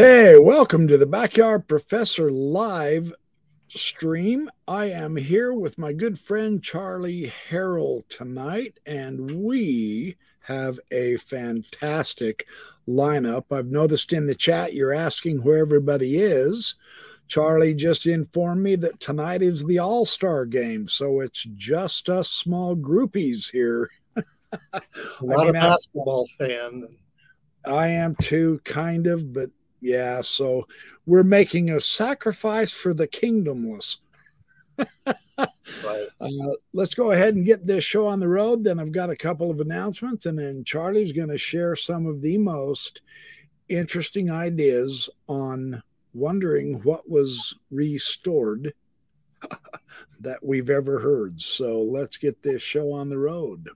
Hey, 0.00 0.38
welcome 0.38 0.86
to 0.86 0.96
the 0.96 1.06
Backyard 1.06 1.66
Professor 1.66 2.30
live 2.30 3.12
stream. 3.66 4.48
I 4.68 4.84
am 4.90 5.16
here 5.16 5.52
with 5.52 5.76
my 5.76 5.92
good 5.92 6.16
friend 6.20 6.62
Charlie 6.62 7.32
Harrell 7.50 8.06
tonight, 8.08 8.78
and 8.86 9.28
we 9.44 10.16
have 10.42 10.78
a 10.92 11.16
fantastic 11.16 12.46
lineup. 12.86 13.46
I've 13.50 13.72
noticed 13.72 14.12
in 14.12 14.28
the 14.28 14.36
chat 14.36 14.72
you're 14.72 14.94
asking 14.94 15.42
where 15.42 15.58
everybody 15.58 16.18
is. 16.18 16.76
Charlie 17.26 17.74
just 17.74 18.06
informed 18.06 18.62
me 18.62 18.76
that 18.76 19.00
tonight 19.00 19.42
is 19.42 19.64
the 19.64 19.80
All 19.80 20.06
Star 20.06 20.46
game, 20.46 20.86
so 20.86 21.18
it's 21.18 21.42
just 21.56 22.08
us 22.08 22.30
small 22.30 22.76
groupies 22.76 23.50
here. 23.50 23.90
Not 24.14 24.30
I 25.40 25.44
mean, 25.44 25.48
a 25.48 25.52
basketball 25.54 26.28
I, 26.38 26.44
fan. 26.44 26.88
I 27.66 27.88
am 27.88 28.14
too, 28.22 28.60
kind 28.62 29.08
of, 29.08 29.32
but 29.32 29.50
yeah, 29.80 30.20
so 30.20 30.66
we're 31.06 31.22
making 31.22 31.70
a 31.70 31.80
sacrifice 31.80 32.72
for 32.72 32.94
the 32.94 33.08
kingdomless. 33.08 33.98
right. 35.38 36.08
Uh, 36.20 36.28
let's 36.72 36.94
go 36.94 37.12
ahead 37.12 37.34
and 37.34 37.46
get 37.46 37.66
this 37.66 37.84
show 37.84 38.06
on 38.06 38.20
the 38.20 38.28
road. 38.28 38.64
Then 38.64 38.78
I've 38.78 38.92
got 38.92 39.10
a 39.10 39.16
couple 39.16 39.50
of 39.50 39.60
announcements, 39.60 40.26
and 40.26 40.38
then 40.38 40.64
Charlie's 40.64 41.12
going 41.12 41.28
to 41.28 41.38
share 41.38 41.76
some 41.76 42.06
of 42.06 42.20
the 42.22 42.38
most 42.38 43.02
interesting 43.68 44.30
ideas 44.30 45.08
on 45.28 45.82
wondering 46.14 46.80
what 46.82 47.08
was 47.08 47.54
restored 47.70 48.72
that 50.20 50.44
we've 50.44 50.70
ever 50.70 50.98
heard. 50.98 51.40
So 51.40 51.82
let's 51.82 52.16
get 52.16 52.42
this 52.42 52.62
show 52.62 52.92
on 52.92 53.08
the 53.08 53.18
road. 53.18 53.68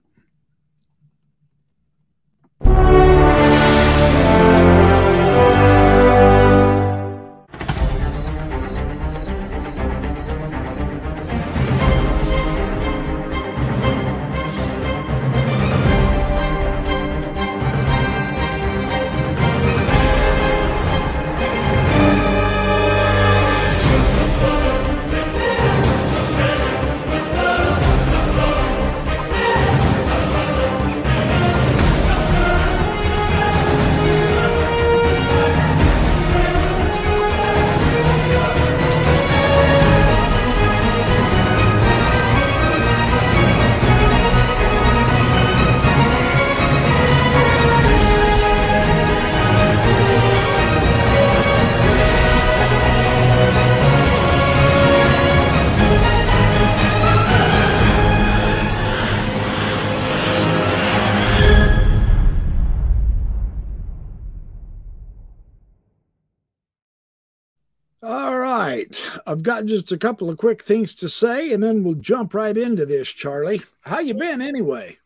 I've 69.25 69.43
got 69.43 69.65
just 69.65 69.91
a 69.91 69.97
couple 69.97 70.29
of 70.29 70.37
quick 70.37 70.63
things 70.63 70.93
to 70.95 71.09
say, 71.09 71.53
and 71.53 71.63
then 71.63 71.83
we'll 71.83 71.95
jump 71.95 72.33
right 72.33 72.55
into 72.55 72.85
this, 72.85 73.07
Charlie. 73.09 73.61
How 73.81 73.99
you 73.99 74.13
been 74.13 74.41
anyway? 74.41 74.97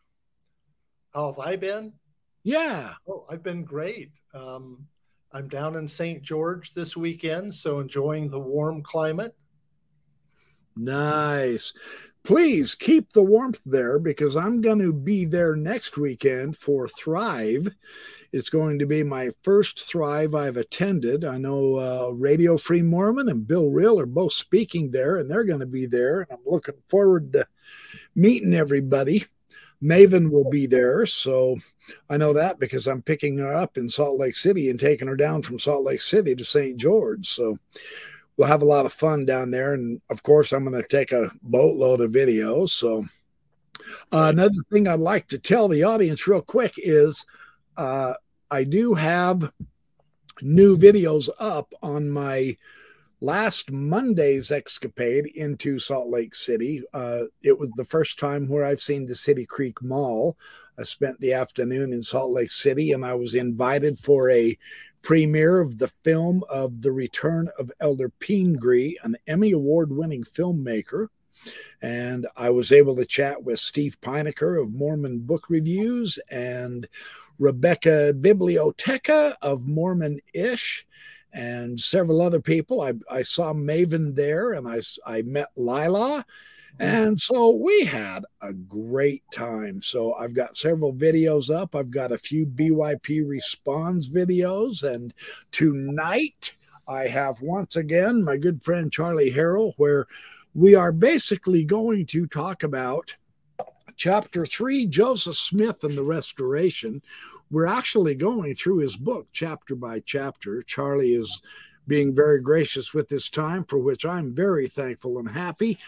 How 1.14 1.32
have 1.32 1.38
I 1.38 1.56
been? 1.56 1.92
Yeah. 2.42 2.94
Oh, 3.08 3.24
I've 3.30 3.42
been 3.42 3.64
great. 3.64 4.12
Um, 4.34 4.86
I'm 5.32 5.48
down 5.48 5.76
in 5.76 5.86
St. 5.86 6.22
George 6.22 6.72
this 6.74 6.96
weekend, 6.96 7.54
so 7.54 7.80
enjoying 7.80 8.30
the 8.30 8.40
warm 8.40 8.82
climate. 8.82 9.36
Nice. 10.76 11.72
Please 12.24 12.74
keep 12.74 13.12
the 13.12 13.22
warmth 13.22 13.60
there 13.64 13.98
because 13.98 14.36
I'm 14.36 14.60
going 14.60 14.78
to 14.80 14.92
be 14.92 15.24
there 15.24 15.56
next 15.56 15.98
weekend 15.98 16.56
for 16.56 16.88
Thrive 16.88 17.68
it's 18.32 18.50
going 18.50 18.78
to 18.78 18.86
be 18.86 19.02
my 19.02 19.30
first 19.42 19.88
Thrive 19.88 20.34
I've 20.34 20.56
attended. 20.56 21.24
I 21.24 21.38
know 21.38 21.76
uh, 21.76 22.12
Radio 22.12 22.56
Free 22.56 22.82
Mormon 22.82 23.28
and 23.28 23.46
Bill 23.46 23.70
Reel 23.70 23.98
are 23.98 24.06
both 24.06 24.32
speaking 24.32 24.90
there, 24.90 25.16
and 25.16 25.30
they're 25.30 25.44
going 25.44 25.60
to 25.60 25.66
be 25.66 25.86
there. 25.86 26.20
And 26.20 26.32
I'm 26.32 26.44
looking 26.44 26.74
forward 26.88 27.32
to 27.32 27.46
meeting 28.14 28.54
everybody. 28.54 29.24
Maven 29.82 30.30
will 30.30 30.48
be 30.50 30.66
there. 30.66 31.06
So 31.06 31.56
I 32.10 32.16
know 32.16 32.32
that 32.32 32.58
because 32.58 32.86
I'm 32.86 33.02
picking 33.02 33.38
her 33.38 33.54
up 33.54 33.78
in 33.78 33.88
Salt 33.88 34.18
Lake 34.18 34.36
City 34.36 34.70
and 34.70 34.78
taking 34.78 35.08
her 35.08 35.16
down 35.16 35.42
from 35.42 35.58
Salt 35.58 35.84
Lake 35.84 36.02
City 36.02 36.34
to 36.34 36.44
St. 36.44 36.76
George. 36.76 37.28
So 37.28 37.58
we'll 38.36 38.48
have 38.48 38.62
a 38.62 38.66
lot 38.66 38.86
of 38.86 38.92
fun 38.92 39.24
down 39.24 39.50
there. 39.50 39.74
And 39.74 40.00
of 40.10 40.22
course, 40.22 40.52
I'm 40.52 40.64
going 40.64 40.80
to 40.80 40.88
take 40.88 41.12
a 41.12 41.30
boatload 41.42 42.00
of 42.00 42.10
videos. 42.10 42.70
So 42.70 43.06
uh, 44.12 44.30
another 44.32 44.60
thing 44.72 44.88
I'd 44.88 45.00
like 45.00 45.28
to 45.28 45.38
tell 45.38 45.68
the 45.68 45.84
audience 45.84 46.26
real 46.26 46.42
quick 46.42 46.74
is 46.76 47.24
uh, 47.78 48.14
I 48.50 48.64
do 48.64 48.94
have 48.94 49.52
new 50.42 50.76
videos 50.76 51.28
up 51.38 51.72
on 51.82 52.10
my 52.10 52.56
last 53.20 53.70
Monday's 53.70 54.50
escapade 54.50 55.26
into 55.26 55.78
Salt 55.78 56.08
Lake 56.08 56.34
City. 56.34 56.82
Uh, 56.92 57.24
it 57.42 57.58
was 57.58 57.70
the 57.70 57.84
first 57.84 58.18
time 58.18 58.48
where 58.48 58.64
I've 58.64 58.82
seen 58.82 59.06
the 59.06 59.14
City 59.14 59.46
Creek 59.46 59.82
Mall. 59.82 60.36
I 60.78 60.82
spent 60.82 61.20
the 61.20 61.32
afternoon 61.32 61.92
in 61.92 62.02
Salt 62.02 62.32
Lake 62.32 62.52
City 62.52 62.92
and 62.92 63.04
I 63.04 63.14
was 63.14 63.34
invited 63.34 63.98
for 63.98 64.30
a 64.30 64.56
premiere 65.02 65.60
of 65.60 65.78
the 65.78 65.88
film 66.04 66.44
of 66.48 66.82
The 66.82 66.92
Return 66.92 67.48
of 67.58 67.72
Elder 67.80 68.08
Pingree, 68.08 68.98
an 69.02 69.16
Emmy 69.26 69.52
Award 69.52 69.92
winning 69.92 70.24
filmmaker. 70.24 71.08
And 71.80 72.26
I 72.36 72.50
was 72.50 72.72
able 72.72 72.96
to 72.96 73.06
chat 73.06 73.44
with 73.44 73.60
Steve 73.60 74.00
Pynakker 74.00 74.60
of 74.60 74.72
Mormon 74.72 75.20
Book 75.20 75.48
Reviews 75.48 76.18
and 76.30 76.88
Rebecca 77.38 78.12
Bibliotheca 78.14 79.36
of 79.42 79.66
Mormon 79.66 80.20
Ish 80.34 80.86
and 81.32 81.78
several 81.78 82.22
other 82.22 82.40
people. 82.40 82.80
I, 82.80 82.94
I 83.10 83.22
saw 83.22 83.52
Maven 83.52 84.14
there 84.14 84.52
and 84.52 84.66
I, 84.66 84.80
I 85.06 85.22
met 85.22 85.48
Lila. 85.56 86.24
Mm-hmm. 86.74 86.82
And 86.82 87.20
so 87.20 87.50
we 87.50 87.84
had 87.84 88.24
a 88.40 88.52
great 88.52 89.22
time. 89.32 89.80
So 89.82 90.14
I've 90.14 90.34
got 90.34 90.56
several 90.56 90.92
videos 90.92 91.54
up. 91.54 91.74
I've 91.74 91.90
got 91.90 92.12
a 92.12 92.18
few 92.18 92.46
BYP 92.46 93.28
response 93.28 94.08
videos. 94.08 94.82
And 94.82 95.12
tonight 95.50 96.54
I 96.86 97.06
have 97.06 97.40
once 97.40 97.76
again 97.76 98.24
my 98.24 98.36
good 98.36 98.62
friend 98.62 98.92
Charlie 98.92 99.32
Harrell, 99.32 99.74
where 99.76 100.06
we 100.54 100.74
are 100.74 100.92
basically 100.92 101.64
going 101.64 102.06
to 102.06 102.26
talk 102.26 102.62
about 102.62 103.16
chapter 103.98 104.46
three, 104.46 104.86
Joseph 104.86 105.36
Smith 105.36 105.84
and 105.84 105.98
the 105.98 106.02
Restoration. 106.02 107.02
We're 107.50 107.66
actually 107.66 108.14
going 108.14 108.54
through 108.54 108.78
his 108.78 108.96
book 108.96 109.26
chapter 109.32 109.74
by 109.74 110.00
chapter. 110.00 110.62
Charlie 110.62 111.14
is 111.14 111.42
being 111.86 112.14
very 112.14 112.40
gracious 112.40 112.94
with 112.94 113.10
his 113.10 113.28
time, 113.28 113.64
for 113.64 113.78
which 113.78 114.06
I'm 114.06 114.34
very 114.34 114.68
thankful 114.68 115.18
and 115.18 115.28
happy. 115.28 115.78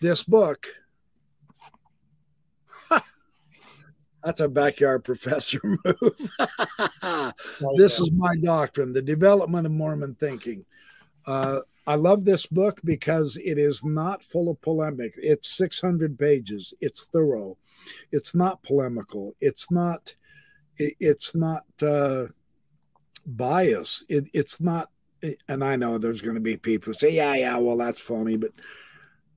This 0.00 0.22
book, 0.22 0.66
that's 4.24 4.40
a 4.40 4.48
backyard 4.48 5.04
professor 5.04 5.60
move. 5.84 6.30
this 7.76 8.00
is 8.00 8.10
my 8.12 8.34
doctrine, 8.36 8.92
the 8.92 9.02
development 9.02 9.66
of 9.66 9.72
Mormon 9.72 10.14
thinking. 10.14 10.64
Uh, 11.26 11.60
I 11.88 11.94
love 11.94 12.26
this 12.26 12.44
book 12.44 12.82
because 12.84 13.38
it 13.38 13.56
is 13.56 13.82
not 13.82 14.22
full 14.22 14.50
of 14.50 14.60
polemic. 14.60 15.14
It's 15.16 15.56
600 15.56 16.18
pages. 16.18 16.74
It's 16.82 17.06
thorough. 17.06 17.56
It's 18.12 18.34
not 18.34 18.62
polemical. 18.62 19.34
It's 19.40 19.70
not. 19.70 20.14
It's 20.76 21.34
not 21.34 21.64
uh, 21.80 22.26
bias. 23.24 24.04
It, 24.10 24.28
it's 24.34 24.60
not. 24.60 24.90
And 25.48 25.64
I 25.64 25.76
know 25.76 25.96
there's 25.96 26.20
going 26.20 26.34
to 26.34 26.42
be 26.42 26.58
people 26.58 26.92
who 26.92 26.98
say, 26.98 27.10
"Yeah, 27.10 27.34
yeah, 27.34 27.56
well, 27.56 27.78
that's 27.78 28.00
funny," 28.00 28.36
but 28.36 28.52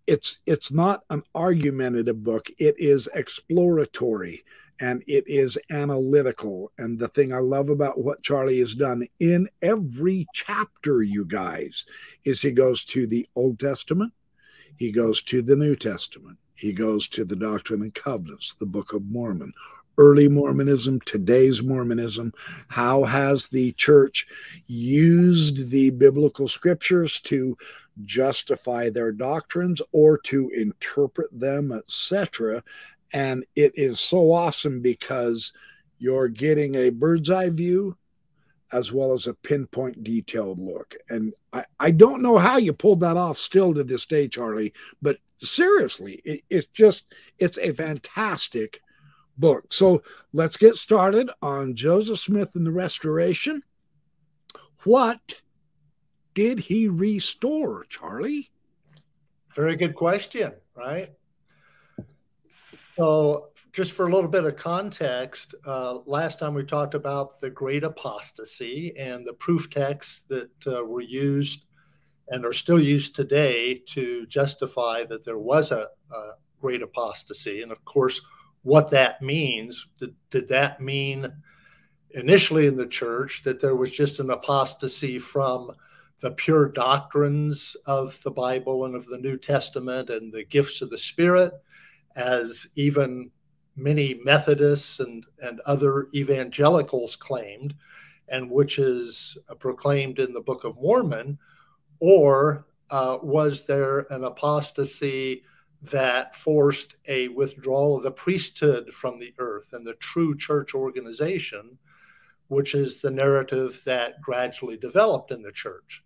it's 0.05 0.41
it's 0.45 0.73
not 0.73 1.03
an 1.09 1.23
argumentative 1.33 2.21
book. 2.21 2.49
It 2.57 2.75
is 2.77 3.07
exploratory 3.15 4.43
and 4.81 5.03
it 5.07 5.23
is 5.27 5.57
analytical. 5.69 6.71
And 6.77 6.99
the 6.99 7.07
thing 7.09 7.33
I 7.33 7.37
love 7.37 7.69
about 7.69 7.99
what 7.99 8.23
Charlie 8.23 8.59
has 8.59 8.73
done 8.73 9.07
in 9.19 9.47
every 9.61 10.27
chapter, 10.33 11.03
you 11.03 11.23
guys, 11.23 11.85
is 12.25 12.41
he 12.41 12.51
goes 12.51 12.83
to 12.85 13.05
the 13.05 13.29
Old 13.35 13.59
Testament, 13.59 14.11
he 14.77 14.91
goes 14.91 15.21
to 15.23 15.43
the 15.43 15.55
New 15.55 15.75
Testament, 15.75 16.39
he 16.55 16.73
goes 16.73 17.07
to 17.09 17.23
the 17.23 17.35
Doctrine 17.35 17.83
and 17.83 17.93
Covenants, 17.93 18.55
the 18.55 18.65
Book 18.65 18.93
of 18.93 19.05
Mormon, 19.05 19.53
early 19.99 20.27
Mormonism, 20.27 20.99
today's 21.01 21.61
Mormonism? 21.61 22.33
How 22.67 23.03
has 23.03 23.49
the 23.49 23.73
church 23.73 24.25
used 24.65 25.69
the 25.69 25.91
biblical 25.91 26.47
scriptures 26.47 27.19
to 27.21 27.55
justify 28.03 28.89
their 28.89 29.11
doctrines 29.11 29.79
or 29.91 30.17
to 30.19 30.49
interpret 30.55 31.27
them, 31.31 31.71
etc.? 31.71 32.63
And 33.13 33.45
it 33.55 33.73
is 33.75 33.99
so 33.99 34.31
awesome 34.31 34.81
because 34.81 35.53
you're 35.99 36.29
getting 36.29 36.75
a 36.75 36.89
bird's 36.89 37.29
eye 37.29 37.49
view 37.49 37.97
as 38.73 38.91
well 38.91 39.13
as 39.13 39.27
a 39.27 39.33
pinpoint 39.33 40.03
detailed 40.03 40.59
look. 40.59 40.95
And 41.09 41.33
I, 41.51 41.65
I 41.79 41.91
don't 41.91 42.21
know 42.21 42.37
how 42.37 42.57
you 42.57 42.73
pulled 42.73 43.01
that 43.01 43.17
off 43.17 43.37
still 43.37 43.73
to 43.73 43.83
this 43.83 44.05
day, 44.05 44.27
Charlie, 44.27 44.73
but 45.01 45.17
seriously, 45.41 46.21
it, 46.23 46.41
it's 46.49 46.67
just, 46.67 47.13
it's 47.37 47.57
a 47.57 47.73
fantastic 47.73 48.81
book. 49.37 49.73
So 49.73 50.03
let's 50.33 50.57
get 50.57 50.75
started 50.75 51.29
on 51.41 51.75
Joseph 51.75 52.19
Smith 52.19 52.55
and 52.55 52.65
the 52.65 52.71
Restoration. 52.71 53.61
What 54.83 55.41
did 56.33 56.59
he 56.59 56.87
restore, 56.87 57.85
Charlie? 57.89 58.51
Very 59.53 59.75
good 59.75 59.95
question, 59.95 60.53
right? 60.75 61.11
So, 63.01 63.49
just 63.73 63.93
for 63.93 64.05
a 64.05 64.13
little 64.13 64.29
bit 64.29 64.43
of 64.43 64.57
context, 64.57 65.55
uh, 65.65 66.01
last 66.05 66.37
time 66.37 66.53
we 66.53 66.63
talked 66.63 66.93
about 66.93 67.41
the 67.41 67.49
great 67.49 67.83
apostasy 67.83 68.95
and 68.95 69.25
the 69.25 69.33
proof 69.33 69.71
texts 69.71 70.19
that 70.29 70.51
uh, 70.67 70.83
were 70.83 71.01
used 71.01 71.65
and 72.27 72.45
are 72.45 72.53
still 72.53 72.79
used 72.79 73.15
today 73.15 73.81
to 73.87 74.27
justify 74.27 75.03
that 75.05 75.25
there 75.25 75.39
was 75.39 75.71
a, 75.71 75.87
a 76.11 76.23
great 76.59 76.83
apostasy. 76.83 77.63
And 77.63 77.71
of 77.71 77.83
course, 77.85 78.21
what 78.61 78.87
that 78.89 79.19
means. 79.19 79.87
Did, 79.99 80.13
did 80.29 80.47
that 80.49 80.79
mean 80.79 81.27
initially 82.11 82.67
in 82.67 82.77
the 82.77 82.85
church 82.85 83.41
that 83.45 83.59
there 83.59 83.75
was 83.75 83.91
just 83.91 84.19
an 84.19 84.29
apostasy 84.29 85.17
from 85.17 85.71
the 86.19 86.29
pure 86.29 86.67
doctrines 86.67 87.75
of 87.87 88.21
the 88.21 88.29
Bible 88.29 88.85
and 88.85 88.93
of 88.93 89.07
the 89.07 89.17
New 89.17 89.37
Testament 89.37 90.11
and 90.11 90.31
the 90.31 90.43
gifts 90.43 90.83
of 90.83 90.91
the 90.91 90.99
Spirit, 90.99 91.51
as 92.15 92.67
even 92.75 93.31
many 93.75 94.19
Methodists 94.23 94.99
and, 94.99 95.25
and 95.39 95.59
other 95.61 96.07
evangelicals 96.13 97.15
claimed, 97.15 97.73
and 98.27 98.49
which 98.49 98.79
is 98.79 99.37
proclaimed 99.59 100.19
in 100.19 100.33
the 100.33 100.41
Book 100.41 100.63
of 100.63 100.75
Mormon? 100.75 101.37
Or 101.99 102.65
uh, 102.89 103.19
was 103.21 103.65
there 103.65 104.07
an 104.09 104.23
apostasy 104.23 105.43
that 105.81 106.35
forced 106.35 106.95
a 107.07 107.29
withdrawal 107.29 107.97
of 107.97 108.03
the 108.03 108.11
priesthood 108.11 108.93
from 108.93 109.19
the 109.19 109.33
earth 109.39 109.73
and 109.73 109.85
the 109.85 109.95
true 109.95 110.37
church 110.37 110.75
organization, 110.75 111.77
which 112.49 112.75
is 112.75 113.01
the 113.01 113.09
narrative 113.09 113.81
that 113.85 114.21
gradually 114.21 114.77
developed 114.77 115.31
in 115.31 115.41
the 115.41 115.51
church. 115.51 116.03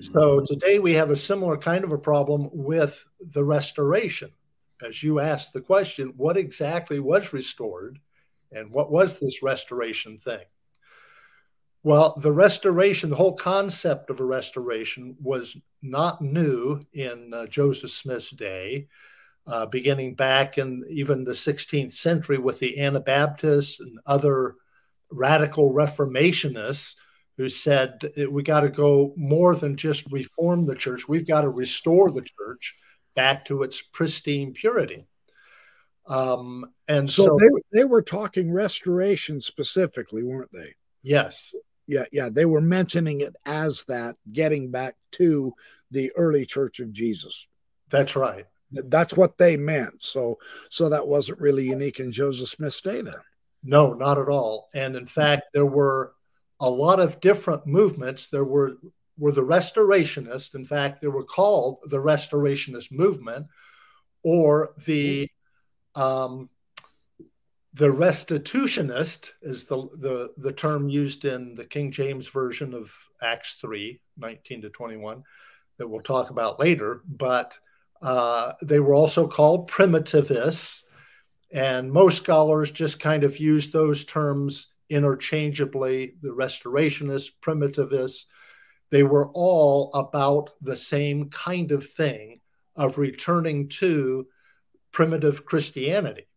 So 0.00 0.12
mm-hmm. 0.12 0.44
today 0.44 0.78
we 0.78 0.92
have 0.92 1.10
a 1.10 1.16
similar 1.16 1.56
kind 1.56 1.84
of 1.84 1.92
a 1.92 1.98
problem 1.98 2.48
with 2.52 3.04
the 3.20 3.44
restoration. 3.44 4.30
As 4.82 5.02
you 5.02 5.20
asked 5.20 5.52
the 5.52 5.60
question, 5.60 6.12
what 6.16 6.36
exactly 6.36 6.98
was 6.98 7.32
restored 7.32 7.98
and 8.50 8.70
what 8.70 8.90
was 8.90 9.18
this 9.18 9.42
restoration 9.42 10.18
thing? 10.18 10.44
Well, 11.84 12.14
the 12.20 12.32
restoration, 12.32 13.10
the 13.10 13.16
whole 13.16 13.34
concept 13.34 14.10
of 14.10 14.20
a 14.20 14.24
restoration 14.24 15.16
was 15.20 15.56
not 15.82 16.22
new 16.22 16.80
in 16.92 17.32
uh, 17.34 17.46
Joseph 17.46 17.90
Smith's 17.90 18.30
day, 18.30 18.86
uh, 19.48 19.66
beginning 19.66 20.14
back 20.14 20.58
in 20.58 20.84
even 20.88 21.24
the 21.24 21.32
16th 21.32 21.92
century 21.92 22.38
with 22.38 22.60
the 22.60 22.80
Anabaptists 22.80 23.80
and 23.80 23.98
other 24.06 24.54
radical 25.10 25.72
reformationists 25.72 26.94
who 27.36 27.48
said 27.48 27.98
we 28.30 28.42
got 28.42 28.60
to 28.60 28.68
go 28.68 29.12
more 29.16 29.56
than 29.56 29.76
just 29.76 30.10
reform 30.12 30.64
the 30.64 30.76
church, 30.76 31.08
we've 31.08 31.26
got 31.26 31.40
to 31.40 31.48
restore 31.48 32.10
the 32.10 32.22
church 32.38 32.76
back 33.14 33.44
to 33.46 33.62
its 33.62 33.80
pristine 33.80 34.52
purity. 34.52 35.06
Um, 36.06 36.66
and 36.88 37.08
so, 37.08 37.24
so 37.24 37.38
they, 37.38 37.78
they 37.78 37.84
were 37.84 38.02
talking 38.02 38.52
restoration 38.52 39.40
specifically, 39.40 40.22
weren't 40.22 40.52
they? 40.52 40.74
Yes. 41.02 41.54
Yeah 41.54 42.04
yeah 42.12 42.28
they 42.28 42.44
were 42.44 42.60
mentioning 42.60 43.20
it 43.20 43.34
as 43.44 43.84
that 43.84 44.16
getting 44.32 44.70
back 44.70 44.94
to 45.12 45.52
the 45.90 46.12
early 46.16 46.46
church 46.46 46.80
of 46.80 46.92
jesus. 46.92 47.46
That's 47.90 48.16
right. 48.16 48.46
That's 48.70 49.14
what 49.14 49.36
they 49.36 49.56
meant 49.56 50.02
so 50.02 50.38
so 50.70 50.88
that 50.88 51.06
wasn't 51.06 51.40
really 51.40 51.66
unique 51.66 52.00
in 52.00 52.12
joseph 52.12 52.48
smith's 52.48 52.80
day 52.80 53.02
then. 53.02 53.14
No 53.62 53.92
not 53.92 54.18
at 54.18 54.28
all. 54.28 54.68
And 54.74 54.96
in 54.96 55.06
fact 55.06 55.48
there 55.52 55.66
were 55.66 56.14
a 56.60 56.70
lot 56.70 57.00
of 57.00 57.20
different 57.20 57.66
movements. 57.66 58.28
There 58.28 58.44
were 58.44 58.76
were 59.18 59.32
the 59.32 59.44
restorationists 59.44 60.54
in 60.54 60.64
fact 60.64 61.00
they 61.00 61.08
were 61.08 61.24
called 61.24 61.78
the 61.84 61.98
restorationist 61.98 62.90
movement 62.90 63.46
or 64.22 64.74
the 64.86 65.28
um, 65.94 66.48
the 67.74 67.88
restitutionist 67.88 69.30
is 69.40 69.64
the, 69.64 69.88
the, 69.96 70.32
the 70.36 70.52
term 70.52 70.88
used 70.88 71.24
in 71.24 71.54
the 71.54 71.64
King 71.64 71.90
James 71.90 72.28
Version 72.28 72.74
of 72.74 72.94
Acts 73.22 73.54
3, 73.60 73.98
19 74.18 74.62
to 74.62 74.70
21, 74.70 75.22
that 75.78 75.88
we'll 75.88 76.02
talk 76.02 76.30
about 76.30 76.60
later. 76.60 77.00
But 77.08 77.54
uh, 78.02 78.52
they 78.62 78.78
were 78.78 78.94
also 78.94 79.26
called 79.26 79.70
primitivists. 79.70 80.82
And 81.50 81.90
most 81.90 82.18
scholars 82.18 82.70
just 82.70 83.00
kind 83.00 83.24
of 83.24 83.38
use 83.38 83.70
those 83.70 84.04
terms 84.04 84.68
interchangeably 84.90 86.14
the 86.20 86.28
restorationists, 86.28 87.30
primitivists. 87.42 88.26
They 88.92 89.02
were 89.02 89.28
all 89.34 89.90
about 89.94 90.50
the 90.60 90.76
same 90.76 91.30
kind 91.30 91.72
of 91.72 91.84
thing 91.90 92.40
of 92.76 92.98
returning 92.98 93.68
to 93.80 94.28
primitive 94.92 95.44
Christianity 95.44 96.28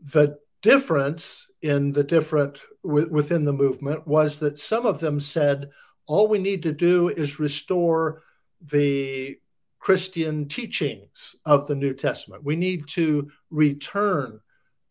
the 0.00 0.38
difference 0.62 1.46
in 1.62 1.92
the 1.92 2.04
different 2.04 2.60
within 2.82 3.44
the 3.44 3.52
movement 3.52 4.06
was 4.06 4.38
that 4.38 4.58
some 4.58 4.86
of 4.86 5.00
them 5.00 5.20
said 5.20 5.70
all 6.06 6.28
we 6.28 6.38
need 6.38 6.62
to 6.62 6.72
do 6.72 7.08
is 7.08 7.38
restore 7.38 8.22
the 8.62 9.36
Christian 9.78 10.48
teachings 10.48 11.36
of 11.44 11.66
the 11.66 11.74
New 11.74 11.94
Testament. 11.94 12.44
We 12.44 12.56
need 12.56 12.88
to 12.88 13.30
return 13.50 14.40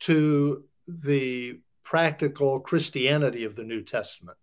to 0.02 0.64
the 0.88 1.60
practical 1.84 2.60
Christianity 2.60 3.44
of 3.44 3.56
the 3.56 3.64
New 3.64 3.82
Testament. 3.82 4.38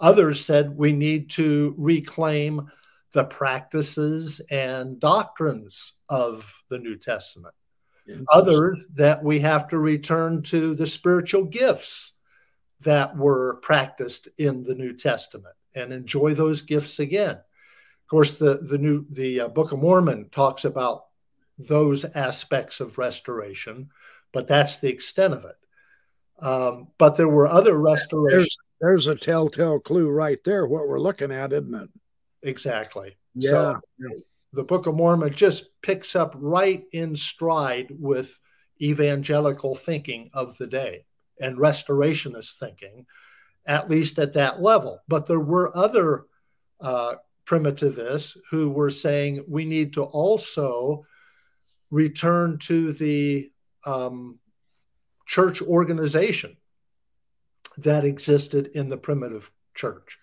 Others 0.00 0.44
said 0.44 0.76
we 0.76 0.92
need 0.92 1.30
to 1.30 1.74
reclaim 1.76 2.70
the 3.12 3.24
practices 3.24 4.40
and 4.50 5.00
doctrines 5.00 5.94
of 6.08 6.62
the 6.68 6.78
New 6.78 6.96
Testament. 6.96 7.54
Others 8.32 8.88
that 8.94 9.22
we 9.22 9.38
have 9.40 9.68
to 9.68 9.78
return 9.78 10.42
to 10.42 10.74
the 10.74 10.86
spiritual 10.86 11.44
gifts 11.44 12.12
that 12.80 13.16
were 13.16 13.60
practiced 13.62 14.28
in 14.38 14.64
the 14.64 14.74
New 14.74 14.92
Testament 14.94 15.54
and 15.74 15.92
enjoy 15.92 16.34
those 16.34 16.62
gifts 16.62 16.98
again. 16.98 17.36
Of 17.36 18.08
course, 18.08 18.38
the 18.38 18.56
the 18.56 18.78
new 18.78 19.06
the 19.10 19.40
uh, 19.42 19.48
Book 19.48 19.70
of 19.72 19.78
Mormon 19.78 20.28
talks 20.30 20.64
about 20.64 21.04
those 21.58 22.04
aspects 22.04 22.80
of 22.80 22.98
restoration, 22.98 23.90
but 24.32 24.48
that's 24.48 24.78
the 24.78 24.88
extent 24.88 25.34
of 25.34 25.44
it. 25.44 26.44
Um, 26.44 26.88
but 26.98 27.16
there 27.16 27.28
were 27.28 27.46
other 27.46 27.78
restorations. 27.78 28.56
There's, 28.80 29.06
a 29.06 29.14
telltale 29.14 29.78
clue 29.78 30.08
right 30.08 30.42
there. 30.44 30.66
What 30.66 30.88
we're 30.88 31.00
looking 31.00 31.30
at, 31.30 31.52
isn't 31.52 31.74
it? 31.74 31.90
Exactly. 32.42 33.18
Yeah. 33.34 33.50
So, 33.50 33.80
the 34.52 34.64
Book 34.64 34.86
of 34.86 34.94
Mormon 34.94 35.32
just 35.32 35.66
picks 35.82 36.16
up 36.16 36.34
right 36.36 36.84
in 36.92 37.14
stride 37.14 37.88
with 37.90 38.38
evangelical 38.82 39.74
thinking 39.74 40.30
of 40.32 40.56
the 40.56 40.66
day 40.66 41.04
and 41.40 41.56
restorationist 41.56 42.58
thinking, 42.58 43.06
at 43.66 43.88
least 43.88 44.18
at 44.18 44.32
that 44.32 44.60
level. 44.60 45.00
But 45.06 45.26
there 45.26 45.40
were 45.40 45.76
other 45.76 46.24
uh, 46.80 47.14
primitivists 47.46 48.36
who 48.50 48.70
were 48.70 48.90
saying 48.90 49.44
we 49.46 49.64
need 49.64 49.92
to 49.94 50.02
also 50.02 51.06
return 51.90 52.58
to 52.58 52.92
the 52.92 53.50
um, 53.84 54.38
church 55.26 55.62
organization 55.62 56.56
that 57.84 58.04
existed 58.04 58.68
in 58.74 58.88
the 58.88 58.96
primitive 58.96 59.50
church. 59.74 60.18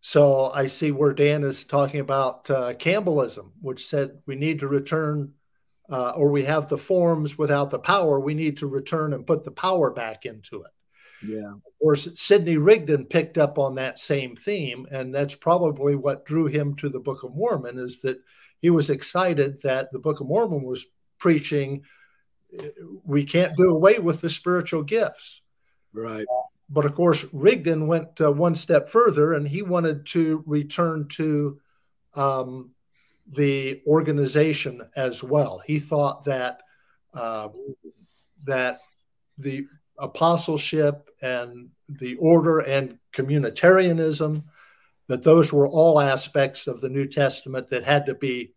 So 0.00 0.50
I 0.54 0.66
see 0.66 0.92
where 0.92 1.12
Dan 1.12 1.44
is 1.44 1.64
talking 1.64 2.00
about 2.00 2.48
uh, 2.50 2.74
Campbellism, 2.74 3.50
which 3.60 3.86
said 3.86 4.18
we 4.26 4.36
need 4.36 4.60
to 4.60 4.68
return, 4.68 5.32
uh, 5.90 6.10
or 6.10 6.30
we 6.30 6.44
have 6.44 6.68
the 6.68 6.78
forms 6.78 7.36
without 7.36 7.70
the 7.70 7.78
power. 7.78 8.18
We 8.18 8.34
need 8.34 8.58
to 8.58 8.66
return 8.66 9.12
and 9.12 9.26
put 9.26 9.44
the 9.44 9.50
power 9.50 9.90
back 9.90 10.24
into 10.24 10.62
it. 10.62 10.70
Yeah. 11.22 11.52
Or 11.80 11.96
Sidney 11.96 12.56
Rigdon 12.56 13.04
picked 13.04 13.36
up 13.36 13.58
on 13.58 13.74
that 13.74 13.98
same 13.98 14.36
theme, 14.36 14.86
and 14.90 15.14
that's 15.14 15.34
probably 15.34 15.94
what 15.94 16.24
drew 16.24 16.46
him 16.46 16.76
to 16.76 16.88
the 16.88 17.00
Book 17.00 17.22
of 17.22 17.34
Mormon. 17.34 17.78
Is 17.78 18.00
that 18.00 18.22
he 18.60 18.70
was 18.70 18.88
excited 18.88 19.60
that 19.62 19.92
the 19.92 19.98
Book 19.98 20.20
of 20.20 20.28
Mormon 20.28 20.62
was 20.62 20.86
preaching 21.18 21.82
we 23.04 23.24
can't 23.24 23.56
do 23.56 23.70
away 23.70 23.98
with 23.98 24.20
the 24.20 24.30
spiritual 24.30 24.82
gifts. 24.82 25.42
Right. 25.92 26.26
But 26.70 26.84
of 26.84 26.94
course, 26.94 27.24
Rigdon 27.32 27.88
went 27.88 28.20
uh, 28.20 28.32
one 28.32 28.54
step 28.54 28.88
further 28.88 29.34
and 29.34 29.46
he 29.46 29.62
wanted 29.62 30.06
to 30.06 30.44
return 30.46 31.08
to 31.08 31.60
um, 32.14 32.70
the 33.32 33.82
organization 33.86 34.82
as 34.96 35.22
well. 35.22 35.60
He 35.66 35.80
thought 35.80 36.24
that 36.24 36.60
uh, 37.12 37.48
that 38.44 38.80
the 39.38 39.66
apostleship 39.98 41.10
and 41.22 41.68
the 41.88 42.14
order 42.16 42.60
and 42.60 42.98
communitarianism 43.12 44.44
that 45.08 45.22
those 45.22 45.52
were 45.52 45.68
all 45.68 46.00
aspects 46.00 46.68
of 46.68 46.80
the 46.80 46.88
New 46.88 47.06
Testament 47.06 47.68
that 47.68 47.84
had 47.84 48.06
to 48.06 48.14
be 48.14 48.54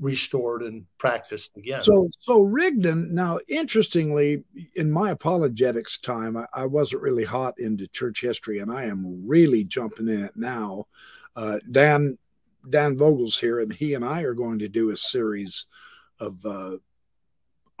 restored 0.00 0.62
and 0.62 0.84
practiced 0.98 1.56
again. 1.56 1.82
So, 1.82 2.08
so 2.20 2.42
Rigdon. 2.42 3.14
Now, 3.14 3.38
interestingly, 3.48 4.44
in 4.76 4.90
my 4.90 5.10
apologetics 5.10 5.98
time, 5.98 6.36
I, 6.36 6.46
I, 6.52 6.66
wasn't 6.66 7.02
really 7.02 7.24
hot 7.24 7.54
into 7.58 7.86
church 7.88 8.20
history, 8.20 8.60
and 8.60 8.70
I 8.70 8.84
am 8.84 9.26
really 9.26 9.64
jumping 9.64 10.08
in 10.08 10.24
it 10.24 10.36
now. 10.36 10.86
Uh, 11.34 11.58
Dan 11.70 12.18
Dan 12.68 12.96
Vogel's 12.96 13.38
here, 13.38 13.60
and 13.60 13.72
he 13.72 13.94
and 13.94 14.04
I 14.04 14.22
are 14.22 14.34
going 14.34 14.58
to 14.60 14.68
do 14.68 14.90
a 14.90 14.96
series 14.96 15.66
of 16.20 16.44
uh, 16.44 16.76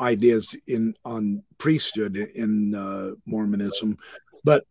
ideas 0.00 0.56
in 0.66 0.94
on 1.04 1.42
priesthood 1.58 2.16
in 2.16 2.74
uh, 2.74 3.12
Mormonism. 3.26 3.96
But 4.44 4.64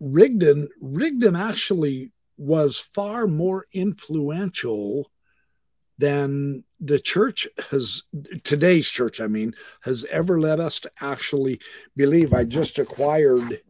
Rigdon 0.00 0.68
Rigdon 0.80 1.36
actually 1.36 2.12
was 2.36 2.78
far 2.78 3.26
more 3.26 3.66
influential 3.72 5.10
than 5.98 6.64
the 6.80 6.98
church 6.98 7.46
has 7.70 8.04
today's 8.42 8.88
church 8.88 9.20
i 9.20 9.26
mean 9.26 9.54
has 9.82 10.04
ever 10.06 10.40
led 10.40 10.60
us 10.60 10.80
to 10.80 10.90
actually 11.00 11.60
believe 11.96 12.32
i 12.32 12.44
just 12.44 12.78
acquired 12.78 13.60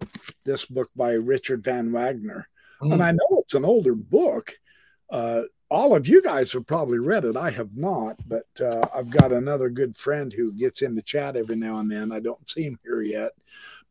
this 0.44 0.64
book 0.64 0.90
by 0.94 1.12
richard 1.12 1.62
van 1.64 1.90
wagoner 1.90 2.48
mm. 2.80 2.92
and 2.92 3.02
i 3.02 3.10
know 3.10 3.38
it's 3.38 3.54
an 3.54 3.64
older 3.64 3.94
book 3.94 4.54
uh, 5.10 5.42
all 5.70 5.94
of 5.94 6.08
you 6.08 6.20
guys 6.20 6.52
have 6.52 6.66
probably 6.66 6.98
read 6.98 7.24
it. 7.24 7.36
I 7.36 7.50
have 7.50 7.76
not, 7.76 8.20
but 8.26 8.46
uh, 8.60 8.82
I've 8.92 9.08
got 9.08 9.32
another 9.32 9.70
good 9.70 9.96
friend 9.96 10.32
who 10.32 10.52
gets 10.52 10.82
in 10.82 10.96
the 10.96 11.02
chat 11.02 11.36
every 11.36 11.56
now 11.56 11.78
and 11.78 11.90
then. 11.90 12.10
I 12.10 12.18
don't 12.18 12.48
see 12.50 12.64
him 12.64 12.78
here 12.82 13.02
yet, 13.02 13.32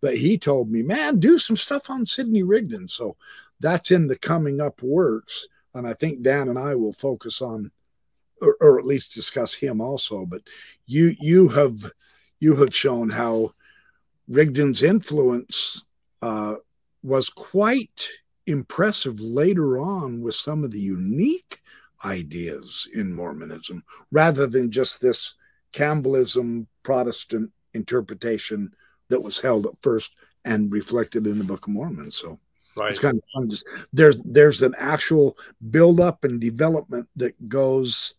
but 0.01 0.17
he 0.17 0.37
told 0.37 0.69
me, 0.69 0.81
man, 0.81 1.19
do 1.19 1.37
some 1.37 1.55
stuff 1.55 1.89
on 1.89 2.05
Sidney 2.05 2.43
Rigdon. 2.43 2.89
So 2.89 3.15
that's 3.61 3.91
in 3.91 4.07
the 4.07 4.17
coming 4.17 4.59
up 4.59 4.81
works. 4.83 5.47
And 5.73 5.87
I 5.87 5.93
think 5.93 6.21
Dan 6.21 6.49
and 6.49 6.59
I 6.59 6.75
will 6.75 6.93
focus 6.93 7.41
on, 7.41 7.71
or, 8.41 8.57
or 8.61 8.79
at 8.79 8.85
least 8.85 9.13
discuss 9.13 9.53
him 9.53 9.81
also. 9.81 10.25
But 10.25 10.41
you, 10.85 11.15
you 11.19 11.49
have, 11.49 11.91
you 12.39 12.55
have 12.55 12.75
shown 12.75 13.09
how 13.09 13.53
Rigdon's 14.27 14.83
influence 14.83 15.83
uh, 16.21 16.55
was 17.03 17.29
quite 17.29 18.07
impressive 18.45 19.19
later 19.19 19.79
on 19.79 20.21
with 20.21 20.35
some 20.35 20.63
of 20.63 20.71
the 20.71 20.79
unique 20.79 21.61
ideas 22.03 22.87
in 22.93 23.13
Mormonism 23.13 23.83
rather 24.11 24.47
than 24.47 24.71
just 24.71 25.01
this 25.01 25.35
Campbellism 25.73 26.65
Protestant 26.83 27.51
interpretation 27.73 28.73
that 29.09 29.21
was 29.21 29.39
held 29.39 29.65
at 29.65 29.81
first 29.81 30.15
and 30.45 30.71
reflected 30.71 31.27
in 31.27 31.37
the 31.37 31.43
Book 31.43 31.67
of 31.67 31.73
Mormon. 31.73 32.11
So 32.11 32.39
right. 32.75 32.89
it's 32.89 32.99
kind 32.99 33.17
of 33.17 33.23
fun. 33.33 33.49
Just 33.49 33.67
there's 33.93 34.21
there's 34.23 34.61
an 34.61 34.73
actual 34.77 35.37
build 35.69 35.99
up 35.99 36.23
and 36.23 36.39
development 36.39 37.07
that 37.17 37.49
goes 37.49 38.15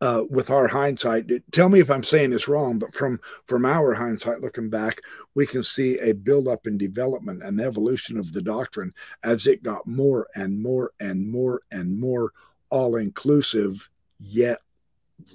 uh, 0.00 0.22
with 0.30 0.50
our 0.50 0.68
hindsight, 0.68 1.30
tell 1.50 1.68
me 1.68 1.80
if 1.80 1.90
I'm 1.90 2.04
saying 2.04 2.30
this 2.30 2.46
wrong, 2.46 2.78
but 2.78 2.94
from 2.94 3.20
from 3.46 3.64
our 3.64 3.94
hindsight 3.94 4.40
looking 4.40 4.70
back, 4.70 5.00
we 5.34 5.46
can 5.46 5.62
see 5.62 5.98
a 5.98 6.14
buildup 6.14 6.66
and 6.66 6.78
development 6.78 7.42
and 7.42 7.60
evolution 7.60 8.16
of 8.16 8.32
the 8.32 8.42
doctrine 8.42 8.92
as 9.24 9.46
it 9.46 9.62
got 9.62 9.86
more 9.86 10.28
and 10.36 10.62
more 10.62 10.92
and 11.00 11.28
more 11.28 11.62
and 11.72 11.98
more 11.98 12.32
all 12.70 12.96
inclusive, 12.96 13.88
yet 14.18 14.60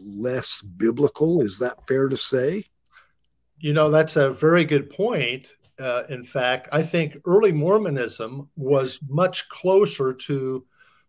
less 0.01 0.61
biblical. 0.61 1.41
Is 1.41 1.59
that 1.59 1.85
fair 1.87 2.07
to 2.07 2.17
say? 2.17 2.65
You 3.57 3.73
know, 3.73 3.89
that's 3.89 4.15
a 4.15 4.31
very 4.31 4.63
good 4.63 4.89
point. 4.89 5.51
Uh, 5.79 6.03
in 6.09 6.23
fact, 6.23 6.69
I 6.71 6.83
think 6.83 7.17
early 7.25 7.51
Mormonism 7.51 8.49
was 8.55 8.99
much 9.09 9.49
closer 9.49 10.13
to 10.13 10.65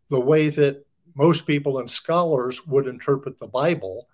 the 0.08 0.20
way 0.20 0.48
that 0.48 0.84
most 1.14 1.46
people 1.46 1.78
and 1.78 1.88
scholars 1.88 2.66
would 2.66 2.86
interpret 2.86 3.38
the 3.38 3.46
Bible 3.46 4.08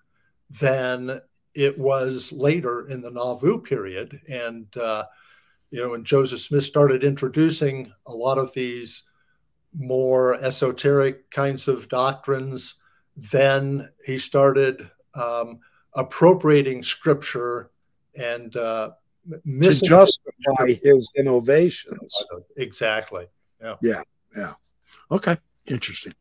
than 0.49 1.21
it 1.53 1.77
was 1.77 2.31
later 2.31 2.87
in 2.89 3.01
the 3.01 3.11
Nauvoo 3.11 3.59
period. 3.59 4.19
And, 4.29 4.65
uh, 4.77 5.05
you 5.69 5.79
know, 5.79 5.89
when 5.89 6.03
Joseph 6.03 6.39
Smith 6.39 6.63
started 6.63 7.03
introducing 7.03 7.91
a 8.05 8.11
lot 8.11 8.37
of 8.37 8.53
these 8.53 9.03
more 9.77 10.35
esoteric 10.35 11.29
kinds 11.31 11.67
of 11.67 11.89
doctrines, 11.89 12.75
then 13.15 13.89
he 14.05 14.17
started 14.19 14.89
um, 15.15 15.59
appropriating 15.93 16.83
scripture 16.83 17.71
and 18.15 18.55
uh, 18.55 18.91
to 19.61 19.71
justify 19.71 20.73
his 20.83 21.13
innovations. 21.17 22.25
Exactly. 22.57 23.27
Yeah. 23.61 23.75
Yeah. 23.81 24.01
Yeah. 24.35 24.53
Okay. 25.09 25.37
Interesting. 25.67 26.13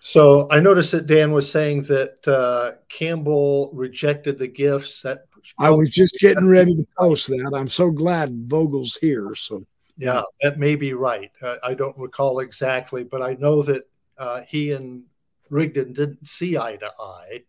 So 0.00 0.46
I 0.50 0.60
noticed 0.60 0.92
that 0.92 1.06
Dan 1.06 1.32
was 1.32 1.50
saying 1.50 1.82
that 1.84 2.26
uh, 2.28 2.72
Campbell 2.88 3.70
rejected 3.72 4.38
the 4.38 4.46
gifts. 4.46 5.02
That 5.02 5.24
I 5.58 5.70
was 5.70 5.90
just 5.90 6.18
getting 6.20 6.46
ready 6.46 6.74
to 6.74 6.86
post 6.98 7.28
that. 7.28 7.52
I'm 7.54 7.68
so 7.68 7.90
glad 7.90 8.48
Vogel's 8.48 8.96
here. 8.96 9.34
So 9.34 9.64
yeah, 9.96 10.22
that 10.42 10.58
may 10.58 10.76
be 10.76 10.92
right. 10.92 11.30
Uh, 11.42 11.56
I 11.62 11.74
don't 11.74 11.98
recall 11.98 12.40
exactly, 12.40 13.02
but 13.02 13.22
I 13.22 13.34
know 13.34 13.62
that 13.62 13.88
uh, 14.16 14.42
he 14.46 14.72
and 14.72 15.02
Rigdon 15.50 15.92
didn't 15.92 16.26
see 16.26 16.56
eye 16.56 16.76
to 16.76 16.90
eye. 17.00 17.42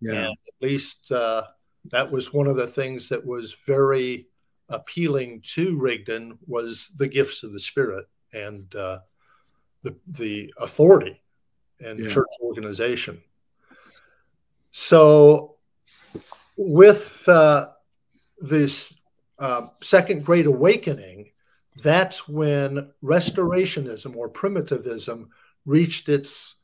Yeah, 0.00 0.30
at 0.30 0.54
least 0.60 1.12
uh, 1.12 1.44
that 1.90 2.10
was 2.10 2.32
one 2.32 2.48
of 2.48 2.56
the 2.56 2.66
things 2.66 3.08
that 3.08 3.24
was 3.24 3.54
very 3.66 4.26
appealing 4.68 5.42
to 5.54 5.78
Rigdon 5.78 6.38
was 6.46 6.90
the 6.96 7.08
gifts 7.08 7.44
of 7.44 7.52
the 7.52 7.60
Spirit 7.60 8.06
and 8.32 8.74
uh, 8.74 8.98
the 9.82 9.96
the 10.08 10.52
authority 10.58 11.22
and 11.80 11.98
yeah. 11.98 12.10
church 12.10 12.28
organization. 12.40 13.22
So, 14.72 15.56
with 16.56 17.26
uh, 17.28 17.68
this 18.38 18.94
uh, 19.38 19.68
Second 19.80 20.24
Great 20.24 20.46
Awakening, 20.46 21.30
that's 21.82 22.28
when 22.28 22.90
restorationism 23.02 24.16
or 24.16 24.28
primitivism 24.28 25.30
reached 25.64 26.08
its 26.08 26.54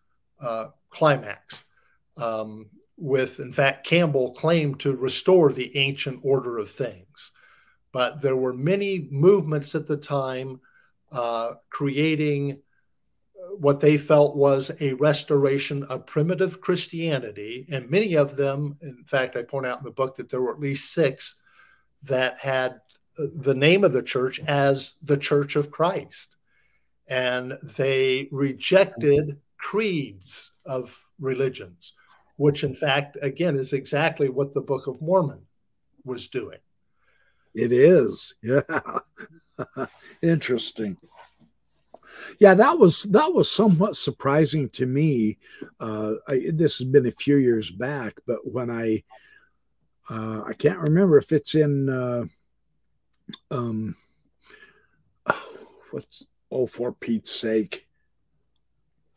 uh, 0.41 0.69
climax. 0.91 1.65
Um, 2.17 2.71
with, 2.97 3.41
in 3.41 3.53
fact, 3.53 3.87
Campbell 3.87 4.33
claimed 4.33 4.81
to 4.81 4.95
restore 4.95 5.51
the 5.51 5.77
ancient 5.77 6.21
order 6.23 6.59
of 6.59 6.71
things. 6.71 7.33
But 7.91 8.23
there 8.23 8.37
were 8.37 8.53
many 8.53 9.09
movements 9.11 9.75
at 9.75 9.87
the 9.87 9.97
time 9.97 10.61
uh, 11.11 11.55
creating 11.69 12.61
what 13.59 13.81
they 13.81 13.97
felt 13.97 14.37
was 14.37 14.71
a 14.81 14.95
restoration 14.95 15.85
of 15.85 16.07
primitive 16.07 16.61
Christianity. 16.61 17.67
And 17.71 17.91
many 17.91 18.15
of 18.15 18.37
them, 18.37 18.77
in 18.83 19.05
fact, 19.05 19.37
I 19.37 19.43
point 19.43 19.67
out 19.67 19.79
in 19.79 19.85
the 19.85 19.91
book 19.91 20.17
that 20.17 20.29
there 20.29 20.41
were 20.41 20.53
at 20.53 20.61
least 20.61 20.93
six 20.93 21.37
that 22.05 22.39
had 22.39 22.81
uh, 23.19 23.25
the 23.37 23.55
name 23.55 23.85
of 23.85 23.93
the 23.93 24.03
church 24.03 24.41
as 24.41 24.95
the 25.03 25.17
Church 25.17 25.57
of 25.57 25.71
Christ. 25.71 26.37
And 27.09 27.59
they 27.63 28.29
rejected 28.31 29.39
creeds 29.59 30.53
of 30.65 30.99
religions, 31.21 31.93
which, 32.37 32.65
in 32.65 32.75
fact, 32.75 33.17
again, 33.23 33.57
is 33.57 33.73
exactly 33.73 34.29
what 34.29 34.53
the 34.53 34.61
Book 34.61 34.87
of 34.87 35.01
Mormon 35.03 35.43
was 36.05 36.29
doing. 36.29 36.59
It 37.55 37.73
is. 37.73 38.35
Yeah. 38.43 38.63
Interesting. 40.23 40.97
Yeah, 42.39 42.55
that 42.55 42.79
was 42.79 43.05
that 43.05 43.33
was 43.33 43.51
somewhat 43.51 43.97
surprising 43.97 44.69
to 44.71 44.87
me. 44.87 45.39
Uh, 45.81 46.15
I, 46.29 46.51
this 46.53 46.79
has 46.79 46.87
been 46.87 47.07
a 47.07 47.13
few 47.13 47.37
years 47.37 47.71
back, 47.71 48.19
but 48.27 48.39
when 48.45 48.71
I 48.71 49.05
uh, 50.11 50.43
I 50.47 50.55
can't 50.55 50.79
remember 50.79 51.19
if 51.19 51.33
it's 51.33 51.55
in 51.55 51.89
uh, 51.89 52.25
um, 53.51 53.97
what's 55.91 56.27
oh 56.51 56.67
for 56.67 56.93
Pete's 56.93 57.31
sake 57.31 57.87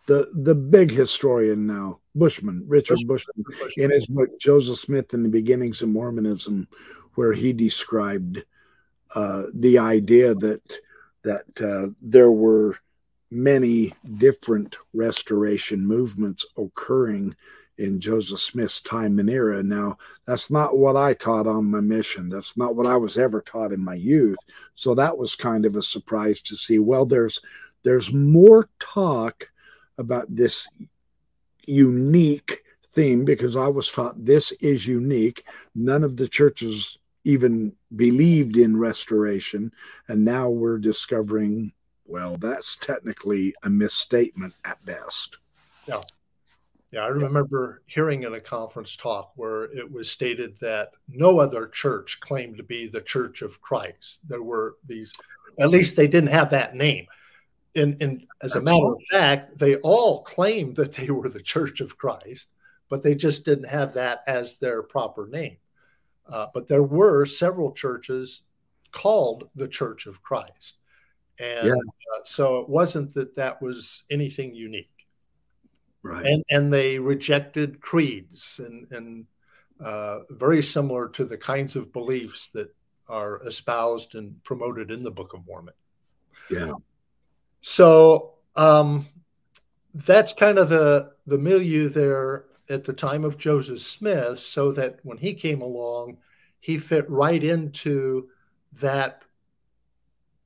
the 0.05 0.29
the 0.33 0.55
big 0.55 0.91
historian 0.91 1.65
now 1.65 1.99
Bushman 2.13 2.63
Richard 2.67 2.99
Bushman, 3.07 3.33
Bushman 3.37 3.85
in 3.85 3.91
his 3.91 4.05
book 4.05 4.29
Joseph 4.39 4.79
Smith 4.79 5.13
and 5.13 5.25
the 5.25 5.29
Beginnings 5.29 5.81
of 5.81 5.89
Mormonism, 5.89 6.67
where 7.15 7.33
he 7.33 7.53
described 7.53 8.43
uh, 9.13 9.43
the 9.53 9.77
idea 9.77 10.35
that 10.35 10.77
that 11.23 11.45
uh, 11.61 11.91
there 12.01 12.31
were 12.31 12.77
many 13.31 13.93
different 14.17 14.77
restoration 14.93 15.85
movements 15.85 16.45
occurring 16.57 17.35
in 17.77 17.99
Joseph 17.99 18.39
Smith's 18.39 18.79
time 18.79 19.19
and 19.19 19.29
era. 19.29 19.61
Now, 19.61 19.97
that's 20.25 20.49
not 20.49 20.77
what 20.77 20.95
I 20.95 21.13
taught 21.13 21.47
on 21.47 21.69
my 21.69 21.81
mission. 21.81 22.29
That's 22.29 22.55
not 22.55 22.75
what 22.75 22.87
I 22.87 22.95
was 22.95 23.17
ever 23.17 23.41
taught 23.41 23.73
in 23.73 23.83
my 23.83 23.95
youth. 23.95 24.37
So 24.75 24.95
that 24.95 25.17
was 25.17 25.35
kind 25.35 25.65
of 25.65 25.75
a 25.75 25.81
surprise 25.81 26.41
to 26.41 26.55
see. 26.55 26.79
Well, 26.79 27.05
there's 27.05 27.41
there's 27.83 28.11
more 28.11 28.69
talk 28.79 29.49
about 29.97 30.33
this 30.33 30.67
unique 31.67 32.63
theme 32.93 33.25
because 33.25 33.55
I 33.55 33.67
was 33.67 33.91
taught 33.91 34.23
this 34.23 34.51
is 34.53 34.87
unique. 34.87 35.45
None 35.75 36.03
of 36.03 36.17
the 36.17 36.27
churches 36.27 36.97
even 37.25 37.73
believed 37.95 38.55
in 38.55 38.77
restoration. 38.77 39.71
And 40.07 40.23
now 40.23 40.49
we're 40.49 40.77
discovering, 40.77 41.73
well, 42.05 42.37
that's 42.37 42.75
technically 42.75 43.53
a 43.63 43.69
misstatement 43.69 44.53
at 44.63 44.83
best. 44.85 45.37
Yeah. 45.87 46.01
Yeah, 46.91 47.03
I 47.03 47.07
remember 47.07 47.81
hearing 47.87 48.23
in 48.23 48.35
a 48.35 48.39
conference 48.39 48.95
talk 48.95 49.33
where 49.35 49.63
it 49.63 49.91
was 49.91 50.09
stated 50.09 50.57
that 50.59 50.91
no 51.09 51.39
other 51.39 51.67
church 51.67 52.19
claimed 52.21 52.55
to 52.55 52.63
be 52.63 52.87
the 52.87 53.01
Church 53.01 53.41
of 53.41 53.59
Christ. 53.59 54.21
There 54.25 54.43
were 54.43 54.77
these, 54.87 55.11
at 55.59 55.69
least 55.69 55.97
they 55.97 56.07
didn't 56.07 56.29
have 56.29 56.51
that 56.51 56.73
name. 56.73 57.07
And, 57.75 58.01
and 58.01 58.25
as 58.41 58.53
That's 58.53 58.69
a 58.69 58.71
matter 58.71 58.93
of 58.93 59.01
fact, 59.11 59.57
they 59.57 59.75
all 59.77 60.23
claimed 60.23 60.77
that 60.77 60.93
they 60.93 61.09
were 61.09 61.27
the 61.27 61.41
Church 61.41 61.81
of 61.81 61.97
Christ, 61.97 62.49
but 62.87 63.01
they 63.01 63.15
just 63.15 63.43
didn't 63.43 63.67
have 63.67 63.93
that 63.95 64.21
as 64.25 64.55
their 64.59 64.81
proper 64.81 65.27
name. 65.27 65.57
Uh, 66.29 66.47
but 66.53 66.67
there 66.67 66.83
were 66.83 67.25
several 67.25 67.73
churches 67.73 68.43
called 68.93 69.49
the 69.55 69.67
Church 69.67 70.05
of 70.05 70.23
Christ. 70.23 70.77
And 71.39 71.67
yeah. 71.67 71.73
uh, 71.73 72.21
so 72.23 72.59
it 72.59 72.69
wasn't 72.69 73.13
that 73.13 73.35
that 73.35 73.61
was 73.61 74.03
anything 74.09 74.55
unique. 74.55 74.89
Right. 76.03 76.25
And, 76.25 76.43
and 76.49 76.73
they 76.73 76.99
rejected 76.99 77.81
creeds 77.81 78.61
and, 78.63 78.87
and 78.91 79.25
uh, 79.83 80.19
very 80.29 80.61
similar 80.61 81.09
to 81.09 81.25
the 81.25 81.37
kinds 81.37 81.75
of 81.75 81.91
beliefs 81.91 82.49
that 82.49 82.73
are 83.07 83.41
espoused 83.45 84.15
and 84.15 84.41
promoted 84.43 84.91
in 84.91 85.03
the 85.03 85.11
Book 85.11 85.33
of 85.33 85.45
Mormon. 85.45 85.73
Yeah. 86.49 86.73
So 87.61 88.35
um, 88.55 89.07
that's 89.93 90.33
kind 90.33 90.57
of 90.57 90.69
the, 90.69 91.11
the 91.25 91.37
milieu 91.37 91.89
there 91.89 92.45
at 92.69 92.83
the 92.83 92.93
time 92.93 93.23
of 93.23 93.37
Joseph 93.37 93.79
Smith 93.79 94.39
so 94.39 94.71
that 94.71 94.99
when 95.03 95.17
he 95.17 95.33
came 95.33 95.61
along, 95.61 96.17
he 96.59 96.77
fit 96.77 97.09
right 97.09 97.43
into 97.43 98.29
that 98.73 99.23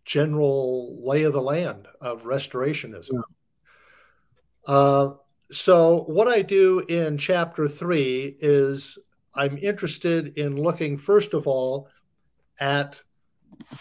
general 0.10 0.98
lay 1.08 1.22
of 1.22 1.34
the 1.34 1.42
land 1.42 1.88
of 2.02 2.24
restorationism. 2.24 3.12
Yeah. 3.14 3.22
Uh, 4.66 5.14
so, 5.52 6.04
what 6.08 6.28
I 6.28 6.42
do 6.42 6.80
in 6.90 7.18
chapter 7.20 7.68
three 7.68 8.36
is 8.40 8.98
I'm 9.36 9.60
interested 9.60 10.36
in 10.38 10.56
looking, 10.56 10.98
first 10.98 11.36
of 11.36 11.46
all, 11.46 11.90
at 12.60 13.00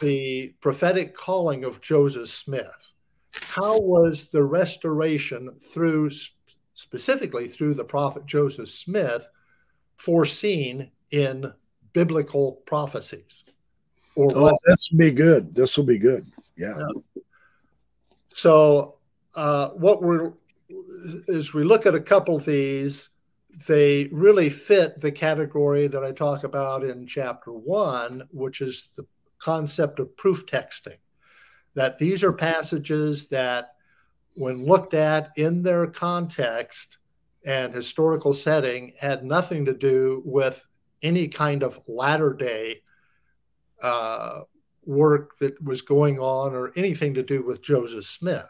the 0.00 0.54
prophetic 0.60 1.16
calling 1.16 1.64
of 1.64 1.80
Joseph 1.80 2.28
Smith. 2.28 2.92
How 3.40 3.80
was 3.80 4.26
the 4.30 4.44
restoration 4.44 5.50
through 5.72 6.10
specifically 6.74 7.48
through 7.48 7.74
the 7.74 7.84
prophet 7.84 8.26
Joseph 8.26 8.68
Smith, 8.68 9.26
foreseen 9.96 10.90
in 11.10 11.52
biblical 11.92 12.62
prophecies. 12.66 13.44
Or 14.18 14.32
oh, 14.34 14.52
this 14.66 14.88
will 14.90 14.98
be 14.98 15.12
good. 15.12 15.54
This 15.54 15.76
will 15.76 15.84
be 15.84 15.96
good. 15.96 16.26
Yeah. 16.56 16.76
yeah. 16.76 17.22
So, 18.30 18.98
uh, 19.36 19.68
what 19.70 20.02
we're 20.02 20.32
as 21.28 21.54
we 21.54 21.62
look 21.62 21.86
at 21.86 21.94
a 21.94 22.00
couple 22.00 22.34
of 22.34 22.44
these, 22.44 23.10
they 23.68 24.06
really 24.06 24.50
fit 24.50 25.00
the 25.00 25.12
category 25.12 25.86
that 25.86 26.02
I 26.02 26.10
talk 26.10 26.42
about 26.42 26.82
in 26.82 27.06
chapter 27.06 27.52
one, 27.52 28.26
which 28.32 28.60
is 28.60 28.90
the 28.96 29.06
concept 29.38 30.00
of 30.00 30.16
proof 30.16 30.46
texting. 30.46 30.98
That 31.74 31.96
these 31.96 32.24
are 32.24 32.32
passages 32.32 33.28
that 33.28 33.74
when 34.34 34.66
looked 34.66 34.94
at 34.94 35.30
in 35.36 35.62
their 35.62 35.86
context 35.86 36.98
and 37.46 37.72
historical 37.72 38.32
setting, 38.32 38.94
had 38.98 39.24
nothing 39.24 39.64
to 39.66 39.74
do 39.74 40.22
with 40.24 40.66
any 41.04 41.28
kind 41.28 41.62
of 41.62 41.78
latter 41.86 42.34
day 42.34 42.82
uh, 43.82 44.40
work 44.84 45.38
that 45.38 45.62
was 45.62 45.82
going 45.82 46.18
on 46.18 46.54
or 46.54 46.72
anything 46.76 47.14
to 47.14 47.22
do 47.22 47.42
with 47.42 47.62
Joseph 47.62 48.04
Smith. 48.04 48.48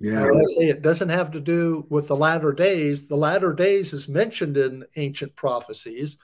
Yeah. 0.00 0.24
I 0.24 0.42
say 0.58 0.68
it 0.68 0.82
doesn't 0.82 1.08
have 1.08 1.30
to 1.32 1.40
do 1.40 1.86
with 1.88 2.08
the 2.08 2.16
latter 2.16 2.52
days. 2.52 3.06
The 3.06 3.16
latter 3.16 3.52
days 3.52 3.92
is 3.92 4.08
mentioned 4.08 4.56
in 4.56 4.84
ancient 4.96 5.34
prophecies, 5.36 6.16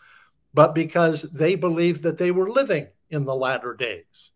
but 0.53 0.75
because 0.75 1.23
they 1.23 1.55
believed 1.55 2.03
that 2.03 2.19
they 2.19 2.31
were 2.31 2.51
living 2.51 2.89
in 3.11 3.25
the 3.25 3.35
latter 3.35 3.75
days. 3.75 4.33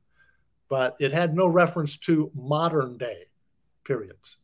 But 0.69 0.97
it 0.99 1.13
had 1.13 1.35
no 1.35 1.47
reference 1.47 1.99
to 1.99 2.31
modern 2.35 2.97
day 2.97 3.25
periods. 3.85 4.37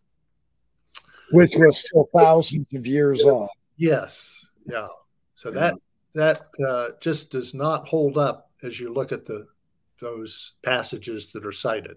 Which 1.32 1.52
was 1.56 1.78
still 1.78 2.08
thousands 2.16 2.66
of 2.74 2.86
years 2.86 3.22
off. 3.22 3.50
Yes. 3.76 4.46
Yeah. 4.66 4.88
So 5.36 5.50
that 5.52 5.74
that 6.14 6.48
uh, 6.66 6.88
just 7.00 7.30
does 7.30 7.54
not 7.54 7.88
hold 7.88 8.18
up 8.18 8.49
as 8.62 8.78
you 8.78 8.92
look 8.92 9.12
at 9.12 9.24
the 9.24 9.46
those 10.00 10.52
passages 10.64 11.30
that 11.32 11.44
are 11.44 11.52
cited. 11.52 11.96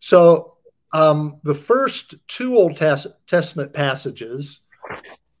So 0.00 0.54
um, 0.92 1.40
the 1.42 1.54
first 1.54 2.14
two 2.28 2.56
Old 2.56 2.76
Testament 2.76 3.72
passages 3.72 4.60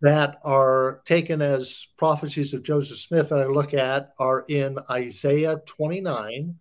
that 0.00 0.38
are 0.44 1.02
taken 1.04 1.40
as 1.42 1.86
prophecies 1.96 2.54
of 2.54 2.62
Joseph 2.62 2.98
Smith 2.98 3.30
that 3.30 3.40
I 3.40 3.46
look 3.46 3.74
at 3.74 4.12
are 4.18 4.44
in 4.48 4.78
Isaiah 4.90 5.60
29, 5.66 6.56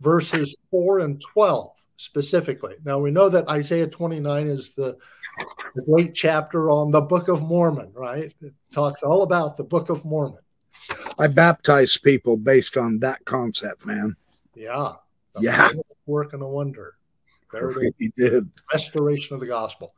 verses 0.00 0.56
4 0.70 1.00
and 1.00 1.20
12 1.20 1.70
specifically. 1.96 2.74
Now 2.84 2.98
we 2.98 3.10
know 3.10 3.28
that 3.28 3.48
Isaiah 3.48 3.86
29 3.86 4.48
is 4.48 4.72
the, 4.72 4.96
the 5.74 5.84
great 5.84 6.14
chapter 6.14 6.70
on 6.70 6.90
the 6.90 7.00
Book 7.00 7.28
of 7.28 7.42
Mormon, 7.42 7.92
right? 7.94 8.34
It 8.42 8.54
talks 8.72 9.02
all 9.02 9.22
about 9.22 9.56
the 9.56 9.64
Book 9.64 9.88
of 9.90 10.04
Mormon. 10.04 10.43
I 11.18 11.28
baptize 11.28 11.96
people 11.96 12.36
based 12.36 12.76
on 12.76 12.98
that 13.00 13.24
concept, 13.24 13.86
man. 13.86 14.16
Yeah. 14.54 14.92
Yeah. 15.40 15.70
Work 16.06 16.32
and 16.32 16.42
a 16.42 16.46
wonder. 16.46 16.96
There 17.52 17.70
it 17.70 17.94
is. 17.98 18.12
did. 18.16 18.50
Restoration 18.72 19.34
of 19.34 19.40
the 19.40 19.46
gospel. 19.46 19.94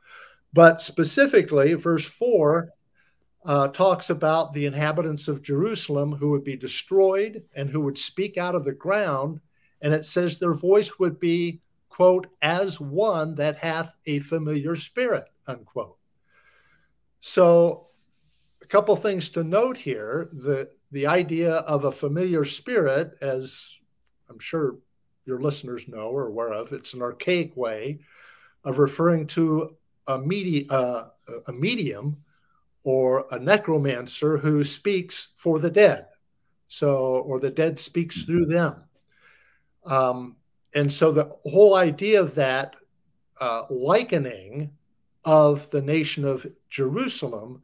But 0.53 0.81
specifically, 0.81 1.75
verse 1.75 2.07
4 2.07 2.71
uh, 3.45 3.69
talks 3.69 4.11
about 4.11 4.53
the 4.53 4.67
inhabitants 4.67 5.29
of 5.29 5.43
Jerusalem 5.43 6.12
who 6.12 6.31
would 6.31 6.45
be 6.45 6.57
destroyed 6.57 7.43
and 7.55 7.69
who 7.69 7.81
would 7.81 7.99
speak 7.99 8.39
out 8.39 8.55
of 8.55 8.65
the 8.65 8.73
ground. 8.73 9.41
And 9.83 9.93
it 9.93 10.05
says 10.05 10.39
their 10.39 10.55
voice 10.55 10.99
would 10.99 11.21
be 11.21 11.61
quote, 11.97 12.27
as 12.43 12.79
one 12.79 13.35
that 13.37 13.57
hath 13.57 13.95
a 14.05 14.19
familiar 14.19 14.77
spirit, 14.77 15.25
unquote. 15.47 15.97
So, 17.21 17.86
a 18.67 18.69
couple 18.69 18.97
things 18.97 19.31
to 19.31 19.45
note 19.45 19.77
here. 19.77 20.29
The, 20.33 20.69
the 20.91 21.07
idea 21.07 21.53
of 21.53 21.85
a 21.85 21.93
familiar 21.93 22.45
spirit, 22.45 23.17
as 23.21 23.79
I'm 24.29 24.41
sure 24.41 24.79
your 25.25 25.41
listeners 25.41 25.87
know 25.87 26.09
or 26.09 26.27
aware 26.27 26.53
of, 26.53 26.73
it's 26.73 26.93
an 26.93 27.01
archaic 27.01 27.57
way 27.57 28.01
of 28.65 28.81
referring 28.81 29.29
to 29.29 29.77
a, 30.09 30.19
medi- 30.19 30.69
uh, 30.69 31.05
a 31.47 31.53
medium 31.53 32.17
or 32.83 33.27
a 33.31 33.39
necromancer 33.39 34.37
who 34.37 34.65
speaks 34.65 35.29
for 35.37 35.61
the 35.61 35.71
dead. 35.71 36.07
So, 36.67 36.97
or 36.97 37.39
the 37.39 37.51
dead 37.51 37.79
speaks 37.79 38.25
through 38.25 38.47
them. 38.47 38.83
Um, 39.85 40.37
and 40.75 40.93
so 40.93 41.13
the 41.13 41.31
whole 41.45 41.77
idea 41.77 42.21
of 42.21 42.35
that 42.35 42.75
uh, 43.41 43.63
likening 43.71 44.73
of 45.25 45.71
the 45.71 45.83
nation 45.83 46.25
of 46.25 46.49
Jerusalem 46.69 47.63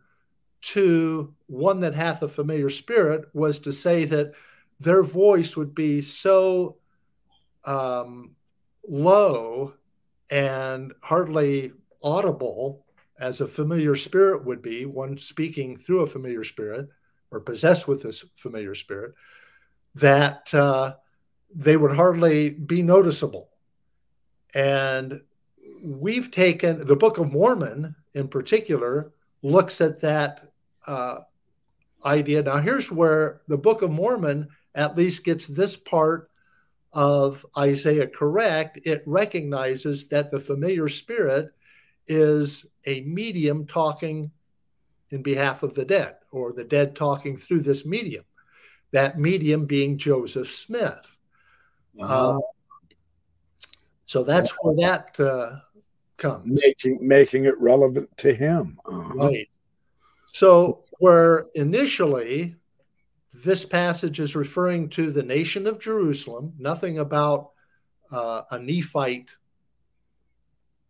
to 0.62 1.34
one 1.46 1.80
that 1.80 1.94
hath 1.94 2.22
a 2.22 2.28
familiar 2.28 2.70
spirit 2.70 3.24
was 3.34 3.58
to 3.60 3.72
say 3.72 4.04
that 4.06 4.32
their 4.80 5.02
voice 5.02 5.56
would 5.56 5.74
be 5.74 6.00
so 6.00 6.76
um, 7.64 8.30
low 8.88 9.74
and 10.30 10.92
hardly 11.02 11.72
audible 12.02 12.86
as 13.18 13.40
a 13.40 13.46
familiar 13.46 13.94
spirit 13.94 14.44
would 14.44 14.62
be, 14.62 14.86
one 14.86 15.16
speaking 15.16 15.76
through 15.76 16.00
a 16.00 16.06
familiar 16.06 16.42
spirit 16.42 16.88
or 17.30 17.40
possessed 17.40 17.86
with 17.86 18.02
this 18.02 18.24
familiar 18.36 18.74
spirit, 18.74 19.14
that 19.94 20.52
uh, 20.54 20.94
they 21.54 21.76
would 21.76 21.94
hardly 21.94 22.50
be 22.50 22.82
noticeable. 22.82 23.50
And 24.54 25.20
we've 25.82 26.30
taken 26.30 26.84
the 26.84 26.96
Book 26.96 27.18
of 27.18 27.32
Mormon 27.32 27.94
in 28.14 28.28
particular 28.28 29.12
looks 29.42 29.80
at 29.80 30.00
that 30.00 30.51
uh, 30.86 31.18
idea. 32.04 32.42
Now, 32.42 32.58
here's 32.58 32.90
where 32.90 33.42
the 33.48 33.56
Book 33.56 33.82
of 33.82 33.90
Mormon 33.90 34.48
at 34.74 34.96
least 34.96 35.24
gets 35.24 35.46
this 35.46 35.76
part 35.76 36.30
of 36.92 37.44
Isaiah 37.56 38.06
correct. 38.06 38.80
It 38.84 39.02
recognizes 39.06 40.08
that 40.08 40.30
the 40.30 40.40
familiar 40.40 40.88
spirit 40.88 41.50
is 42.06 42.66
a 42.86 43.00
medium 43.02 43.66
talking 43.66 44.30
in 45.10 45.22
behalf 45.22 45.62
of 45.62 45.74
the 45.74 45.84
dead, 45.84 46.16
or 46.30 46.52
the 46.52 46.64
dead 46.64 46.96
talking 46.96 47.36
through 47.36 47.60
this 47.60 47.84
medium, 47.84 48.24
that 48.92 49.18
medium 49.18 49.66
being 49.66 49.98
Joseph 49.98 50.50
Smith. 50.50 51.18
Uh, 52.00 52.38
so 54.06 54.24
that's 54.24 54.50
where 54.62 54.76
that 54.76 55.20
uh, 55.20 55.56
comes. 56.16 56.62
Making, 56.62 57.06
making 57.06 57.44
it 57.44 57.58
relevant 57.60 58.08
to 58.18 58.34
him. 58.34 58.78
Uh-huh. 58.86 59.14
Right. 59.14 59.48
So, 60.32 60.84
where 60.98 61.46
initially 61.54 62.56
this 63.44 63.64
passage 63.64 64.18
is 64.18 64.34
referring 64.34 64.88
to 64.90 65.12
the 65.12 65.22
nation 65.22 65.66
of 65.66 65.78
Jerusalem, 65.78 66.54
nothing 66.58 66.98
about 66.98 67.50
uh, 68.10 68.42
a 68.50 68.58
Nephite 68.58 69.30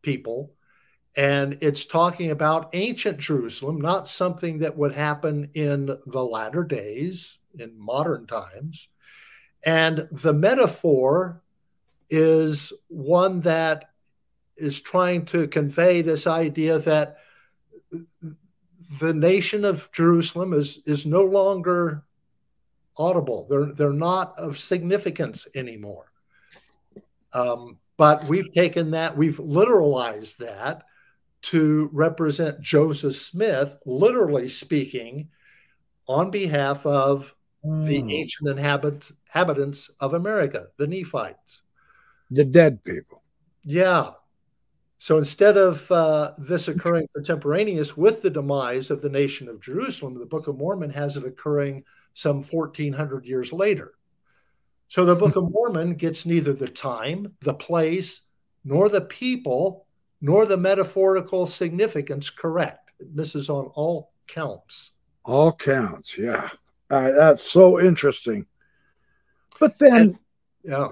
people. 0.02 0.52
And 1.16 1.58
it's 1.60 1.84
talking 1.84 2.30
about 2.30 2.70
ancient 2.72 3.18
Jerusalem, 3.18 3.80
not 3.80 4.08
something 4.08 4.60
that 4.60 4.76
would 4.76 4.94
happen 4.94 5.50
in 5.54 5.86
the 6.06 6.24
latter 6.24 6.64
days, 6.64 7.38
in 7.58 7.78
modern 7.78 8.26
times. 8.26 8.88
And 9.64 10.08
the 10.10 10.32
metaphor 10.32 11.42
is 12.08 12.72
one 12.88 13.40
that 13.40 13.90
is 14.56 14.80
trying 14.80 15.26
to 15.26 15.48
convey 15.48 16.02
this 16.02 16.26
idea 16.26 16.78
that 16.80 17.18
the 18.98 19.14
nation 19.14 19.64
of 19.64 19.90
Jerusalem 19.92 20.52
is, 20.52 20.80
is 20.86 21.06
no 21.06 21.22
longer 21.22 22.04
audible. 22.96 23.46
They're, 23.48 23.72
they're 23.72 23.92
not 23.92 24.38
of 24.38 24.58
significance 24.58 25.46
anymore. 25.54 26.12
Um, 27.32 27.78
but 27.96 28.24
we've 28.24 28.52
taken 28.52 28.90
that, 28.92 29.16
we've 29.16 29.38
literalized 29.38 30.38
that 30.38 30.84
to 31.42 31.88
represent 31.92 32.60
Joseph 32.60 33.16
Smith, 33.16 33.76
literally 33.84 34.48
speaking, 34.48 35.28
on 36.08 36.30
behalf 36.30 36.84
of 36.86 37.34
mm. 37.64 37.86
the 37.86 38.00
hmm. 38.00 38.10
ancient 38.10 38.48
inhabit- 38.48 39.12
inhabitants 39.26 39.90
of 40.00 40.14
America, 40.14 40.66
the 40.76 40.86
Nephites. 40.86 41.62
The 42.30 42.44
dead 42.44 42.84
people. 42.84 43.22
Yeah. 43.64 44.10
So 45.02 45.18
instead 45.18 45.56
of 45.56 45.90
uh, 45.90 46.30
this 46.38 46.68
occurring 46.68 47.08
contemporaneous 47.12 47.96
with 47.96 48.22
the 48.22 48.30
demise 48.30 48.88
of 48.88 49.02
the 49.02 49.08
nation 49.08 49.48
of 49.48 49.60
Jerusalem, 49.60 50.16
the 50.16 50.24
Book 50.24 50.46
of 50.46 50.58
Mormon 50.58 50.90
has 50.90 51.16
it 51.16 51.24
occurring 51.24 51.82
some 52.14 52.44
1400 52.44 53.24
years 53.24 53.52
later. 53.52 53.94
So 54.86 55.04
the 55.04 55.16
Book 55.16 55.34
of 55.34 55.50
Mormon 55.50 55.96
gets 55.96 56.24
neither 56.24 56.52
the 56.52 56.68
time, 56.68 57.34
the 57.40 57.52
place, 57.52 58.22
nor 58.64 58.88
the 58.88 59.00
people, 59.00 59.86
nor 60.20 60.46
the 60.46 60.56
metaphorical 60.56 61.48
significance 61.48 62.30
correct. 62.30 62.92
It 63.00 63.12
misses 63.12 63.50
on 63.50 63.72
all 63.74 64.12
counts. 64.28 64.92
All 65.24 65.52
counts, 65.52 66.16
yeah. 66.16 66.48
Uh, 66.88 67.10
that's 67.10 67.42
so 67.42 67.80
interesting. 67.80 68.46
But 69.58 69.80
then, 69.80 70.00
and, 70.00 70.18
yeah, 70.62 70.88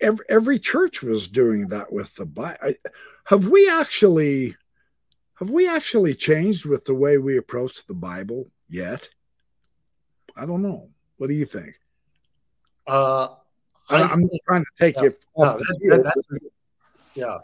every, 0.00 0.24
every 0.28 0.58
church 0.58 1.02
was 1.02 1.28
doing 1.28 1.68
that 1.68 1.92
with 1.92 2.14
the 2.14 2.26
Bible. 2.26 2.74
Have 3.24 3.48
we 3.48 3.68
actually, 3.68 4.56
have 5.38 5.50
we 5.50 5.68
actually 5.68 6.14
changed 6.14 6.66
with 6.66 6.84
the 6.84 6.94
way 6.94 7.18
we 7.18 7.36
approach 7.36 7.86
the 7.86 7.94
Bible 7.94 8.50
yet? 8.68 9.08
I 10.36 10.46
don't 10.46 10.62
know. 10.62 10.88
What 11.16 11.28
do 11.28 11.34
you 11.34 11.44
think? 11.44 11.74
Uh, 12.86 13.28
I, 13.88 14.12
am 14.12 14.22
just 14.22 14.40
trying 14.46 14.64
to 14.64 14.70
take 14.78 14.96
yeah, 14.96 15.02
you. 15.02 15.14
No, 15.36 15.58
that, 15.58 16.14
that, 16.14 16.40
yeah, 17.14 17.38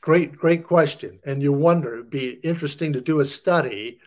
great, 0.00 0.36
great 0.36 0.64
question. 0.64 1.18
And 1.24 1.42
you 1.42 1.52
wonder, 1.52 1.94
it'd 1.94 2.10
be 2.10 2.32
interesting 2.44 2.92
to 2.92 3.00
do 3.00 3.20
a 3.20 3.24
study. 3.24 3.98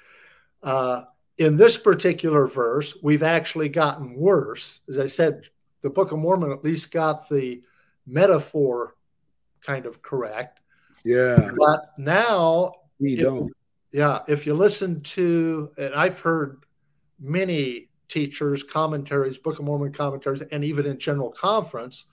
Uh, 0.64 1.04
in 1.38 1.58
this 1.58 1.78
particular 1.78 2.48
verse, 2.48 2.96
we've 3.04 3.24
actually 3.24 3.70
gotten 3.70 4.16
worse. 4.16 4.82
As 4.88 4.98
I 4.98 5.08
said, 5.08 5.50
the 5.86 5.90
Book 5.92 6.12
of 6.12 6.18
Mormon 6.18 6.52
at 6.52 6.64
least 6.64 6.90
got 6.90 7.30
the 7.30 7.62
metaphor 8.08 8.96
kind 9.62 9.86
of 9.86 10.02
correct. 10.02 10.62
Yeah. 11.04 11.52
But 11.56 11.94
now, 12.00 12.74
we 13.00 13.16
don't. 13.16 13.54
Yeah. 13.92 14.22
If 14.28 14.48
you 14.48 14.56
listen 14.56 15.02
to, 15.02 15.70
and 15.78 15.94
I've 15.94 16.20
heard 16.20 16.66
many 17.20 17.90
teachers, 18.08 18.64
commentaries, 18.64 19.38
Book 19.38 19.60
of 19.60 19.66
Mormon 19.66 19.94
commentaries, 19.94 20.42
and 20.42 20.64
even 20.64 20.88
in 20.88 20.98
general 20.98 21.30
conference, 21.30 22.06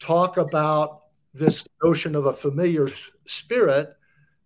talk 0.00 0.38
about 0.38 1.02
this 1.34 1.68
notion 1.84 2.14
of 2.14 2.24
a 2.24 2.32
familiar 2.32 2.88
spirit, 3.26 3.94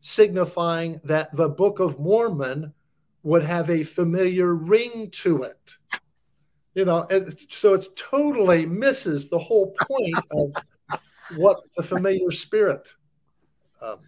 signifying 0.00 1.00
that 1.04 1.32
the 1.36 1.48
Book 1.48 1.78
of 1.78 2.00
Mormon 2.00 2.74
would 3.22 3.44
have 3.44 3.70
a 3.70 3.84
familiar 3.84 4.52
ring 4.52 5.10
to 5.12 5.44
it. 5.44 5.76
You 6.74 6.84
know, 6.86 7.06
and 7.10 7.38
so 7.48 7.74
it 7.74 7.86
totally 7.96 8.64
misses 8.64 9.28
the 9.28 9.38
whole 9.38 9.74
point 9.86 10.18
of 10.30 10.54
what 11.36 11.60
the 11.76 11.82
familiar 11.82 12.30
spirit. 12.30 12.88
Um, 13.82 13.98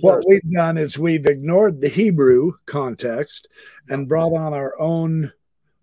what 0.00 0.24
we've 0.26 0.50
done 0.50 0.76
is 0.76 0.98
we've 0.98 1.26
ignored 1.26 1.80
the 1.80 1.88
Hebrew 1.88 2.52
context 2.66 3.46
and 3.88 4.08
brought 4.08 4.32
on 4.32 4.52
our 4.54 4.78
own 4.80 5.32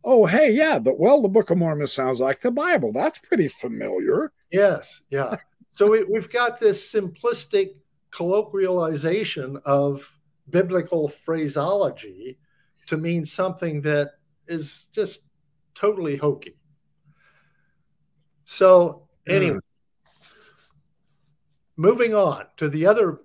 oh, 0.08 0.26
hey, 0.26 0.52
yeah, 0.52 0.80
the, 0.80 0.94
well, 0.94 1.22
the 1.22 1.28
Book 1.28 1.50
of 1.50 1.58
Mormon 1.58 1.86
sounds 1.86 2.22
like 2.22 2.40
the 2.40 2.50
Bible. 2.50 2.94
That's 2.94 3.20
pretty 3.20 3.50
familiar. 3.50 4.32
Yes, 4.52 5.02
yeah. 5.10 5.36
so 5.74 5.92
we, 5.92 6.06
we've 6.06 6.32
got 6.32 6.58
this 6.58 6.92
simplistic 6.92 7.72
colloquialization 8.14 9.62
of 9.66 10.10
biblical 10.50 11.10
phraseology 11.10 12.40
to 12.88 12.96
mean 12.96 13.26
something 13.26 13.82
that 13.82 14.12
is 14.48 14.88
just 14.94 15.22
totally 15.78 16.18
hokey. 16.18 16.56
So, 18.46 19.08
anyway, 19.28 19.58
mm. 19.58 19.62
moving 21.76 22.16
on 22.16 22.46
to 22.58 22.70
the 22.70 22.86
other 22.86 23.20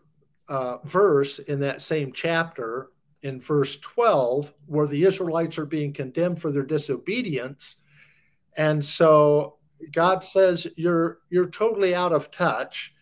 uh, 0.49 0.79
verse 0.85 1.39
in 1.39 1.61
that 1.61 1.81
same 1.81 2.13
chapter, 2.13 2.89
in 3.23 3.41
verse 3.41 3.79
12 3.79 4.53
where 4.67 4.87
the 4.87 5.05
Israelites 5.05 5.59
are 5.59 5.67
being 5.67 5.93
condemned 5.93 6.41
for 6.41 6.51
their 6.51 6.65
disobedience. 6.65 7.77
And 8.57 8.85
so 8.85 9.59
God 9.93 10.25
says 10.25 10.67
you're 10.77 11.19
you're 11.31 11.51
totally 11.51 11.95
out 11.95 12.13
of 12.13 12.31
touch 12.31 12.95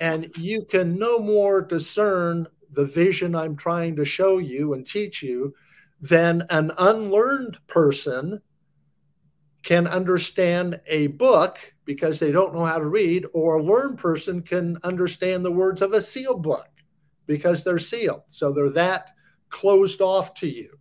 and 0.00 0.30
you 0.36 0.64
can 0.64 0.98
no 0.98 1.18
more 1.18 1.62
discern 1.62 2.46
the 2.72 2.84
vision 2.84 3.34
I'm 3.34 3.56
trying 3.56 3.96
to 3.96 4.04
show 4.04 4.38
you 4.38 4.74
and 4.74 4.86
teach 4.86 5.22
you 5.22 5.54
than 6.00 6.44
an 6.50 6.72
unlearned 6.78 7.58
person 7.66 8.40
can 9.62 9.86
understand 9.86 10.80
a 10.86 11.08
book 11.08 11.58
because 11.84 12.18
they 12.18 12.32
don't 12.32 12.54
know 12.54 12.64
how 12.64 12.78
to 12.78 12.86
read, 12.86 13.26
or 13.32 13.56
a 13.56 13.62
learned 13.62 13.98
person 13.98 14.42
can 14.42 14.78
understand 14.82 15.44
the 15.44 15.50
words 15.50 15.82
of 15.82 15.92
a 15.92 16.02
sealed 16.02 16.42
book 16.42 16.68
because 17.26 17.62
they're 17.62 17.78
sealed. 17.78 18.22
So 18.30 18.52
they're 18.52 18.70
that 18.70 19.10
closed 19.50 20.00
off 20.00 20.34
to 20.34 20.48
you. 20.48 20.78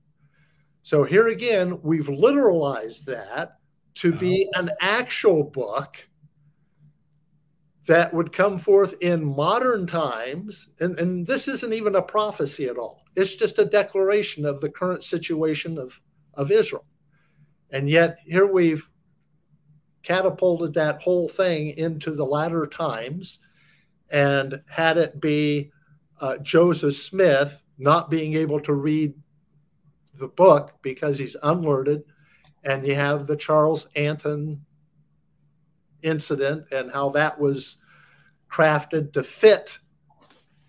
So 0.84 1.04
here 1.04 1.28
again, 1.28 1.80
we've 1.84 2.08
literalized 2.08 3.06
that 3.06 3.58
to 3.96 4.12
be 4.12 4.50
oh. 4.56 4.60
an 4.60 4.72
actual 4.80 5.44
book 5.44 5.98
that 7.88 8.13
would 8.13 8.32
come 8.32 8.58
forth 8.58 8.96
in 9.02 9.24
modern 9.24 9.86
times. 9.86 10.70
And, 10.80 11.00
and 11.00 11.26
this 11.26 11.48
isn't 11.48 11.74
even 11.74 11.96
a 11.96 12.02
prophecy 12.02 12.65
at 12.65 12.78
all, 12.78 13.04
it's 13.15 13.36
just 13.36 13.60
a 13.60 13.65
declaration 13.65 14.46
of 14.46 14.62
the 14.62 14.70
current 14.70 15.04
situation 15.04 15.78
of, 15.78 16.00
of 16.36 16.52
Israel. 16.52 16.86
And 17.72 17.90
yet, 17.90 18.20
here 18.26 18.46
we've 18.46 18.90
catapulted 20.04 20.74
that 20.74 21.02
whole 21.02 21.30
thing 21.30 21.78
into 21.78 22.12
the 22.12 22.26
latter 22.26 22.66
times 22.66 23.40
and 24.12 24.62
had 24.68 24.98
it 24.98 25.22
be 25.22 25.72
uh, 26.20 26.38
Joseph 26.38 26.96
Smith 26.96 27.62
not 27.78 28.10
being 28.10 28.36
able 28.36 28.60
to 28.62 28.74
read 28.74 29.14
the 30.16 30.28
book 30.28 30.74
because 30.82 31.18
he's 31.18 31.36
unlearned. 31.44 32.04
And 32.64 32.86
you 32.86 32.94
have 32.96 33.26
the 33.26 33.36
Charles 33.36 33.88
Anthon 33.96 34.60
incident 36.04 36.66
and 36.72 36.92
how 36.92 37.10
that 37.10 37.40
was 37.40 37.78
crafted 38.52 39.14
to 39.14 39.24
fit 39.24 39.80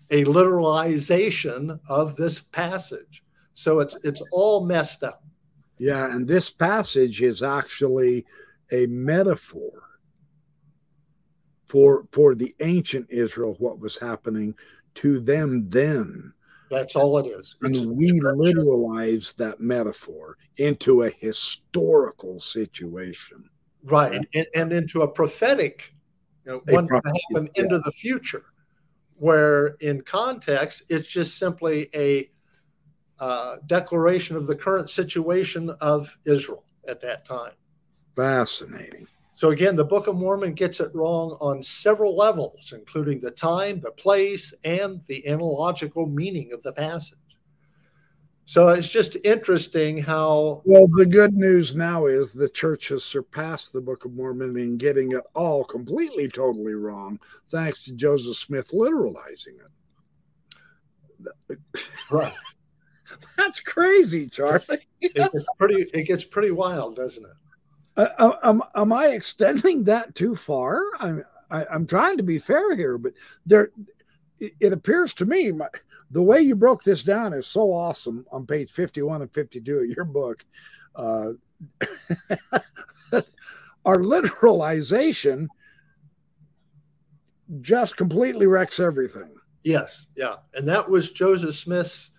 a 0.09 0.23
literalization 0.25 1.79
of 1.87 2.15
this 2.15 2.41
passage. 2.41 3.23
So 3.53 3.79
it's 3.79 3.95
it's 4.03 4.21
all 4.31 4.65
messed 4.65 5.03
up. 5.03 5.22
Yeah, 5.83 6.15
and 6.15 6.25
this 6.25 6.49
passage 6.49 7.21
is 7.21 7.43
actually 7.43 8.25
a 8.71 8.85
metaphor 8.85 9.89
for 11.65 12.07
for 12.13 12.35
the 12.35 12.55
ancient 12.61 13.07
Israel, 13.09 13.57
what 13.59 13.79
was 13.79 13.97
happening 13.97 14.55
to 14.95 15.19
them 15.19 15.67
then. 15.67 16.31
That's 16.71 16.95
all 16.95 17.17
it 17.17 17.25
is. 17.25 17.57
It's 17.63 17.79
and 17.79 17.97
we 17.97 18.11
literalize 18.11 19.35
that 19.35 19.59
metaphor 19.59 20.37
into 20.55 21.03
a 21.03 21.09
historical 21.09 22.39
situation. 22.39 23.43
Right. 23.83 24.25
And, 24.33 24.47
and 24.55 24.71
into 24.71 25.01
a 25.01 25.07
prophetic, 25.09 25.93
you 26.45 26.53
know, 26.53 26.61
one 26.73 26.87
to 26.87 26.93
happen 26.93 27.49
yeah. 27.57 27.63
into 27.63 27.79
the 27.79 27.91
future, 27.91 28.45
where 29.17 29.75
in 29.81 30.01
context, 30.03 30.83
it's 30.87 31.09
just 31.09 31.37
simply 31.37 31.89
a 31.93 32.29
uh, 33.23 33.55
declaration 33.67 34.35
of 34.35 34.47
the 34.47 34.55
current 34.55 34.89
situation 34.89 35.69
of 35.79 36.17
Israel 36.25 36.65
at 36.89 36.99
that 36.99 37.25
time. 37.25 37.53
Fascinating. 38.17 39.07
So, 39.35 39.51
again, 39.51 39.77
the 39.77 39.85
Book 39.85 40.07
of 40.07 40.15
Mormon 40.15 40.53
gets 40.53 40.81
it 40.81 40.93
wrong 40.93 41.37
on 41.39 41.63
several 41.63 42.17
levels, 42.17 42.73
including 42.75 43.21
the 43.21 43.31
time, 43.31 43.79
the 43.79 43.91
place, 43.91 44.53
and 44.63 45.01
the 45.07 45.25
analogical 45.27 46.05
meaning 46.05 46.51
of 46.51 46.61
the 46.63 46.73
passage. 46.73 47.17
So 48.45 48.67
it's 48.69 48.89
just 48.89 49.15
interesting 49.23 49.97
how. 49.97 50.61
Well, 50.65 50.87
the 50.87 51.05
good 51.05 51.33
news 51.33 51.75
now 51.75 52.07
is 52.07 52.33
the 52.33 52.49
church 52.49 52.89
has 52.89 53.05
surpassed 53.05 53.71
the 53.71 53.79
Book 53.79 54.03
of 54.03 54.13
Mormon 54.13 54.57
in 54.57 54.77
getting 54.77 55.13
it 55.13 55.23
all 55.33 55.63
completely, 55.63 56.27
totally 56.27 56.73
wrong, 56.73 57.21
thanks 57.49 57.85
to 57.85 57.93
Joseph 57.93 58.35
Smith 58.35 58.71
literalizing 58.71 59.59
it. 61.49 61.59
Right. 62.11 62.33
That's 63.37 63.59
crazy, 63.59 64.27
Charlie. 64.27 64.87
it 65.01 65.13
gets 65.13 65.45
pretty. 65.57 65.85
It 65.93 66.03
gets 66.03 66.23
pretty 66.23 66.51
wild, 66.51 66.95
doesn't 66.95 67.25
it? 67.25 67.31
Uh, 67.95 68.09
uh, 68.17 68.37
am, 68.43 68.63
am 68.75 68.91
I 68.91 69.07
extending 69.07 69.83
that 69.83 70.15
too 70.15 70.35
far? 70.35 70.81
I'm 70.99 71.23
I, 71.53 71.65
I'm 71.71 71.85
trying 71.85 72.17
to 72.17 72.23
be 72.23 72.39
fair 72.39 72.75
here, 72.75 72.97
but 72.97 73.13
there, 73.45 73.69
it, 74.39 74.53
it 74.59 74.73
appears 74.73 75.13
to 75.15 75.25
me 75.25 75.51
my, 75.51 75.67
the 76.09 76.21
way 76.21 76.41
you 76.41 76.55
broke 76.55 76.83
this 76.83 77.03
down 77.03 77.31
is 77.31 77.47
so 77.47 77.71
awesome 77.71 78.25
on 78.31 78.47
page 78.47 78.71
51 78.71 79.21
and 79.21 79.31
52 79.31 79.77
of 79.77 79.85
your 79.85 80.05
book. 80.05 80.43
Uh, 80.95 81.33
our 83.85 83.97
literalization 83.97 85.47
just 87.61 87.95
completely 87.97 88.47
wrecks 88.47 88.79
everything. 88.79 89.35
Yes, 89.63 90.07
yeah. 90.15 90.35
And 90.55 90.67
that 90.67 90.89
was 90.89 91.11
Joseph 91.11 91.55
Smith's 91.55 92.11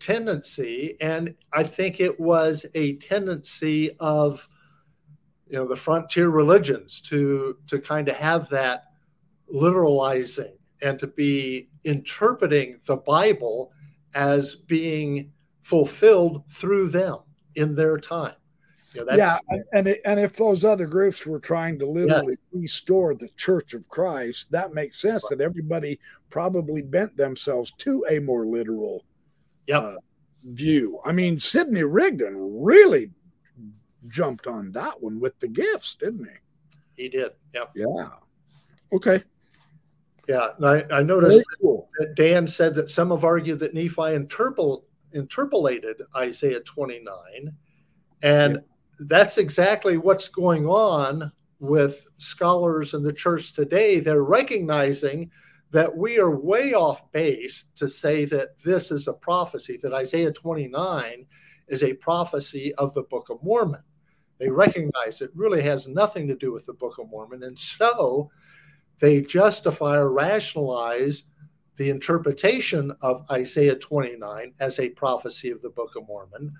tendency. 0.00 0.96
And 1.00 1.34
I 1.52 1.62
think 1.62 2.00
it 2.00 2.18
was 2.18 2.66
a 2.74 2.96
tendency 2.96 3.96
of 4.00 4.48
you 5.50 5.56
know 5.56 5.66
the 5.66 5.76
frontier 5.76 6.30
religions 6.30 7.00
to 7.02 7.58
to 7.66 7.78
kind 7.78 8.08
of 8.08 8.16
have 8.16 8.48
that 8.50 8.84
literalizing 9.52 10.52
and 10.80 10.98
to 10.98 11.08
be 11.08 11.68
interpreting 11.84 12.78
the 12.86 12.96
bible 12.96 13.72
as 14.14 14.54
being 14.54 15.30
fulfilled 15.62 16.42
through 16.48 16.88
them 16.88 17.18
in 17.56 17.74
their 17.74 17.98
time 17.98 18.34
you 18.92 19.04
know, 19.04 19.16
yeah 19.16 19.38
and 19.72 19.88
it, 19.88 20.00
and 20.04 20.20
if 20.20 20.36
those 20.36 20.64
other 20.64 20.86
groups 20.86 21.26
were 21.26 21.40
trying 21.40 21.78
to 21.78 21.86
literally 21.86 22.36
yes. 22.52 22.62
restore 22.62 23.14
the 23.14 23.28
church 23.36 23.74
of 23.74 23.88
christ 23.88 24.52
that 24.52 24.72
makes 24.72 25.00
sense 25.00 25.24
right. 25.24 25.38
that 25.38 25.44
everybody 25.44 25.98
probably 26.28 26.80
bent 26.80 27.16
themselves 27.16 27.72
to 27.78 28.04
a 28.08 28.20
more 28.20 28.46
literal 28.46 29.04
yep. 29.66 29.82
uh, 29.82 29.94
view 30.44 31.00
i 31.04 31.12
mean 31.12 31.38
sidney 31.38 31.82
rigdon 31.82 32.34
really 32.62 33.10
jumped 34.08 34.46
on 34.46 34.72
that 34.72 35.00
one 35.00 35.20
with 35.20 35.38
the 35.40 35.48
gifts, 35.48 35.94
didn't 35.94 36.26
he? 36.26 37.02
He 37.02 37.08
did. 37.08 37.32
Yep. 37.54 37.72
Yeah. 37.74 38.08
Okay. 38.92 39.22
Yeah. 40.28 40.48
I, 40.62 40.84
I 40.90 41.02
noticed 41.02 41.44
cool. 41.60 41.88
that 41.98 42.14
Dan 42.14 42.46
said 42.46 42.74
that 42.74 42.88
some 42.88 43.10
have 43.10 43.24
argued 43.24 43.58
that 43.60 43.74
Nephi 43.74 43.94
interpol, 43.96 44.82
interpolated 45.12 46.02
Isaiah 46.16 46.60
29. 46.60 47.06
And 48.22 48.54
yeah. 48.54 48.60
that's 49.00 49.38
exactly 49.38 49.96
what's 49.96 50.28
going 50.28 50.66
on 50.66 51.32
with 51.58 52.06
scholars 52.18 52.94
in 52.94 53.02
the 53.02 53.12
church 53.12 53.52
today. 53.52 54.00
They're 54.00 54.24
recognizing 54.24 55.30
that 55.70 55.96
we 55.96 56.18
are 56.18 56.34
way 56.34 56.74
off 56.74 57.10
base 57.12 57.66
to 57.76 57.88
say 57.88 58.24
that 58.26 58.58
this 58.58 58.90
is 58.90 59.06
a 59.06 59.12
prophecy, 59.12 59.78
that 59.82 59.94
Isaiah 59.94 60.32
29 60.32 61.26
is 61.68 61.82
a 61.82 61.94
prophecy 61.94 62.74
of 62.74 62.92
the 62.94 63.02
Book 63.02 63.30
of 63.30 63.42
Mormon. 63.42 63.82
They 64.38 64.48
recognize 64.48 65.20
it 65.20 65.30
really 65.34 65.62
has 65.62 65.86
nothing 65.86 66.26
to 66.28 66.34
do 66.34 66.52
with 66.52 66.66
the 66.66 66.72
Book 66.72 66.98
of 66.98 67.08
Mormon. 67.08 67.44
And 67.44 67.58
so 67.58 68.30
they 68.98 69.20
justify 69.20 69.96
or 69.96 70.10
rationalize 70.10 71.24
the 71.76 71.90
interpretation 71.90 72.92
of 73.00 73.24
Isaiah 73.30 73.76
29 73.76 74.52
as 74.60 74.80
a 74.80 74.88
prophecy 74.90 75.50
of 75.50 75.62
the 75.62 75.70
Book 75.70 75.92
of 75.96 76.06
Mormon. 76.08 76.52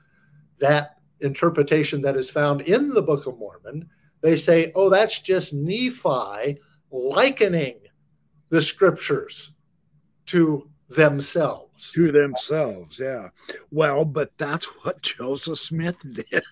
That 0.58 1.00
interpretation 1.20 2.00
that 2.02 2.16
is 2.16 2.30
found 2.30 2.62
in 2.62 2.90
the 2.90 3.02
Book 3.02 3.26
of 3.26 3.38
Mormon, 3.38 3.88
they 4.20 4.36
say, 4.36 4.70
oh, 4.74 4.88
that's 4.88 5.18
just 5.18 5.52
Nephi 5.52 6.58
likening 6.90 7.80
the 8.50 8.60
scriptures 8.60 9.52
to 10.26 10.68
themselves. 10.88 11.92
To 11.92 12.12
themselves, 12.12 12.98
yeah. 12.98 13.28
Well, 13.70 14.04
but 14.04 14.36
that's 14.36 14.64
what 14.84 15.00
Joseph 15.02 15.58
Smith 15.58 15.96
did. 16.12 16.42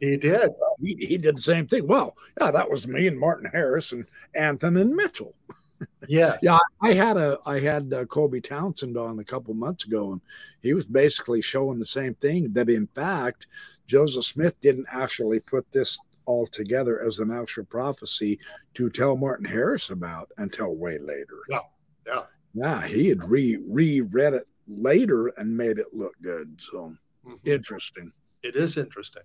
He 0.00 0.16
did. 0.16 0.50
He, 0.80 0.96
he 1.06 1.18
did 1.18 1.36
the 1.36 1.40
same 1.40 1.68
thing. 1.68 1.86
Well, 1.86 2.16
yeah, 2.40 2.50
that 2.50 2.68
was 2.68 2.88
me 2.88 3.06
and 3.06 3.18
Martin 3.18 3.48
Harris 3.50 3.92
and 3.92 4.04
Anthony 4.34 4.80
and 4.80 4.98
Mitchill. 4.98 5.32
Yes. 6.08 6.40
yeah, 6.42 6.58
I 6.82 6.94
had 6.94 7.16
a 7.16 7.38
I 7.46 7.60
had 7.60 7.92
uh, 7.92 8.04
Colby 8.06 8.40
Townsend 8.40 8.96
on 8.96 9.20
a 9.20 9.24
couple 9.24 9.54
months 9.54 9.84
ago, 9.84 10.12
and 10.12 10.20
he 10.60 10.74
was 10.74 10.84
basically 10.84 11.40
showing 11.40 11.78
the 11.78 11.86
same 11.86 12.14
thing. 12.16 12.52
That 12.52 12.68
in 12.68 12.88
fact, 12.88 13.46
Joseph 13.86 14.24
Smith 14.24 14.58
didn't 14.60 14.86
actually 14.90 15.40
put 15.40 15.70
this 15.70 15.98
all 16.26 16.46
together 16.46 17.02
as 17.04 17.18
an 17.18 17.30
actual 17.30 17.64
prophecy 17.64 18.38
to 18.74 18.90
tell 18.90 19.16
Martin 19.16 19.46
Harris 19.46 19.90
about 19.90 20.30
until 20.38 20.74
way 20.74 20.98
later. 20.98 21.38
Yeah, 21.48 21.60
yeah, 22.06 22.22
yeah. 22.54 22.86
He 22.86 23.08
had 23.08 23.28
re 23.28 23.58
reread 23.66 24.34
it 24.34 24.46
later 24.68 25.28
and 25.36 25.56
made 25.56 25.78
it 25.78 25.92
look 25.92 26.14
good. 26.22 26.60
So 26.60 26.92
mm-hmm. 27.26 27.34
interesting. 27.44 28.12
It 28.42 28.56
is 28.56 28.76
interesting. 28.76 29.22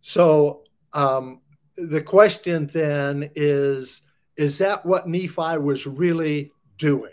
So 0.00 0.64
um, 0.92 1.40
the 1.76 2.02
question 2.02 2.66
then 2.66 3.30
is 3.34 4.02
is 4.36 4.58
that 4.58 4.84
what 4.84 5.08
Nephi 5.08 5.58
was 5.58 5.86
really 5.86 6.52
doing? 6.78 7.12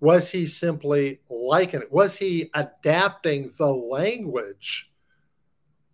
Was 0.00 0.30
he 0.30 0.46
simply 0.46 1.20
liking 1.28 1.80
it? 1.80 1.90
Was 1.90 2.16
he 2.16 2.50
adapting 2.54 3.50
the 3.58 3.72
language 3.72 4.90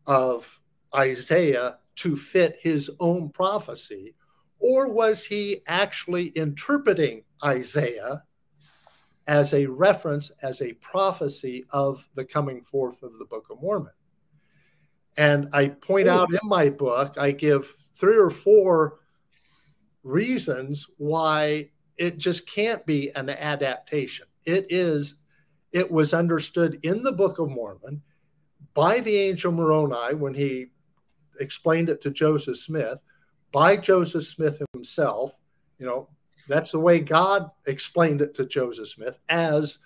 of 0.07 0.61
Isaiah 0.95 1.79
to 2.01 2.17
fit 2.17 2.59
his 2.63 2.91
own 2.99 3.29
prophecy? 3.31 4.15
Or 4.59 4.93
was 4.93 5.25
he 5.25 5.63
actually 5.67 6.29
interpreting 6.29 7.23
Isaiah 7.45 8.23
as 9.27 9.53
a 9.53 9.67
reference, 9.67 10.31
as 10.43 10.63
a 10.63 10.73
prophecy 10.75 11.65
of 11.71 12.07
the 12.15 12.25
coming 12.25 12.63
forth 12.63 13.03
of 13.03 13.19
the 13.19 13.25
Book 13.27 13.47
of 13.51 13.61
Mormon? 13.61 13.93
And 15.17 15.49
I 15.53 15.69
point 15.69 16.09
Ooh. 16.09 16.13
out 16.13 16.31
in 16.31 16.49
my 16.49 16.71
book, 16.71 17.15
I 17.19 17.33
give 17.33 17.75
three 17.95 18.17
or 18.17 18.31
four 18.31 19.01
reasons 20.03 20.87
why 20.97 21.69
it 21.99 22.17
just 22.17 22.47
can't 22.47 22.85
be 22.87 23.11
an 23.11 23.29
adaptation. 23.29 24.27
It 24.47 24.67
is, 24.71 25.17
it 25.73 25.91
was 25.91 26.15
understood 26.15 26.79
in 26.83 27.03
the 27.03 27.13
Book 27.13 27.39
of 27.39 27.51
Mormon 27.51 28.01
by 28.73 29.01
the 29.01 29.17
angel 29.17 29.53
Moroni 29.53 30.15
when 30.15 30.33
he 30.33 30.69
explained 31.41 31.89
it 31.89 32.01
to 32.03 32.11
Joseph 32.11 32.59
Smith, 32.59 33.01
by 33.53 33.77
Joseph 33.77 34.25
Smith 34.25 34.63
himself. 34.73 35.35
You 35.79 35.87
know, 35.87 36.09
that's 36.49 36.73
the 36.73 36.81
way 36.81 37.01
God 37.01 37.51
explained 37.67 38.21
it 38.21 38.35
to 38.37 38.47
Joseph 38.47 38.89
Smith 38.89 39.19
as 39.29 39.79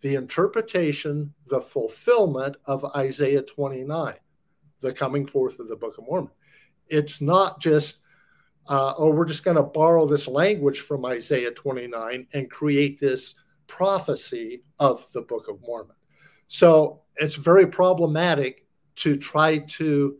the 0.00 0.16
interpretation, 0.16 1.32
the 1.46 1.60
fulfillment 1.60 2.56
of 2.66 2.84
Isaiah 2.96 3.42
29 3.42 4.14
the 4.82 4.92
coming 4.92 5.26
forth 5.26 5.58
of 5.58 5.68
the 5.68 5.76
Book 5.76 5.96
of 5.96 6.04
Mormon. 6.04 6.30
It's 6.88 7.22
not 7.22 7.60
just, 7.60 7.98
uh, 8.66 8.92
oh, 8.98 9.10
we're 9.10 9.24
just 9.24 9.44
going 9.44 9.56
to 9.56 9.62
borrow 9.62 10.06
this 10.06 10.26
language 10.26 10.80
from 10.80 11.06
Isaiah 11.06 11.52
29 11.52 12.26
and 12.34 12.50
create 12.50 13.00
this 13.00 13.36
prophecy 13.66 14.64
of 14.78 15.10
the 15.12 15.22
Book 15.22 15.48
of 15.48 15.62
Mormon. 15.62 15.96
So 16.48 17.02
it's 17.16 17.36
very 17.36 17.66
problematic 17.66 18.66
to 18.96 19.16
try 19.16 19.58
to 19.58 20.18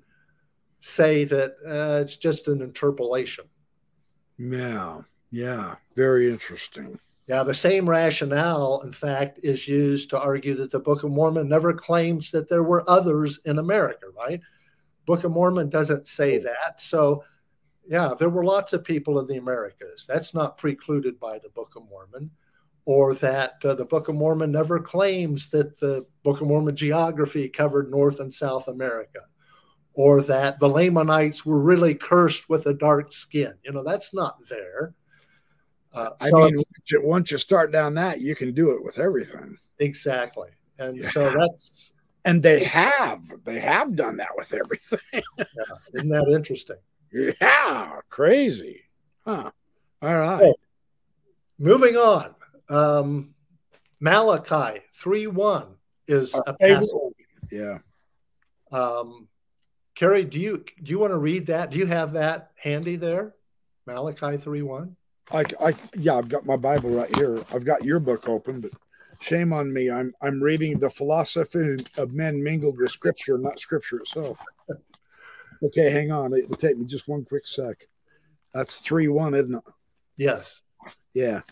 say 0.82 1.22
that 1.24 1.54
uh, 1.64 2.02
it's 2.02 2.16
just 2.16 2.48
an 2.48 2.60
interpolation. 2.60 3.44
Yeah, 4.36 5.02
yeah, 5.30 5.76
very 5.94 6.28
interesting. 6.28 6.98
Yeah, 7.28 7.44
the 7.44 7.54
same 7.54 7.88
rationale, 7.88 8.80
in 8.84 8.90
fact, 8.90 9.38
is 9.44 9.68
used 9.68 10.10
to 10.10 10.20
argue 10.20 10.54
that 10.56 10.72
the 10.72 10.80
Book 10.80 11.04
of 11.04 11.12
Mormon 11.12 11.48
never 11.48 11.72
claims 11.72 12.32
that 12.32 12.48
there 12.48 12.64
were 12.64 12.88
others 12.90 13.38
in 13.44 13.60
America, 13.60 14.06
right? 14.16 14.40
Book 15.06 15.22
of 15.22 15.30
Mormon 15.30 15.68
doesn't 15.68 16.08
say 16.08 16.38
that. 16.38 16.80
So, 16.80 17.24
yeah, 17.88 18.14
there 18.18 18.28
were 18.28 18.44
lots 18.44 18.72
of 18.72 18.82
people 18.82 19.20
in 19.20 19.28
the 19.28 19.36
Americas. 19.36 20.04
That's 20.06 20.34
not 20.34 20.58
precluded 20.58 21.20
by 21.20 21.38
the 21.38 21.50
Book 21.50 21.74
of 21.76 21.84
Mormon, 21.88 22.28
or 22.86 23.14
that 23.14 23.52
uh, 23.64 23.74
the 23.74 23.84
Book 23.84 24.08
of 24.08 24.16
Mormon 24.16 24.50
never 24.50 24.80
claims 24.80 25.48
that 25.50 25.78
the 25.78 26.04
Book 26.24 26.40
of 26.40 26.48
Mormon 26.48 26.74
geography 26.74 27.48
covered 27.48 27.88
North 27.88 28.18
and 28.18 28.34
South 28.34 28.66
America, 28.66 29.20
or 29.94 30.22
that 30.22 30.58
the 30.58 30.68
Lamanites 30.68 31.44
were 31.44 31.60
really 31.60 31.94
cursed 31.94 32.48
with 32.48 32.66
a 32.66 32.74
dark 32.74 33.12
skin. 33.12 33.54
You 33.64 33.72
know, 33.72 33.84
that's 33.84 34.14
not 34.14 34.36
there. 34.48 34.94
Uh, 35.92 36.10
I 36.20 36.30
so 36.30 36.44
mean, 36.44 36.54
once 37.02 37.30
you 37.30 37.38
start 37.38 37.70
down 37.70 37.94
that, 37.94 38.20
you 38.20 38.34
can 38.34 38.54
do 38.54 38.70
it 38.70 38.82
with 38.82 38.98
everything. 38.98 39.58
Exactly. 39.78 40.48
And 40.78 40.96
yeah. 40.96 41.10
so 41.10 41.30
that's 41.30 41.92
and 42.24 42.42
they 42.42 42.64
have 42.64 43.24
they 43.44 43.60
have 43.60 43.94
done 43.96 44.16
that 44.16 44.30
with 44.36 44.54
everything. 44.54 44.98
yeah. 45.12 45.44
Isn't 45.94 46.08
that 46.08 46.28
interesting? 46.28 46.76
Yeah, 47.12 48.00
crazy. 48.08 48.82
Huh. 49.24 49.50
All 50.00 50.14
right. 50.14 50.52
moving 51.58 51.96
on. 51.96 52.34
Um, 52.68 53.34
Malachi 54.00 54.80
3 54.94 55.26
1 55.28 55.66
is 56.08 56.34
a 56.34 56.54
passage. 56.54 56.88
Yeah. 57.50 57.78
Um, 58.72 59.28
Kerry, 59.94 60.24
do 60.24 60.38
you 60.38 60.64
do 60.82 60.90
you 60.90 60.98
want 60.98 61.12
to 61.12 61.18
read 61.18 61.46
that? 61.46 61.70
Do 61.70 61.78
you 61.78 61.86
have 61.86 62.12
that 62.14 62.50
handy 62.56 62.96
there? 62.96 63.34
Malachi 63.86 64.36
3 64.36 64.62
1? 64.62 64.96
I, 65.32 65.44
I 65.60 65.74
yeah, 65.96 66.14
I've 66.14 66.28
got 66.28 66.46
my 66.46 66.56
Bible 66.56 66.90
right 66.90 67.14
here. 67.16 67.38
I've 67.52 67.64
got 67.64 67.84
your 67.84 68.00
book 68.00 68.28
open, 68.28 68.60
but 68.60 68.72
shame 69.20 69.52
on 69.52 69.72
me. 69.72 69.90
I'm 69.90 70.14
I'm 70.20 70.42
reading 70.42 70.78
the 70.78 70.90
philosophy 70.90 71.76
of 71.98 72.12
men 72.12 72.42
mingled 72.42 72.78
with 72.78 72.90
scripture, 72.90 73.38
not 73.38 73.60
scripture 73.60 73.96
itself. 73.98 74.38
okay, 75.62 75.90
hang 75.90 76.10
on. 76.10 76.32
It'll 76.34 76.56
take 76.56 76.78
me 76.78 76.86
just 76.86 77.08
one 77.08 77.24
quick 77.24 77.46
sec. 77.46 77.86
That's 78.54 78.76
three 78.76 79.08
one, 79.08 79.34
isn't 79.34 79.54
it? 79.54 79.64
Yes. 80.16 80.62
Yeah. 81.14 81.42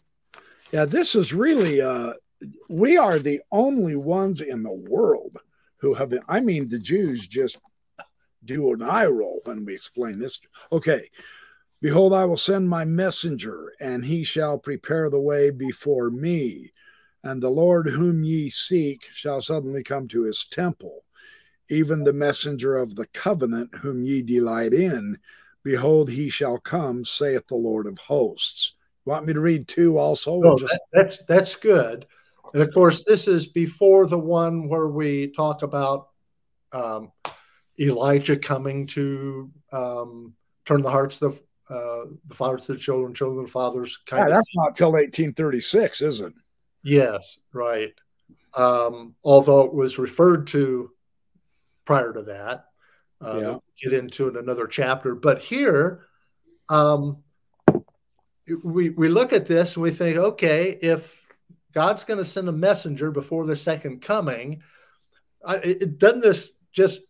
Yeah, 0.73 0.85
this 0.85 1.15
is 1.15 1.33
really 1.33 1.81
uh 1.81 2.15
we 2.69 2.97
are 2.97 3.19
the 3.19 3.41
only 3.53 3.97
ones 3.97 4.41
in 4.41 4.63
the 4.63 4.73
world 4.73 5.37
who 5.77 5.95
have 5.95 6.11
been, 6.11 6.23
I 6.29 6.41
mean 6.41 6.69
the 6.69 6.79
Jews 6.79 7.27
just 7.27 7.59
do 8.45 8.73
an 8.73 8.83
eye 8.83 9.07
roll 9.07 9.41
when 9.45 9.65
we 9.65 9.75
explain 9.75 10.19
this. 10.19 10.41
Okay. 10.73 11.09
Behold, 11.83 12.13
I 12.13 12.27
will 12.27 12.37
send 12.37 12.69
my 12.69 12.85
messenger, 12.85 13.73
and 13.81 14.05
he 14.05 14.23
shall 14.23 14.59
prepare 14.59 15.09
the 15.09 15.21
way 15.21 15.49
before 15.51 16.11
me. 16.11 16.73
And 17.25 17.43
the 17.43 17.51
Lord 17.51 17.89
whom 17.89 18.23
ye 18.23 18.51
seek 18.51 19.09
shall 19.13 19.41
suddenly 19.41 19.83
come 19.83 20.07
to 20.09 20.25
his 20.25 20.45
temple, 20.45 21.05
even 21.71 22.05
the 22.05 22.13
messenger 22.13 22.77
of 22.77 22.97
the 22.97 23.07
covenant 23.07 23.75
whom 23.77 24.05
ye 24.05 24.21
delight 24.21 24.75
in. 24.75 25.19
Behold, 25.63 26.11
he 26.11 26.29
shall 26.29 26.59
come, 26.59 27.05
saith 27.05 27.47
the 27.47 27.55
Lord 27.55 27.87
of 27.87 27.99
hosts. 27.99 28.75
Want 29.05 29.27
me 29.27 29.33
to 29.33 29.41
read 29.41 29.67
two 29.67 29.99
also? 29.99 30.41
Oh, 30.43 30.59
just... 30.59 30.73
that, 30.73 30.83
that's 30.93 31.25
that's 31.25 31.57
good. 31.57 32.07
And 32.53 32.63
of 32.63 32.73
course, 32.75 33.05
this 33.05 33.29
is 33.29 33.47
before 33.47 34.07
the 34.07 34.19
one 34.19 34.69
where 34.69 34.89
we 34.89 35.33
talk 35.33 35.63
about 35.63 36.09
um, 36.73 37.13
Elijah 37.81 38.37
coming 38.37 38.87
to 38.89 39.51
um, 39.73 40.35
turn 40.67 40.83
the 40.83 40.91
hearts 40.91 41.21
of 41.23 41.41
the, 41.69 41.75
uh, 41.75 42.05
the 42.29 42.35
fathers 42.35 42.67
to 42.67 42.75
the 42.75 42.79
children, 42.79 43.15
children 43.15 43.47
to 43.47 43.51
fathers. 43.51 43.99
Kind 44.07 44.21
yeah, 44.21 44.27
of. 44.27 44.31
That's 44.31 44.57
not 44.57 44.75
till 44.75 44.93
1836, 44.93 46.03
is 46.03 46.21
it? 46.21 46.35
Yes, 46.83 47.39
right. 47.53 47.93
Um, 48.55 49.15
although 49.25 49.63
it 49.63 49.75
was 49.75 49.99
referred 49.99 50.47
to 50.49 50.91
prior 51.85 52.13
to 52.13 52.23
that. 52.23 52.67
Uh, 53.21 53.41
yeah. 53.41 53.57
Get 53.83 53.99
into 53.99 54.29
in 54.29 54.37
another 54.37 54.67
chapter. 54.67 55.15
But 55.15 55.41
here, 55.41 56.07
um, 56.69 57.23
we, 58.63 58.91
we 58.91 59.09
look 59.09 59.33
at 59.33 59.47
this 59.47 59.75
and 59.75 59.83
we 59.83 59.91
think, 59.91 60.17
okay, 60.17 60.79
if 60.81 61.27
God's 61.73 62.05
going 62.05 62.19
to 62.19 62.25
send 62.25 62.49
a 62.49 62.53
messenger 62.53 63.11
before 63.11 63.47
the 63.47 63.57
second 63.57 64.03
coming, 64.03 64.63
I, 65.45 65.57
it, 65.57 65.99
doesn't 65.99 66.21
this 66.21 66.51
just 66.73 67.01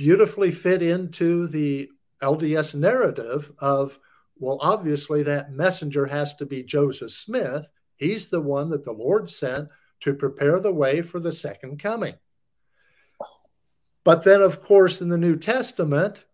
beautifully 0.00 0.50
fit 0.50 0.82
into 0.82 1.46
the 1.48 1.86
LDS 2.22 2.74
narrative 2.74 3.52
of, 3.58 3.98
well, 4.38 4.56
obviously 4.62 5.22
that 5.22 5.52
messenger 5.52 6.06
has 6.06 6.34
to 6.36 6.46
be 6.46 6.62
Joseph 6.62 7.10
Smith. 7.10 7.70
He's 7.96 8.28
the 8.28 8.40
one 8.40 8.70
that 8.70 8.82
the 8.82 8.92
Lord 8.92 9.28
sent 9.28 9.68
to 10.00 10.14
prepare 10.14 10.58
the 10.58 10.72
way 10.72 11.02
for 11.02 11.20
the 11.20 11.30
second 11.30 11.82
coming. 11.82 12.14
But 14.02 14.22
then, 14.22 14.40
of 14.40 14.62
course, 14.62 15.02
in 15.02 15.10
the 15.10 15.18
New 15.18 15.36
Testament, 15.36 16.24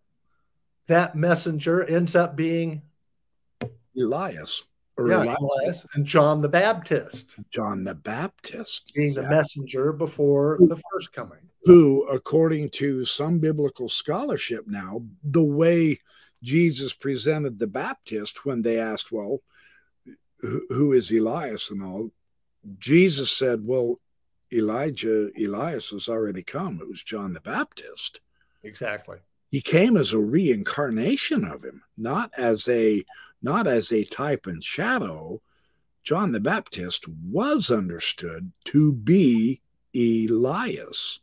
that 0.87 1.17
messenger 1.17 1.83
ends 1.83 2.15
up 2.15 2.37
being 2.37 2.83
Elias. 3.99 4.63
Yeah, 4.99 5.23
Elias. 5.23 5.37
Elias 5.39 5.85
and 5.93 6.05
John 6.05 6.41
the 6.41 6.49
Baptist. 6.49 7.35
John 7.51 7.83
the 7.83 7.95
Baptist. 7.95 8.93
Being 8.95 9.13
the 9.13 9.23
messenger 9.23 9.91
before 9.93 10.57
the 10.59 10.81
first 10.91 11.13
coming 11.13 11.39
who, 11.67 12.03
according 12.07 12.69
to 12.69 13.03
some 13.03 13.39
biblical 13.39 13.89
scholarship 13.89 14.65
now, 14.67 15.03
the 15.21 15.43
way 15.43 15.99
Jesus 16.41 16.93
presented 16.93 17.59
the 17.59 17.67
Baptist 17.67 18.45
when 18.45 18.61
they 18.61 18.79
asked, 18.79 19.11
Well, 19.11 19.41
who 20.39 20.93
is 20.93 21.11
Elias 21.11 21.69
and 21.69 21.83
all? 21.83 22.11
Jesus 22.79 23.31
said, 23.31 23.65
Well, 23.67 23.99
Elijah, 24.53 25.29
Elias 25.37 25.89
has 25.89 26.07
already 26.07 26.41
come. 26.41 26.79
It 26.81 26.87
was 26.87 27.03
John 27.03 27.33
the 27.33 27.41
Baptist. 27.41 28.21
Exactly. 28.63 29.17
He 29.51 29.59
came 29.59 29.97
as 29.97 30.13
a 30.13 30.19
reincarnation 30.19 31.43
of 31.43 31.63
him, 31.63 31.83
not 31.97 32.31
as 32.37 32.67
a 32.69 33.03
not 33.41 33.67
as 33.67 33.91
a 33.91 34.03
type 34.03 34.47
and 34.47 34.63
shadow. 34.63 35.41
John 36.03 36.31
the 36.31 36.39
Baptist 36.39 37.05
was 37.07 37.69
understood 37.69 38.51
to 38.65 38.93
be 38.93 39.61
Elias. 39.93 41.19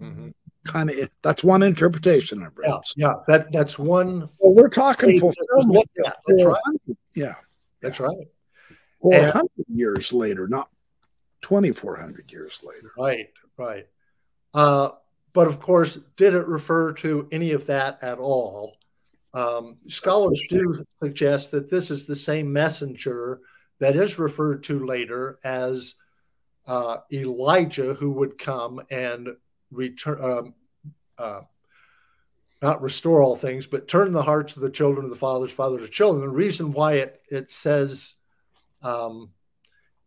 Mm-hmm. 0.00 0.30
Kind 0.64 0.90
of 0.90 1.10
that's 1.22 1.42
one 1.42 1.62
interpretation 1.62 2.42
of 2.42 2.52
Yeah, 2.62 2.78
yeah, 2.96 3.12
that 3.26 3.50
that's 3.52 3.78
one. 3.78 4.28
Well, 4.38 4.54
we're 4.54 4.68
talking 4.68 5.18
fulfillment. 5.18 5.90
Yeah, 5.96 6.12
that's 6.26 6.44
right. 6.44 6.96
Yeah, 7.14 7.34
that's 7.80 8.00
right. 8.00 8.28
Four 9.00 9.24
hundred 9.24 9.66
years 9.72 10.12
later, 10.12 10.46
not 10.48 10.68
twenty 11.40 11.72
four 11.72 11.96
hundred 11.96 12.30
years 12.30 12.62
later. 12.62 12.92
Right, 12.98 13.28
right. 13.56 13.86
Uh, 14.52 14.90
but 15.32 15.46
of 15.46 15.60
course, 15.60 15.98
did 16.16 16.34
it 16.34 16.46
refer 16.46 16.92
to 16.94 17.26
any 17.32 17.52
of 17.52 17.66
that 17.66 17.98
at 18.02 18.18
all? 18.18 18.76
Um, 19.32 19.76
scholars 19.88 20.42
do 20.48 20.84
suggest 21.02 21.50
that 21.52 21.70
this 21.70 21.90
is 21.90 22.04
the 22.04 22.16
same 22.16 22.52
messenger 22.52 23.40
that 23.78 23.96
is 23.96 24.18
referred 24.18 24.62
to 24.64 24.84
later 24.84 25.38
as 25.44 25.94
uh, 26.66 26.98
Elijah, 27.12 27.94
who 27.94 28.10
would 28.12 28.38
come 28.38 28.80
and 28.90 29.28
return, 29.70 30.22
um, 30.22 30.54
uh, 31.18 31.40
not 32.62 32.82
restore 32.82 33.22
all 33.22 33.36
things, 33.36 33.66
but 33.66 33.88
turn 33.88 34.10
the 34.10 34.22
hearts 34.22 34.54
of 34.54 34.62
the 34.62 34.70
children 34.70 35.04
of 35.04 35.10
the 35.10 35.16
fathers, 35.16 35.50
fathers 35.50 35.82
to 35.82 35.88
children. 35.88 36.22
The 36.22 36.28
reason 36.28 36.72
why 36.72 36.94
it 36.94 37.22
it 37.30 37.50
says 37.50 38.14
um, 38.82 39.30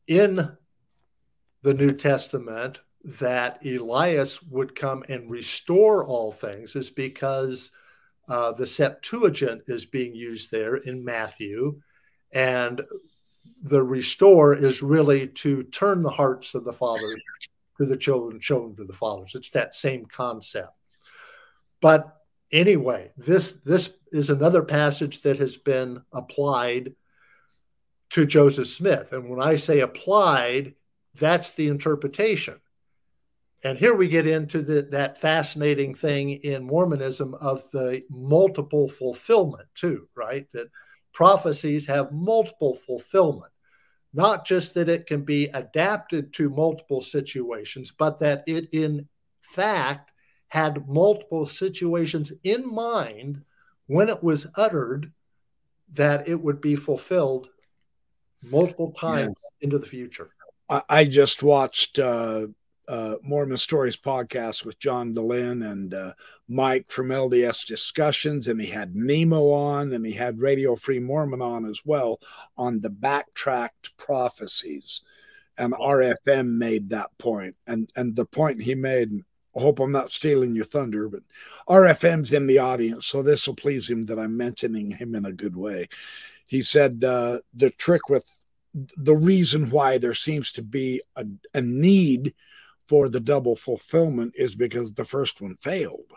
in 0.08 0.56
the 1.64 1.74
New 1.74 1.94
Testament 1.94 2.80
that 3.06 3.66
Elias 3.66 4.42
would 4.44 4.76
come 4.76 5.04
and 5.10 5.30
restore 5.30 6.06
all 6.06 6.32
things 6.32 6.76
is 6.76 6.90
because 6.90 7.72
uh, 8.28 8.54
the 8.54 8.66
Septuagint 8.66 9.64
is 9.68 9.86
being 9.86 10.16
used 10.16 10.52
there 10.52 10.78
in 10.78 11.04
Matthew, 11.04 11.82
and 12.34 12.82
the 13.62 13.84
restore 13.84 14.54
is 14.56 14.82
really 14.82 15.28
to 15.28 15.64
turn 15.64 16.02
the 16.02 16.10
hearts 16.10 16.54
of 16.56 16.64
the 16.64 16.74
fathers 16.74 17.22
to 17.78 17.86
the 17.86 17.98
children, 17.98 18.40
children 18.40 18.76
to 18.78 18.86
the 18.86 18.94
fathers. 18.94 19.34
It's 19.36 19.52
that 19.52 19.74
same 19.74 20.06
concept. 20.06 20.72
But 21.82 22.16
anyway, 22.52 23.12
this 23.18 23.56
this 23.66 23.94
is 24.12 24.30
another 24.30 24.64
passage 24.64 25.22
that 25.22 25.40
has 25.40 25.58
been 25.58 26.02
applied 26.14 26.94
to 28.12 28.26
Joseph 28.26 28.68
Smith. 28.68 29.12
And 29.12 29.30
when 29.30 29.42
I 29.42 29.56
say 29.56 29.80
applied, 29.80 30.76
that's 31.16 31.52
the 31.52 31.68
interpretation. 31.68 32.60
And 33.64 33.78
here 33.78 33.96
we 33.96 34.10
get 34.10 34.28
into 34.28 34.62
the, 34.62 34.82
that 34.92 35.20
fascinating 35.20 35.96
thing 35.96 36.32
in 36.32 36.66
Mormonism 36.66 37.34
of 37.36 37.70
the 37.72 38.04
multiple 38.10 38.90
fulfillment, 38.90 39.68
too, 39.74 40.10
right? 40.16 40.48
That 40.54 40.68
prophecies 41.14 41.86
have 41.86 42.12
multiple 42.12 42.76
fulfillment 42.76 43.54
not 44.14 44.46
just 44.46 44.76
that 44.76 44.90
it 44.90 45.08
can 45.08 45.24
be 45.24 45.48
adapted 45.48 46.34
to 46.34 46.50
multiple 46.50 47.02
situations, 47.02 47.92
but 47.98 48.20
that 48.20 48.44
it 48.46 48.70
in 48.72 49.08
fact 49.42 50.12
had 50.48 50.88
multiple 50.88 51.48
situations 51.48 52.32
in 52.44 52.72
mind 52.72 53.42
when 53.88 54.08
it 54.08 54.24
was 54.24 54.46
uttered 54.56 55.12
that 55.94 56.28
it 56.28 56.36
would 56.36 56.62
be 56.62 56.76
fulfilled 56.76 57.50
multiple 58.44 58.92
times 58.92 59.36
yes. 59.38 59.52
into 59.62 59.80
the 59.80 59.86
future. 59.86 60.30
I 60.70 61.06
just 61.06 61.44
watched 61.44 62.00
uh, 62.00 62.48
uh, 62.94 63.16
Mormon 63.24 63.58
Stories 63.58 63.98
podcast 63.98 64.64
with 64.64 64.78
John 64.78 65.16
Dehlin 65.16 65.68
and 65.68 65.96
uh, 65.96 66.14
Mike 66.48 66.92
from 66.92 67.08
LDS 67.08 67.66
Discussions, 67.66 68.48
and 68.48 68.62
he 68.62 68.68
had 68.68 68.96
Nemo 68.96 69.50
on, 69.50 69.94
and 69.94 70.06
he 70.06 70.12
had 70.12 70.40
Radio 70.40 70.76
Free 70.76 71.00
Mormon 71.00 71.42
on 71.42 71.66
as 71.66 71.82
well 71.84 72.20
on 72.56 72.82
the 72.82 72.92
backtracked 72.92 73.98
prophecies. 73.98 75.02
And 75.58 75.74
RFM 75.74 76.50
made 76.50 76.90
that 76.90 77.10
point, 77.18 77.56
and 77.66 77.92
and 77.96 78.16
the 78.16 78.26
point 78.26 78.62
he 78.62 78.76
made. 78.76 79.10
I 79.56 79.60
hope 79.60 79.80
I'm 79.80 79.92
not 79.92 80.12
stealing 80.12 80.56
your 80.56 80.66
thunder, 80.66 81.10
but 81.10 81.22
RFM's 81.68 82.32
in 82.32 82.46
the 82.46 82.60
audience, 82.60 83.08
so 83.08 83.24
this 83.24 83.48
will 83.48 83.56
please 83.56 83.90
him 83.90 84.06
that 84.08 84.20
I'm 84.20 84.38
mentioning 84.38 84.92
him 84.92 85.16
in 85.16 85.26
a 85.26 85.32
good 85.32 85.56
way. 85.56 85.90
He 86.48 86.62
said 86.62 87.04
uh, 87.04 87.40
the 87.56 87.72
trick 87.72 88.10
with 88.10 88.26
the 88.98 89.16
reason 89.16 89.72
why 89.72 89.98
there 89.98 90.14
seems 90.14 90.52
to 90.54 90.62
be 90.62 91.02
a, 91.16 91.26
a 91.56 91.62
need 91.62 92.34
for 92.88 93.10
the 93.10 93.20
double 93.20 93.56
fulfillment 93.56 94.34
is 94.36 94.56
because 94.56 94.94
the 94.94 95.06
first 95.06 95.42
one 95.42 95.56
failed. 95.62 96.12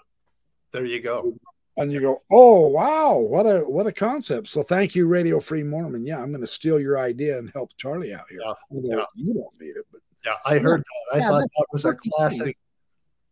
There 0.73 0.85
you 0.85 1.01
go. 1.01 1.37
And 1.79 1.93
you 1.93 2.01
go, 2.01 2.23
oh 2.31 2.69
wow, 2.69 3.19
what 3.19 3.45
a 3.45 3.61
what 3.61 3.87
a 3.87 3.93
concept. 3.93 4.49
So 4.49 4.63
thank 4.63 4.95
you, 4.95 5.07
Radio 5.07 5.41
Free 5.41 5.63
Mormon. 5.63 6.07
Yeah, 6.07 6.21
I'm 6.21 6.31
going 6.31 6.41
to 6.41 6.47
steal 6.47 6.81
your 6.81 6.99
idea 6.99 7.39
and 7.39 7.51
help 7.51 7.77
Charlie 7.77 8.15
out 8.15 8.25
here. 8.31 8.41
Yeah, 8.43 8.53
yeah. 8.71 9.05
You 9.15 9.35
don't 9.35 9.61
need 9.61 9.77
it, 9.77 9.85
but 9.93 10.01
yeah, 10.25 10.35
I 10.47 10.59
heard 10.59 10.81
that. 10.81 11.17
I 11.17 11.19
yeah, 11.19 11.29
thought 11.29 11.43
that 11.43 11.67
was 11.71 11.85
a 11.85 11.95
classic, 11.95 12.57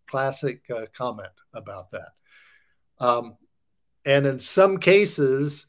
classic 0.07 0.63
uh, 0.71 0.87
comment 0.95 1.33
about 1.55 1.91
that. 1.91 2.11
Um, 3.01 3.37
and 4.05 4.27
in 4.27 4.41
some 4.41 4.79
cases, 4.79 5.67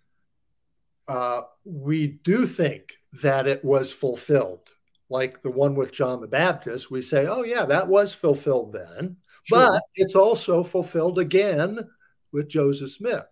uh, 1.07 1.43
we 1.63 2.07
do 2.07 2.45
think 2.45 2.97
that 3.22 3.47
it 3.47 3.63
was 3.63 3.93
fulfilled, 3.93 4.70
like 5.10 5.41
the 5.41 5.51
one 5.51 5.76
with 5.76 5.91
John 5.91 6.22
the 6.22 6.28
Baptist. 6.28 6.89
We 6.89 7.01
say, 7.01 7.28
oh, 7.28 7.43
yeah, 7.43 7.66
that 7.66 7.88
was 7.88 8.14
fulfilled 8.14 8.74
then. 8.74 9.18
Sure. 9.43 9.60
But 9.60 9.84
it's 9.95 10.16
also 10.16 10.64
fulfilled 10.64 11.20
again 11.20 11.80
with 12.32 12.49
Joseph 12.49 12.91
Smith. 12.91 13.26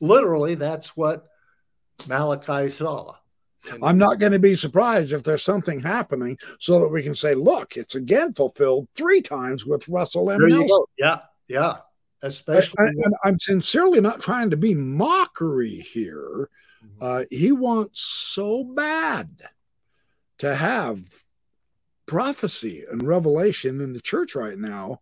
Literally, 0.00 0.54
that's 0.54 0.96
what 0.96 1.26
Malachi 2.06 2.70
saw. 2.70 3.14
I'm 3.82 3.98
not 3.98 4.20
going 4.20 4.32
to 4.32 4.38
be 4.38 4.54
surprised 4.54 5.12
if 5.12 5.24
there's 5.24 5.42
something 5.42 5.80
happening 5.80 6.38
so 6.60 6.78
that 6.80 6.88
we 6.88 7.02
can 7.02 7.14
say, 7.14 7.34
look, 7.34 7.76
it's 7.76 7.96
again 7.96 8.32
fulfilled 8.32 8.86
three 8.94 9.20
times 9.20 9.66
with 9.66 9.88
Russell 9.88 10.30
M. 10.30 10.38
Nelson. 10.46 10.84
Yeah, 10.98 11.20
yeah. 11.48 11.78
Especially, 12.22 12.76
and, 12.78 13.04
and 13.04 13.14
I'm 13.24 13.38
sincerely 13.38 14.00
not 14.00 14.20
trying 14.20 14.50
to 14.50 14.56
be 14.56 14.74
mockery 14.74 15.80
here. 15.80 16.48
Mm-hmm. 16.84 17.04
Uh, 17.04 17.24
he 17.30 17.52
wants 17.52 18.00
so 18.00 18.62
bad 18.62 19.28
to 20.38 20.54
have 20.54 21.00
prophecy 22.06 22.84
and 22.90 23.02
revelation 23.02 23.80
in 23.80 23.92
the 23.92 24.00
church 24.00 24.34
right 24.34 24.58
now. 24.58 25.00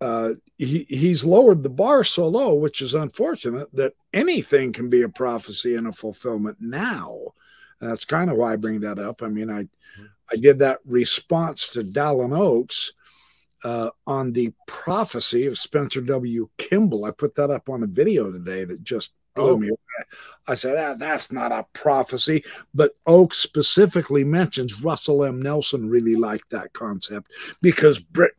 Uh, 0.00 0.34
he, 0.56 0.86
he's 0.88 1.24
lowered 1.24 1.62
the 1.62 1.68
bar 1.68 2.04
so 2.04 2.26
low, 2.28 2.54
which 2.54 2.80
is 2.80 2.94
unfortunate, 2.94 3.68
that 3.74 3.92
anything 4.12 4.72
can 4.72 4.88
be 4.88 5.02
a 5.02 5.08
prophecy 5.08 5.74
and 5.74 5.86
a 5.86 5.92
fulfillment 5.92 6.56
now. 6.60 7.18
And 7.80 7.90
that's 7.90 8.04
kind 8.04 8.30
of 8.30 8.36
why 8.36 8.52
I 8.52 8.56
bring 8.56 8.80
that 8.80 8.98
up. 8.98 9.22
I 9.22 9.28
mean, 9.28 9.50
I. 9.50 9.68
I 10.32 10.36
did 10.36 10.60
that 10.60 10.78
response 10.84 11.70
to 11.70 11.82
Dallin 11.82 12.38
Oaks 12.38 12.92
uh, 13.64 13.90
on 14.06 14.32
the 14.32 14.52
prophecy 14.68 15.46
of 15.46 15.58
Spencer 15.58 16.00
W. 16.02 16.48
Kimball. 16.56 17.04
I 17.04 17.10
put 17.10 17.34
that 17.34 17.50
up 17.50 17.68
on 17.68 17.82
a 17.82 17.88
video 17.88 18.30
today 18.30 18.64
that 18.64 18.84
just 18.84 19.10
blew 19.34 19.50
oh. 19.50 19.58
me 19.58 19.68
away. 19.68 20.06
I 20.46 20.54
said, 20.54 20.76
ah, 20.76 20.94
that's 20.94 21.30
not 21.30 21.52
a 21.52 21.66
prophecy. 21.72 22.44
But 22.74 22.92
Oak 23.06 23.34
specifically 23.34 24.24
mentions 24.24 24.82
Russell 24.82 25.24
M. 25.24 25.40
Nelson 25.40 25.88
really 25.88 26.16
liked 26.16 26.50
that 26.50 26.72
concept 26.72 27.30
because 27.62 27.98
Brit, 27.98 28.32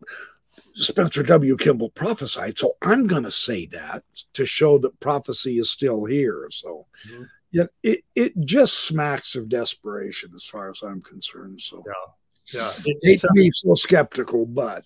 Spencer 0.74 1.24
W. 1.24 1.58
Kimball 1.58 1.90
prophesied. 1.92 2.58
So 2.58 2.76
I'm 2.82 3.08
going 3.08 3.24
to 3.24 3.32
say 3.32 3.66
that 3.68 4.04
to 4.34 4.46
show 4.46 4.78
that 4.80 5.00
prophecy 5.00 5.60
is 5.60 5.72
still 5.72 6.06
here. 6.06 6.48
So, 6.52 6.86
mm-hmm. 7.10 7.24
yeah, 7.52 7.66
it, 7.84 8.04
it 8.16 8.34
just 8.42 8.86
smacks 8.86 9.36
of 9.36 9.50
desperation 9.50 10.32
as 10.36 10.46
far 10.46 10.70
as 10.70 10.82
I'm 10.82 11.02
concerned. 11.02 11.62
So, 11.62 11.84
yeah, 11.86 12.14
yeah, 12.54 12.72
it, 12.86 12.98
it's, 13.02 13.24
me 13.34 13.52
so 13.54 13.74
skeptical, 13.74 14.46
but 14.46 14.86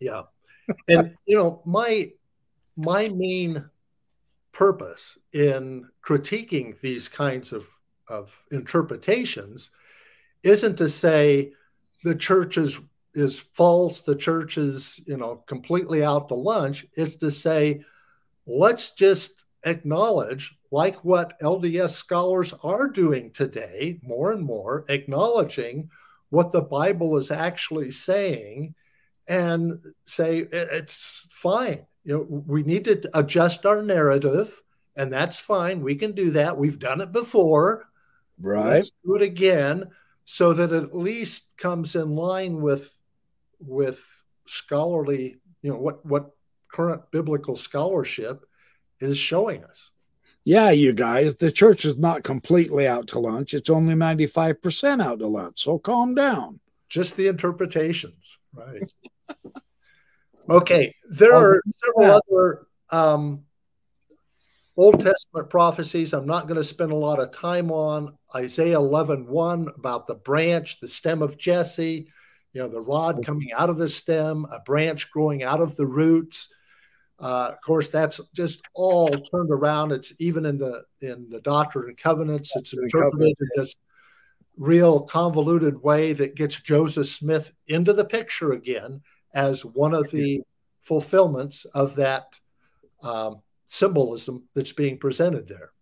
yeah. 0.00 0.22
And 0.88 1.16
you 1.26 1.36
know, 1.36 1.62
my 1.66 2.10
my 2.76 3.08
main 3.14 3.64
purpose 4.52 5.18
in 5.32 5.88
critiquing 6.06 6.78
these 6.80 7.08
kinds 7.08 7.52
of, 7.52 7.66
of 8.08 8.38
interpretations 8.50 9.70
isn't 10.42 10.76
to 10.76 10.88
say 10.88 11.52
the 12.04 12.14
church 12.14 12.58
is 12.58 12.80
is 13.14 13.38
false, 13.38 14.00
the 14.00 14.16
church 14.16 14.56
is, 14.56 15.00
you 15.06 15.16
know, 15.16 15.36
completely 15.46 16.02
out 16.02 16.28
to 16.28 16.34
lunch. 16.34 16.86
It's 16.94 17.16
to 17.16 17.30
say, 17.30 17.84
let's 18.46 18.92
just 18.92 19.44
acknowledge, 19.64 20.56
like 20.70 20.96
what 21.04 21.38
LDS 21.40 21.90
scholars 21.90 22.54
are 22.62 22.88
doing 22.88 23.30
today, 23.32 24.00
more 24.02 24.32
and 24.32 24.42
more, 24.42 24.84
acknowledging 24.88 25.90
what 26.30 26.52
the 26.52 26.62
Bible 26.62 27.18
is 27.18 27.30
actually 27.30 27.90
saying 27.90 28.74
and 29.28 29.78
say 30.06 30.38
it's 30.50 31.28
fine. 31.30 31.86
You 32.04 32.14
know, 32.14 32.42
we 32.46 32.62
need 32.62 32.84
to 32.86 33.10
adjust 33.14 33.64
our 33.64 33.82
narrative, 33.82 34.60
and 34.96 35.12
that's 35.12 35.38
fine. 35.38 35.82
We 35.82 35.94
can 35.94 36.12
do 36.12 36.32
that. 36.32 36.56
We've 36.56 36.78
done 36.78 37.00
it 37.00 37.12
before. 37.12 37.88
Right. 38.40 38.74
Let's 38.74 38.92
do 39.04 39.14
it 39.14 39.22
again 39.22 39.90
so 40.24 40.52
that 40.52 40.72
it 40.72 40.82
at 40.82 40.96
least 40.96 41.56
comes 41.56 41.96
in 41.96 42.14
line 42.14 42.60
with 42.60 42.96
with 43.60 44.04
scholarly, 44.46 45.36
you 45.62 45.72
know, 45.72 45.78
what 45.78 46.04
what 46.04 46.30
current 46.72 47.10
biblical 47.10 47.56
scholarship 47.56 48.44
is 49.00 49.16
showing 49.16 49.64
us. 49.64 49.90
Yeah, 50.44 50.70
you 50.70 50.92
guys, 50.92 51.36
the 51.36 51.52
church 51.52 51.84
is 51.84 51.98
not 51.98 52.24
completely 52.24 52.88
out 52.88 53.08
to 53.08 53.20
lunch. 53.20 53.54
It's 53.54 53.70
only 53.70 53.94
95% 53.94 55.00
out 55.00 55.20
to 55.20 55.26
lunch. 55.28 55.62
So 55.62 55.78
calm 55.78 56.16
down. 56.16 56.58
Just 56.88 57.16
the 57.16 57.28
interpretations, 57.28 58.38
right? 58.52 58.92
okay, 60.48 60.94
there 61.10 61.34
are 61.34 61.62
several 61.84 62.20
other 62.30 62.66
um, 62.90 63.44
Old 64.76 65.00
Testament 65.00 65.50
prophecies 65.50 66.12
I'm 66.12 66.26
not 66.26 66.46
going 66.46 66.56
to 66.56 66.64
spend 66.64 66.92
a 66.92 66.96
lot 66.96 67.20
of 67.20 67.34
time 67.34 67.70
on. 67.70 68.16
Isaiah 68.34 68.76
11 68.76 69.26
1 69.26 69.68
about 69.76 70.06
the 70.06 70.14
branch, 70.14 70.80
the 70.80 70.88
stem 70.88 71.22
of 71.22 71.36
Jesse, 71.36 72.08
you 72.52 72.60
know, 72.60 72.68
the 72.68 72.80
rod 72.80 73.24
coming 73.24 73.52
out 73.52 73.70
of 73.70 73.76
the 73.76 73.88
stem, 73.88 74.46
a 74.50 74.60
branch 74.60 75.10
growing 75.10 75.42
out 75.42 75.60
of 75.60 75.76
the 75.76 75.86
roots. 75.86 76.48
Uh, 77.18 77.50
of 77.52 77.60
course, 77.60 77.88
that's 77.90 78.20
just 78.34 78.62
all 78.74 79.08
turned 79.10 79.50
around. 79.50 79.92
It's 79.92 80.12
even 80.18 80.46
in 80.46 80.58
the 80.58 80.82
in 81.00 81.28
the 81.30 81.40
Doctrine 81.40 81.88
and 81.88 81.96
Covenants. 81.96 82.56
It's 82.56 82.72
interpreted 82.72 83.36
in 83.38 83.48
this 83.54 83.76
real 84.56 85.02
convoluted 85.02 85.82
way 85.82 86.12
that 86.14 86.34
gets 86.34 86.60
Joseph 86.60 87.06
Smith 87.06 87.52
into 87.68 87.92
the 87.92 88.04
picture 88.04 88.52
again 88.52 89.02
as 89.34 89.64
one 89.64 89.94
of 89.94 90.10
the 90.10 90.42
fulfillments 90.82 91.64
of 91.66 91.94
that 91.96 92.24
um, 93.02 93.40
symbolism 93.66 94.44
that's 94.54 94.72
being 94.72 94.98
presented 94.98 95.48
there. 95.48 95.72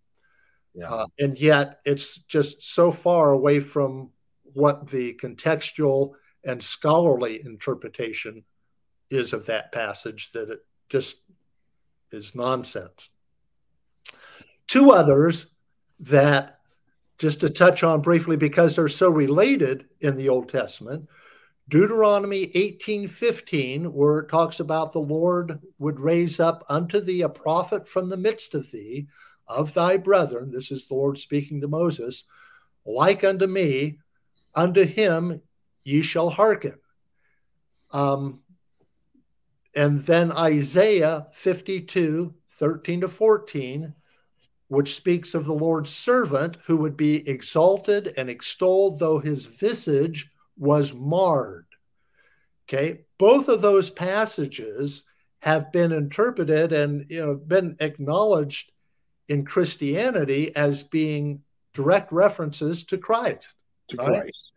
Yeah. 0.75 0.91
Uh, 0.91 1.07
and 1.19 1.39
yet 1.39 1.81
it's 1.85 2.19
just 2.19 2.63
so 2.63 2.93
far 2.93 3.33
away 3.33 3.61
from 3.61 4.11
what 4.43 4.89
the 4.89 5.15
contextual 5.15 6.13
and 6.45 6.63
scholarly 6.63 7.41
interpretation 7.45 8.45
is 9.11 9.33
of 9.33 9.47
that 9.47 9.73
passage 9.73 10.31
that 10.33 10.51
it 10.51 10.61
just 10.89 11.17
is 12.13 12.35
nonsense. 12.35 13.11
Two 14.67 14.93
others 14.93 15.47
that, 16.01 16.61
just 17.19 17.41
to 17.41 17.51
touch 17.51 17.83
on 17.83 18.01
briefly, 18.01 18.37
because 18.37 18.77
they're 18.77 18.89
so 18.89 19.11
related 19.11 19.87
in 20.01 20.17
the 20.17 20.29
Old 20.29 20.49
Testament, 20.49 21.09
Deuteronomy 21.71 22.49
18:15 22.49 23.93
where 23.93 24.19
it 24.19 24.29
talks 24.29 24.59
about 24.59 24.93
the 24.93 24.99
Lord 24.99 25.61
would 25.79 26.01
raise 26.01 26.41
up 26.41 26.65
unto 26.69 26.99
thee 26.99 27.23
a 27.23 27.29
prophet 27.29 27.87
from 27.87 28.09
the 28.09 28.17
midst 28.17 28.57
of 28.57 28.69
thee 28.73 29.07
of 29.47 29.73
thy 29.73 29.97
brethren 29.97 30.51
this 30.51 30.73
is 30.73 30.87
the 30.87 30.95
Lord 30.95 31.17
speaking 31.17 31.61
to 31.61 31.69
Moses 31.69 32.25
like 32.85 33.23
unto 33.23 33.47
me 33.47 33.99
unto 34.53 34.85
him 34.85 35.41
ye 35.85 36.03
shall 36.03 36.29
hearken. 36.29 36.75
Um, 37.93 38.43
and 39.75 40.03
then 40.03 40.33
Isaiah 40.33 41.29
52 41.33 42.35
13 42.59 43.03
to 43.03 43.09
14 43.09 43.95
which 44.67 44.97
speaks 44.97 45.35
of 45.35 45.45
the 45.45 45.55
Lord's 45.55 45.91
servant 45.91 46.59
who 46.65 46.77
would 46.79 46.97
be 46.97 47.29
exalted 47.29 48.13
and 48.17 48.29
extolled 48.29 48.99
though 48.99 49.21
his 49.21 49.47
visage 49.47 50.29
was 50.61 50.93
marred. 50.95 51.67
Okay, 52.69 53.01
both 53.19 53.49
of 53.49 53.63
those 53.63 53.91
passages 53.91 55.05
have 55.41 55.73
been 55.73 55.91
interpreted 55.91 56.73
and 56.73 57.07
you 57.09 57.21
know 57.21 57.35
been 57.35 57.77
acknowledged 57.81 58.71
in 59.27 59.45
Christianity 59.45 60.55
as 60.55 60.85
being 60.85 61.43
direct 61.75 62.13
references 62.13 62.85
to 62.85 62.99
Christ. 62.99 63.55
To 63.89 63.97
right? 63.97 64.21
Christ, 64.21 64.53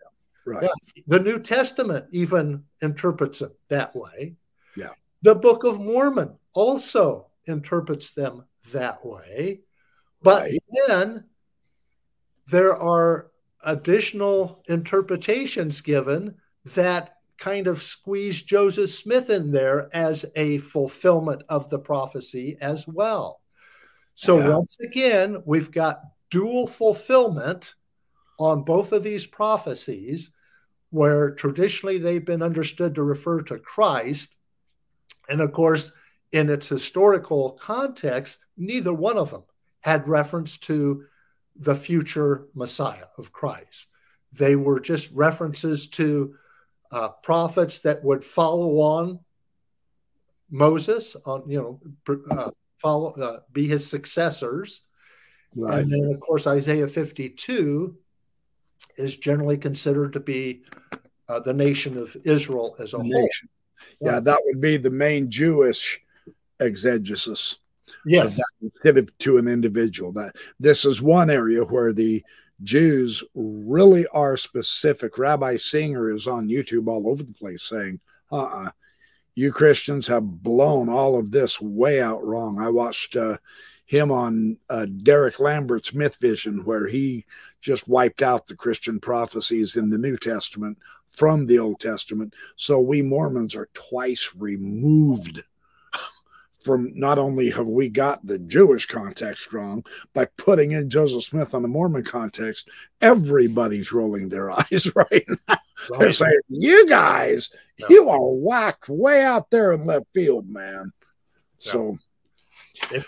right? 0.45 0.63
Yeah. 0.63 1.03
The 1.07 1.19
New 1.19 1.39
Testament 1.39 2.05
even 2.11 2.63
interprets 2.81 3.41
it 3.41 3.51
that 3.69 3.95
way. 3.95 4.35
Yeah. 4.75 4.91
The 5.21 5.35
Book 5.35 5.63
of 5.63 5.79
Mormon 5.79 6.33
also 6.53 7.27
interprets 7.45 8.11
them 8.11 8.43
that 8.73 9.05
way, 9.05 9.61
but 10.21 10.43
right. 10.43 10.63
then 10.87 11.23
there 12.47 12.75
are 12.75 13.31
additional 13.63 14.63
interpretations 14.67 15.81
given 15.81 16.35
that 16.65 17.17
kind 17.37 17.67
of 17.67 17.83
squeeze 17.83 18.41
Joseph 18.41 18.89
Smith 18.89 19.29
in 19.29 19.51
there 19.51 19.89
as 19.93 20.25
a 20.35 20.59
fulfillment 20.59 21.43
of 21.49 21.69
the 21.69 21.79
prophecy 21.79 22.57
as 22.61 22.87
well. 22.87 23.41
So, 24.15 24.39
yeah. 24.39 24.49
once 24.49 24.77
again, 24.81 25.41
we've 25.45 25.71
got 25.71 26.01
dual 26.29 26.67
fulfillment 26.67 27.75
on 28.39 28.63
both 28.63 28.91
of 28.91 29.03
these 29.03 29.25
prophecies, 29.25 30.31
where 30.91 31.31
traditionally 31.31 31.97
they've 31.97 32.25
been 32.25 32.43
understood 32.43 32.95
to 32.95 33.03
refer 33.03 33.41
to 33.41 33.57
Christ. 33.57 34.35
And 35.29 35.41
of 35.41 35.51
course, 35.51 35.91
in 36.31 36.49
its 36.49 36.67
historical 36.67 37.51
context, 37.51 38.39
neither 38.57 38.93
one 38.93 39.17
of 39.17 39.31
them 39.31 39.43
had 39.81 40.07
reference 40.07 40.57
to 40.59 41.03
the 41.55 41.75
future 41.75 42.47
Messiah 42.53 43.05
of 43.17 43.31
Christ. 43.31 43.87
They 44.31 44.55
were 44.55 44.79
just 44.79 45.11
references 45.11 45.87
to 45.89 46.35
uh, 46.91 47.09
prophets 47.09 47.79
that 47.79 48.03
would 48.03 48.23
follow 48.23 48.79
on 48.79 49.19
Moses, 50.49 51.15
on 51.25 51.43
you 51.47 51.79
know, 52.07 52.15
uh, 52.31 52.51
follow 52.79 53.13
uh, 53.13 53.39
be 53.51 53.67
his 53.67 53.87
successors. 53.87 54.81
Right. 55.55 55.81
And 55.81 55.91
then, 55.91 56.11
of 56.13 56.19
course, 56.19 56.47
Isaiah 56.47 56.87
52 56.87 57.95
is 58.97 59.15
generally 59.17 59.57
considered 59.57 60.13
to 60.13 60.19
be 60.19 60.63
uh, 61.29 61.39
the 61.39 61.53
nation 61.53 61.97
of 61.97 62.15
Israel 62.23 62.75
as 62.79 62.93
a 62.93 62.97
whole. 62.97 63.07
Nation. 63.07 63.49
Yeah, 64.01 64.19
that 64.19 64.39
would 64.45 64.61
be 64.61 64.77
the 64.77 64.89
main 64.89 65.29
Jewish 65.29 65.99
exegesis. 66.59 67.57
Yes, 68.05 68.39
instead 68.61 69.09
to 69.19 69.37
an 69.37 69.47
individual. 69.47 70.11
That 70.13 70.35
this 70.59 70.85
is 70.85 71.01
one 71.01 71.29
area 71.29 71.63
where 71.63 71.93
the 71.93 72.23
Jews 72.61 73.23
really 73.33 74.05
are 74.07 74.37
specific. 74.37 75.17
Rabbi 75.17 75.57
Singer 75.57 76.11
is 76.11 76.27
on 76.27 76.47
YouTube 76.47 76.87
all 76.87 77.09
over 77.09 77.23
the 77.23 77.33
place 77.33 77.63
saying, 77.63 77.99
"Uh, 78.31 78.43
uh 78.43 78.71
you 79.35 79.51
Christians 79.51 80.07
have 80.07 80.43
blown 80.43 80.89
all 80.89 81.17
of 81.17 81.31
this 81.31 81.59
way 81.59 82.01
out 82.01 82.25
wrong." 82.25 82.59
I 82.59 82.69
watched 82.69 83.15
uh, 83.15 83.37
him 83.85 84.11
on 84.11 84.57
uh, 84.69 84.85
Derek 85.03 85.39
Lambert's 85.39 85.93
Myth 85.93 86.17
Vision, 86.19 86.65
where 86.65 86.87
he 86.87 87.25
just 87.61 87.87
wiped 87.87 88.21
out 88.21 88.47
the 88.47 88.55
Christian 88.55 88.99
prophecies 88.99 89.75
in 89.75 89.89
the 89.89 89.97
New 89.97 90.17
Testament 90.17 90.77
from 91.09 91.45
the 91.45 91.59
Old 91.59 91.79
Testament. 91.79 92.33
So 92.55 92.79
we 92.79 93.01
Mormons 93.01 93.55
are 93.55 93.69
twice 93.73 94.31
removed 94.35 95.43
from 96.63 96.91
not 96.95 97.19
only 97.19 97.49
have 97.51 97.67
we 97.67 97.89
got 97.89 98.25
the 98.25 98.39
Jewish 98.39 98.85
context 98.85 99.51
wrong 99.53 99.83
by 100.13 100.25
putting 100.37 100.71
in 100.71 100.89
Joseph 100.89 101.23
Smith 101.23 101.53
on 101.53 101.61
the 101.61 101.67
Mormon 101.67 102.03
context, 102.03 102.69
everybody's 103.01 103.91
rolling 103.91 104.29
their 104.29 104.51
eyes 104.59 104.91
right 104.95 105.25
now. 105.27 105.57
Right. 105.89 105.99
They're 105.99 106.11
saying, 106.13 106.39
You 106.49 106.87
guys, 106.87 107.49
you 107.89 108.09
are 108.09 108.19
whacked 108.19 108.89
way 108.89 109.23
out 109.23 109.49
there 109.49 109.73
in 109.73 109.85
left 109.85 110.05
field, 110.13 110.49
man. 110.49 110.93
So 111.57 111.97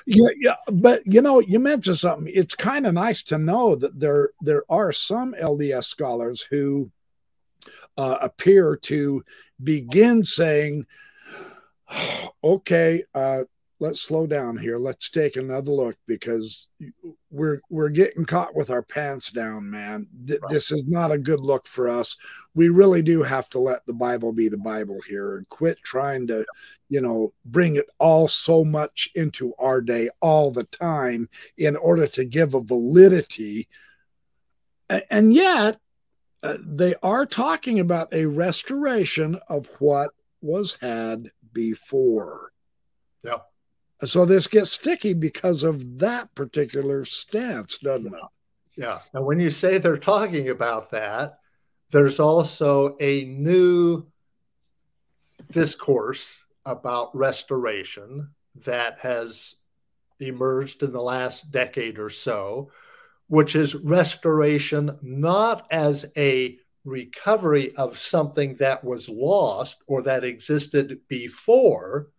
yeah, 0.06 0.30
yeah, 0.38 0.56
but 0.72 1.06
you 1.06 1.22
know, 1.22 1.40
you 1.40 1.60
mentioned 1.60 1.98
something. 1.98 2.32
It's 2.34 2.54
kind 2.54 2.86
of 2.86 2.94
nice 2.94 3.24
to 3.24 3.38
know 3.38 3.76
that 3.76 4.00
there 4.00 4.32
there 4.42 4.64
are 4.70 4.92
some 4.92 5.34
LDS 5.34 5.86
scholars 5.86 6.46
who 6.50 6.92
uh, 7.98 8.18
appear 8.22 8.76
to 8.76 9.24
begin 9.64 10.24
saying, 10.24 10.86
"Okay, 12.44 13.04
uh, 13.14 13.44
let's 13.80 14.02
slow 14.02 14.26
down 14.26 14.58
here. 14.58 14.78
Let's 14.78 15.10
take 15.10 15.36
another 15.36 15.72
look 15.72 15.96
because 16.08 16.68
we're 17.30 17.62
we're 17.70 17.90
getting 17.90 18.26
caught 18.26 18.56
with 18.56 18.70
our 18.70 18.82
pants 18.82 19.32
down, 19.32 19.70
man. 19.70 20.08
Th- 20.26 20.40
right. 20.42 20.52
This 20.52 20.72
is 20.72 20.88
not 20.88 21.12
a 21.12 21.18
good 21.18 21.42
look 21.42 21.68
for 21.68 21.90
us. 21.90 22.16
We 22.54 22.70
really 22.70 23.02
do 23.02 23.24
have 23.24 23.50
to 23.50 23.60
let 23.60 23.86
the 23.86 23.94
Bible 23.94 24.32
be 24.32 24.48
the 24.48 24.58
Bible 24.58 25.00
here 25.08 25.38
and 25.38 25.50
quit 25.50 25.80
trying 25.84 26.28
to, 26.28 26.46
you 26.90 27.02
know, 27.02 27.34
bring 27.44 27.76
it 27.76 27.88
all 28.00 28.28
so 28.28 28.64
much 28.64 29.10
into 29.16 29.54
our 29.60 29.82
day 29.82 30.10
all 30.22 30.52
the 30.52 30.66
time 30.66 31.30
in 31.58 31.76
order 31.76 32.08
to 32.08 32.26
give 32.26 32.54
a 32.54 32.62
validity. 32.62 33.68
And 35.10 35.34
yet, 35.34 35.80
uh, 36.44 36.58
they 36.64 36.96
are 37.02 37.26
talking 37.26 37.80
about 37.80 38.14
a 38.14 38.26
restoration 38.26 39.40
of 39.50 39.68
what 39.80 40.12
was 40.42 40.78
had 40.80 41.32
before. 41.56 42.52
Yeah. 43.24 43.40
So 44.04 44.26
this 44.26 44.46
gets 44.46 44.72
sticky 44.72 45.14
because 45.14 45.64
of 45.64 45.98
that 46.00 46.36
particular 46.36 47.06
stance, 47.06 47.80
doesn't 47.80 48.14
it? 48.14 48.22
Yeah. 48.78 49.00
And 49.14 49.26
when 49.26 49.40
you 49.40 49.50
say 49.50 49.78
they're 49.78 49.98
talking 49.98 50.50
about 50.50 50.92
that, 50.92 51.40
there's 51.92 52.20
also 52.20 52.98
a 53.00 53.26
new 53.26 54.06
discourse 55.50 56.44
about 56.66 57.16
restoration 57.16 58.30
that 58.66 59.00
has 59.00 59.56
emerged 60.20 60.84
in 60.84 60.92
the 60.92 61.02
last 61.02 61.52
decade 61.52 62.00
or 62.00 62.10
so, 62.10 62.72
which 63.28 63.56
is 63.56 63.76
restoration 63.76 64.98
not 65.02 65.68
as 65.72 66.06
a 66.18 66.58
recovery 66.86 67.76
of 67.76 67.98
something 67.98 68.56
that 68.56 68.84
was 68.84 69.10
lost 69.10 69.78
or 69.88 70.04
that 70.04 70.24
existed 70.24 71.00
before, 71.08 72.12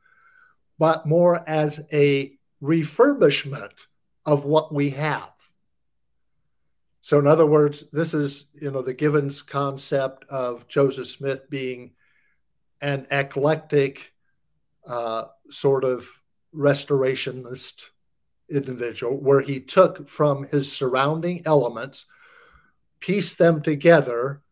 but 0.78 1.06
more 1.06 1.48
as 1.48 1.80
a 1.92 2.36
refurbishment 2.62 3.86
of 4.26 4.44
what 4.44 4.74
we 4.74 4.90
have. 4.90 5.30
So, 7.00 7.20
in 7.20 7.28
other 7.28 7.46
words, 7.46 7.84
this 7.92 8.14
is 8.14 8.46
you 8.60 8.70
know 8.72 8.82
the 8.82 8.92
Givens 8.92 9.40
concept 9.40 10.24
of 10.28 10.66
Joseph 10.66 11.06
Smith 11.06 11.48
being 11.48 11.92
an 12.80 13.06
eclectic 13.12 14.12
uh, 14.86 15.26
sort 15.48 15.84
of 15.84 16.06
restorationist 16.52 17.90
individual, 18.50 19.16
where 19.16 19.40
he 19.40 19.60
took 19.60 20.08
from 20.08 20.44
his 20.44 20.72
surrounding 20.72 21.42
elements, 21.46 22.06
pieced 22.98 23.38
them 23.38 23.62
together, 23.62 24.42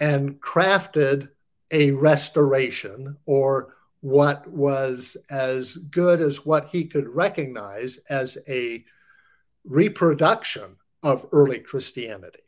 and 0.00 0.40
crafted 0.40 1.28
a 1.70 1.92
restoration 1.92 3.16
or 3.26 3.74
what 4.00 4.46
was 4.48 5.16
as 5.30 5.76
good 5.76 6.20
as 6.20 6.44
what 6.44 6.68
he 6.70 6.84
could 6.86 7.08
recognize 7.08 7.98
as 8.08 8.38
a 8.48 8.84
reproduction 9.64 10.76
of 11.02 11.26
early 11.32 11.58
Christianity. 11.58 12.40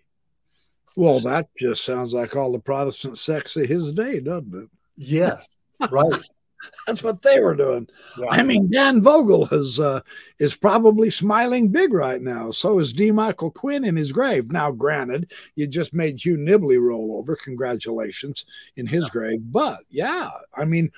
Well, 0.96 1.20
that 1.20 1.48
just 1.58 1.84
sounds 1.84 2.12
like 2.12 2.36
all 2.36 2.52
the 2.52 2.58
Protestant 2.58 3.18
sects 3.18 3.56
of 3.56 3.66
his 3.66 3.92
day, 3.92 4.20
doesn't 4.20 4.54
it? 4.54 4.68
Yes, 4.96 5.56
right. 5.90 6.20
That's 6.86 7.02
what 7.02 7.22
they 7.22 7.40
were 7.40 7.54
doing. 7.54 7.88
Yeah. 8.18 8.26
I 8.30 8.42
mean, 8.42 8.70
Dan 8.70 9.02
Vogel 9.02 9.48
is 9.52 9.80
uh, 9.80 10.00
is 10.38 10.56
probably 10.56 11.10
smiling 11.10 11.68
big 11.68 11.92
right 11.92 12.20
now. 12.20 12.50
So 12.50 12.78
is 12.78 12.92
D. 12.92 13.10
Michael 13.10 13.50
Quinn 13.50 13.84
in 13.84 13.96
his 13.96 14.12
grave. 14.12 14.50
Now, 14.50 14.70
granted, 14.70 15.32
you 15.54 15.66
just 15.66 15.94
made 15.94 16.24
Hugh 16.24 16.36
Nibley 16.36 16.80
roll 16.80 17.16
over. 17.18 17.36
Congratulations 17.36 18.44
in 18.76 18.86
his 18.86 19.04
yeah. 19.04 19.10
grave. 19.10 19.40
But 19.44 19.80
yeah, 19.90 20.30
I 20.54 20.64
mean, 20.64 20.90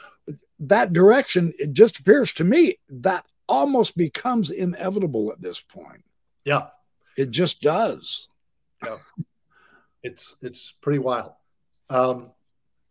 that 0.60 0.92
direction. 0.92 1.52
It 1.58 1.72
just 1.72 1.98
appears 1.98 2.32
to 2.34 2.44
me 2.44 2.78
that 2.88 3.26
almost 3.48 3.96
becomes 3.96 4.50
inevitable 4.50 5.32
at 5.32 5.40
this 5.40 5.60
point. 5.60 6.04
Yeah, 6.44 6.68
it 7.16 7.30
just 7.30 7.62
does. 7.62 8.28
Yeah, 8.82 8.98
it's 10.02 10.36
it's 10.40 10.72
pretty 10.80 10.98
wild. 10.98 11.32
Um, 11.90 12.30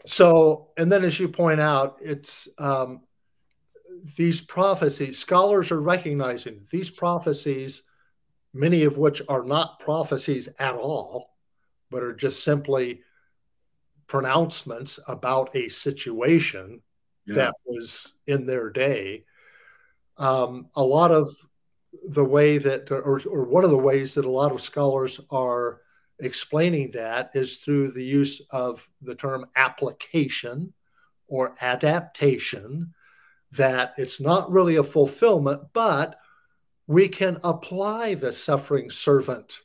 so, 0.06 0.70
and 0.78 0.91
then 0.91 1.04
as 1.04 1.20
you 1.20 1.30
point 1.30 1.60
out, 1.60 1.99
it's 2.04 2.47
um, 2.58 3.01
these 4.18 4.41
prophecies, 4.41 5.18
scholars 5.18 5.72
are 5.72 5.82
recognizing 5.82 6.66
these 6.72 6.89
prophecies, 6.89 7.84
many 8.54 8.84
of 8.84 8.97
which 8.97 9.22
are 9.30 9.43
not 9.43 9.80
prophecies 9.80 10.49
at 10.60 10.76
all, 10.76 11.36
but 11.89 12.04
are 12.04 12.14
just 12.14 12.43
simply 12.43 13.01
pronouncements 14.08 14.99
about 15.08 15.56
a 15.56 15.70
situation 15.70 16.82
yeah. 17.26 17.36
that 17.36 17.54
was 17.66 18.14
in 18.28 18.45
their 18.45 18.70
day. 18.70 19.24
Um, 20.18 20.68
a 20.76 20.84
lot 20.84 21.12
of 21.12 21.30
the 22.10 22.26
way 22.26 22.58
that, 22.58 22.91
or, 22.91 23.22
or 23.30 23.45
one 23.45 23.64
of 23.64 23.70
the 23.70 23.78
ways 23.78 24.16
that 24.16 24.26
a 24.26 24.30
lot 24.30 24.51
of 24.51 24.62
scholars 24.62 25.20
are 25.32 25.82
explaining 26.20 26.91
that 26.91 27.32
is 27.34 27.57
through 27.57 27.91
the 27.91 28.03
use 28.03 28.41
of 28.49 28.88
the 29.01 29.16
term 29.16 29.45
application 29.55 30.74
or 31.28 31.55
adaptation, 31.61 32.93
that 33.51 33.93
it's 33.97 34.20
not 34.20 34.51
really 34.51 34.76
a 34.78 34.84
fulfillment, 34.84 35.61
but 35.74 36.20
we 36.88 37.07
can 37.07 37.38
apply 37.43 38.16
the 38.16 38.32
suffering 38.32 38.89
servant 38.89 39.61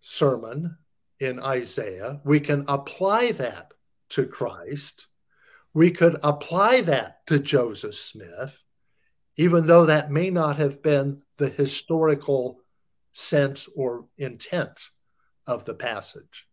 sermon 0.00 0.76
in 1.20 1.40
Isaiah. 1.40 2.20
We 2.24 2.40
can 2.40 2.64
apply 2.68 3.32
that 3.32 3.72
to 4.10 4.26
Christ. 4.26 5.06
We 5.72 5.90
could 5.90 6.18
apply 6.22 6.82
that 6.82 7.26
to 7.26 7.38
Joseph 7.38 7.94
Smith, 7.94 8.62
even 9.36 9.66
though 9.66 9.86
that 9.86 10.10
may 10.10 10.30
not 10.30 10.58
have 10.58 10.82
been 10.82 11.22
the 11.38 11.48
historical 11.48 12.60
sense 13.12 13.68
or 13.74 14.06
intent 14.18 14.88
of 15.46 15.64
the 15.64 15.74
passage. 15.74 16.46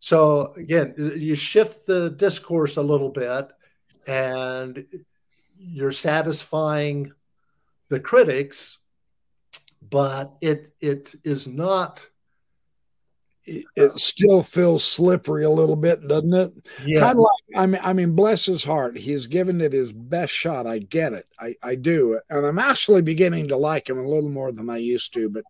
So 0.00 0.52
again, 0.56 0.94
you 0.98 1.34
shift 1.34 1.86
the 1.86 2.10
discourse 2.10 2.76
a 2.76 2.82
little 2.82 3.10
bit 3.10 3.52
and 4.06 4.84
you're 5.56 5.92
satisfying 5.92 7.12
the 7.88 8.00
critics, 8.00 8.78
but 9.80 10.32
it 10.40 10.74
it 10.80 11.14
is 11.24 11.46
not 11.46 12.04
it, 13.44 13.64
it 13.76 13.98
still 13.98 14.42
feels 14.42 14.84
slippery 14.84 15.44
a 15.44 15.50
little 15.50 15.76
bit, 15.76 16.06
doesn't 16.06 16.32
it? 16.32 16.52
Yeah. 16.84 17.00
Kind 17.00 17.18
of 17.18 17.24
like 17.24 17.62
I 17.62 17.66
mean, 17.66 17.80
I 17.84 17.92
mean, 17.92 18.16
bless 18.16 18.44
his 18.44 18.64
heart, 18.64 18.96
he's 18.96 19.26
given 19.26 19.60
it 19.60 19.72
his 19.72 19.92
best 19.92 20.32
shot. 20.32 20.66
I 20.66 20.78
get 20.78 21.12
it, 21.12 21.26
I, 21.38 21.54
I 21.62 21.74
do, 21.74 22.18
and 22.30 22.44
I'm 22.44 22.58
actually 22.58 23.02
beginning 23.02 23.48
to 23.48 23.56
like 23.56 23.88
him 23.88 23.98
a 23.98 24.08
little 24.08 24.30
more 24.30 24.52
than 24.52 24.70
I 24.70 24.78
used 24.78 25.14
to. 25.14 25.28
But 25.28 25.44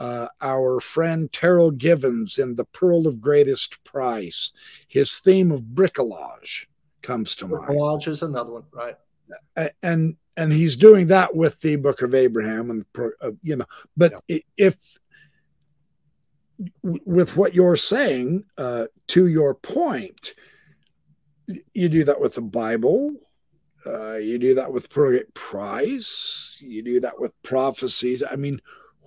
uh, 0.00 0.28
our 0.40 0.80
friend 0.80 1.30
Terryl 1.32 1.76
Givens 1.76 2.38
in 2.38 2.54
The 2.54 2.64
Pearl 2.64 3.06
of 3.06 3.20
Greatest 3.20 3.82
Price, 3.84 4.52
his 4.86 5.18
theme 5.18 5.50
of 5.50 5.62
bricolage 5.62 6.66
comes 7.02 7.34
to 7.36 7.46
mind. 7.46 7.66
Bricolage 7.66 8.08
is 8.08 8.22
another 8.22 8.52
one, 8.52 8.64
right? 8.72 8.96
And 9.82 10.16
and 10.36 10.52
he's 10.52 10.76
doing 10.76 11.08
that 11.08 11.34
with 11.34 11.60
the 11.60 11.76
Book 11.76 12.02
of 12.02 12.14
Abraham, 12.14 12.70
and 12.70 12.84
uh, 13.20 13.32
you 13.42 13.56
know, 13.56 13.66
but 13.96 14.14
yeah. 14.28 14.38
if 14.56 14.98
with 16.82 17.36
what 17.36 17.54
you're 17.54 17.76
saying, 17.76 18.44
uh, 18.56 18.86
to 19.08 19.26
your 19.26 19.54
point, 19.54 20.34
you 21.74 21.88
do 21.88 22.04
that 22.04 22.20
with 22.20 22.34
the 22.34 22.42
Bible. 22.42 23.14
Uh, 23.86 24.16
you 24.16 24.38
do 24.38 24.54
that 24.54 24.72
with 24.72 24.88
price. 25.34 26.56
You 26.60 26.82
do 26.82 27.00
that 27.00 27.18
with 27.18 27.32
prophecies. 27.42 28.22
I 28.28 28.36
mean, 28.36 28.60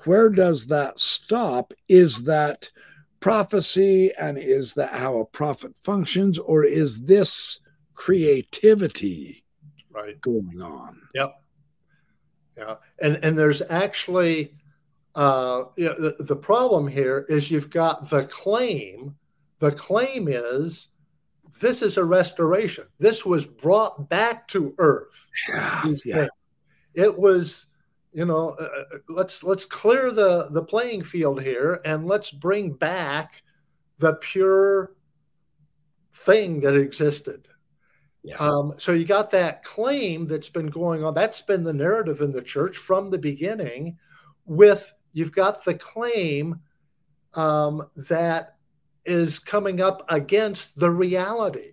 where 0.05 0.29
does 0.29 0.67
that 0.67 0.99
stop? 0.99 1.73
Is 1.87 2.23
that 2.23 2.69
prophecy 3.19 4.11
and 4.19 4.37
is 4.37 4.73
that 4.75 4.91
how 4.91 5.19
a 5.19 5.25
prophet 5.25 5.73
functions, 5.83 6.39
or 6.39 6.63
is 6.63 7.01
this 7.01 7.59
creativity 7.93 9.43
right 9.91 10.19
going 10.21 10.61
on? 10.61 11.01
Yep. 11.15 11.35
Yeah. 12.57 12.75
And 13.01 13.19
and 13.23 13.37
there's 13.37 13.61
actually 13.69 14.53
uh, 15.15 15.65
you 15.75 15.85
know, 15.85 15.95
the, 15.95 16.23
the 16.23 16.35
problem 16.35 16.87
here 16.87 17.25
is 17.27 17.51
you've 17.51 17.69
got 17.69 18.09
the 18.09 18.23
claim. 18.25 19.15
The 19.59 19.71
claim 19.71 20.27
is 20.27 20.87
this 21.59 21.81
is 21.81 21.97
a 21.97 22.05
restoration. 22.05 22.85
This 22.97 23.25
was 23.25 23.45
brought 23.45 24.09
back 24.09 24.47
to 24.49 24.73
earth. 24.77 25.27
Yeah, 25.49 25.93
yeah. 26.05 26.27
It 26.93 27.17
was 27.17 27.67
you 28.13 28.25
know 28.25 28.55
uh, 28.59 28.63
uh, 28.63 28.97
let's 29.09 29.43
let's 29.43 29.65
clear 29.65 30.11
the 30.11 30.49
the 30.51 30.61
playing 30.61 31.03
field 31.03 31.41
here 31.41 31.81
and 31.85 32.05
let's 32.05 32.31
bring 32.31 32.71
back 32.71 33.43
the 33.99 34.13
pure 34.15 34.93
thing 36.13 36.59
that 36.61 36.75
existed 36.75 37.47
yeah. 38.23 38.35
um, 38.37 38.73
so 38.77 38.91
you 38.91 39.05
got 39.05 39.31
that 39.31 39.63
claim 39.63 40.27
that's 40.27 40.49
been 40.49 40.67
going 40.67 41.03
on 41.03 41.13
that's 41.13 41.41
been 41.41 41.63
the 41.63 41.73
narrative 41.73 42.21
in 42.21 42.31
the 42.31 42.41
church 42.41 42.77
from 42.77 43.09
the 43.09 43.17
beginning 43.17 43.97
with 44.45 44.93
you've 45.13 45.31
got 45.31 45.63
the 45.63 45.73
claim 45.73 46.59
um, 47.35 47.87
that 47.95 48.55
is 49.05 49.39
coming 49.39 49.79
up 49.79 50.05
against 50.09 50.77
the 50.77 50.91
reality 50.91 51.71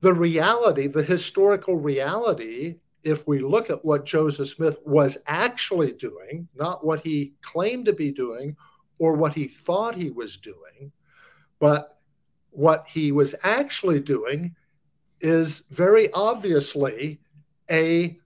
the 0.00 0.12
reality 0.12 0.88
the 0.88 1.02
historical 1.02 1.76
reality 1.76 2.76
if 3.04 3.26
we 3.26 3.38
look 3.38 3.70
at 3.70 3.84
what 3.84 4.06
Joseph 4.06 4.48
Smith 4.48 4.78
was 4.84 5.18
actually 5.26 5.92
doing, 5.92 6.48
not 6.54 6.84
what 6.84 7.00
he 7.00 7.34
claimed 7.42 7.86
to 7.86 7.92
be 7.92 8.10
doing 8.10 8.56
or 8.98 9.12
what 9.12 9.34
he 9.34 9.46
thought 9.46 9.94
he 9.94 10.10
was 10.10 10.36
doing, 10.38 10.90
but 11.60 11.98
what 12.50 12.86
he 12.88 13.12
was 13.12 13.34
actually 13.42 14.00
doing 14.00 14.54
is 15.20 15.62
very 15.70 16.10
obviously 16.12 17.20
a 17.70 18.18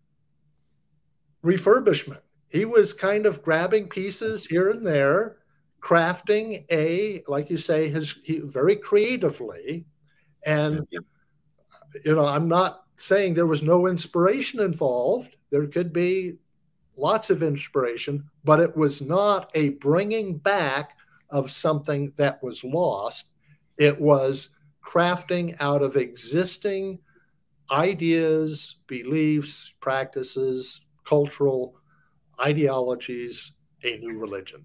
refurbishment. 1.45 2.21
He 2.49 2.65
was 2.65 2.95
kind 2.95 3.27
of 3.27 3.43
grabbing 3.43 3.89
pieces 3.89 4.47
here 4.47 4.71
and 4.71 4.87
there, 4.87 5.37
crafting 5.81 6.65
a, 6.71 7.23
like 7.29 7.51
you 7.51 7.57
say, 7.57 7.89
his 7.89 8.17
he, 8.23 8.41
very 8.41 8.77
creatively. 8.77 9.87
And, 10.45 10.87
you 12.05 12.15
know, 12.15 12.25
I'm 12.27 12.49
not 12.49 12.85
saying 12.99 13.35
there 13.35 13.47
was 13.47 13.63
no 13.63 13.87
inspiration 13.87 14.61
involved. 14.61 15.37
There 15.51 15.67
could 15.67 15.93
be 15.93 16.35
lots 16.97 17.31
of 17.31 17.43
inspiration, 17.43 18.25
but 18.45 18.61
it 18.61 18.77
was 18.77 19.01
not 19.01 19.51
a 19.55 19.71
bringing 19.71 20.37
back 20.37 20.97
of 21.31 21.51
something 21.51 22.13
that 22.17 22.43
was 22.43 22.65
lost. 22.65 23.29
It 23.79 23.99
was 24.01 24.51
crafting 24.85 25.57
out 25.61 25.83
of 25.83 25.97
existing 25.97 26.99
ideas, 27.71 28.77
beliefs, 28.87 29.73
practices, 29.81 30.81
cultural 31.05 31.77
ideologies, 32.41 33.53
a 33.85 33.99
new 33.99 34.19
religion. 34.19 34.65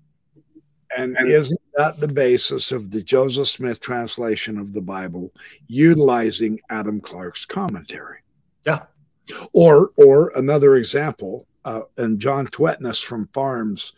And 0.96 1.18
isn't 1.18 1.60
that 1.76 2.00
the 2.00 2.08
basis 2.08 2.72
of 2.72 2.92
the 2.92 3.02
Joseph 3.02 3.48
Smith 3.48 3.80
translation 3.80 4.58
of 4.58 4.74
the 4.74 4.82
Bible, 4.82 5.34
utilizing 5.68 6.60
Adam 6.70 7.02
Clarke's 7.02 7.46
commentary? 7.46 8.23
Yeah. 8.66 8.84
Or 9.54 9.92
or 9.96 10.32
another 10.36 10.76
example, 10.76 11.48
uh, 11.66 11.82
and 11.98 12.20
John 12.20 12.48
Tvedtnes 12.48 13.04
from 13.04 13.28
Farms 13.28 13.94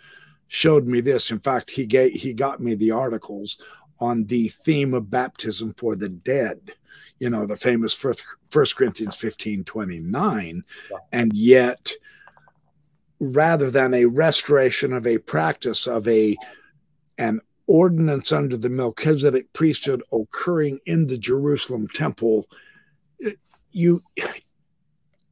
showed 0.48 0.86
me 0.86 1.02
this. 1.02 1.32
In 1.32 1.40
fact, 1.40 1.72
he 1.72 1.86
gave 1.86 2.14
he 2.14 2.34
got 2.34 2.60
me 2.60 2.76
the 2.76 2.92
articles 2.92 3.58
on 4.00 4.26
the 4.26 4.50
theme 4.50 4.94
of 4.94 5.10
baptism 5.10 5.74
for 5.78 5.96
the 5.96 6.10
dead. 6.10 6.72
You 7.20 7.30
know, 7.30 7.46
the 7.46 7.56
famous 7.56 7.94
First, 7.94 8.24
First 8.50 8.76
Corinthians 8.76 9.16
15, 9.16 9.64
29. 9.64 10.64
Yeah. 10.92 10.98
And 11.14 11.34
yet, 11.34 11.92
rather 13.20 13.72
than 13.72 13.94
a 13.94 14.06
restoration 14.06 14.92
of 14.92 15.08
a 15.08 15.18
practice 15.20 15.88
of 15.88 16.08
a 16.08 16.36
an 17.18 17.40
ordinance 17.68 18.32
under 18.32 18.58
the 18.58 18.70
Melchizedek 18.70 19.52
priesthood 19.54 20.04
occurring 20.12 20.80
in 20.86 21.08
the 21.08 21.18
Jerusalem 21.18 21.88
temple, 21.88 22.48
you 23.72 24.04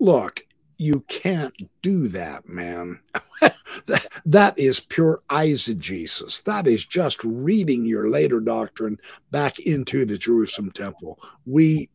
look, 0.03 0.45
you 0.77 0.99
can't 1.07 1.53
do 1.81 2.09
that, 2.09 2.47
man. 2.47 2.99
that, 3.85 4.07
that 4.25 4.59
is 4.59 4.81
pure 4.81 5.23
eisegesis. 5.29 6.43
That 6.43 6.67
is 6.67 6.85
just 6.85 7.23
reading 7.23 7.85
your 7.85 8.09
later 8.09 8.41
doctrine 8.41 8.97
back 9.31 9.59
into 9.59 10.05
the 10.05 10.17
Jerusalem 10.17 10.71
temple. 10.71 11.19
We 11.45 11.89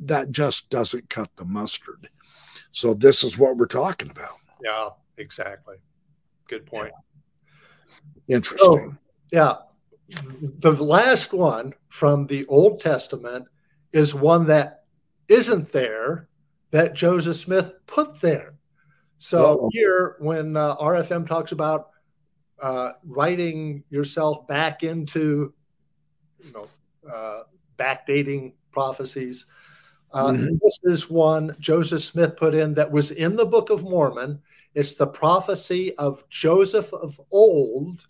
that 0.00 0.32
just 0.32 0.68
doesn't 0.70 1.08
cut 1.10 1.30
the 1.36 1.44
mustard. 1.44 2.08
So 2.72 2.94
this 2.94 3.22
is 3.22 3.38
what 3.38 3.56
we're 3.56 3.66
talking 3.66 4.10
about. 4.10 4.34
Yeah, 4.64 4.88
exactly. 5.18 5.76
Good 6.48 6.66
point. 6.66 6.92
Interesting. 8.26 8.58
So, 8.58 8.96
yeah. 9.30 9.54
The 10.60 10.72
last 10.72 11.32
one 11.32 11.74
from 11.88 12.26
the 12.26 12.44
Old 12.46 12.80
Testament 12.80 13.46
is 13.92 14.14
one 14.14 14.46
that 14.48 14.84
isn't 15.28 15.70
there 15.70 16.28
that 16.72 16.94
Joseph 16.94 17.36
Smith 17.36 17.72
put 17.86 18.20
there. 18.20 18.54
So 19.18 19.56
Whoa. 19.56 19.68
here, 19.72 20.16
when 20.18 20.56
uh, 20.56 20.76
RFM 20.78 21.28
talks 21.28 21.52
about 21.52 21.90
uh, 22.60 22.92
writing 23.04 23.84
yourself 23.88 24.48
back 24.48 24.82
into, 24.82 25.54
you 26.42 26.52
know, 26.52 26.66
uh, 27.08 27.42
backdating 27.78 28.54
prophecies, 28.72 29.46
uh, 30.12 30.32
mm-hmm. 30.32 30.56
this 30.62 30.78
is 30.82 31.08
one 31.08 31.54
Joseph 31.60 32.02
Smith 32.02 32.36
put 32.36 32.54
in 32.54 32.74
that 32.74 32.90
was 32.90 33.12
in 33.12 33.36
the 33.36 33.46
Book 33.46 33.70
of 33.70 33.84
Mormon. 33.84 34.40
It's 34.74 34.92
the 34.92 35.06
prophecy 35.06 35.96
of 35.96 36.28
Joseph 36.30 36.92
of 36.92 37.20
old, 37.30 38.04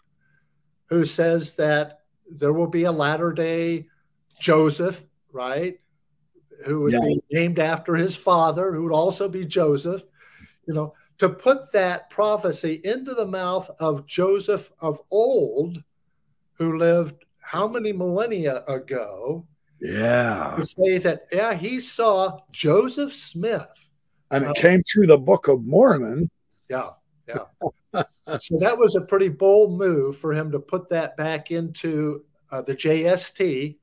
who 0.86 1.04
says 1.04 1.52
that 1.54 2.00
there 2.30 2.52
will 2.52 2.68
be 2.68 2.84
a 2.84 2.92
latter 2.92 3.32
day 3.32 3.88
Joseph, 4.40 5.02
right? 5.32 5.78
Who 6.64 6.80
would 6.80 6.92
yeah. 6.92 7.00
be 7.00 7.22
named 7.30 7.58
after 7.58 7.94
his 7.94 8.16
father, 8.16 8.72
who 8.72 8.84
would 8.84 8.92
also 8.92 9.28
be 9.28 9.44
Joseph. 9.44 10.02
You 10.66 10.74
know, 10.74 10.94
to 11.18 11.28
put 11.28 11.72
that 11.72 12.10
prophecy 12.10 12.80
into 12.84 13.14
the 13.14 13.26
mouth 13.26 13.70
of 13.80 14.06
Joseph 14.06 14.72
of 14.80 15.00
old, 15.10 15.82
who 16.54 16.78
lived 16.78 17.24
how 17.38 17.68
many 17.68 17.92
millennia 17.92 18.62
ago? 18.66 19.46
Yeah. 19.80 20.54
To 20.56 20.64
say 20.64 20.98
that, 20.98 21.26
yeah, 21.32 21.54
he 21.54 21.80
saw 21.80 22.38
Joseph 22.50 23.14
Smith. 23.14 23.88
And 24.30 24.44
it 24.44 24.50
uh, 24.50 24.52
came 24.54 24.82
through 24.82 25.06
the 25.06 25.18
Book 25.18 25.48
of 25.48 25.64
Mormon. 25.64 26.30
Yeah. 26.70 26.90
Yeah. 27.28 27.44
so 28.40 28.58
that 28.58 28.78
was 28.78 28.96
a 28.96 29.00
pretty 29.00 29.28
bold 29.28 29.78
move 29.78 30.16
for 30.16 30.32
him 30.32 30.50
to 30.52 30.58
put 30.58 30.88
that 30.88 31.16
back 31.16 31.50
into 31.50 32.24
uh, 32.50 32.62
the 32.62 32.74
JST, 32.74 33.76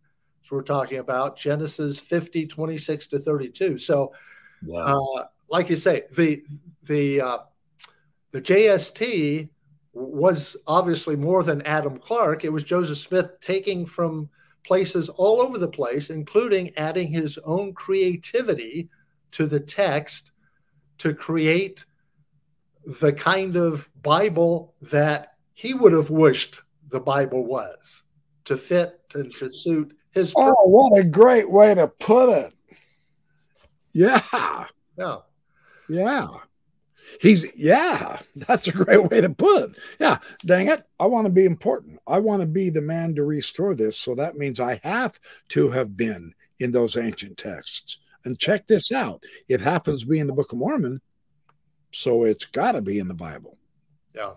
we're 0.52 0.62
talking 0.62 1.00
about 1.00 1.38
Genesis 1.38 2.00
50, 2.00 2.47
26 2.47 3.08
to 3.08 3.20
32. 3.20 3.78
So, 3.78 4.14
wow. 4.64 4.80
uh, 5.18 5.26
like 5.50 5.70
you 5.70 5.76
say, 5.76 6.04
the 6.12 6.43
the 6.84 7.22
uh, 7.22 7.38
the 8.32 8.41
JST 8.41 9.50
was 9.93 10.56
obviously 10.68 11.16
more 11.16 11.43
than 11.43 11.62
Adam 11.64 11.97
Clarke. 11.97 12.45
It 12.45 12.54
was 12.54 12.64
Joseph 12.64 12.97
Smith 12.97 13.32
taking 13.41 13.86
from 13.86 14.30
places 14.64 15.10
all 15.10 15.41
over 15.41 15.58
the 15.58 15.68
place, 15.68 16.10
including 16.10 16.76
adding 16.78 17.12
his 17.12 17.38
own 17.39 17.74
creativity 17.74 18.89
to 19.32 19.45
the 19.45 19.60
text 19.60 20.32
to 21.00 21.14
create 21.14 21.86
the 22.86 23.14
kind 23.14 23.56
of 23.56 23.89
Bible 24.02 24.74
that 24.82 25.34
he 25.54 25.74
would 25.74 25.93
have 25.93 26.10
wished 26.10 26.62
the 26.89 27.00
Bible 27.00 27.45
was 27.45 28.04
to 28.45 28.58
fit 28.58 29.00
and 29.14 29.34
to 29.36 29.50
suit 29.50 29.95
his. 30.12 30.34
Oh, 30.36 30.55
what 30.66 30.99
a 30.99 31.03
great 31.03 31.49
way 31.49 31.74
to 31.76 31.88
put 31.88 32.30
it! 32.30 32.53
Yeah, 33.93 34.68
yeah, 34.97 35.18
yeah. 35.88 36.28
He's 37.22 37.45
yeah, 37.55 38.20
that's 38.36 38.68
a 38.68 38.72
great 38.72 39.10
way 39.10 39.22
to 39.22 39.30
put 39.30 39.72
it. 39.72 39.78
Yeah, 39.99 40.20
dang 40.45 40.68
it. 40.68 40.84
I 40.99 41.07
want 41.07 41.26
to 41.26 41.32
be 41.32 41.45
important. 41.45 41.99
I 42.05 42.20
want 42.20 42.41
to 42.41 42.47
be 42.47 42.70
the 42.70 42.82
man 42.82 43.16
to 43.16 43.24
restore 43.24 43.74
this. 43.74 43.97
So 43.97 44.16
that 44.16 44.38
means 44.38 44.60
I 44.60 44.80
have 44.84 45.20
to 45.49 45.72
have 45.72 45.97
been 45.97 46.34
in 46.60 46.72
those 46.72 46.97
ancient 46.97 47.38
texts. 47.38 47.97
And 48.26 48.38
check 48.38 48.68
this 48.68 48.91
out. 48.91 49.24
It 49.47 49.62
happens 49.62 50.01
to 50.01 50.07
be 50.07 50.20
in 50.20 50.28
the 50.28 50.34
Book 50.34 50.51
of 50.51 50.60
Mormon, 50.60 51.01
so 51.91 52.26
it's 52.26 52.45
got 52.45 52.74
to 52.74 52.82
be 52.82 52.99
in 52.99 53.07
the 53.07 53.14
Bible. 53.14 53.57
Yeah. 54.14 54.34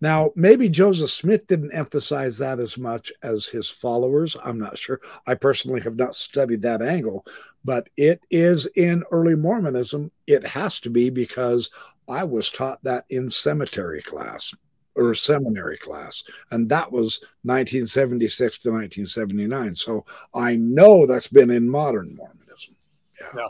Now, 0.00 0.30
maybe 0.34 0.68
Joseph 0.68 1.10
Smith 1.10 1.46
didn't 1.46 1.72
emphasize 1.72 2.38
that 2.38 2.58
as 2.58 2.78
much 2.78 3.12
as 3.22 3.46
his 3.46 3.68
followers. 3.68 4.36
I'm 4.42 4.58
not 4.58 4.78
sure. 4.78 5.00
I 5.26 5.34
personally 5.34 5.80
have 5.82 5.96
not 5.96 6.14
studied 6.14 6.62
that 6.62 6.82
angle, 6.82 7.26
but 7.64 7.88
it 7.96 8.20
is 8.30 8.66
in 8.76 9.04
early 9.10 9.36
Mormonism. 9.36 10.10
It 10.26 10.46
has 10.46 10.80
to 10.80 10.90
be 10.90 11.10
because 11.10 11.70
I 12.08 12.24
was 12.24 12.50
taught 12.50 12.82
that 12.84 13.04
in 13.10 13.30
cemetery 13.30 14.02
class 14.02 14.54
or 14.96 15.14
seminary 15.14 15.78
class, 15.78 16.24
and 16.50 16.68
that 16.68 16.90
was 16.90 17.20
1976 17.42 18.58
to 18.58 18.70
1979. 18.70 19.74
So 19.76 20.04
I 20.34 20.56
know 20.56 21.06
that's 21.06 21.28
been 21.28 21.50
in 21.50 21.68
modern 21.68 22.16
Mormonism. 22.16 22.74
Yeah. 23.20 23.28
Yeah. 23.36 23.48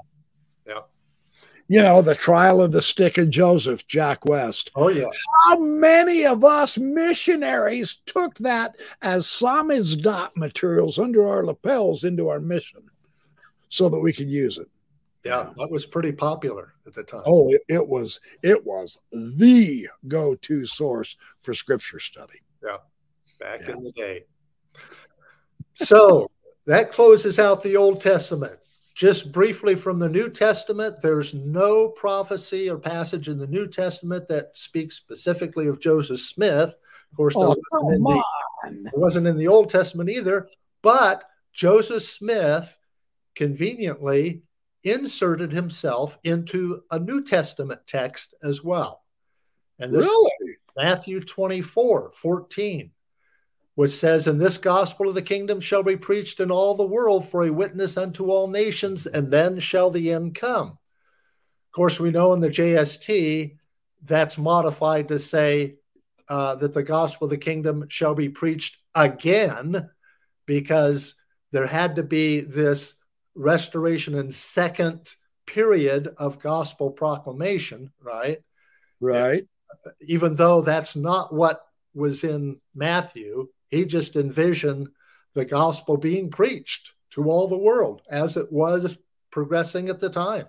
You 1.70 1.80
know, 1.82 2.02
the 2.02 2.16
trial 2.16 2.60
of 2.60 2.72
the 2.72 2.82
stick 2.82 3.16
of 3.16 3.30
Joseph, 3.30 3.86
Jack 3.86 4.24
West. 4.24 4.72
Oh, 4.74 4.88
yeah. 4.88 5.04
How 5.44 5.56
many 5.56 6.26
of 6.26 6.44
us 6.44 6.76
missionaries 6.76 8.00
took 8.06 8.36
that 8.38 8.74
as 9.02 9.26
samizdat 9.26 10.30
materials 10.34 10.98
under 10.98 11.28
our 11.28 11.46
lapels 11.46 12.02
into 12.02 12.28
our 12.28 12.40
mission 12.40 12.82
so 13.68 13.88
that 13.88 14.00
we 14.00 14.12
could 14.12 14.28
use 14.28 14.58
it? 14.58 14.66
Yeah, 15.24 15.50
that 15.58 15.70
was 15.70 15.86
pretty 15.86 16.10
popular 16.10 16.74
at 16.88 16.94
the 16.94 17.04
time. 17.04 17.22
Oh, 17.24 17.52
it, 17.52 17.60
it 17.68 17.86
was 17.86 18.18
it 18.42 18.66
was 18.66 18.98
the 19.12 19.88
go-to 20.08 20.66
source 20.66 21.16
for 21.42 21.54
scripture 21.54 22.00
study. 22.00 22.42
Yeah, 22.64 22.78
back 23.38 23.60
yeah. 23.60 23.74
in 23.74 23.84
the 23.84 23.92
day. 23.92 24.24
So 25.74 26.32
that 26.66 26.90
closes 26.90 27.38
out 27.38 27.62
the 27.62 27.76
Old 27.76 28.00
Testament. 28.00 28.58
Just 29.00 29.32
briefly 29.32 29.74
from 29.76 29.98
the 29.98 30.10
New 30.10 30.28
Testament, 30.28 31.00
there's 31.00 31.32
no 31.32 31.88
prophecy 31.88 32.68
or 32.68 32.76
passage 32.76 33.30
in 33.30 33.38
the 33.38 33.46
New 33.46 33.66
Testament 33.66 34.28
that 34.28 34.54
speaks 34.54 34.94
specifically 34.94 35.68
of 35.68 35.80
Joseph 35.80 36.20
Smith. 36.20 36.74
Of 37.10 37.16
course, 37.16 37.32
oh, 37.34 37.56
wasn't, 37.72 37.94
in 37.94 38.02
the, 38.02 38.22
it 38.92 38.98
wasn't 38.98 39.26
in 39.26 39.38
the 39.38 39.48
Old 39.48 39.70
Testament 39.70 40.10
either, 40.10 40.50
but 40.82 41.24
Joseph 41.54 42.02
Smith 42.02 42.76
conveniently 43.34 44.42
inserted 44.84 45.50
himself 45.50 46.18
into 46.22 46.82
a 46.90 46.98
New 46.98 47.24
Testament 47.24 47.80
text 47.86 48.34
as 48.42 48.62
well. 48.62 49.02
And 49.78 49.94
this 49.94 50.04
really? 50.04 50.58
Matthew 50.76 51.20
24, 51.20 52.12
14, 52.16 52.90
which 53.80 53.92
says, 53.92 54.26
And 54.26 54.38
this 54.38 54.58
gospel 54.58 55.08
of 55.08 55.14
the 55.14 55.22
kingdom 55.22 55.58
shall 55.58 55.82
be 55.82 55.96
preached 55.96 56.40
in 56.40 56.50
all 56.50 56.74
the 56.74 56.84
world 56.84 57.26
for 57.26 57.44
a 57.44 57.50
witness 57.50 57.96
unto 57.96 58.26
all 58.26 58.46
nations, 58.46 59.06
and 59.06 59.30
then 59.30 59.58
shall 59.58 59.90
the 59.90 60.12
end 60.12 60.34
come. 60.34 60.66
Of 60.68 61.72
course, 61.72 61.98
we 61.98 62.10
know 62.10 62.34
in 62.34 62.40
the 62.40 62.50
JST 62.50 63.56
that's 64.02 64.36
modified 64.36 65.08
to 65.08 65.18
say 65.18 65.76
uh, 66.28 66.56
that 66.56 66.74
the 66.74 66.82
gospel 66.82 67.24
of 67.24 67.30
the 67.30 67.38
kingdom 67.38 67.86
shall 67.88 68.14
be 68.14 68.28
preached 68.28 68.76
again 68.94 69.88
because 70.44 71.14
there 71.50 71.66
had 71.66 71.96
to 71.96 72.02
be 72.02 72.42
this 72.42 72.96
restoration 73.34 74.14
and 74.14 74.34
second 74.34 75.14
period 75.46 76.12
of 76.18 76.38
gospel 76.38 76.90
proclamation, 76.90 77.90
right? 78.02 78.42
Right. 79.00 79.46
And 79.86 79.94
even 80.02 80.34
though 80.34 80.60
that's 80.60 80.96
not 80.96 81.32
what 81.32 81.64
was 81.94 82.24
in 82.24 82.60
Matthew, 82.74 83.48
he 83.70 83.84
just 83.84 84.16
envisioned 84.16 84.88
the 85.34 85.44
gospel 85.44 85.96
being 85.96 86.30
preached 86.30 86.92
to 87.10 87.28
all 87.28 87.48
the 87.48 87.56
world 87.56 88.02
as 88.10 88.36
it 88.36 88.50
was 88.50 88.96
progressing 89.30 89.88
at 89.88 90.00
the 90.00 90.10
time. 90.10 90.46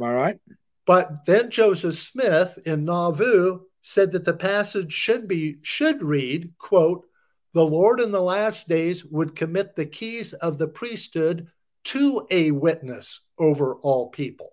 All 0.00 0.12
right. 0.12 0.38
But 0.86 1.26
then 1.26 1.50
Joseph 1.50 1.96
Smith 1.96 2.58
in 2.64 2.84
Nauvoo 2.84 3.60
said 3.82 4.12
that 4.12 4.24
the 4.24 4.34
passage 4.34 4.92
should 4.92 5.28
be 5.28 5.58
should 5.62 6.02
read, 6.02 6.52
quote, 6.58 7.06
the 7.52 7.64
Lord 7.64 8.00
in 8.00 8.12
the 8.12 8.22
last 8.22 8.68
days 8.68 9.04
would 9.04 9.34
commit 9.34 9.74
the 9.74 9.86
keys 9.86 10.32
of 10.34 10.58
the 10.58 10.68
priesthood 10.68 11.48
to 11.84 12.26
a 12.30 12.50
witness 12.50 13.20
over 13.38 13.76
all 13.76 14.10
people. 14.10 14.52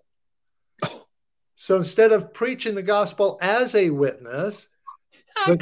So 1.56 1.76
instead 1.76 2.12
of 2.12 2.32
preaching 2.32 2.74
the 2.74 2.82
gospel 2.82 3.38
as 3.42 3.74
a 3.74 3.90
witness, 3.90 4.68
the, 5.46 5.56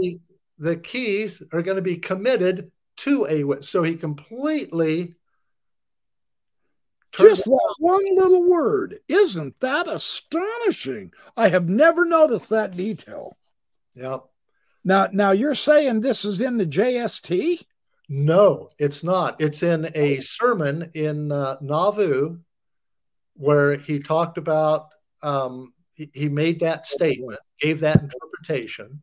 be, 0.00 0.20
the 0.62 0.76
keys 0.76 1.42
are 1.52 1.60
going 1.60 1.74
to 1.74 1.82
be 1.82 1.96
committed 1.96 2.70
to 2.98 3.26
a 3.28 3.42
witness. 3.42 3.68
So 3.68 3.82
he 3.82 3.96
completely 3.96 5.16
just 7.10 7.44
that 7.44 7.74
one 7.78 8.16
little 8.16 8.48
word. 8.48 9.00
Isn't 9.08 9.58
that 9.58 9.88
astonishing? 9.88 11.12
I 11.36 11.48
have 11.48 11.68
never 11.68 12.04
noticed 12.04 12.48
that 12.50 12.76
detail. 12.76 13.36
Yep. 13.96 14.22
Now, 14.84 15.08
now 15.12 15.32
you're 15.32 15.56
saying 15.56 16.00
this 16.00 16.24
is 16.24 16.40
in 16.40 16.58
the 16.58 16.66
JST? 16.66 17.64
No, 18.08 18.70
it's 18.78 19.02
not. 19.02 19.40
It's 19.40 19.64
in 19.64 19.90
a 19.96 20.20
sermon 20.20 20.92
in 20.94 21.32
uh, 21.32 21.56
Nauvoo 21.60 22.38
where 23.34 23.76
he 23.76 23.98
talked 23.98 24.38
about, 24.38 24.90
um, 25.24 25.72
he, 25.94 26.08
he 26.14 26.28
made 26.28 26.60
that 26.60 26.86
statement, 26.86 27.40
gave 27.60 27.80
that 27.80 28.00
interpretation. 28.00 29.02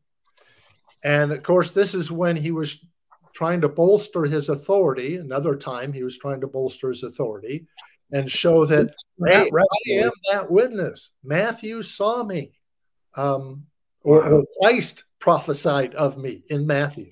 And 1.03 1.31
of 1.31 1.43
course, 1.43 1.71
this 1.71 1.95
is 1.95 2.11
when 2.11 2.35
he 2.35 2.51
was 2.51 2.83
trying 3.33 3.61
to 3.61 3.69
bolster 3.69 4.23
his 4.23 4.49
authority. 4.49 5.15
Another 5.15 5.55
time, 5.55 5.93
he 5.93 6.03
was 6.03 6.17
trying 6.17 6.41
to 6.41 6.47
bolster 6.47 6.89
his 6.89 7.03
authority 7.03 7.67
and 8.11 8.29
show 8.29 8.65
that, 8.65 8.93
hey, 9.25 9.49
I 9.55 9.91
am 9.91 10.11
that 10.31 10.51
witness. 10.51 11.11
Matthew 11.23 11.83
saw 11.83 12.23
me, 12.23 12.53
um, 13.15 13.65
or, 14.01 14.25
or 14.25 14.43
Christ 14.59 15.03
prophesied 15.19 15.93
of 15.95 16.17
me 16.17 16.43
in 16.49 16.65
Matthew 16.65 17.11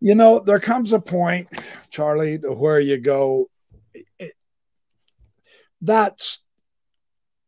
you 0.00 0.14
know, 0.14 0.40
there 0.40 0.60
comes 0.60 0.92
a 0.92 1.00
point, 1.00 1.48
Charlie, 1.90 2.38
to 2.38 2.52
where 2.52 2.80
you 2.80 2.98
go, 2.98 3.48
it, 4.18 4.32
that's 5.80 6.40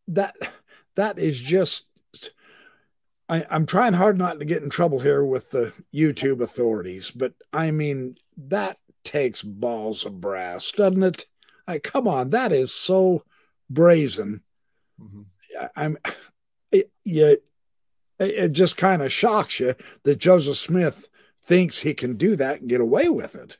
that 0.09 0.37
that 0.97 1.19
is 1.19 1.39
just 1.39 1.85
I, 3.29 3.45
am 3.51 3.66
trying 3.66 3.93
hard 3.93 4.16
not 4.16 4.39
to 4.39 4.45
get 4.45 4.62
in 4.62 4.70
trouble 4.70 5.01
here 5.01 5.24
with 5.24 5.51
the 5.51 5.72
YouTube 5.95 6.41
authorities, 6.41 7.11
but 7.11 7.35
I 7.53 7.70
mean 7.70 8.16
that 8.37 8.79
takes 9.05 9.43
balls 9.43 10.05
of 10.07 10.20
brass, 10.20 10.72
doesn't 10.72 11.03
it? 11.03 11.26
I 11.66 11.79
come 11.79 12.09
on, 12.09 12.31
that 12.31 12.53
is 12.53 12.72
so 12.72 13.24
brazen. 13.68 14.43
Mm-hmm. 15.01 15.22
I, 15.61 15.68
I'm 15.76 15.99
it, 16.72 16.91
it, 17.05 17.45
it 18.18 18.49
just 18.53 18.76
kind 18.76 19.03
of 19.03 19.12
shocks 19.12 19.61
you 19.61 19.74
that 20.05 20.16
Joseph 20.16 20.57
Smith 20.57 21.09
thinks 21.45 21.81
he 21.81 21.95
can 21.95 22.16
do 22.16 22.37
that 22.37 22.61
and 22.61 22.68
get 22.68 22.81
away 22.81 23.09
with 23.09 23.35
it, 23.35 23.59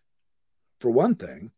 for 0.81 0.91
one 0.91 1.15
thing. 1.15 1.53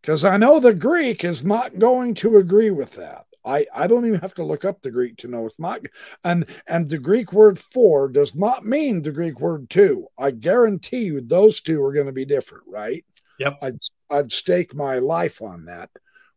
Because 0.00 0.24
I 0.24 0.36
know 0.36 0.60
the 0.60 0.74
Greek 0.74 1.24
is 1.24 1.44
not 1.44 1.78
going 1.78 2.14
to 2.14 2.36
agree 2.36 2.70
with 2.70 2.92
that. 2.92 3.26
I, 3.44 3.66
I 3.74 3.86
don't 3.86 4.06
even 4.06 4.20
have 4.20 4.34
to 4.34 4.44
look 4.44 4.64
up 4.64 4.80
the 4.80 4.90
Greek 4.90 5.16
to 5.18 5.28
know 5.28 5.46
it's 5.46 5.58
not. 5.58 5.80
And 6.22 6.46
and 6.66 6.88
the 6.88 6.98
Greek 6.98 7.32
word 7.32 7.58
for 7.58 8.08
does 8.08 8.34
not 8.34 8.64
mean 8.64 9.02
the 9.02 9.12
Greek 9.12 9.40
word 9.40 9.68
to. 9.70 10.08
I 10.18 10.30
guarantee 10.30 11.04
you 11.04 11.20
those 11.20 11.60
two 11.60 11.82
are 11.82 11.92
going 11.92 12.06
to 12.06 12.12
be 12.12 12.24
different, 12.24 12.64
right? 12.66 13.04
Yep. 13.38 13.58
I'd, 13.62 13.78
I'd 14.10 14.32
stake 14.32 14.74
my 14.74 14.98
life 14.98 15.42
on 15.42 15.66
that 15.66 15.90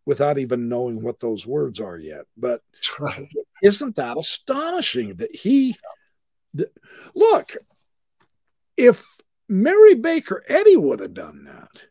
without 0.05 0.37
even 0.37 0.69
knowing 0.69 1.01
what 1.01 1.19
those 1.19 1.45
words 1.45 1.79
are 1.79 1.97
yet. 1.97 2.25
But 2.35 2.61
right. 2.99 3.29
isn't 3.61 3.95
that 3.97 4.17
astonishing 4.17 5.15
that 5.15 5.35
he, 5.35 5.75
the, 6.53 6.69
look, 7.13 7.55
if 8.75 9.05
Mary 9.47 9.95
Baker 9.95 10.43
Eddy 10.47 10.77
would 10.77 10.99
have 10.99 11.13
done 11.13 11.45
that, 11.45 11.81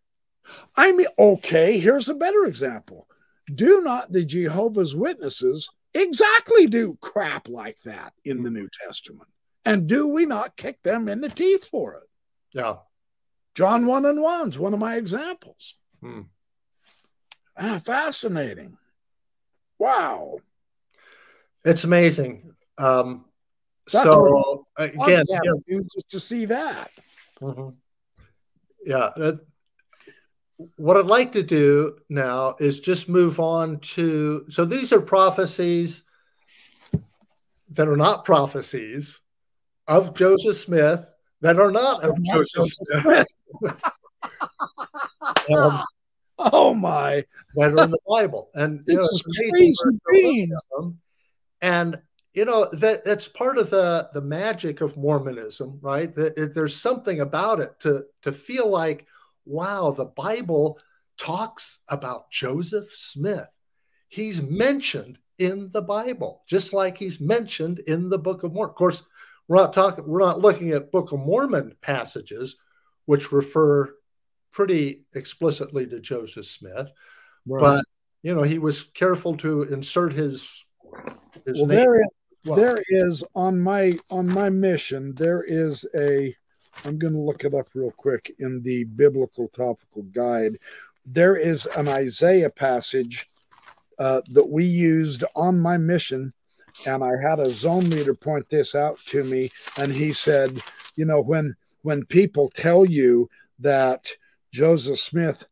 I 0.76 0.92
mean, 0.92 1.08
okay, 1.18 1.78
here's 1.78 2.08
a 2.08 2.14
better 2.14 2.44
example. 2.44 3.08
Do 3.52 3.80
not 3.82 4.12
the 4.12 4.24
Jehovah's 4.24 4.94
Witnesses 4.94 5.68
exactly 5.94 6.66
do 6.66 6.98
crap 7.00 7.48
like 7.48 7.78
that 7.84 8.12
in 8.24 8.42
the 8.42 8.50
New 8.50 8.68
Testament? 8.84 9.28
And 9.64 9.86
do 9.86 10.06
we 10.06 10.26
not 10.26 10.56
kick 10.56 10.82
them 10.82 11.08
in 11.08 11.20
the 11.20 11.28
teeth 11.28 11.64
for 11.64 11.94
it? 11.94 12.08
Yeah. 12.52 12.76
John 13.54 13.86
1 13.86 14.04
and 14.04 14.22
1 14.22 14.48
is 14.50 14.58
one 14.58 14.74
of 14.74 14.80
my 14.80 14.96
examples. 14.96 15.74
Hmm. 16.00 16.22
Ah, 17.56 17.78
fascinating. 17.78 18.76
Wow. 19.78 20.38
It's 21.64 21.84
amazing. 21.84 22.54
Um, 22.78 23.24
so 23.88 24.66
again, 24.76 25.24
yeah, 25.28 25.40
just 25.68 26.10
to 26.10 26.20
see 26.20 26.44
that. 26.46 26.90
Mm-hmm. 27.40 27.70
Yeah. 28.84 29.10
That, 29.16 29.40
what 30.76 30.96
I'd 30.96 31.06
like 31.06 31.32
to 31.32 31.42
do 31.42 31.98
now 32.08 32.56
is 32.58 32.80
just 32.80 33.08
move 33.08 33.40
on 33.40 33.78
to 33.80 34.46
so 34.48 34.64
these 34.64 34.92
are 34.92 35.00
prophecies 35.00 36.02
that 37.70 37.88
are 37.88 37.96
not 37.96 38.24
prophecies 38.24 39.20
of 39.86 40.14
Joseph 40.14 40.56
Smith 40.56 41.10
that 41.40 41.58
are 41.58 41.70
not 41.70 42.02
of 42.04 42.20
Joseph 42.22 42.64
Smith. 42.64 43.26
um, 45.54 45.82
oh 46.38 46.74
my! 46.74 47.24
That 47.54 47.72
are 47.72 47.84
in 47.84 47.90
the 47.90 47.98
Bible, 48.08 48.50
and 48.54 48.84
this 48.86 49.00
know, 49.00 49.08
is 49.12 49.72
crazy. 50.08 50.48
And 51.62 51.98
you 52.34 52.44
know 52.44 52.68
that 52.72 53.04
that's 53.04 53.28
part 53.28 53.58
of 53.58 53.70
the 53.70 54.08
the 54.12 54.20
magic 54.20 54.80
of 54.80 54.96
Mormonism, 54.96 55.78
right? 55.80 56.14
That 56.14 56.36
it, 56.38 56.54
there's 56.54 56.76
something 56.76 57.20
about 57.20 57.60
it 57.60 57.78
to 57.80 58.04
to 58.22 58.32
feel 58.32 58.68
like, 58.68 59.06
wow, 59.46 59.92
the 59.92 60.04
Bible 60.04 60.78
talks 61.18 61.78
about 61.88 62.30
Joseph 62.30 62.90
Smith. 62.92 63.48
He's 64.08 64.42
mentioned 64.42 65.18
in 65.38 65.70
the 65.72 65.82
Bible, 65.82 66.42
just 66.46 66.72
like 66.72 66.98
he's 66.98 67.20
mentioned 67.20 67.80
in 67.80 68.08
the 68.08 68.18
Book 68.18 68.42
of 68.42 68.52
Mormon. 68.52 68.70
Of 68.70 68.76
course, 68.76 69.02
we're 69.48 69.56
not 69.56 69.72
talking, 69.72 70.06
we're 70.06 70.20
not 70.20 70.40
looking 70.40 70.70
at 70.70 70.92
Book 70.92 71.12
of 71.12 71.20
Mormon 71.20 71.76
passages, 71.80 72.56
which 73.06 73.32
refer 73.32 73.94
pretty 74.50 75.04
explicitly 75.14 75.86
to 75.86 76.00
Joseph 76.00 76.46
Smith, 76.46 76.90
right. 77.46 77.60
but 77.60 77.84
you 78.22 78.34
know 78.34 78.42
he 78.42 78.58
was 78.58 78.82
careful 78.82 79.36
to 79.38 79.62
insert 79.64 80.12
his 80.12 80.64
his 81.44 81.58
well, 81.58 81.66
name. 81.66 81.76
There 81.76 82.00
is, 82.00 82.08
well. 82.44 82.56
there 82.56 82.82
is 82.88 83.24
on 83.34 83.60
my 83.60 83.92
on 84.10 84.26
my 84.26 84.48
mission 84.48 85.14
there 85.14 85.42
is 85.42 85.84
a 85.98 86.34
I'm 86.84 86.98
going 86.98 87.14
to 87.14 87.18
look 87.18 87.44
it 87.44 87.54
up 87.54 87.68
real 87.74 87.90
quick 87.90 88.34
in 88.38 88.62
the 88.62 88.84
biblical 88.84 89.48
topical 89.48 90.02
guide. 90.02 90.58
There 91.04 91.36
is 91.36 91.66
an 91.76 91.88
Isaiah 91.88 92.50
passage 92.50 93.28
uh, 93.98 94.22
that 94.30 94.48
we 94.48 94.64
used 94.64 95.24
on 95.34 95.58
my 95.58 95.76
mission. 95.76 96.32
And 96.86 97.02
I 97.02 97.12
had 97.20 97.40
a 97.40 97.50
zone 97.50 97.88
leader 97.88 98.14
point 98.14 98.48
this 98.50 98.74
out 98.74 98.98
to 99.06 99.24
me. 99.24 99.50
And 99.78 99.92
he 99.92 100.12
said, 100.12 100.60
you 100.94 101.04
know, 101.04 101.20
when 101.20 101.56
when 101.82 102.04
people 102.04 102.48
tell 102.48 102.84
you 102.84 103.30
that 103.60 104.10
Joseph 104.52 104.98
Smith 104.98 105.46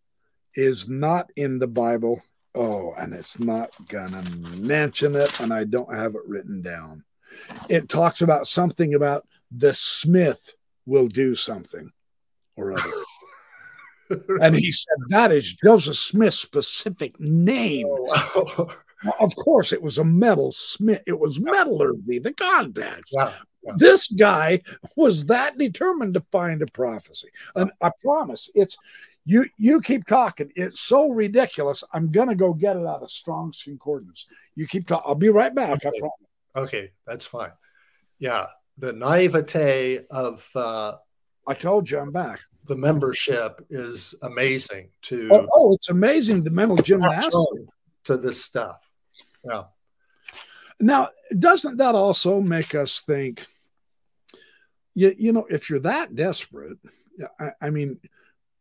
is 0.55 0.89
not 0.89 1.31
in 1.37 1.59
the 1.59 1.67
Bible, 1.67 2.23
oh, 2.55 2.93
and 2.99 3.15
it's 3.15 3.39
not 3.39 3.71
gonna 3.89 4.23
mention 4.57 5.15
it, 5.15 5.41
and 5.41 5.53
I 5.53 5.65
don't 5.65 5.95
have 5.95 6.15
it 6.15 6.27
written 6.27 6.61
down. 6.61 7.05
It 7.69 7.89
talks 7.89 8.21
about 8.21 8.47
something 8.47 8.95
about 8.95 9.27
the 9.51 9.73
Smith 9.73 10.55
will 10.87 11.09
do 11.09 11.35
something 11.35 11.91
or 12.57 12.73
other. 12.73 14.21
and 14.41 14.55
he 14.55 14.71
said, 14.71 14.97
That 15.09 15.33
is 15.33 15.55
Joseph 15.55 15.97
Smith's 15.97 16.39
specific 16.39 17.19
name. 17.19 17.87
Oh, 17.89 18.69
wow. 19.05 19.15
of 19.21 19.35
course, 19.37 19.73
it 19.73 19.83
was 19.83 19.99
a 19.99 20.05
metal 20.05 20.53
smith. 20.53 21.03
It 21.07 21.19
was 21.19 21.41
metallurgy, 21.41 22.19
the. 22.19 22.33
Wow. 23.13 23.35
Wow. 23.63 23.75
This 23.79 24.09
guy 24.09 24.61
was 24.95 25.25
that 25.27 25.57
determined 25.57 26.15
to 26.15 26.25
find 26.31 26.61
a 26.61 26.67
prophecy. 26.67 27.29
And 27.55 27.71
I 27.81 27.91
promise 28.03 28.51
it's 28.55 28.77
you 29.25 29.47
you 29.57 29.81
keep 29.81 30.05
talking. 30.05 30.53
It's 30.55 30.81
so 30.81 31.09
ridiculous. 31.09 31.83
I'm 31.93 32.13
gonna 32.13 32.35
go 32.35 32.53
get 32.53 32.77
it 32.77 32.87
out 32.87 33.03
of 33.03 33.11
Strong's 33.11 33.63
Concordance. 33.63 34.27
You 34.55 34.67
keep 34.67 34.87
talking. 34.87 35.05
I'll 35.07 35.15
be 35.15 35.31
right 35.31 35.55
back. 35.55 35.85
Okay. 35.85 36.01
okay, 36.55 36.93
that's 37.07 37.25
fine. 37.25 37.53
Yeah. 38.19 38.47
The 38.79 38.93
naivete 38.93 40.07
of 40.11 40.49
uh 40.55 40.97
I 41.47 41.55
told 41.55 41.91
you 41.91 41.99
I'm 41.99 42.11
back. 42.13 42.41
the 42.67 42.77
membership 42.77 43.65
is 43.71 44.15
amazing 44.23 44.89
to 45.03 45.29
oh, 45.33 45.49
oh 45.53 45.75
it's 45.75 45.91
amazing 45.91 46.43
the 46.43 46.51
mental 46.51 46.77
gymnastics 46.77 47.37
to 48.05 48.17
this 48.17 48.43
stuff. 48.43 48.89
Yeah. 49.45 49.65
Now 50.81 51.11
doesn't 51.39 51.77
that 51.77 51.95
also 51.95 52.41
make 52.41 52.75
us 52.75 53.01
think 53.03 53.47
you, 54.95 55.15
you 55.17 55.33
know 55.33 55.47
if 55.51 55.69
you're 55.69 55.81
that 55.81 56.15
desperate 56.15 56.79
I, 57.39 57.51
I 57.61 57.71
mean 57.71 58.01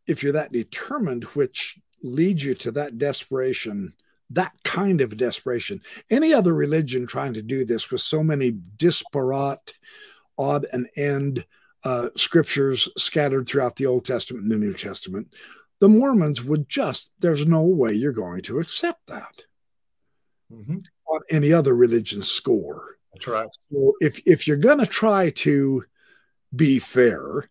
if 0.06 0.22
you're 0.22 0.32
that 0.34 0.52
determined 0.52 1.24
which 1.24 1.78
leads 2.02 2.44
you 2.44 2.54
to 2.54 2.70
that 2.72 2.98
desperation 2.98 3.94
that 4.34 4.52
kind 4.64 5.00
of 5.00 5.16
desperation 5.16 5.80
any 6.10 6.34
other 6.34 6.54
religion 6.54 7.06
trying 7.06 7.34
to 7.34 7.42
do 7.42 7.64
this 7.64 7.90
with 7.90 8.00
so 8.00 8.22
many 8.22 8.50
disparate 8.76 9.72
odd 10.38 10.66
and 10.72 10.88
end 10.96 11.44
uh, 11.84 12.08
scriptures 12.16 12.88
scattered 12.96 13.46
throughout 13.46 13.76
the 13.76 13.86
Old 13.86 14.04
Testament 14.04 14.44
and 14.44 14.52
the 14.52 14.58
New 14.58 14.74
Testament, 14.74 15.28
the 15.80 15.88
Mormons 15.88 16.42
would 16.42 16.68
just, 16.68 17.12
there's 17.18 17.46
no 17.46 17.62
way 17.62 17.92
you're 17.92 18.12
going 18.12 18.42
to 18.42 18.58
accept 18.58 19.06
that 19.06 19.44
mm-hmm. 20.52 20.78
on 21.06 21.20
any 21.30 21.52
other 21.52 21.74
religion 21.74 22.22
score. 22.22 22.96
That's 23.12 23.26
right. 23.26 23.48
So 23.70 23.94
if, 24.00 24.20
if 24.26 24.48
you're 24.48 24.56
going 24.56 24.78
to 24.78 24.86
try 24.86 25.30
to 25.30 25.84
be 26.54 26.78
fair, 26.78 27.48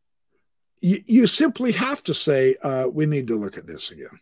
you, 0.79 1.03
you 1.05 1.27
simply 1.27 1.71
have 1.73 2.03
to 2.03 2.13
say, 2.13 2.55
uh, 2.63 2.87
we 2.91 3.05
need 3.05 3.27
to 3.27 3.35
look 3.35 3.57
at 3.57 3.67
this 3.67 3.91
again. 3.91 4.19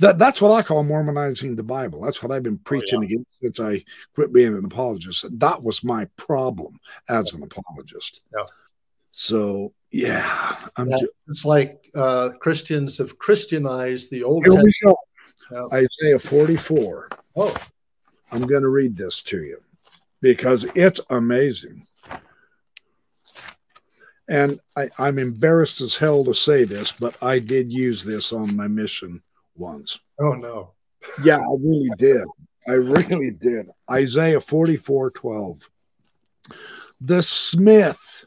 That, 0.00 0.18
that's 0.18 0.40
what 0.40 0.52
I 0.52 0.62
call 0.62 0.84
Mormonizing 0.84 1.56
the 1.56 1.62
Bible. 1.62 2.00
That's 2.00 2.22
what 2.22 2.32
I've 2.32 2.42
been 2.42 2.58
preaching 2.58 2.98
oh, 2.98 3.02
yeah. 3.02 3.06
against 3.06 3.40
since 3.40 3.60
I 3.60 3.84
quit 4.14 4.32
being 4.32 4.56
an 4.56 4.64
apologist. 4.64 5.26
That 5.38 5.62
was 5.62 5.84
my 5.84 6.06
problem 6.16 6.78
as 7.08 7.34
an 7.34 7.42
apologist. 7.42 8.22
Yeah. 8.34 8.44
So 9.12 9.72
yeah, 9.90 10.56
yeah 10.78 10.84
just, 10.86 11.06
it's 11.28 11.44
like 11.44 11.80
uh, 11.94 12.30
Christians 12.40 12.98
have 12.98 13.18
Christianized 13.18 14.10
the 14.10 14.22
Old 14.22 14.46
Here 14.46 14.62
Testament. 14.62 14.96
Yeah. 15.52 15.66
Isaiah 15.72 16.18
44. 16.18 17.08
Oh, 17.36 17.56
I'm 18.32 18.42
going 18.42 18.62
to 18.62 18.68
read 18.68 18.96
this 18.96 19.22
to 19.22 19.42
you 19.42 19.60
because 20.20 20.66
it's 20.74 21.00
amazing. 21.10 21.86
And 24.28 24.60
I, 24.76 24.90
I'm 24.96 25.18
embarrassed 25.18 25.80
as 25.80 25.96
hell 25.96 26.24
to 26.24 26.34
say 26.34 26.64
this, 26.64 26.92
but 26.92 27.20
I 27.20 27.40
did 27.40 27.72
use 27.72 28.04
this 28.04 28.32
on 28.32 28.54
my 28.54 28.68
mission 28.68 29.22
once. 29.60 30.00
Oh 30.18 30.32
no. 30.32 30.72
yeah, 31.22 31.38
I 31.38 31.54
really 31.60 31.90
did. 31.96 32.24
I 32.66 32.72
really 32.72 33.30
did. 33.30 33.68
Isaiah 33.90 34.40
44 34.40 35.10
12. 35.10 35.70
The 37.00 37.22
smith 37.22 38.26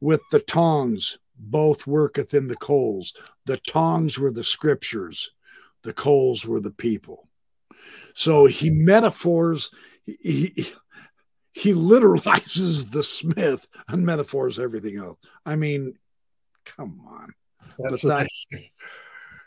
with 0.00 0.20
the 0.30 0.40
tongs 0.40 1.18
both 1.38 1.86
worketh 1.86 2.34
in 2.34 2.48
the 2.48 2.56
coals. 2.56 3.14
The 3.46 3.58
tongs 3.58 4.18
were 4.18 4.30
the 4.30 4.44
scriptures, 4.44 5.30
the 5.82 5.92
coals 5.92 6.44
were 6.44 6.60
the 6.60 6.72
people. 6.72 7.28
So 8.14 8.46
he 8.46 8.70
metaphors, 8.70 9.70
he, 10.04 10.66
he 11.52 11.72
literalizes 11.72 12.90
the 12.90 13.02
smith 13.02 13.66
and 13.88 14.04
metaphors 14.04 14.58
everything 14.58 14.98
else. 14.98 15.18
I 15.46 15.56
mean, 15.56 15.94
come 16.64 17.00
on. 17.06 17.32
That's 17.78 18.02
that's, 18.02 18.46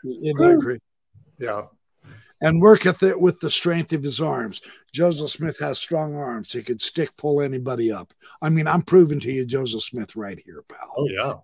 isn't 0.04 0.38
that 0.38 0.58
great? 0.60 0.82
Yeah 1.38 1.62
and 2.42 2.60
worketh 2.60 3.02
it 3.04 3.18
with 3.18 3.38
the 3.40 3.50
strength 3.50 3.92
of 3.92 4.02
his 4.02 4.20
arms. 4.20 4.60
Joseph 4.92 5.30
Smith 5.30 5.58
has 5.60 5.78
strong 5.78 6.16
arms. 6.16 6.52
He 6.52 6.62
could 6.62 6.82
stick 6.82 7.16
pull 7.16 7.40
anybody 7.40 7.90
up. 7.92 8.12
I 8.42 8.50
mean, 8.50 8.66
I'm 8.66 8.82
proving 8.82 9.20
to 9.20 9.32
you 9.32 9.46
Joseph 9.46 9.84
Smith 9.84 10.16
right 10.16 10.38
here, 10.44 10.62
pal. 10.68 10.92
Oh 10.96 11.08
yeah. 11.08 11.34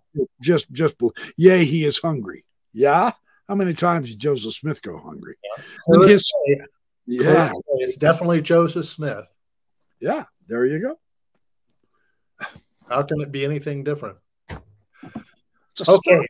Just 0.42 0.70
just 0.72 0.96
yay, 1.36 1.64
he 1.64 1.84
is 1.84 1.98
hungry. 1.98 2.44
Yeah. 2.72 3.12
How 3.48 3.54
many 3.54 3.72
times 3.72 4.10
did 4.10 4.18
Joseph 4.18 4.54
Smith 4.54 4.82
go 4.82 4.98
hungry? 4.98 5.36
Yeah. 5.42 5.64
So 5.80 6.06
his, 6.06 6.30
yeah. 7.06 7.52
It's 7.76 7.96
definitely 7.96 8.42
Joseph 8.42 8.84
Smith. 8.84 9.24
Yeah, 10.00 10.24
there 10.48 10.66
you 10.66 10.80
go. 10.80 10.98
How 12.88 13.02
can 13.02 13.20
it 13.20 13.32
be 13.32 13.44
anything 13.44 13.84
different? 13.84 14.18
Okay. 15.86 16.26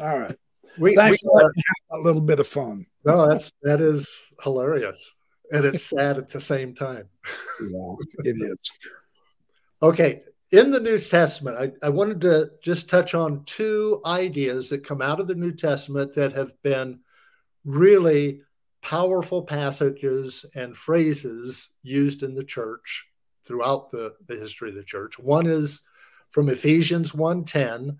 All 0.00 0.18
right. 0.18 0.36
We, 0.78 0.94
Thanks 0.94 1.18
we, 1.22 1.40
for 1.40 1.52
a 1.90 1.98
little 1.98 2.20
bit 2.20 2.40
of 2.40 2.48
fun. 2.48 2.86
No, 3.04 3.28
that's 3.28 3.50
that 3.62 3.80
is 3.80 4.22
hilarious, 4.42 5.14
and 5.52 5.64
it's 5.64 5.84
sad 5.84 6.18
at 6.18 6.28
the 6.28 6.40
same 6.40 6.74
time. 6.74 7.08
Yeah, 7.60 7.94
it 8.24 8.36
is. 8.40 8.58
Okay, 9.82 10.22
in 10.50 10.70
the 10.70 10.80
New 10.80 10.98
Testament, 10.98 11.58
I, 11.58 11.86
I 11.86 11.90
wanted 11.90 12.20
to 12.22 12.50
just 12.62 12.88
touch 12.88 13.14
on 13.14 13.44
two 13.44 14.00
ideas 14.06 14.70
that 14.70 14.86
come 14.86 15.02
out 15.02 15.20
of 15.20 15.26
the 15.26 15.34
New 15.34 15.52
Testament 15.52 16.14
that 16.14 16.32
have 16.32 16.60
been 16.62 17.00
really 17.64 18.40
powerful 18.82 19.42
passages 19.42 20.44
and 20.54 20.76
phrases 20.76 21.70
used 21.82 22.22
in 22.22 22.34
the 22.34 22.44
church 22.44 23.06
throughout 23.46 23.90
the, 23.90 24.14
the 24.26 24.36
history 24.36 24.68
of 24.68 24.74
the 24.74 24.84
church. 24.84 25.18
One 25.18 25.46
is 25.46 25.82
from 26.30 26.48
Ephesians 26.48 27.12
1:10, 27.12 27.96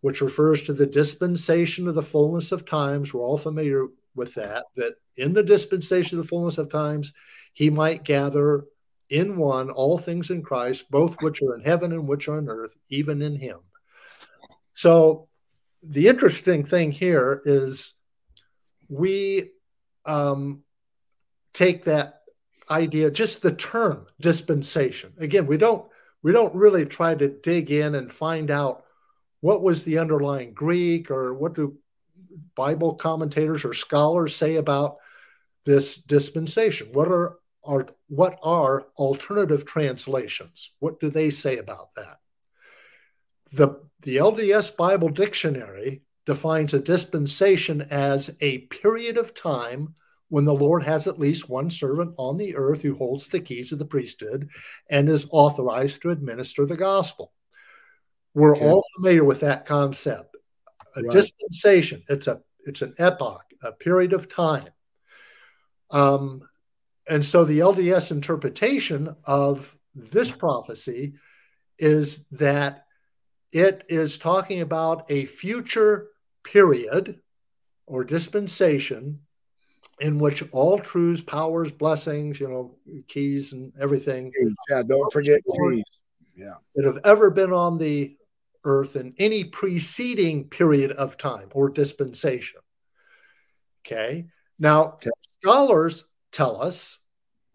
which 0.00 0.20
refers 0.20 0.62
to 0.62 0.72
the 0.72 0.86
dispensation 0.86 1.86
of 1.88 1.94
the 1.94 2.02
fullness 2.02 2.52
of 2.52 2.64
times. 2.64 3.12
We're 3.12 3.20
all 3.22 3.38
familiar 3.38 3.86
with 4.14 4.34
that, 4.34 4.64
that 4.76 4.94
in 5.16 5.32
the 5.32 5.42
dispensation 5.42 6.18
of 6.18 6.24
the 6.24 6.28
fullness 6.28 6.58
of 6.58 6.70
times, 6.70 7.12
he 7.52 7.70
might 7.70 8.04
gather 8.04 8.64
in 9.08 9.36
one 9.36 9.70
all 9.70 9.98
things 9.98 10.30
in 10.30 10.42
Christ, 10.42 10.90
both 10.90 11.20
which 11.20 11.42
are 11.42 11.54
in 11.54 11.62
heaven 11.62 11.92
and 11.92 12.06
which 12.06 12.28
are 12.28 12.38
on 12.38 12.48
earth, 12.48 12.76
even 12.88 13.20
in 13.22 13.36
him. 13.36 13.58
So 14.74 15.28
the 15.82 16.08
interesting 16.08 16.64
thing 16.64 16.92
here 16.92 17.42
is 17.44 17.94
we 18.88 19.50
um, 20.04 20.62
take 21.52 21.84
that 21.84 22.22
idea, 22.70 23.10
just 23.10 23.42
the 23.42 23.52
term 23.52 24.06
dispensation. 24.20 25.12
Again, 25.18 25.46
we 25.46 25.56
don't 25.56 25.86
we 26.22 26.32
don't 26.32 26.54
really 26.54 26.84
try 26.84 27.14
to 27.14 27.28
dig 27.28 27.70
in 27.70 27.94
and 27.94 28.12
find 28.12 28.50
out 28.50 28.84
what 29.40 29.62
was 29.62 29.82
the 29.82 29.98
underlying 29.98 30.52
Greek 30.52 31.10
or 31.10 31.34
what 31.34 31.54
do 31.54 31.76
Bible 32.54 32.94
commentators 32.94 33.64
or 33.64 33.74
scholars 33.74 34.36
say 34.36 34.56
about 34.56 34.98
this 35.64 35.96
dispensation. 35.96 36.88
What 36.92 37.08
are 37.08 37.38
are 37.64 37.86
what 38.08 38.38
are 38.42 38.86
alternative 38.96 39.66
translations? 39.66 40.70
What 40.78 41.00
do 41.00 41.10
they 41.10 41.30
say 41.30 41.58
about 41.58 41.94
that? 41.96 42.18
The 43.52 43.80
the 44.02 44.16
LDS 44.16 44.76
Bible 44.76 45.10
Dictionary 45.10 46.02
defines 46.26 46.72
a 46.72 46.80
dispensation 46.80 47.82
as 47.90 48.30
a 48.40 48.58
period 48.58 49.16
of 49.18 49.34
time 49.34 49.94
when 50.28 50.44
the 50.44 50.54
Lord 50.54 50.84
has 50.84 51.06
at 51.06 51.18
least 51.18 51.48
one 51.48 51.68
servant 51.68 52.14
on 52.16 52.36
the 52.36 52.54
earth 52.54 52.82
who 52.82 52.94
holds 52.94 53.26
the 53.26 53.40
keys 53.40 53.72
of 53.72 53.78
the 53.78 53.84
priesthood 53.84 54.48
and 54.88 55.08
is 55.08 55.26
authorized 55.30 56.00
to 56.02 56.10
administer 56.10 56.64
the 56.64 56.76
gospel. 56.76 57.32
We're 58.34 58.56
okay. 58.56 58.66
all 58.66 58.84
familiar 58.96 59.24
with 59.24 59.40
that 59.40 59.66
concept. 59.66 60.36
A 60.96 61.02
right. 61.02 61.12
dispensation, 61.12 62.02
it's 62.08 62.26
a 62.26 62.40
it's 62.64 62.82
an 62.82 62.94
epoch, 62.98 63.44
a 63.62 63.72
period 63.72 64.12
of 64.12 64.28
time. 64.28 64.68
Um, 65.90 66.42
and 67.08 67.24
so 67.24 67.44
the 67.44 67.60
LDS 67.60 68.10
interpretation 68.10 69.14
of 69.24 69.74
this 69.94 70.30
prophecy 70.30 71.14
is 71.78 72.20
that 72.32 72.84
it 73.52 73.84
is 73.88 74.18
talking 74.18 74.60
about 74.60 75.10
a 75.10 75.26
future 75.26 76.08
period 76.44 77.20
or 77.86 78.04
dispensation 78.04 79.20
in 80.00 80.18
which 80.18 80.42
all 80.52 80.78
truths, 80.78 81.20
powers, 81.20 81.72
blessings, 81.72 82.38
you 82.38 82.48
know, 82.48 82.76
keys 83.08 83.52
and 83.52 83.72
everything. 83.80 84.32
Yeah, 84.68 84.82
don't 84.82 85.12
forget 85.12 85.40
keys. 85.44 85.84
Yeah. 86.36 86.54
That 86.74 86.86
have 86.86 86.98
ever 87.04 87.30
been 87.30 87.52
on 87.52 87.76
the 87.76 88.16
earth 88.64 88.96
in 88.96 89.14
any 89.18 89.44
preceding 89.44 90.44
period 90.48 90.92
of 90.92 91.16
time 91.16 91.48
or 91.52 91.68
dispensation. 91.68 92.60
Okay. 93.84 94.26
Now, 94.58 94.94
okay. 94.94 95.10
scholars 95.40 96.04
tell 96.32 96.60
us 96.60 96.98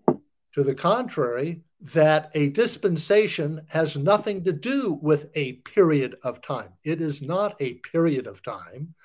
to 0.08 0.64
the 0.64 0.76
contrary 0.76 1.62
that 1.82 2.32
a 2.34 2.50
dispensation 2.50 3.62
has 3.68 3.98
nothing 3.98 4.44
to 4.44 4.54
do 4.54 4.98
with 5.02 5.28
a 5.36 5.54
period 5.54 6.16
of 6.24 6.42
time. 6.42 6.70
It 6.84 7.02
is 7.02 7.22
not 7.22 7.56
a 7.60 7.76
period 7.76 8.26
of 8.26 8.42
time 8.42 8.96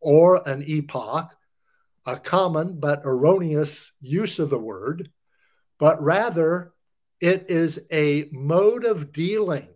or 0.00 0.46
an 0.46 0.62
epoch 0.66 1.32
a 2.08 2.18
common 2.18 2.80
but 2.80 3.02
erroneous 3.04 3.92
use 4.00 4.38
of 4.38 4.48
the 4.48 4.58
word, 4.58 5.10
but 5.78 6.02
rather 6.02 6.72
it 7.20 7.44
is 7.50 7.78
a 7.92 8.30
mode 8.32 8.86
of 8.86 9.12
dealing, 9.12 9.68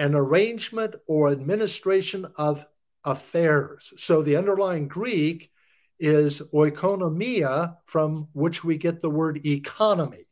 an 0.00 0.14
arrangement 0.14 0.94
or 1.06 1.30
administration 1.30 2.26
of 2.36 2.64
affairs. 3.04 3.92
So 3.98 4.22
the 4.22 4.36
underlying 4.36 4.88
Greek 4.88 5.50
is 5.98 6.40
oikonomia, 6.54 7.76
from 7.84 8.28
which 8.32 8.64
we 8.64 8.78
get 8.78 9.02
the 9.02 9.10
word 9.10 9.44
economy. 9.44 10.26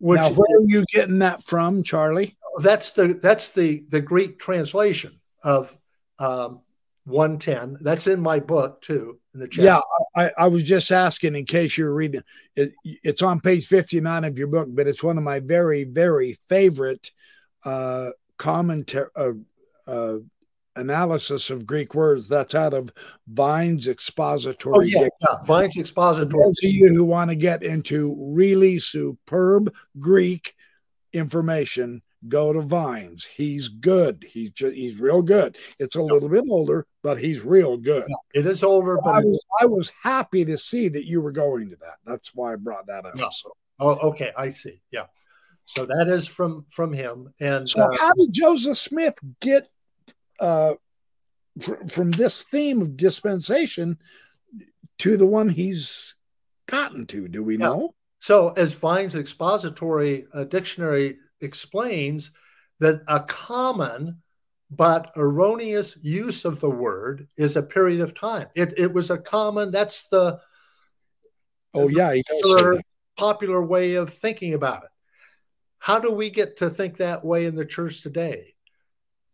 Which 0.00 0.20
now, 0.20 0.30
where 0.30 0.58
are 0.58 0.64
you 0.64 0.84
getting 0.92 1.20
that 1.20 1.44
from, 1.44 1.84
Charlie? 1.84 2.36
That's 2.58 2.90
the 2.90 3.14
that's 3.14 3.52
the 3.52 3.84
the 3.90 4.00
Greek 4.00 4.40
translation 4.40 5.20
of 5.44 5.76
um, 6.18 6.62
110. 7.04 7.78
That's 7.80 8.08
in 8.08 8.20
my 8.20 8.40
book 8.40 8.82
too. 8.82 9.20
In 9.34 9.40
the 9.40 9.46
chat. 9.46 9.64
Yeah, 9.64 9.80
I, 10.16 10.32
I 10.36 10.46
was 10.48 10.64
just 10.64 10.90
asking 10.90 11.36
in 11.36 11.46
case 11.46 11.78
you're 11.78 11.94
reading. 11.94 12.22
It, 12.56 12.72
it's 12.84 13.22
on 13.22 13.40
page 13.40 13.68
59 13.68 14.24
of 14.24 14.36
your 14.36 14.48
book, 14.48 14.66
but 14.72 14.88
it's 14.88 15.02
one 15.02 15.16
of 15.16 15.22
my 15.22 15.38
very, 15.38 15.84
very 15.84 16.38
favorite 16.48 17.12
uh, 17.64 18.10
commentary 18.38 19.08
uh, 19.16 19.32
uh, 19.86 20.18
analysis 20.76 21.50
of 21.50 21.66
Greek 21.66 21.94
words. 21.94 22.28
That's 22.28 22.54
out 22.54 22.72
of 22.72 22.90
Vine's 23.26 23.88
expository. 23.88 24.92
Oh, 24.96 25.00
yeah, 25.02 25.08
yeah. 25.20 25.36
Vine's 25.44 25.76
expository. 25.76 26.44
those 26.44 26.58
of 26.62 26.70
you 26.70 26.88
who 26.88 27.04
want 27.04 27.30
to 27.30 27.36
get 27.36 27.62
into 27.62 28.14
really 28.18 28.78
superb 28.78 29.74
Greek 29.98 30.54
information, 31.12 32.02
go 32.28 32.52
to 32.52 32.60
Vines. 32.60 33.24
He's 33.24 33.68
good. 33.68 34.24
He's 34.28 34.50
just, 34.50 34.74
he's 34.74 35.00
real 35.00 35.22
good. 35.22 35.56
It's 35.78 35.96
a 35.96 36.02
little 36.02 36.28
bit 36.28 36.44
older, 36.48 36.86
but 37.02 37.18
he's 37.18 37.42
real 37.42 37.76
good. 37.76 38.04
Yeah, 38.08 38.40
it 38.40 38.46
is 38.46 38.62
older, 38.62 38.98
but 39.02 39.10
I 39.10 39.20
was, 39.20 39.44
I 39.60 39.66
was 39.66 39.92
happy 40.02 40.44
to 40.44 40.56
see 40.56 40.88
that 40.88 41.06
you 41.06 41.20
were 41.20 41.32
going 41.32 41.70
to 41.70 41.76
that. 41.76 41.96
That's 42.04 42.34
why 42.34 42.52
I 42.52 42.56
brought 42.56 42.86
that 42.86 43.04
up. 43.04 43.16
Yeah. 43.16 43.28
So. 43.30 43.52
Oh, 43.80 44.10
okay, 44.10 44.32
I 44.36 44.50
see. 44.50 44.80
Yeah. 44.90 45.06
So 45.68 45.84
that 45.84 46.08
is 46.08 46.26
from 46.26 46.64
from 46.70 46.94
him. 46.94 47.34
And 47.40 47.68
so, 47.68 47.82
uh, 47.82 47.96
how 47.98 48.14
did 48.14 48.32
Joseph 48.32 48.78
Smith 48.78 49.14
get 49.38 49.68
uh, 50.40 50.72
fr- 51.60 51.86
from 51.90 52.10
this 52.10 52.42
theme 52.42 52.80
of 52.80 52.96
dispensation 52.96 53.98
to 55.00 55.18
the 55.18 55.26
one 55.26 55.50
he's 55.50 56.14
gotten 56.66 57.04
to? 57.08 57.28
Do 57.28 57.44
we 57.44 57.58
yeah. 57.58 57.66
know? 57.66 57.94
So, 58.18 58.48
as 58.56 58.72
Vine's 58.72 59.14
expository 59.14 60.26
uh, 60.32 60.44
dictionary 60.44 61.18
explains 61.42 62.30
that 62.80 63.02
a 63.06 63.20
common 63.20 64.22
but 64.70 65.12
erroneous 65.18 65.98
use 66.00 66.46
of 66.46 66.60
the 66.60 66.70
word 66.70 67.28
is 67.36 67.56
a 67.56 67.62
period 67.62 68.00
of 68.00 68.18
time. 68.18 68.46
It, 68.54 68.72
it 68.78 68.90
was 68.90 69.10
a 69.10 69.18
common, 69.18 69.70
that's 69.70 70.08
the 70.08 70.40
oh 71.74 71.88
yeah, 71.88 72.14
popular, 72.26 72.80
popular 73.18 73.62
way 73.62 73.94
of 73.94 74.10
thinking 74.14 74.54
about 74.54 74.84
it. 74.84 74.90
How 75.78 75.98
do 75.98 76.12
we 76.12 76.30
get 76.30 76.58
to 76.58 76.70
think 76.70 76.96
that 76.96 77.24
way 77.24 77.46
in 77.46 77.54
the 77.54 77.64
church 77.64 78.02
today? 78.02 78.54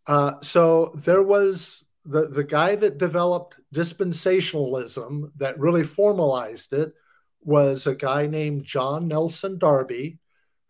Uh, 0.07 0.35
so 0.43 0.93
there 0.97 1.23
was 1.23 1.83
the, 2.05 2.29
the 2.29 2.45
guy 2.45 2.75
that 2.77 2.99
developed 2.99 3.57
dispensationalism 3.75 5.31
that 5.37 5.59
really 5.59 5.85
formalized 5.85 6.73
it 6.73 6.93
was 7.41 7.87
a 7.87 7.95
guy 7.95 8.27
named 8.27 8.65
John 8.65 9.09
Nelson 9.09 9.59
Darby, 9.59 10.19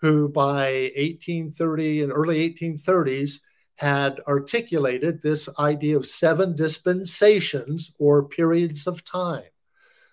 who 0.01 0.29
by 0.29 0.93
1830 0.97 2.03
and 2.03 2.13
early 2.13 2.51
1830s 2.51 3.41
had 3.77 4.21
articulated 4.29 5.21
this 5.21 5.49
idea 5.59 5.97
of 5.97 6.07
seven 6.07 6.55
dispensations 6.55 7.91
or 7.99 8.29
periods 8.29 8.87
of 8.87 9.05
time. 9.05 9.43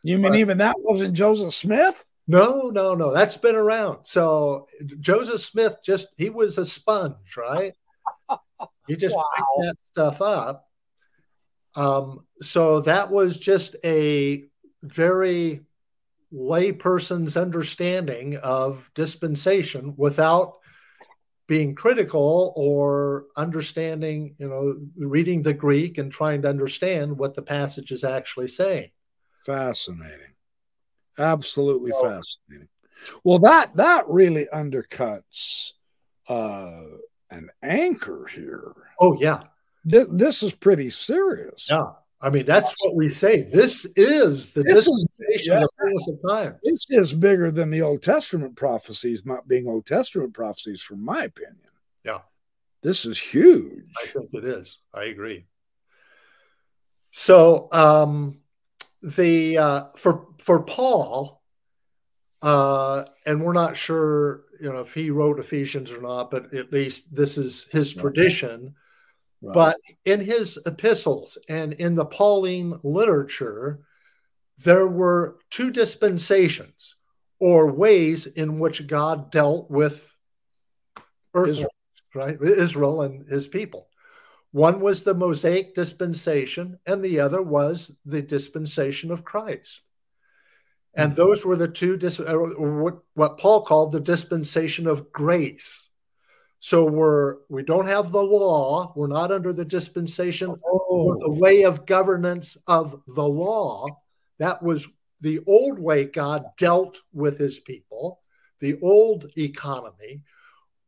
You 0.04 0.18
mean 0.18 0.36
even 0.36 0.58
that 0.58 0.76
wasn't 0.80 1.14
Joseph 1.14 1.54
Smith? 1.54 2.04
No, 2.32 2.70
no, 2.70 2.96
no. 2.96 3.12
That's 3.12 3.36
been 3.36 3.56
around. 3.56 4.00
So 4.04 4.68
Joseph 5.02 5.42
Smith 5.42 5.76
just 5.84 6.08
he 6.16 6.30
was 6.30 6.58
a 6.58 6.66
sponge, 6.66 7.36
right? 7.36 7.74
he 8.88 8.96
just 8.96 9.16
wow. 9.16 9.24
picked 9.36 9.48
that 9.60 9.76
stuff 9.92 10.22
up. 10.22 10.70
Um, 11.76 12.26
so 12.42 12.80
that 12.82 13.12
was 13.12 13.38
just 13.38 13.76
a 13.84 14.46
very 14.82 15.62
layperson's 16.34 17.36
understanding 17.36 18.38
of 18.38 18.90
dispensation 18.96 19.94
without 19.98 20.60
being 21.48 21.76
critical 21.76 22.54
or 22.56 23.26
understanding, 23.36 24.36
you 24.38 24.48
know, 24.48 24.78
reading 24.98 25.42
the 25.42 25.54
Greek 25.54 25.98
and 25.98 26.10
trying 26.10 26.42
to 26.44 26.50
understand 26.50 27.18
what 27.18 27.34
the 27.34 27.42
passage 27.42 27.92
is 27.92 28.06
actually 28.06 28.48
saying. 28.48 28.90
Fascinating. 29.46 30.31
Absolutely 31.18 31.92
fascinating. 31.92 32.68
Well, 33.24 33.40
that 33.40 33.76
that 33.76 34.08
really 34.08 34.48
undercuts 34.54 35.74
uh 36.28 36.84
an 37.30 37.50
anchor 37.64 38.28
here. 38.28 38.74
Oh 39.00 39.18
yeah. 39.20 39.44
Th- 39.90 40.08
this 40.12 40.44
is 40.44 40.54
pretty 40.54 40.90
serious. 40.90 41.68
Yeah. 41.70 41.94
I 42.24 42.30
mean, 42.30 42.46
that's 42.46 42.76
what 42.84 42.96
we 42.96 43.10
say. 43.10 43.42
This 43.42 43.88
is 43.96 44.52
the 44.52 44.62
this 44.62 44.86
dispensation 44.86 45.28
is, 45.34 45.48
yeah, 45.48 45.56
of 45.56 45.62
the 45.62 45.70
fullness 45.80 46.08
of 46.08 46.30
time. 46.30 46.56
This 46.64 46.86
is 46.92 47.14
bigger 47.14 47.50
than 47.50 47.72
the 47.72 47.82
Old 47.82 48.04
Testament 48.04 48.56
prophecies, 48.56 49.26
not 49.26 49.48
being 49.48 49.68
Old 49.68 49.88
Testament 49.88 50.36
prophecies, 50.36 50.84
from 50.84 51.04
my 51.04 51.24
opinion. 51.24 51.58
Yeah. 52.04 52.20
This 52.84 53.06
is 53.06 53.20
huge. 53.20 53.92
I 54.04 54.06
think 54.06 54.30
it 54.34 54.46
is. 54.46 54.78
I 54.94 55.06
agree. 55.06 55.46
So 57.10 57.70
um 57.72 58.41
the 59.02 59.58
uh 59.58 59.84
for 59.96 60.28
for 60.40 60.64
Paul, 60.64 61.42
uh, 62.42 63.06
and 63.26 63.44
we're 63.44 63.54
not 63.54 63.78
sure, 63.78 64.44
you 64.60 64.72
know, 64.72 64.80
if 64.80 64.94
he 64.94 65.10
wrote 65.10 65.40
Ephesians 65.40 65.92
or 65.92 66.02
not, 66.02 66.32
but 66.32 66.54
at 66.54 66.72
least 66.72 67.06
this 67.14 67.38
is 67.38 67.68
his 67.72 67.94
tradition 67.94 68.76
Right. 69.42 69.54
But 69.54 69.78
in 70.06 70.22
his 70.22 70.60
epistles 70.66 71.38
and 71.50 71.74
in 71.74 71.96
the 71.96 72.06
Pauline 72.06 72.80
literature, 72.84 73.80
there 74.60 74.88
were 74.88 75.38
two 75.50 75.72
dispensations 75.72 76.96
or 77.40 77.72
ways 77.72 78.28
in 78.28 78.60
which 78.60 78.86
God 78.86 79.32
dealt 79.32 79.72
with 79.72 80.16
Israel, 81.36 81.74
right? 82.14 82.38
Israel 82.40 83.02
and 83.02 83.28
his 83.28 83.48
people. 83.48 83.88
One 84.52 84.82
was 84.82 85.02
the 85.02 85.14
Mosaic 85.14 85.76
dispensation, 85.76 86.78
and 86.86 87.04
the 87.04 87.22
other 87.22 87.42
was 87.42 87.92
the 88.06 88.22
dispensation 88.22 89.12
of 89.12 89.24
Christ. 89.24 89.82
And 90.94 91.12
mm-hmm. 91.12 91.22
those 91.22 91.46
were 91.46 91.56
the 91.56 91.70
two, 91.70 91.96
dis- 91.98 92.20
what, 92.20 93.00
what 93.14 93.38
Paul 93.38 93.64
called 93.64 93.92
the 93.92 94.00
dispensation 94.02 94.88
of 94.88 95.12
grace. 95.12 95.90
So 96.60 96.86
we're 96.86 97.38
we 97.50 97.64
don't 97.64 97.88
have 97.88 98.12
the 98.12 98.22
law. 98.22 98.94
We're 98.96 99.08
not 99.08 99.32
under 99.32 99.52
the 99.52 99.66
dispensation 99.66 100.56
oh. 100.64 101.16
the 101.20 101.32
way 101.32 101.64
of 101.64 101.88
governance 101.88 102.56
of 102.68 103.02
the 103.08 103.28
law. 103.28 103.88
That 104.38 104.62
was 104.62 104.88
the 105.22 105.40
old 105.48 105.80
way 105.80 106.06
God 106.06 106.46
dealt 106.58 107.00
with 107.14 107.40
his 107.40 107.60
people, 107.60 108.20
the 108.60 108.80
old 108.84 109.26
economy. 109.40 110.22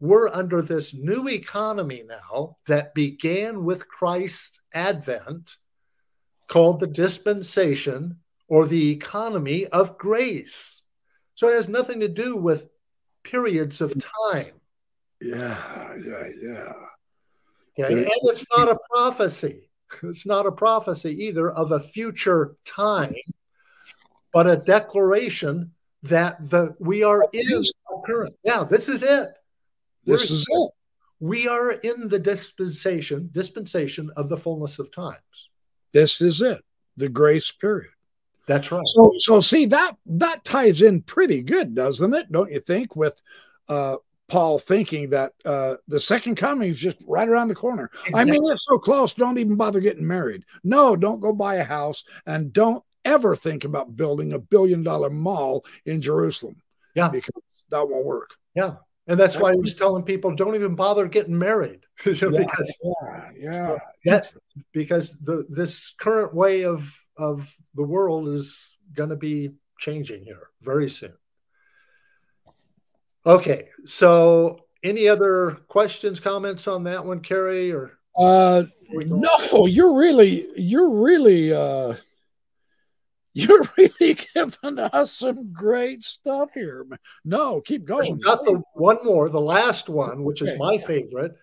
We're 0.04 0.28
under 0.28 0.62
this 0.62 0.94
new 0.94 1.30
economy 1.30 2.04
now 2.06 2.58
that 2.68 2.94
began 2.94 3.64
with 3.64 3.88
Christ's 3.88 4.60
advent, 4.74 5.56
called 6.50 6.82
the 6.82 6.88
dispensation 6.88 8.18
or 8.50 8.66
the 8.66 8.92
economy 8.92 9.66
of 9.68 9.98
grace. 9.98 10.82
So 11.36 11.48
it 11.48 11.54
has 11.54 11.70
nothing 11.70 12.02
to 12.02 12.10
do 12.10 12.36
with 12.36 12.68
periods 13.24 13.80
of 13.80 13.94
time. 14.28 14.52
Yeah, 15.22 15.96
yeah, 16.06 16.28
yeah. 16.42 16.74
Okay. 17.80 17.94
And 17.94 18.12
it's 18.24 18.46
not 18.58 18.68
a 18.68 18.78
prophecy. 18.94 19.70
It's 20.04 20.26
not 20.26 20.46
a 20.46 20.52
prophecy 20.52 21.12
either 21.28 21.50
of 21.50 21.72
a 21.72 21.80
future 21.80 22.58
time, 22.66 23.16
but 24.34 24.48
a 24.48 24.58
declaration 24.58 25.72
that 26.02 26.50
the 26.50 26.76
we 26.82 27.04
are 27.04 27.26
in 27.32 27.64
current. 28.06 28.36
Yeah, 28.44 28.66
this 28.66 28.90
is 28.90 29.02
it. 29.02 29.30
This 30.06 30.32
is 30.32 30.46
it. 30.50 30.72
We 31.20 31.48
are 31.48 31.72
in 31.72 32.08
the 32.08 32.20
dispensation, 32.20 33.30
dispensation 33.32 34.12
of 34.18 34.30
the 34.30 34.38
fullness 34.38 34.80
of 34.80 34.92
times. 34.92 35.50
This 35.94 36.22
is 36.22 36.42
it. 36.42 36.62
The 36.98 37.10
grace 37.10 37.52
period. 37.52 37.92
That's 38.46 38.72
right. 38.72 38.84
So 38.86 39.12
so 39.18 39.40
see 39.40 39.66
that 39.68 39.96
that 40.06 40.44
ties 40.44 40.82
in 40.82 41.02
pretty 41.02 41.42
good, 41.42 41.76
doesn't 41.76 42.14
it? 42.14 42.32
Don't 42.32 42.52
you 42.52 42.60
think? 42.60 42.96
With 42.96 43.22
uh 43.70 43.98
Paul 44.28 44.58
thinking 44.58 45.10
that 45.12 45.34
uh, 45.46 45.76
the 45.88 46.00
second 46.00 46.36
coming 46.36 46.70
is 46.70 46.80
just 46.80 46.98
right 47.08 47.28
around 47.28 47.50
the 47.50 47.56
corner. 47.56 47.92
Exactly. 48.08 48.20
I 48.20 48.26
mean, 48.26 48.52
it's 48.52 48.66
so 48.66 48.80
close. 48.80 49.14
Don't 49.14 49.38
even 49.38 49.56
bother 49.56 49.80
getting 49.80 50.08
married. 50.08 50.44
No, 50.64 50.96
don't 50.96 51.20
go 51.20 51.34
buy 51.34 51.56
a 51.56 51.64
house 51.64 52.04
and 52.26 52.52
don't 52.52 52.84
ever 53.06 53.36
think 53.36 53.64
about 53.64 53.96
building 53.96 54.34
a 54.34 54.40
billion 54.40 54.82
dollar 54.82 55.10
mall 55.10 55.66
in 55.86 56.02
Jerusalem. 56.02 56.56
Yeah. 56.96 57.10
Because 57.10 57.44
that 57.70 57.88
won't 57.88 58.06
work. 58.06 58.32
Yeah. 58.56 58.76
And 59.08 59.20
that's 59.20 59.38
why 59.38 59.52
he 59.52 59.60
was 59.60 59.74
telling 59.74 60.04
people 60.04 60.34
don't 60.34 60.56
even 60.56 60.76
bother 60.76 61.08
getting 61.08 61.38
married. 61.38 61.82
yeah, 62.06 62.14
because 62.30 62.78
yeah, 62.84 63.30
yeah. 63.38 63.78
That, 64.06 64.34
because 64.72 65.20
the 65.20 65.46
this 65.50 65.94
current 65.98 66.34
way 66.34 66.64
of 66.64 66.90
of 67.18 67.54
the 67.76 67.84
world 67.84 68.30
is 68.30 68.78
going 68.94 69.10
to 69.10 69.18
be 69.18 69.52
changing 69.78 70.24
here 70.24 70.50
very 70.62 70.90
soon. 70.90 71.14
Okay, 73.26 73.70
so 73.86 74.60
any 74.84 75.08
other 75.08 75.58
questions, 75.68 76.20
comments 76.20 76.68
on 76.68 76.84
that 76.84 77.06
one, 77.06 77.22
Kerry? 77.22 77.72
Or 77.72 77.98
uh, 78.18 78.64
no, 78.90 79.66
you're 79.66 79.96
really, 79.96 80.48
you're 80.56 80.90
really, 80.90 81.54
uh, 81.54 81.96
you're 83.34 83.68
really 83.78 84.18
giving 84.34 84.80
us 84.80 85.12
some 85.12 85.52
great 85.52 86.04
stuff 86.04 86.50
here. 86.54 86.86
No, 87.26 87.62
keep 87.62 87.86
going. 87.86 88.20
Got 88.20 88.44
the 88.46 88.62
one 88.74 89.00
more, 89.04 89.30
the 89.30 89.42
last 89.42 89.90
one, 89.90 90.24
which 90.24 90.42
okay. 90.42 90.52
is 90.52 90.60
my 90.60 90.78
favorite, 90.78 91.36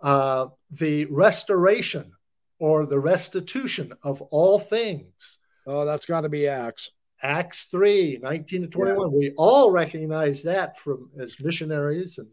uh, 0.00 0.46
the 0.70 1.06
restoration 1.06 2.12
or 2.58 2.86
the 2.86 2.98
restitution 2.98 3.92
of 4.02 4.20
all 4.22 4.58
things. 4.58 5.38
Oh, 5.66 5.84
that's 5.84 6.06
got 6.06 6.22
to 6.22 6.28
be 6.28 6.46
Acts. 6.46 6.92
Acts 7.22 7.64
3, 7.64 8.18
19 8.22 8.62
to 8.62 8.68
21. 8.68 8.98
Yeah. 8.98 9.18
We 9.18 9.34
all 9.36 9.70
recognize 9.70 10.42
that 10.44 10.78
from 10.78 11.10
as 11.18 11.38
missionaries 11.40 12.18
and 12.18 12.28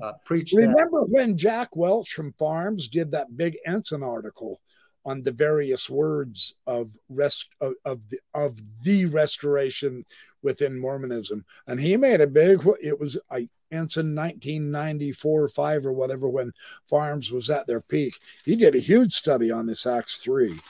uh, 0.00 0.12
preach 0.24 0.52
Remember 0.54 1.00
that. 1.00 1.08
when 1.10 1.36
Jack 1.36 1.74
Welch 1.74 2.12
from 2.12 2.32
FARMS 2.38 2.88
did 2.88 3.10
that 3.12 3.36
big 3.36 3.56
Ensign 3.66 4.02
article 4.02 4.60
on 5.06 5.22
the 5.22 5.30
various 5.30 5.88
words 5.88 6.56
of 6.66 6.90
rest 7.08 7.48
of, 7.62 7.72
of 7.86 8.00
the 8.10 8.18
of 8.34 8.60
the 8.82 9.06
restoration 9.06 10.04
within 10.42 10.78
Mormonism, 10.78 11.44
and 11.66 11.80
he 11.80 11.96
made 11.96 12.20
a 12.20 12.26
big. 12.26 12.60
It 12.82 13.00
was 13.00 13.16
I 13.30 13.48
Ensign 13.72 14.14
1994 14.14 15.42
or 15.42 15.48
five 15.48 15.86
or 15.86 15.92
whatever 15.92 16.28
when 16.28 16.52
FARMS 16.88 17.32
was 17.32 17.50
at 17.50 17.66
their 17.66 17.80
peak. 17.80 18.14
He 18.44 18.54
did 18.54 18.74
a 18.74 18.80
huge 18.80 19.12
study 19.12 19.50
on 19.50 19.66
this 19.66 19.86
Acts 19.86 20.18
three. 20.18 20.60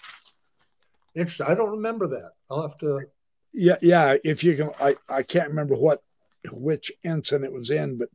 Interesting. 1.14 1.46
I 1.46 1.54
don't 1.54 1.72
remember 1.72 2.06
that. 2.08 2.32
I'll 2.50 2.62
have 2.62 2.78
to 2.78 3.02
yeah, 3.56 3.76
yeah. 3.80 4.16
If 4.22 4.44
you 4.44 4.54
can, 4.54 4.70
I 4.78 4.96
I 5.08 5.22
can't 5.22 5.48
remember 5.48 5.74
what 5.74 6.02
which 6.52 6.92
ensign 7.04 7.42
it 7.42 7.52
was 7.52 7.70
in, 7.70 7.96
but 7.96 8.10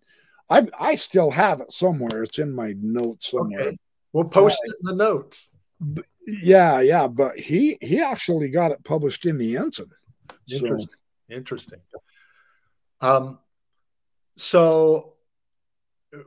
I 0.49 0.67
I 0.80 0.95
still 0.95 1.32
have 1.32 1.61
it 1.61 1.72
somewhere. 1.72 2.24
It's 2.24 2.38
in 2.38 2.51
my 2.53 2.76
notes 2.80 3.32
somewhere. 3.32 3.61
Okay. 3.61 3.78
We'll 4.13 4.26
post 4.26 4.59
uh, 4.63 4.69
it 4.69 4.76
in 4.82 4.97
the 4.97 5.03
notes. 5.03 5.49
Yeah, 6.27 6.82
yeah, 6.82 7.07
but 7.07 7.38
he 7.38 7.77
he 7.82 7.99
actually 7.99 8.49
got 8.49 8.71
it 8.71 8.84
published 8.84 9.25
in 9.25 9.38
the 9.38 9.57
ensign. 9.57 9.88
Interesting. 10.49 10.88
So. 11.29 11.36
Interesting. 11.36 11.79
Um, 13.01 13.39
so 14.38 15.13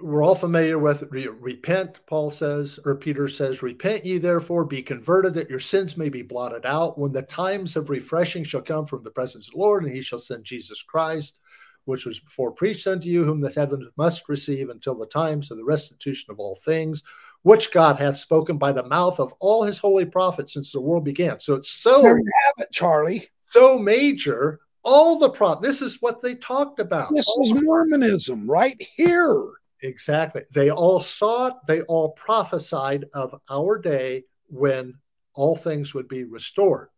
we're 0.01 0.25
all 0.25 0.35
familiar 0.35 0.79
with 0.79 1.05
repent 1.11 2.01
paul 2.07 2.31
says 2.31 2.81
or 2.87 2.95
peter 2.95 3.29
says 3.29 3.63
repent 3.63 4.05
ye 4.05 4.17
therefore 4.17 4.65
be 4.65 4.81
converted 4.81 5.35
that 5.35 5.51
your 5.51 5.61
sins 5.61 5.99
may 5.99 6.09
be 6.09 6.23
blotted 6.23 6.65
out 6.65 6.99
when 6.99 7.13
the 7.13 7.21
times 7.21 7.77
of 7.77 7.91
refreshing 7.91 8.43
shall 8.43 8.63
come 8.63 8.87
from 8.87 9.03
the 9.05 9.11
presence 9.11 9.47
of 9.47 9.53
the 9.53 9.59
lord 9.59 9.85
and 9.85 9.93
he 9.93 10.01
shall 10.01 10.19
send 10.19 10.43
jesus 10.43 10.83
christ 10.83 11.39
which 11.85 12.07
was 12.07 12.19
before 12.19 12.51
preached 12.51 12.87
unto 12.87 13.09
you 13.09 13.25
whom 13.25 13.43
the 13.43 13.53
heavens 13.53 13.87
must 13.99 14.27
receive 14.29 14.71
until 14.71 14.95
the 14.95 15.07
times 15.07 15.51
of 15.51 15.59
the 15.59 15.65
restitution 15.65 16.31
of 16.31 16.39
all 16.39 16.57
things 16.65 17.03
which 17.45 17.73
god 17.73 17.97
hath 17.97 18.19
spoken 18.19 18.59
by 18.59 18.73
the 18.73 18.87
mouth 18.89 19.19
of 19.19 19.33
all 19.39 19.63
his 19.63 19.79
holy 19.79 20.05
prophets 20.05 20.53
since 20.53 20.73
the 20.73 20.81
world 20.81 21.05
began 21.05 21.41
so 21.41 21.55
it's 21.55 21.71
so 21.71 22.03
there 22.03 22.19
you 22.19 22.33
have 22.47 22.67
it 22.67 22.73
charlie 22.73 23.25
so 23.47 23.79
major 23.79 24.61
all 24.83 25.19
the 25.19 25.31
prop 25.31 25.63
this 25.63 25.81
is 25.81 26.03
what 26.03 26.21
they 26.21 26.35
talked 26.35 26.81
about 26.81 27.09
this 27.11 27.29
all 27.29 27.43
is 27.45 27.63
mormonism 27.63 28.51
right 28.51 28.83
here 28.97 29.53
Exactly. 29.85 30.43
They 30.51 30.71
all 30.71 30.99
saw 30.99 31.49
it, 31.49 31.55
they 31.67 31.83
all 31.83 32.13
prophesied 32.13 33.05
of 33.13 33.39
our 33.51 33.79
day 33.79 34.25
when 34.47 34.95
all 35.35 35.57
things 35.57 35.93
would 35.93 36.09
be 36.09 36.25
restored. 36.25 36.89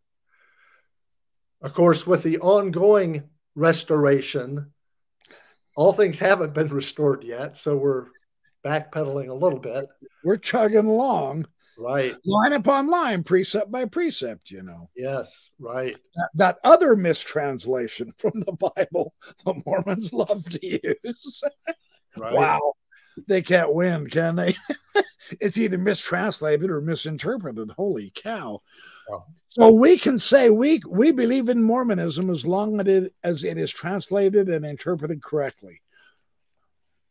Of 1.62 1.74
course, 1.74 2.06
with 2.06 2.22
the 2.22 2.38
ongoing 2.38 3.24
restoration, 3.56 4.72
all 5.76 5.92
things 5.92 6.20
haven't 6.20 6.54
been 6.54 6.68
restored 6.68 7.24
yet. 7.24 7.56
So 7.56 7.76
we're 7.76 8.06
backpedaling 8.66 9.28
a 9.28 9.34
little 9.34 9.58
bit. 9.58 9.86
We're 10.24 10.36
chugging 10.36 10.86
along. 10.86 11.46
Right. 11.78 12.14
Line 12.24 12.54
upon 12.54 12.88
line, 12.88 13.22
precept 13.22 13.70
by 13.70 13.84
precept, 13.84 14.50
you 14.50 14.62
know. 14.62 14.88
Yes, 14.96 15.50
right. 15.58 15.96
That, 16.14 16.30
that 16.34 16.58
other 16.64 16.96
mistranslation 16.96 18.12
from 18.18 18.32
the 18.40 18.52
Bible 18.52 19.14
the 19.44 19.62
Mormons 19.64 20.12
love 20.12 20.44
to 20.50 20.66
use. 20.66 21.42
Right. 22.16 22.32
Wow. 22.32 22.72
They 23.28 23.42
can't 23.42 23.74
win, 23.74 24.08
can 24.08 24.36
they? 24.36 24.56
it's 25.40 25.58
either 25.58 25.78
mistranslated 25.78 26.70
or 26.70 26.80
misinterpreted. 26.80 27.70
Holy 27.70 28.12
cow. 28.14 28.60
Oh. 29.10 29.24
So 29.48 29.70
we 29.70 29.98
can 29.98 30.18
say 30.18 30.50
we 30.50 30.82
we 30.86 31.12
believe 31.12 31.48
in 31.48 31.62
Mormonism 31.62 32.28
as 32.28 32.46
long 32.46 32.78
as 32.80 32.86
it, 32.86 33.14
as 33.24 33.42
it 33.42 33.56
is 33.56 33.70
translated 33.70 34.50
and 34.50 34.66
interpreted 34.66 35.22
correctly. 35.22 35.80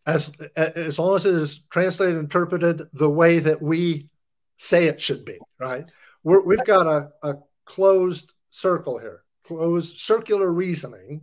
As 0.06 0.32
as 0.56 1.00
long 1.00 1.16
as 1.16 1.26
it 1.26 1.34
is 1.34 1.62
translated 1.72 2.16
and 2.16 2.26
interpreted 2.26 2.84
the 2.94 3.10
way 3.10 3.40
that 3.40 3.62
we 3.62 4.08
say 4.58 4.86
it 4.86 5.02
should 5.02 5.26
be, 5.26 5.40
right? 5.60 5.90
we 6.24 6.58
have 6.58 6.66
got 6.66 6.88
a, 6.88 7.10
a 7.28 7.36
closed 7.66 8.34
circle 8.50 8.98
here, 8.98 9.24
closed 9.44 9.98
circular 9.98 10.52
reasoning. 10.52 11.22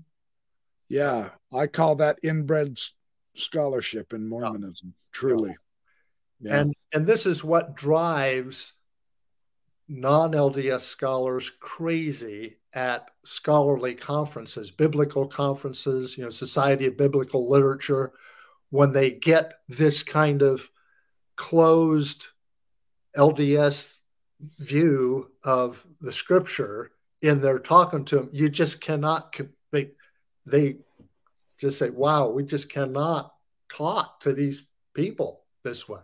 Yeah, 0.88 1.30
I 1.52 1.66
call 1.68 1.96
that 1.96 2.18
inbred 2.22 2.78
scholarship 3.34 4.12
in 4.12 4.28
Mormonism, 4.28 4.88
yeah. 4.88 4.92
truly. 5.12 5.56
Yeah. 6.40 6.60
And 6.60 6.74
and 6.92 7.06
this 7.06 7.24
is 7.26 7.44
what 7.44 7.76
drives 7.76 8.74
non-LDS 9.88 10.80
scholars 10.80 11.50
crazy 11.60 12.56
at 12.74 13.10
scholarly 13.24 13.94
conferences, 13.94 14.70
biblical 14.70 15.26
conferences, 15.26 16.16
you 16.16 16.24
know, 16.24 16.30
Society 16.30 16.86
of 16.86 16.96
Biblical 16.96 17.48
Literature, 17.48 18.12
when 18.72 18.94
they 18.94 19.10
get 19.10 19.52
this 19.68 20.02
kind 20.02 20.40
of 20.40 20.66
closed 21.36 22.28
LDS 23.14 23.98
view 24.58 25.30
of 25.44 25.86
the 26.00 26.10
scripture 26.10 26.90
in 27.20 27.42
their 27.42 27.58
talking 27.58 28.06
to 28.06 28.16
them, 28.16 28.30
you 28.32 28.48
just 28.48 28.80
cannot 28.80 29.38
they 29.72 29.90
they 30.46 30.76
just 31.58 31.78
say, 31.78 31.90
wow, 31.90 32.30
we 32.30 32.44
just 32.44 32.70
cannot 32.70 33.34
talk 33.70 34.20
to 34.20 34.32
these 34.32 34.66
people 34.94 35.42
this 35.62 35.86
way. 35.86 36.00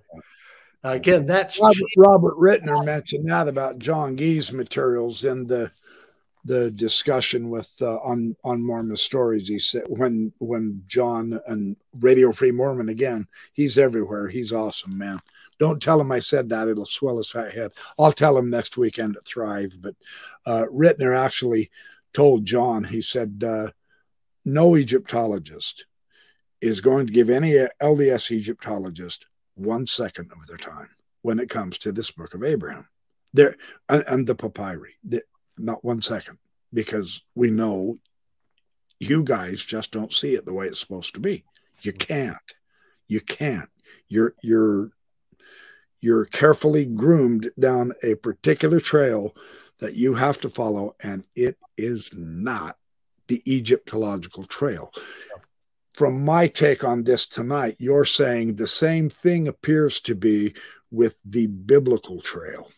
Again, 0.85 1.25
that's 1.25 1.59
Robert, 1.59 1.83
Robert 1.97 2.37
Ritner 2.37 2.85
mentioned 2.85 3.31
that 3.31 3.49
about 3.49 3.79
John 3.79 4.15
Gee's 4.15 4.53
materials 4.53 5.25
in 5.25 5.47
the 5.47 5.73
the 6.45 6.71
discussion 6.71 7.51
with 7.51 7.71
uh, 7.81 7.97
on 7.99 8.37
on 8.45 8.65
Mormon 8.65 8.97
stories. 8.97 9.49
He 9.49 9.59
said 9.59 9.85
when 9.89 10.33
when 10.39 10.83
John 10.87 11.41
and 11.47 11.77
Radio 12.01 12.33
Free 12.33 12.53
Mormon 12.53 12.89
again, 12.89 13.27
he's 13.53 13.79
everywhere. 13.79 14.29
He's 14.29 14.53
awesome, 14.53 14.97
man. 14.97 15.21
Don't 15.59 15.83
tell 15.83 16.01
him 16.01 16.13
I 16.13 16.21
said 16.21 16.49
that; 16.49 16.69
it'll 16.69 16.87
swell 16.87 17.19
his 17.19 17.31
fat 17.31 17.53
head. 17.53 17.73
I'll 17.99 18.13
tell 18.13 18.37
him 18.37 18.51
next 18.51 18.77
weekend 18.77 19.17
at 19.17 19.27
Thrive. 19.27 19.75
But 19.81 19.97
uh, 20.47 20.67
Ritner 20.73 21.17
actually 21.17 21.71
told 22.13 22.47
John. 22.47 22.85
He 22.85 23.03
said, 23.03 23.43
uh, 23.47 23.69
"No 24.45 24.77
Egyptologist 24.77 25.87
is 26.61 26.81
going 26.81 27.07
to 27.07 27.13
give 27.13 27.31
any 27.31 27.53
LDS 27.81 28.31
Egyptologist 28.31 29.27
one 29.55 29.87
second 29.87 30.31
of 30.33 30.47
their 30.47 30.57
time 30.57 30.89
when 31.23 31.39
it 31.39 31.51
comes 31.51 31.79
to 31.79 31.93
this 31.93 32.11
book 32.11 32.35
of 32.35 32.45
Abraham. 32.45 32.89
There 33.35 33.57
and, 33.89 34.05
and 34.07 34.27
the 34.27 34.35
papyri, 34.35 34.95
the, 35.05 35.23
not 35.59 35.85
one 35.85 36.03
second, 36.03 36.39
because 36.73 37.23
we 37.35 37.51
know 37.51 37.99
you 39.01 39.23
guys 39.23 39.63
just 39.63 39.91
don't 39.91 40.13
see 40.13 40.35
it 40.35 40.45
the 40.45 40.53
way 40.53 40.67
it's 40.67 40.81
supposed 40.81 41.15
to 41.15 41.21
be. 41.21 41.45
You 41.83 41.93
mm-hmm. 41.93 41.99
can't. 41.99 42.55
You 43.07 43.21
can't. 43.21 43.71
You're 44.09 44.35
you're 44.43 44.91
you're 46.01 46.27
carefully 46.27 46.85
groomed 46.85 47.51
down 47.59 47.93
a 48.03 48.15
particular 48.15 48.81
trail 48.81 49.35
that 49.81 49.95
you 49.95 50.15
have 50.15 50.41
to 50.41 50.49
follow, 50.49 50.95
and 51.01 51.27
it 51.35 51.57
is 51.77 52.11
not 52.13 52.77
the 53.29 53.43
Egyptological 53.47 54.45
trail 54.45 54.93
from 55.99 56.25
my 56.25 56.47
take 56.47 56.85
on 56.85 57.03
this 57.03 57.27
tonight, 57.27 57.75
you're 57.81 58.05
saying 58.05 58.55
the 58.55 58.69
same 58.69 59.11
thing 59.11 59.49
appears 59.49 59.99
to 59.99 60.15
be 60.15 60.55
with 60.93 61.17
the 61.25 61.49
biblical 61.49 62.21
trail. 62.21 62.71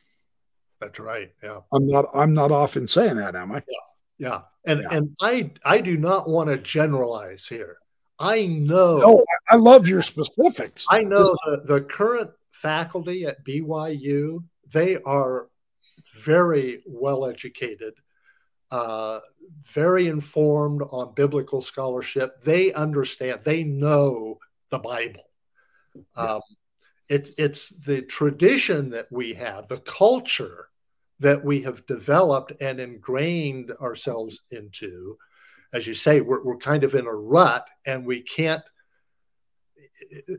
That's 0.81 0.99
right. 0.99 1.31
Yeah. 1.43 1.61
I'm 1.73 1.87
not 1.87 2.07
I'm 2.15 2.35
not 2.35 2.51
often 2.51 2.89
saying 2.89 3.17
that, 3.17 3.35
am 3.37 3.53
I? 3.53 3.63
Yeah. 3.69 4.29
Yeah. 4.29 4.41
And 4.67 4.83
yeah. 4.83 4.97
and 4.97 5.17
I 5.21 5.51
I 5.65 5.81
do 5.81 5.97
not 5.97 6.29
want 6.29 6.51
to 6.51 6.59
generalize 6.59 7.47
here. 7.47 7.79
I 8.19 8.47
know 8.47 8.99
no, 8.99 9.25
I 9.49 9.57
love 9.57 9.89
your 9.89 10.03
specifics. 10.03 10.85
I 10.91 11.03
know 11.03 11.21
this, 11.21 11.37
the, 11.45 11.63
the 11.65 11.81
current 11.83 12.31
faculty 12.51 13.25
at 13.25 13.45
BYU, 13.45 14.45
they 14.71 14.97
are 15.03 15.49
very 16.15 16.83
well 16.87 17.25
educated 17.25 17.95
uh, 18.71 19.21
very 19.65 20.07
informed 20.07 20.83
on 20.91 21.15
biblical 21.15 21.63
scholarship. 21.63 22.43
They 22.43 22.73
understand, 22.73 23.41
they 23.45 23.65
know 23.65 24.39
the 24.71 24.79
Bible. 24.79 25.25
Um, 26.17 26.41
it, 27.09 27.31
it's 27.37 27.71
the 27.71 28.03
tradition 28.03 28.91
that 28.91 29.09
we 29.11 29.35
have, 29.35 29.67
the 29.67 29.79
culture 29.81 30.69
that 31.21 31.45
we 31.45 31.63
have 31.63 31.87
developed 31.87 32.53
and 32.61 32.81
ingrained 32.81 33.73
ourselves 33.81 34.43
into. 34.51 35.17
As 35.73 35.87
you 35.87 35.95
say, 35.95 36.21
we're, 36.21 36.43
we're 36.43 36.57
kind 36.57 36.83
of 36.83 36.95
in 36.95 37.07
a 37.07 37.15
rut 37.15 37.69
and 37.87 38.05
we 38.05 38.23
can't, 38.23 38.63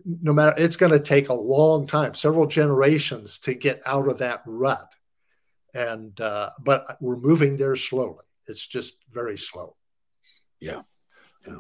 no 0.06 0.34
matter, 0.34 0.56
it's 0.58 0.76
going 0.76 0.92
to 0.92 1.00
take 1.00 1.30
a 1.30 1.34
long 1.34 1.88
time, 1.88 2.14
several 2.14 2.48
generations 2.48 3.38
to 3.40 3.54
get 3.54 3.82
out 3.86 4.08
of 4.08 4.18
that 4.18 4.42
rut. 4.46 4.94
And, 5.74 6.20
uh, 6.20 6.50
but 6.60 6.98
we're 7.00 7.16
moving 7.16 7.56
there 7.56 7.76
slowly. 7.76 8.26
It's 8.48 8.66
just 8.66 8.96
very 9.12 9.38
slow. 9.38 9.78
Yeah. 10.60 10.82
Yeah. 11.48 11.58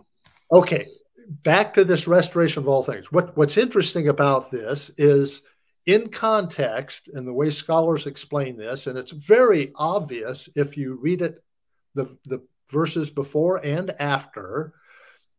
Okay. 0.51 0.87
Back 1.29 1.75
to 1.75 1.85
this 1.85 2.07
restoration 2.07 2.63
of 2.63 2.67
all 2.67 2.83
things. 2.83 3.11
What 3.11 3.37
what's 3.37 3.55
interesting 3.55 4.09
about 4.09 4.51
this 4.51 4.91
is 4.97 5.43
in 5.85 6.09
context 6.09 7.09
and 7.13 7.27
the 7.27 7.33
way 7.33 7.49
scholars 7.49 8.05
explain 8.05 8.57
this, 8.57 8.87
and 8.87 8.97
it's 8.97 9.11
very 9.11 9.71
obvious 9.75 10.49
if 10.55 10.77
you 10.77 10.99
read 11.01 11.21
it, 11.21 11.43
the, 11.95 12.17
the 12.25 12.41
verses 12.69 13.09
before 13.09 13.57
and 13.57 13.91
after, 13.99 14.73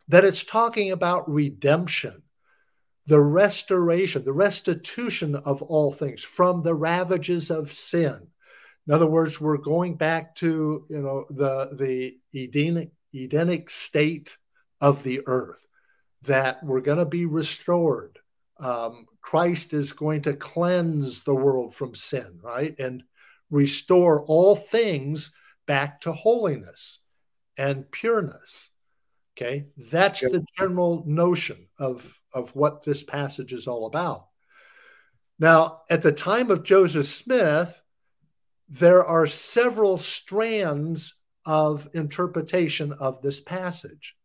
that 0.08 0.24
it's 0.24 0.44
talking 0.44 0.90
about 0.90 1.30
redemption, 1.30 2.22
the 3.06 3.20
restoration, 3.20 4.24
the 4.24 4.32
restitution 4.32 5.36
of 5.36 5.62
all 5.62 5.92
things 5.92 6.22
from 6.22 6.62
the 6.62 6.74
ravages 6.74 7.50
of 7.50 7.72
sin. 7.72 8.26
In 8.86 8.94
other 8.94 9.06
words, 9.06 9.40
we're 9.40 9.58
going 9.58 9.94
back 9.94 10.34
to 10.36 10.84
you 10.88 10.98
know 10.98 11.24
the 11.30 11.70
the 11.72 12.18
Edenic 12.34 12.90
Edenic 13.14 13.70
state 13.70 14.36
of 14.80 15.04
the 15.04 15.22
earth 15.26 15.66
that 16.22 16.62
we're 16.64 16.80
going 16.80 16.98
to 16.98 17.04
be 17.04 17.26
restored. 17.26 18.18
Um, 18.58 19.06
Christ 19.22 19.72
is 19.72 19.92
going 19.92 20.22
to 20.22 20.34
cleanse 20.34 21.22
the 21.22 21.34
world 21.34 21.74
from 21.74 21.94
sin, 21.94 22.40
right, 22.42 22.78
and 22.78 23.04
restore 23.50 24.24
all 24.24 24.56
things 24.56 25.30
back 25.66 26.00
to 26.02 26.12
holiness 26.12 26.98
and 27.56 27.90
pureness. 27.90 28.70
Okay, 29.34 29.66
that's 29.90 30.20
the 30.20 30.44
general 30.58 31.04
notion 31.06 31.68
of 31.78 32.20
of 32.34 32.54
what 32.54 32.82
this 32.82 33.02
passage 33.02 33.52
is 33.52 33.66
all 33.66 33.86
about. 33.86 34.26
Now, 35.38 35.82
at 35.88 36.02
the 36.02 36.12
time 36.12 36.50
of 36.50 36.62
Joseph 36.62 37.06
Smith, 37.06 37.82
there 38.68 39.04
are 39.04 39.26
several 39.26 39.98
strands 39.98 41.14
of 41.46 41.88
interpretation 41.94 42.92
of 42.92 43.22
this 43.22 43.40
passage. 43.40 44.16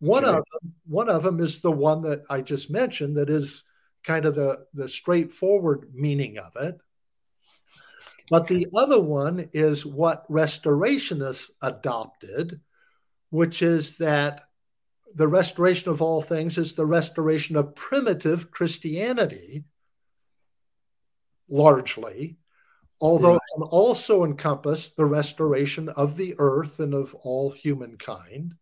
One 0.00 0.24
okay. 0.24 0.38
of 0.38 0.44
them, 0.52 0.74
one 0.86 1.08
of 1.08 1.22
them 1.22 1.40
is 1.40 1.60
the 1.60 1.70
one 1.70 2.02
that 2.02 2.22
I 2.28 2.40
just 2.40 2.70
mentioned, 2.70 3.16
that 3.16 3.30
is 3.30 3.64
kind 4.04 4.24
of 4.24 4.34
the, 4.34 4.66
the 4.74 4.88
straightforward 4.88 5.90
meaning 5.94 6.38
of 6.38 6.56
it. 6.56 6.78
But 8.30 8.46
the 8.46 8.66
other 8.76 9.00
one 9.00 9.48
is 9.52 9.84
what 9.84 10.30
restorationists 10.30 11.50
adopted, 11.62 12.60
which 13.30 13.60
is 13.60 13.96
that 13.98 14.44
the 15.14 15.26
restoration 15.26 15.90
of 15.90 16.00
all 16.00 16.22
things 16.22 16.56
is 16.56 16.72
the 16.72 16.86
restoration 16.86 17.56
of 17.56 17.74
primitive 17.74 18.52
Christianity, 18.52 19.64
largely, 21.48 22.38
although 23.00 23.32
right. 23.32 23.40
it 23.56 23.62
also 23.62 24.24
encompass 24.24 24.90
the 24.90 25.06
restoration 25.06 25.88
of 25.88 26.16
the 26.16 26.36
earth 26.38 26.78
and 26.78 26.94
of 26.94 27.14
all 27.16 27.50
humankind. 27.50 28.54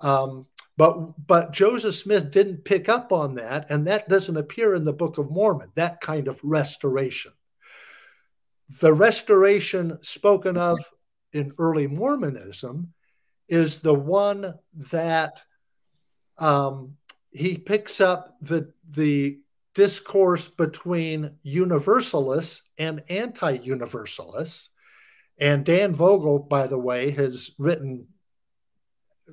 Um, 0.00 0.46
but 0.76 1.26
but 1.26 1.52
Joseph 1.52 1.94
Smith 1.94 2.30
didn't 2.30 2.64
pick 2.64 2.88
up 2.88 3.12
on 3.12 3.34
that, 3.34 3.66
and 3.70 3.86
that 3.86 4.08
doesn't 4.08 4.36
appear 4.36 4.74
in 4.74 4.84
the 4.84 4.92
Book 4.92 5.18
of 5.18 5.30
Mormon. 5.30 5.70
That 5.74 6.00
kind 6.00 6.28
of 6.28 6.40
restoration. 6.42 7.32
The 8.80 8.92
restoration 8.92 9.98
spoken 10.02 10.56
of 10.56 10.78
in 11.32 11.52
early 11.58 11.86
Mormonism 11.86 12.92
is 13.48 13.78
the 13.78 13.94
one 13.94 14.54
that 14.90 15.42
um, 16.38 16.96
he 17.30 17.58
picks 17.58 18.00
up 18.00 18.36
the 18.40 18.72
the 18.88 19.38
discourse 19.74 20.48
between 20.48 21.32
universalists 21.42 22.62
and 22.78 23.02
anti 23.08 23.52
universalists. 23.52 24.70
And 25.38 25.64
Dan 25.64 25.94
Vogel, 25.94 26.38
by 26.38 26.66
the 26.66 26.78
way, 26.78 27.10
has 27.10 27.50
written 27.58 28.06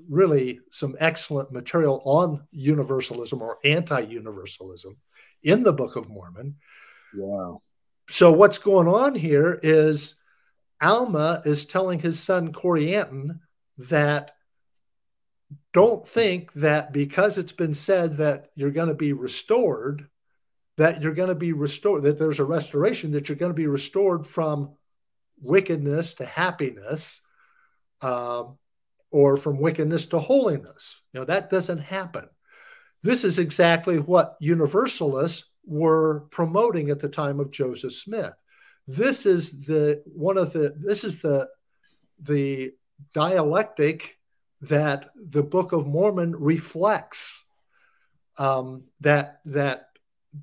really 0.08 0.60
some 0.72 0.96
excellent 1.00 1.52
material 1.52 2.02
on 2.06 2.48
universalism 2.52 3.42
or 3.42 3.58
anti 3.64 4.02
universalism 4.02 4.98
in 5.44 5.64
the 5.64 5.74
Book 5.74 5.96
of 5.96 6.10
Mormon. 6.10 6.56
Wow. 7.16 7.62
So, 8.10 8.32
what's 8.32 8.58
going 8.58 8.88
on 8.88 9.16
here 9.16 9.60
is 9.62 10.16
Alma 10.82 11.42
is 11.46 11.66
telling 11.66 12.00
his 12.00 12.20
son 12.20 12.54
Corianton 12.54 13.40
that 13.78 14.32
don't 15.74 16.08
think 16.08 16.52
that 16.54 16.92
because 16.92 17.38
it's 17.38 17.54
been 17.54 17.74
said 17.74 18.18
that 18.18 18.50
you're 18.56 18.72
going 18.72 18.88
to 18.88 18.96
be 18.96 19.14
restored, 19.14 20.08
that 20.78 21.02
you're 21.02 21.14
going 21.14 21.30
to 21.30 21.36
be 21.36 21.54
restored, 21.54 22.04
that 22.04 22.18
there's 22.18 22.40
a 22.40 22.44
restoration, 22.44 23.12
that 23.12 23.30
you're 23.30 23.38
going 23.38 23.52
to 23.52 23.56
be 23.56 23.68
restored 23.68 24.26
from 24.26 24.74
wickedness 25.42 26.16
to 26.16 26.26
happiness, 26.26 27.22
um, 28.02 28.58
or 29.12 29.38
from 29.38 29.60
wickedness 29.60 30.06
to 30.08 30.20
holiness. 30.20 31.02
You 31.14 31.20
know, 31.20 31.26
that 31.26 31.50
doesn't 31.50 31.80
happen. 31.80 32.28
This 33.02 33.24
is 33.24 33.40
exactly 33.40 34.00
what 34.00 34.36
universalists 34.40 35.50
were 35.66 36.22
promoting 36.32 36.90
at 36.90 37.00
the 37.00 37.10
time 37.10 37.40
of 37.40 37.52
Joseph 37.52 37.94
Smith. 37.94 38.34
This 38.88 39.26
is 39.26 39.66
the 39.66 40.02
one 40.06 40.38
of 40.38 40.52
the 40.52 40.76
this 40.78 41.04
is 41.04 41.22
the 41.22 41.48
the 42.22 42.74
dialectic 43.14 44.18
that 44.62 45.12
the 45.16 45.44
Book 45.44 45.72
of 45.72 45.88
Mormon 45.88 46.36
reflects. 46.36 47.46
Um, 48.38 48.86
that 49.02 49.42
that 49.46 49.88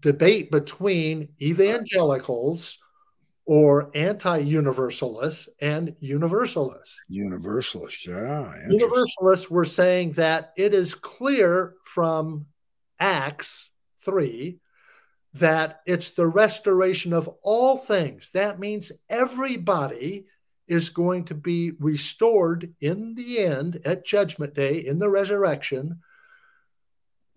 debate 0.01 0.51
between 0.51 1.29
evangelicals 1.41 2.79
or 3.47 3.91
anti-universalists 3.95 5.49
and 5.61 5.95
universalists. 6.01 7.01
Universalists, 7.09 8.07
yeah. 8.07 8.53
Universalists 8.69 9.49
were 9.49 9.65
saying 9.65 10.13
that 10.13 10.53
it 10.57 10.75
is 10.75 10.95
clear 10.95 11.75
from 11.85 12.47
Acts 12.99 13.71
3 14.03 14.59
that 15.35 15.81
it's 15.87 16.11
the 16.11 16.27
restoration 16.27 17.13
of 17.13 17.29
all 17.43 17.77
things. 17.77 18.31
That 18.35 18.59
means 18.59 18.91
everybody 19.09 20.27
is 20.67 20.89
going 20.89 21.25
to 21.27 21.35
be 21.35 21.73
restored 21.79 22.75
in 22.81 23.15
the 23.15 23.39
end 23.39 23.81
at 23.85 24.05
Judgment 24.05 24.55
Day, 24.55 24.79
in 24.79 24.99
the 24.99 25.09
resurrection, 25.09 26.01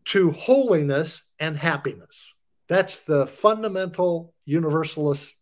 to 0.06 0.32
holiness 0.32 1.24
and 1.40 1.56
happiness. 1.56 2.34
That's 2.68 3.00
the 3.00 3.28
fundamental 3.28 4.34
universalist. 4.46 5.36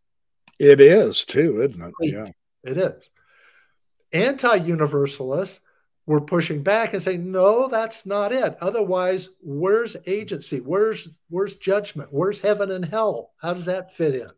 It 0.60 0.82
is 0.82 1.24
too, 1.26 1.62
isn't 1.62 1.82
it? 1.82 1.94
Yeah. 2.02 2.28
It 2.64 2.78
is. 2.78 3.10
Anti 4.14 4.56
universalists 4.56 5.62
were 6.06 6.22
pushing 6.22 6.64
back 6.64 6.94
and 6.94 7.04
saying, 7.04 7.30
no, 7.30 7.68
that's 7.68 8.06
not 8.06 8.32
it. 8.32 8.58
Otherwise, 8.62 9.30
where's 9.42 9.98
agency? 10.08 10.60
Where's 10.60 11.10
where's 11.30 11.58
judgment? 11.58 12.10
Where's 12.12 12.40
heaven 12.40 12.72
and 12.72 12.86
hell? 12.86 13.34
How 13.42 13.54
does 13.54 13.66
that 13.66 13.94
fit 13.94 14.16
in? 14.16 14.30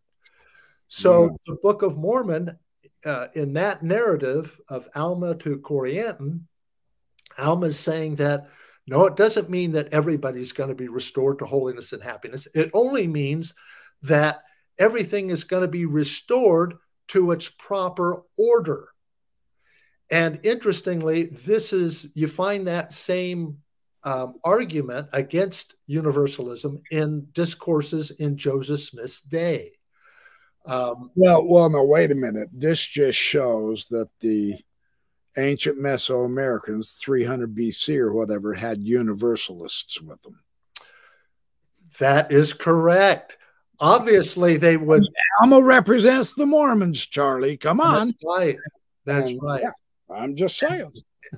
So 0.87 1.25
yeah. 1.25 1.29
the 1.47 1.57
Book 1.61 1.83
of 1.83 1.97
Mormon 1.97 2.57
uh, 3.05 3.27
in 3.33 3.53
that 3.53 3.83
narrative 3.83 4.59
of 4.67 4.89
Alma 4.95 5.35
to 5.35 5.59
Corianton, 5.59 6.41
Alma 7.37 7.67
is 7.67 7.79
saying 7.79 8.15
that 8.15 8.47
no, 8.87 9.05
it 9.05 9.15
doesn't 9.15 9.51
mean 9.51 9.73
that 9.73 9.93
everybody's 9.93 10.51
going 10.51 10.69
to 10.69 10.75
be 10.75 10.87
restored 10.87 11.37
to 11.39 11.45
holiness 11.45 11.93
and 11.93 12.01
happiness. 12.01 12.47
It 12.55 12.71
only 12.73 13.05
means 13.05 13.53
that 14.01 14.41
everything 14.79 15.29
is 15.29 15.43
going 15.43 15.61
to 15.61 15.67
be 15.67 15.85
restored 15.85 16.75
to 17.09 17.31
its 17.31 17.49
proper 17.49 18.23
order. 18.37 18.89
And 20.09 20.39
interestingly, 20.43 21.25
this 21.25 21.73
is, 21.73 22.07
you 22.15 22.27
find 22.27 22.67
that 22.67 22.93
same 22.93 23.57
um, 24.03 24.35
argument 24.43 25.09
against 25.13 25.75
universalism 25.85 26.81
in 26.89 27.27
discourses 27.33 28.11
in 28.11 28.37
Joseph 28.37 28.79
Smith's 28.79 29.21
day. 29.21 29.73
Um, 30.65 31.11
well, 31.15 31.45
well, 31.45 31.69
no, 31.69 31.83
wait 31.83 32.11
a 32.11 32.15
minute. 32.15 32.49
This 32.53 32.79
just 32.81 33.17
shows 33.17 33.87
that 33.87 34.09
the 34.19 34.55
ancient 35.37 35.79
Mesoamericans, 35.79 36.97
300 36.99 37.55
BC 37.55 37.97
or 37.97 38.13
whatever, 38.13 38.53
had 38.53 38.81
universalists 38.81 40.01
with 40.01 40.21
them. 40.23 40.39
That 41.99 42.31
is 42.31 42.53
correct. 42.53 43.37
Obviously, 43.81 44.57
they 44.57 44.77
would. 44.77 45.03
Alma 45.41 45.61
represents 45.61 46.33
the 46.33 46.45
Mormons, 46.45 47.05
Charlie. 47.05 47.57
Come 47.57 47.79
on. 47.79 48.07
That's 48.07 48.17
right. 48.25 48.57
That's 49.05 49.31
and, 49.31 49.41
right. 49.41 49.63
Yeah, 49.63 50.15
I'm 50.15 50.35
just 50.35 50.57
saying. 50.57 50.91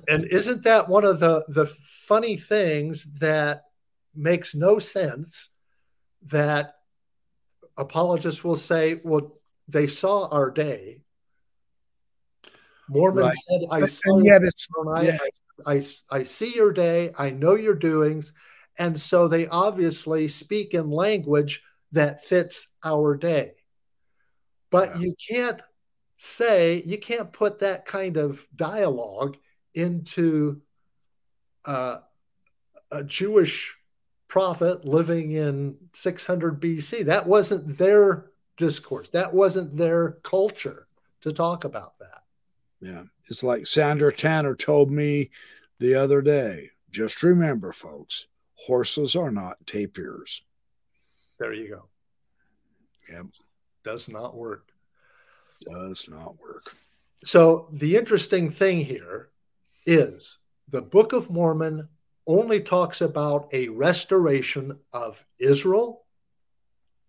And 0.08 0.24
isn't 0.24 0.62
that 0.64 0.88
one 0.88 1.04
of 1.04 1.20
the 1.20 1.44
the 1.48 1.66
funny 1.66 2.36
things 2.36 3.04
that 3.20 3.62
makes 4.14 4.54
no 4.54 4.78
sense 4.78 5.50
that 6.24 6.74
apologists 7.76 8.44
will 8.44 8.56
say, 8.56 9.00
well, 9.04 9.38
they 9.68 9.86
saw 9.86 10.28
our 10.28 10.50
day. 10.50 11.00
Mormon 12.88 13.24
right. 13.24 13.34
said, 13.34 13.60
I 13.70 13.86
saw 13.86 14.18
yeah, 14.22 14.38
I, 14.94 15.02
yeah. 15.02 15.18
I, 15.66 15.72
I, 15.74 15.86
I 16.10 16.22
see 16.24 16.54
your 16.54 16.72
day, 16.72 17.12
I 17.16 17.30
know 17.30 17.54
your 17.54 17.74
doings. 17.74 18.32
And 18.78 19.00
so 19.00 19.28
they 19.28 19.46
obviously 19.46 20.28
speak 20.28 20.74
in 20.74 20.90
language 20.90 21.62
that 21.92 22.24
fits 22.24 22.68
our 22.84 23.16
day. 23.16 23.52
But 24.70 24.96
yeah. 24.96 25.02
you 25.02 25.14
can't 25.30 25.62
say, 26.16 26.82
you 26.86 26.98
can't 26.98 27.32
put 27.32 27.60
that 27.60 27.84
kind 27.84 28.16
of 28.16 28.46
dialogue 28.56 29.36
into 29.74 30.60
uh, 31.64 31.98
a 32.90 33.04
Jewish 33.04 33.74
prophet 34.28 34.84
living 34.84 35.32
in 35.32 35.76
600 35.92 36.60
BC. 36.60 37.04
That 37.04 37.26
wasn't 37.26 37.76
their 37.76 38.30
discourse. 38.56 39.10
That 39.10 39.32
wasn't 39.34 39.76
their 39.76 40.12
culture 40.22 40.86
to 41.20 41.32
talk 41.32 41.64
about 41.64 41.98
that. 41.98 42.22
Yeah. 42.80 43.02
It's 43.28 43.42
like 43.42 43.66
Sandra 43.66 44.12
Tanner 44.12 44.54
told 44.54 44.90
me 44.90 45.30
the 45.78 45.94
other 45.94 46.22
day. 46.22 46.70
Just 46.90 47.22
remember, 47.22 47.72
folks, 47.72 48.26
horses 48.54 49.16
are 49.16 49.30
not 49.30 49.64
tapirs. 49.66 50.42
There 51.42 51.52
you 51.52 51.68
go. 51.70 51.88
Yep. 53.12 53.26
Does 53.82 54.08
not 54.08 54.36
work. 54.36 54.68
Does 55.62 56.06
not 56.08 56.40
work. 56.40 56.72
So 57.24 57.68
the 57.72 57.96
interesting 57.96 58.48
thing 58.48 58.80
here 58.80 59.30
is 59.84 60.38
the 60.68 60.82
Book 60.82 61.12
of 61.12 61.30
Mormon 61.30 61.88
only 62.28 62.60
talks 62.60 63.00
about 63.00 63.48
a 63.52 63.66
restoration 63.70 64.78
of 64.92 65.24
Israel. 65.40 66.04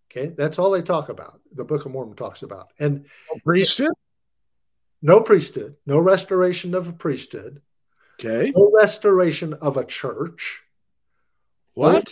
Okay, 0.10 0.34
that's 0.36 0.58
all 0.58 0.72
they 0.72 0.82
talk 0.82 1.10
about. 1.10 1.40
The 1.54 1.64
Book 1.64 1.86
of 1.86 1.92
Mormon 1.92 2.16
talks 2.16 2.42
about. 2.42 2.70
And 2.80 3.06
no 3.32 3.40
priesthood? 3.44 3.94
No 5.04 5.22
priesthood, 5.22 5.76
no 5.86 6.00
restoration 6.00 6.74
of 6.74 6.88
a 6.88 6.94
priesthood. 6.94 7.62
Okay. 8.20 8.52
No 8.56 8.72
restoration 8.74 9.54
of 9.54 9.78
a 9.78 9.86
church. 9.86 10.64
What? 11.76 12.12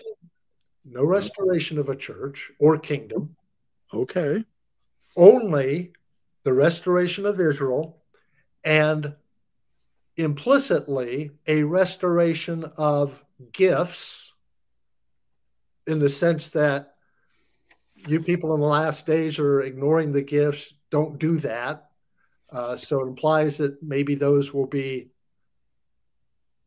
No 0.84 1.04
restoration 1.04 1.78
of 1.78 1.90
a 1.90 1.96
church 1.96 2.52
or 2.60 2.78
kingdom. 2.78 3.36
Okay. 3.94 4.44
Only 5.16 5.92
the 6.44 6.54
restoration 6.54 7.26
of 7.26 7.40
Israel 7.40 8.02
and 8.64 9.14
implicitly 10.18 11.32
a 11.48 11.64
restoration 11.64 12.66
of 12.78 13.24
gifts 13.52 14.34
in 15.88 16.00
the 16.00 16.10
sense 16.10 16.50
that 16.50 16.96
you 18.08 18.22
people 18.22 18.54
in 18.54 18.62
the 18.62 18.68
last 18.68 19.06
days 19.06 19.40
are 19.40 19.62
ignoring 19.62 20.12
the 20.12 20.22
gifts. 20.22 20.74
Don't 20.90 21.20
do 21.20 21.38
that. 21.40 21.90
Uh, 22.52 22.76
so 22.76 23.02
it 23.02 23.08
implies 23.08 23.58
that 23.58 23.82
maybe 23.82 24.16
those 24.16 24.54
will 24.54 24.68
be 24.68 25.10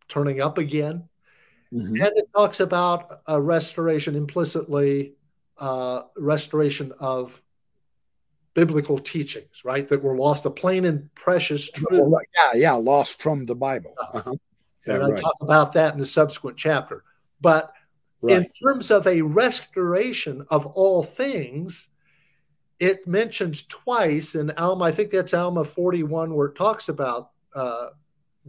turning 0.09 0.41
up 0.41 0.59
again. 0.59 1.09
Mm-hmm. 1.73 1.97
And 1.97 2.13
it 2.17 2.29
talks 2.37 2.61
about 2.61 3.21
a 3.27 3.41
restoration 3.41 4.15
implicitly, 4.15 5.15
uh, 5.59 6.03
restoration 6.17 6.93
of 7.01 7.43
biblical 8.55 8.99
teachings, 8.99 9.63
right? 9.65 9.87
That 9.89 10.03
were 10.03 10.17
lost, 10.17 10.47
a 10.47 10.51
plain 10.51 10.85
and 10.85 11.13
precious 11.15 11.69
truth. 11.71 12.13
Yeah, 12.37 12.53
yeah, 12.55 12.73
lost 12.73 13.21
from 13.21 13.45
the 13.47 13.55
Bible. 13.55 13.95
Uh-huh. 13.99 14.35
Yeah, 14.87 14.95
and 14.95 15.05
I 15.05 15.09
right. 15.09 15.21
talk 15.21 15.35
about 15.41 15.73
that 15.73 15.95
in 15.95 16.01
the 16.01 16.07
subsequent 16.07 16.57
chapter. 16.57 17.05
But 17.41 17.73
right. 18.23 18.37
in 18.37 18.47
terms 18.63 18.91
of 18.91 19.07
a 19.07 19.23
restoration 19.23 20.47
of 20.51 20.67
all 20.67 21.03
things, 21.03 21.89
it 22.79 23.07
mentions 23.07 23.65
twice 23.65 24.35
in 24.35 24.51
Alma, 24.53 24.85
I 24.85 24.93
think 24.93 25.11
that's 25.11 25.35
Alma 25.35 25.65
41, 25.65 26.35
where 26.35 26.49
it 26.49 26.55
talks 26.55 26.89
about 26.89 27.31
uh, 27.55 27.89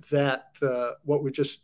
that, 0.09 0.47
uh, 0.61 0.91
what 1.03 1.23
we 1.23 1.31
just 1.31 1.61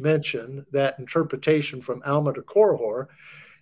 mentioned, 0.00 0.64
that 0.72 0.98
interpretation 0.98 1.80
from 1.80 2.02
Alma 2.04 2.32
to 2.34 2.42
Korihor. 2.42 3.06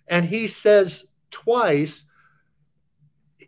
And 0.07 0.25
he 0.25 0.47
says 0.47 1.05
twice 1.31 2.05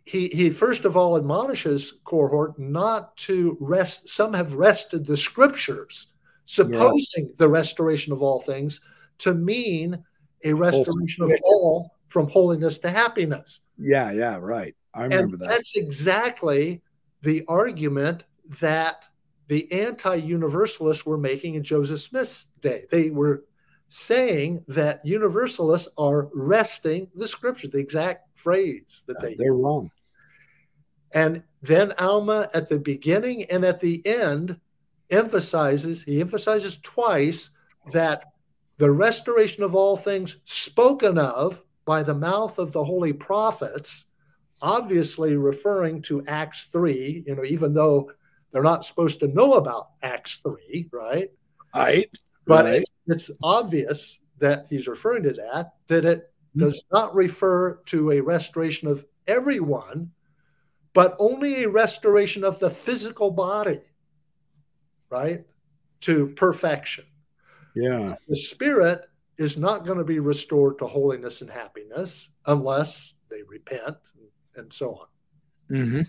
he, 0.10 0.28
he 0.30 0.50
first 0.50 0.86
of 0.86 0.98
all 0.98 1.18
admonishes 1.18 1.96
Korihor 2.04 2.58
not 2.58 3.16
to 3.18 3.58
wrest. 3.60 4.10
Some 4.10 4.34
have 4.34 4.54
wrested 4.54 5.06
the 5.06 5.16
scriptures, 5.16 6.08
supposing 6.46 7.28
yeah. 7.28 7.34
the 7.38 7.48
restoration 7.48 8.12
of 8.12 8.22
all 8.22 8.40
things 8.40 8.82
to 9.20 9.34
mean 9.34 10.04
a 10.44 10.54
restoration 10.54 11.26
of 11.26 11.34
all 11.44 11.92
from 12.08 12.28
holiness 12.28 12.80
to 12.80 12.90
happiness. 12.90 13.62
Yeah, 13.78 14.12
yeah, 14.12 14.38
right. 14.42 14.76
I 14.94 15.04
remember 15.04 15.36
and 15.36 15.42
that. 15.42 15.50
That's 15.50 15.76
exactly 15.76 16.82
the 17.22 17.44
argument 17.48 18.24
that 18.60 19.06
the 19.50 19.70
anti 19.72 20.16
universalists 20.16 21.06
were 21.06 21.18
making 21.18 21.56
in 21.56 21.64
Joseph 21.64 22.00
Smith's 22.00 22.46
day. 22.62 22.86
They 22.92 23.10
were 23.10 23.44
saying 23.90 24.64
that 24.68 25.04
universalists 25.04 25.90
are 25.98 26.30
wresting 26.34 27.10
the 27.16 27.28
scripture, 27.28 27.68
the 27.68 27.80
exact 27.80 28.38
phrase 28.38 29.04
that 29.08 29.20
they 29.20 29.34
They're 29.34 29.48
use. 29.48 29.62
wrong. 29.62 29.92
And 31.14 31.42
then 31.64 31.94
Alma 31.98 32.50
at 32.54 32.70
the 32.70 32.78
beginning 32.78 33.46
and 33.46 33.66
at 33.66 33.80
the 33.80 34.06
end 34.06 34.60
emphasizes, 35.10 36.04
he 36.04 36.22
emphasizes 36.22 36.78
twice 36.84 37.50
that 37.92 38.26
the 38.78 38.92
restoration 38.92 39.64
of 39.64 39.74
all 39.74 39.98
things 39.98 40.38
spoken 40.46 41.18
of 41.18 41.64
by 41.86 42.04
the 42.04 42.14
mouth 42.14 42.60
of 42.60 42.72
the 42.72 42.84
holy 42.84 43.14
prophets, 43.14 44.06
obviously 44.62 45.36
referring 45.36 46.04
to 46.04 46.24
Acts 46.28 46.66
3, 46.66 47.24
you 47.26 47.36
know, 47.36 47.44
even 47.44 47.74
though 47.74 48.12
they're 48.52 48.64
not 48.64 48.86
supposed 48.86 49.20
to 49.20 49.28
know 49.28 49.54
about 49.54 49.90
Acts 50.02 50.38
3, 50.38 50.90
right? 50.92 51.32
Right. 51.76 52.10
But 52.46 52.66
right. 52.66 52.76
It's, 52.76 52.90
it's 53.08 53.32
obvious 53.44 54.20
that 54.40 54.66
he's 54.70 54.88
referring 54.88 55.24
to 55.24 55.34
that, 55.34 55.74
that 55.88 56.06
it 56.06 56.20
mm-hmm. 56.22 56.62
does 56.62 56.84
not 56.92 57.14
refer 57.14 57.76
to 57.86 58.12
a 58.12 58.22
restoration 58.22 58.88
of 58.88 59.06
everyone, 59.28 60.12
but 60.94 61.16
only 61.20 61.64
a 61.64 61.70
restoration 61.70 62.44
of 62.44 62.60
the 62.60 62.70
physical 62.70 63.32
body, 63.32 63.82
right? 65.10 65.46
To 66.02 66.28
perfection. 66.36 67.06
Yeah. 67.76 68.16
The 68.28 68.36
spirit 68.36 69.02
is 69.38 69.58
not 69.58 69.86
going 69.86 70.00
to 70.00 70.04
be 70.04 70.20
restored 70.20 70.80
to 70.80 70.88
holiness 70.88 71.42
and 71.42 71.50
happiness 71.50 72.30
unless 72.46 73.14
they 73.30 73.44
repent 73.44 73.98
and 74.56 74.74
so 74.74 74.96
on. 74.96 75.08
Mm-hmm. 75.78 76.02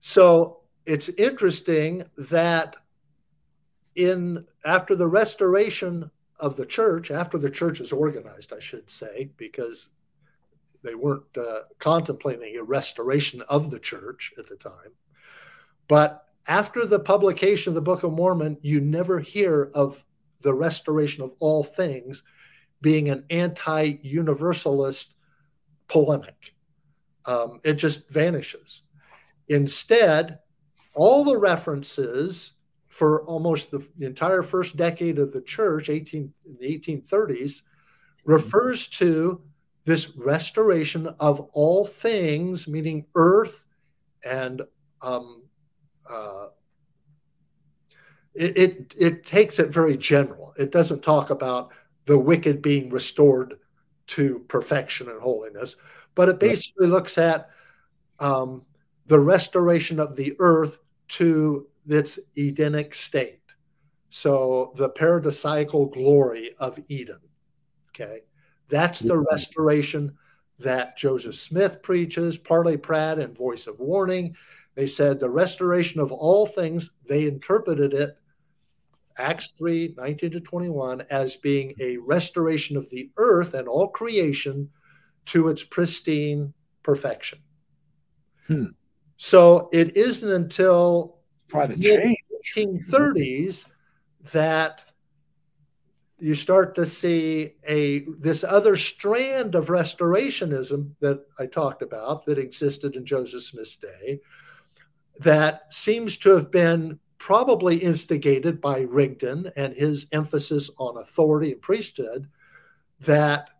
So 0.00 0.60
it's 0.86 1.08
interesting 1.10 2.04
that 2.16 2.76
in 3.96 4.44
after 4.64 4.94
the 4.94 5.06
restoration 5.06 6.10
of 6.38 6.56
the 6.56 6.66
church, 6.66 7.10
after 7.10 7.38
the 7.38 7.50
church 7.50 7.80
is 7.80 7.92
organized, 7.92 8.52
I 8.52 8.60
should 8.60 8.88
say, 8.88 9.30
because 9.36 9.90
they 10.82 10.94
weren't 10.94 11.24
uh, 11.36 11.62
contemplating 11.78 12.56
a 12.56 12.62
restoration 12.62 13.42
of 13.48 13.70
the 13.70 13.80
church 13.80 14.32
at 14.38 14.46
the 14.46 14.56
time. 14.56 14.92
But 15.88 16.26
after 16.46 16.84
the 16.84 17.00
publication 17.00 17.70
of 17.70 17.74
the 17.74 17.80
Book 17.80 18.04
of 18.04 18.12
Mormon, 18.12 18.56
you 18.60 18.80
never 18.80 19.18
hear 19.18 19.70
of 19.74 20.04
the 20.42 20.54
restoration 20.54 21.24
of 21.24 21.32
all 21.40 21.64
things 21.64 22.22
being 22.82 23.08
an 23.08 23.24
anti 23.30 23.98
universalist 24.02 25.14
polemic. 25.88 26.54
Um, 27.24 27.60
it 27.64 27.74
just 27.74 28.08
vanishes. 28.08 28.82
Instead, 29.48 30.38
all 30.96 31.22
the 31.22 31.38
references 31.38 32.52
for 32.88 33.22
almost 33.26 33.70
the, 33.70 33.86
the 33.98 34.06
entire 34.06 34.42
first 34.42 34.76
decade 34.76 35.18
of 35.18 35.30
the 35.30 35.42
church, 35.42 35.90
18, 35.90 36.32
the 36.58 36.78
1830s, 36.78 37.62
refers 38.24 38.86
to 38.88 39.42
this 39.84 40.16
restoration 40.16 41.06
of 41.20 41.40
all 41.52 41.84
things, 41.84 42.66
meaning 42.66 43.04
earth 43.14 43.66
and 44.24 44.62
um, 45.02 45.42
uh, 46.10 46.46
it, 48.34 48.58
it, 48.58 48.94
it 48.98 49.26
takes 49.26 49.58
it 49.58 49.68
very 49.68 49.96
general. 49.96 50.54
It 50.58 50.72
doesn't 50.72 51.02
talk 51.02 51.30
about 51.30 51.70
the 52.06 52.18
wicked 52.18 52.62
being 52.62 52.90
restored 52.90 53.54
to 54.08 54.44
perfection 54.48 55.08
and 55.10 55.20
holiness, 55.20 55.76
but 56.14 56.28
it 56.28 56.40
basically 56.40 56.86
looks 56.86 57.18
at 57.18 57.50
um, 58.18 58.62
the 59.06 59.18
restoration 59.18 60.00
of 60.00 60.16
the 60.16 60.34
earth 60.38 60.78
to 61.08 61.66
its 61.86 62.18
Edenic 62.36 62.94
state. 62.94 63.40
So 64.08 64.72
the 64.76 64.90
paradisiacal 64.90 65.92
glory 65.92 66.54
of 66.58 66.78
Eden. 66.88 67.20
Okay. 67.90 68.20
That's 68.68 69.00
the 69.00 69.18
restoration 69.18 70.16
that 70.58 70.96
Joseph 70.96 71.34
Smith 71.34 71.82
preaches, 71.82 72.36
Parley 72.36 72.76
Pratt 72.76 73.18
and 73.18 73.36
Voice 73.36 73.66
of 73.66 73.78
Warning. 73.78 74.34
They 74.74 74.86
said 74.86 75.20
the 75.20 75.30
restoration 75.30 76.00
of 76.00 76.12
all 76.12 76.46
things, 76.46 76.90
they 77.08 77.26
interpreted 77.26 77.94
it, 77.94 78.18
Acts 79.18 79.50
3 79.56 79.94
19 79.96 80.30
to 80.32 80.40
21, 80.40 81.02
as 81.10 81.36
being 81.36 81.74
a 81.80 81.96
restoration 81.98 82.76
of 82.76 82.88
the 82.90 83.10
earth 83.16 83.54
and 83.54 83.66
all 83.66 83.88
creation 83.88 84.68
to 85.26 85.48
its 85.48 85.64
pristine 85.64 86.52
perfection. 86.82 87.38
Hmm. 88.46 88.66
So 89.16 89.68
it 89.72 89.96
isn't 89.96 90.28
until 90.28 91.18
the 91.48 91.76
change. 91.78 92.18
1830s 92.56 93.66
that 94.32 94.82
you 96.18 96.34
start 96.34 96.74
to 96.74 96.86
see 96.86 97.54
a 97.68 98.06
this 98.18 98.42
other 98.44 98.76
strand 98.76 99.54
of 99.54 99.66
restorationism 99.66 100.92
that 101.00 101.20
I 101.38 101.46
talked 101.46 101.82
about 101.82 102.24
that 102.26 102.38
existed 102.38 102.96
in 102.96 103.04
Joseph 103.04 103.42
Smith's 103.42 103.76
day 103.76 104.20
that 105.18 105.72
seems 105.72 106.16
to 106.18 106.30
have 106.30 106.50
been 106.50 106.98
probably 107.18 107.76
instigated 107.76 108.60
by 108.60 108.80
Rigdon 108.80 109.50
and 109.56 109.74
his 109.74 110.06
emphasis 110.12 110.70
on 110.78 110.98
authority 110.98 111.52
and 111.52 111.62
priesthood 111.62 112.28
that 113.00 113.50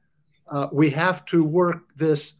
uh, 0.48 0.68
we 0.72 0.90
have 0.90 1.24
to 1.26 1.42
work 1.42 1.84
this 1.96 2.34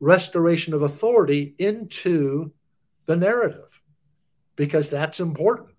restoration 0.00 0.72
of 0.74 0.82
authority 0.82 1.54
into 1.58 2.52
the 3.06 3.16
narrative 3.16 3.80
because 4.56 4.90
that's 4.90 5.20
important. 5.20 5.70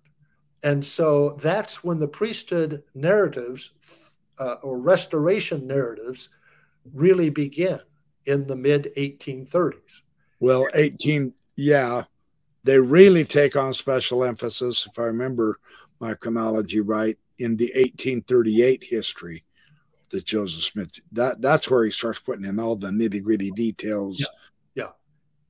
And 0.62 0.84
so 0.84 1.36
that's 1.40 1.82
when 1.82 1.98
the 1.98 2.08
priesthood 2.08 2.84
narratives 2.94 3.70
uh, 4.38 4.54
or 4.62 4.78
restoration 4.78 5.66
narratives 5.66 6.28
really 6.94 7.30
begin 7.30 7.80
in 8.26 8.46
the 8.46 8.56
mid 8.56 8.92
1830s. 8.96 10.02
Well, 10.38 10.66
18, 10.74 11.34
yeah, 11.56 12.04
they 12.64 12.78
really 12.78 13.24
take 13.24 13.56
on 13.56 13.74
special 13.74 14.24
emphasis, 14.24 14.86
if 14.90 14.98
I 14.98 15.04
remember 15.04 15.58
my 16.00 16.14
chronology 16.14 16.80
right, 16.80 17.18
in 17.38 17.56
the 17.56 17.66
1838 17.74 18.84
history 18.84 19.44
that 20.12 20.24
Joseph 20.24 20.64
Smith. 20.64 21.00
That 21.10 21.42
that's 21.42 21.68
where 21.68 21.84
he 21.84 21.90
starts 21.90 22.20
putting 22.20 22.44
in 22.44 22.60
all 22.60 22.76
the 22.76 22.88
nitty 22.88 23.22
gritty 23.22 23.50
details. 23.50 24.20
Yeah, 24.74 24.84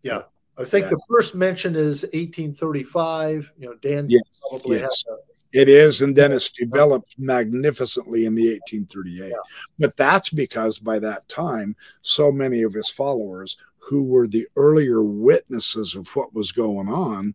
yeah, 0.03 0.13
yeah. 0.15 0.23
I 0.59 0.65
think 0.65 0.85
yeah. 0.85 0.91
the 0.91 1.03
first 1.11 1.35
mention 1.35 1.77
is 1.77 2.03
1835. 2.03 3.53
You 3.59 3.67
know, 3.67 3.75
Dan 3.75 4.07
yes. 4.09 4.23
probably 4.49 4.79
yes. 4.79 4.83
has. 4.85 5.05
A, 5.11 5.33
it 5.53 5.69
is, 5.69 6.01
and 6.01 6.17
then 6.17 6.33
it's 6.33 6.49
developed 6.49 7.15
magnificently 7.19 8.25
in 8.25 8.35
the 8.35 8.53
1838. 8.53 9.29
Yeah. 9.29 9.37
But 9.79 9.97
that's 9.99 10.31
because 10.31 10.79
by 10.79 10.99
that 11.01 11.29
time, 11.29 11.77
so 12.01 12.33
many 12.33 12.63
of 12.63 12.73
his 12.73 12.89
followers 12.89 13.59
who 13.77 14.03
were 14.03 14.27
the 14.27 14.47
earlier 14.57 15.03
witnesses 15.03 15.95
of 15.95 16.09
what 16.17 16.33
was 16.33 16.53
going 16.53 16.89
on 16.89 17.35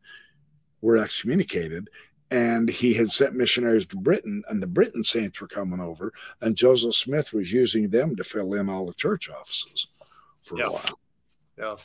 were 0.81 0.97
excommunicated 0.97 1.89
and 2.31 2.69
he 2.69 2.93
had 2.93 3.11
sent 3.11 3.35
missionaries 3.35 3.85
to 3.87 3.97
Britain, 3.97 4.43
and 4.49 4.61
the 4.61 4.67
Britain 4.67 5.03
saints 5.03 5.39
were 5.39 5.47
coming 5.47 5.79
over, 5.79 6.11
and 6.41 6.55
Joseph 6.55 6.95
Smith 6.95 7.33
was 7.33 7.51
using 7.51 7.89
them 7.89 8.15
to 8.15 8.23
fill 8.23 8.53
in 8.53 8.69
all 8.69 8.85
the 8.85 8.93
church 8.93 9.29
offices 9.29 9.87
for 10.43 10.57
yeah. 10.57 10.65
a 10.65 10.71
while. 10.71 10.99
Yeah. 11.57 11.75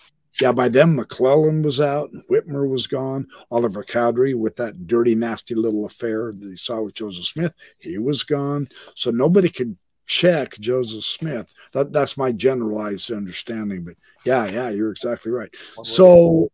Yeah, 0.40 0.52
by 0.52 0.70
then 0.70 0.97
McLellin 0.97 1.62
was 1.62 1.78
out 1.78 2.10
and 2.10 2.24
Whitmer 2.27 2.66
was 2.66 2.86
gone. 2.86 3.28
Oliver 3.51 3.85
Cowdery, 3.85 4.35
with 4.35 4.56
that 4.56 4.86
dirty, 4.86 5.14
nasty 5.14 5.55
little 5.55 5.85
affair 5.85 6.32
that 6.32 6.48
he 6.48 6.56
saw 6.56 6.81
with 6.81 6.94
Joseph 6.94 7.27
Smith, 7.27 7.52
he 7.78 7.98
was 7.98 8.23
gone. 8.23 8.69
So 8.94 9.10
nobody 9.10 9.51
could 9.51 9.77
check 10.06 10.59
Joseph 10.59 11.05
Smith. 11.05 11.52
That, 11.73 11.93
that's 11.93 12.16
my 12.16 12.32
generalized 12.32 13.12
understanding. 13.12 13.85
But 13.85 13.97
yeah, 14.24 14.47
yeah, 14.47 14.70
you're 14.70 14.90
exactly 14.90 15.31
right. 15.32 15.55
So 15.85 16.51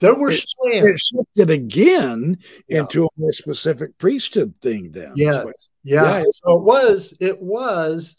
there 0.00 0.14
were 0.14 0.30
it, 0.30 0.44
it 0.62 0.98
shifted 0.98 1.50
again 1.50 2.38
yeah. 2.68 2.80
into 2.80 3.04
a 3.04 3.08
more 3.16 3.32
specific 3.32 3.96
priesthood 3.98 4.54
thing 4.62 4.90
then. 4.92 5.12
Yes. 5.14 5.68
yeah. 5.84 6.18
yeah. 6.18 6.24
So 6.28 6.56
it 6.58 6.64
was, 6.64 7.14
it 7.20 7.40
was 7.40 8.16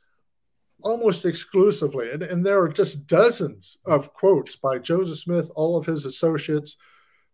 almost 0.83 1.25
exclusively, 1.25 2.11
and, 2.11 2.23
and 2.23 2.45
there 2.45 2.61
are 2.61 2.69
just 2.69 3.07
dozens 3.07 3.77
of 3.85 4.13
quotes 4.13 4.55
by 4.55 4.77
Joseph 4.77 5.19
Smith, 5.19 5.51
all 5.55 5.77
of 5.77 5.85
his 5.85 6.05
associates, 6.05 6.77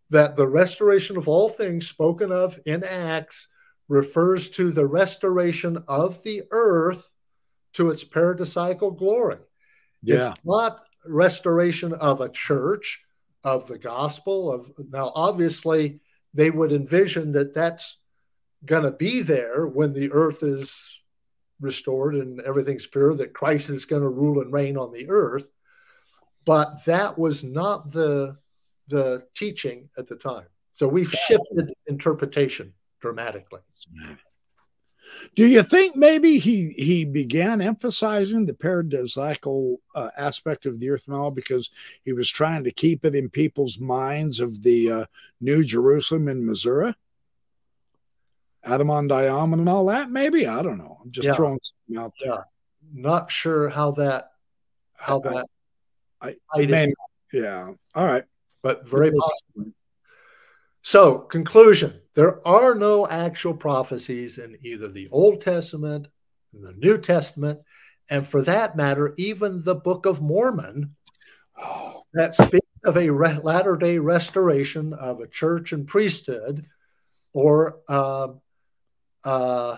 that 0.10 0.36
the 0.36 0.48
restoration 0.48 1.18
of 1.18 1.28
all 1.28 1.49
things 1.49 1.88
spoken 1.88 2.32
of 2.32 2.57
in 2.65 2.84
Acts 2.84 3.49
refers 3.90 4.49
to 4.52 4.72
the 4.72 4.86
restoration 4.86 5.84
of 5.88 6.24
the 6.24 6.44
earth 6.52 7.14
to 7.74 7.90
its 7.90 8.03
paradisiacal 8.03 8.98
glory. 8.98 9.38
Yeah. 10.02 10.30
It's 10.30 10.40
not 10.45 10.80
restoration 11.06 11.94
of 11.94 12.22
a 12.22 12.30
church 12.30 13.03
of 13.48 13.68
the 13.68 13.78
gospel 13.78 14.52
of 14.52 14.69
now 14.91 15.10
obviously 15.15 16.02
they 16.34 16.52
would 16.52 16.74
envision 16.74 17.32
that 17.32 17.53
that's 17.53 17.98
going 18.65 18.84
to 18.84 18.91
be 18.91 19.22
there 19.22 19.65
when 19.65 19.94
the 19.94 20.11
earth 20.11 20.44
is 20.44 20.99
restored 21.61 22.15
and 22.15 22.41
everything's 22.41 22.86
pure 22.86 23.15
that 23.15 23.34
christ 23.34 23.69
is 23.69 23.86
going 23.86 24.02
to 24.02 24.10
rule 24.10 24.41
and 24.41 24.52
reign 24.52 24.78
on 24.78 24.91
the 24.91 25.10
earth. 25.10 25.48
But 26.45 26.86
that 26.86 27.18
was 27.18 27.44
not 27.44 27.91
the 27.91 28.38
the 28.90 29.24
teaching 29.36 29.90
at 29.98 30.07
the 30.07 30.15
time. 30.15 30.48
So 30.76 30.88
we've 30.88 31.11
shifted 31.11 31.74
interpretation 31.88 32.74
dramatically 33.02 33.61
do 35.36 35.46
you 35.48 35.64
think 35.64 35.96
maybe 35.96 36.40
he 36.40 36.74
he 36.78 37.06
began 37.06 37.62
emphasizing 37.62 38.46
the 38.46 38.54
paradisiacal 38.54 39.78
uh, 39.96 40.10
aspect 40.18 40.66
of 40.66 40.80
the 40.80 40.90
earth 40.90 41.08
all 41.10 41.32
because 41.32 41.70
he 42.04 42.14
was 42.14 42.30
trying 42.30 42.64
to 42.64 42.72
keep 42.72 43.06
it 43.06 43.16
in 43.16 43.30
people's 43.30 43.80
minds 43.80 44.40
of 44.40 44.64
the 44.64 44.92
uh, 44.92 45.06
New 45.42 45.64
Jerusalem 45.64 46.28
in 46.28 46.46
Missouri? 46.46 46.94
Adam-ondi-Ahman 48.64 49.60
and 49.60 49.70
all 49.70 49.86
that, 49.86 50.10
maybe 50.12 50.46
I 50.48 50.62
don't 50.62 50.78
know. 50.78 51.00
I'm 51.04 51.12
just 51.12 51.28
Yeah. 51.28 51.36
throwing 51.36 51.60
something 51.62 52.04
out 52.04 52.14
there. 52.20 52.46
not 52.94 53.30
sure 53.32 53.70
how 53.70 53.92
that 53.92 54.32
how 54.96 55.20
I- 55.22 55.30
that 55.30 55.46
I, 56.22 56.36
I 56.54 56.58
did. 56.62 56.70
may- 56.70 56.94
yeah. 57.34 57.74
All 57.96 58.06
right. 58.06 58.24
but 58.62 58.88
very 58.88 59.12
possibly. 59.12 59.74
So, 60.82 61.20
conclusion 61.20 62.02
there 62.14 62.45
are 62.48 62.74
no 62.74 63.08
actual 63.08 63.54
prophecies 63.54 64.38
in 64.38 64.58
either 64.62 64.88
the 64.88 65.08
Old 65.10 65.41
Testament, 65.41 66.08
the 66.54 66.74
New 66.74 66.98
Testament, 66.98 67.60
and 68.10 68.26
for 68.26 68.41
that 68.44 68.76
matter, 68.76 69.14
even 69.18 69.64
the 69.64 69.76
Book 69.76 70.06
of 70.06 70.22
Mormon 70.22 70.95
that 72.14 72.36
speaks 72.36 72.68
of 72.84 72.98
a 72.98 73.10
latter 73.10 73.76
day 73.76 73.98
restoration 73.98 74.94
of 74.94 75.20
a 75.20 75.28
church 75.28 75.74
and 75.74 75.88
priesthood, 75.88 76.66
or 77.34 77.80
uh, 77.88 78.30
uh, 79.24 79.78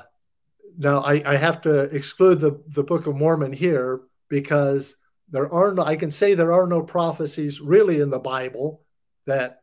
now 0.78 1.00
I, 1.00 1.22
I 1.26 1.36
have 1.36 1.62
to 1.62 1.84
exclude 1.96 2.40
the, 2.40 2.62
the 2.68 2.84
Book 2.84 3.08
of 3.08 3.16
Mormon 3.16 3.52
here 3.52 4.02
because 4.30 4.98
there 5.30 5.52
are 5.52 5.74
no, 5.74 5.84
I 5.84 5.96
can 5.96 6.12
say 6.12 6.34
there 6.34 6.54
are 6.54 6.68
no 6.68 6.82
prophecies 6.82 7.60
really 7.60 8.00
in 8.00 8.10
the 8.10 8.20
Bible 8.20 8.84
that 9.26 9.59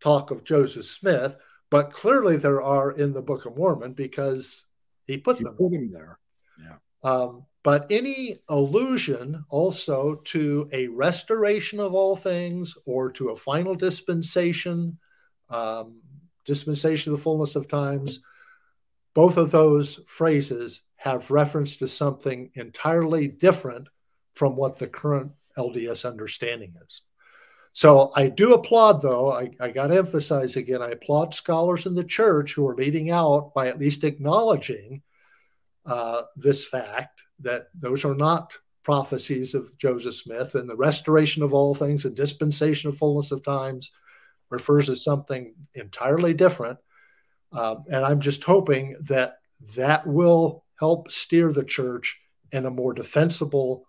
talk 0.00 0.30
of 0.30 0.44
Joseph 0.44 0.84
Smith, 0.84 1.36
but 1.70 1.92
clearly 1.92 2.36
there 2.36 2.62
are 2.62 2.92
in 2.92 3.12
the 3.12 3.22
Book 3.22 3.46
of 3.46 3.56
Mormon 3.56 3.92
because 3.92 4.64
he 5.06 5.18
put 5.18 5.38
He 5.38 5.44
them. 5.44 5.54
put 5.56 5.72
him 5.72 5.90
there. 5.92 6.18
Um, 7.04 7.44
but 7.62 7.86
any 7.90 8.40
allusion 8.48 9.44
also 9.50 10.16
to 10.24 10.68
a 10.72 10.88
restoration 10.88 11.80
of 11.80 11.94
all 11.94 12.16
things 12.16 12.74
or 12.86 13.10
to 13.12 13.28
a 13.30 13.36
final 13.36 13.74
dispensation, 13.74 14.98
um, 15.50 16.00
dispensation 16.44 17.12
of 17.12 17.18
the 17.18 17.22
fullness 17.22 17.56
of 17.56 17.68
times, 17.68 18.20
both 19.14 19.36
of 19.36 19.50
those 19.50 20.00
phrases 20.06 20.82
have 20.96 21.30
reference 21.30 21.76
to 21.76 21.86
something 21.86 22.50
entirely 22.54 23.28
different 23.28 23.88
from 24.34 24.56
what 24.56 24.76
the 24.76 24.86
current 24.86 25.30
LDS 25.56 26.08
understanding 26.08 26.74
is. 26.86 27.02
So 27.72 28.10
I 28.16 28.28
do 28.28 28.54
applaud, 28.54 29.02
though, 29.02 29.32
I, 29.32 29.50
I 29.60 29.70
got 29.70 29.88
to 29.88 29.96
emphasize 29.96 30.56
again, 30.56 30.82
I 30.82 30.90
applaud 30.90 31.34
scholars 31.34 31.86
in 31.86 31.94
the 31.94 32.04
church 32.04 32.54
who 32.54 32.66
are 32.66 32.74
leading 32.74 33.10
out 33.10 33.52
by 33.54 33.68
at 33.68 33.78
least 33.78 34.04
acknowledging 34.04 35.02
uh, 35.86 36.22
this 36.36 36.66
fact 36.66 37.20
that 37.40 37.68
those 37.78 38.04
are 38.04 38.14
not 38.14 38.56
prophecies 38.82 39.54
of 39.54 39.76
Joseph 39.78 40.14
Smith, 40.14 40.54
and 40.54 40.68
the 40.68 40.76
restoration 40.76 41.42
of 41.42 41.52
all 41.52 41.74
things 41.74 42.04
and 42.04 42.16
dispensation 42.16 42.88
of 42.88 42.96
fullness 42.96 43.32
of 43.32 43.44
times 43.44 43.92
refers 44.50 44.86
to 44.86 44.96
something 44.96 45.54
entirely 45.74 46.34
different. 46.34 46.78
Um, 47.52 47.84
and 47.90 48.04
I'm 48.04 48.20
just 48.20 48.42
hoping 48.44 48.96
that 49.02 49.38
that 49.76 50.06
will 50.06 50.64
help 50.80 51.10
steer 51.10 51.52
the 51.52 51.64
church 51.64 52.18
in 52.52 52.66
a 52.66 52.70
more 52.70 52.94
defensible, 52.94 53.86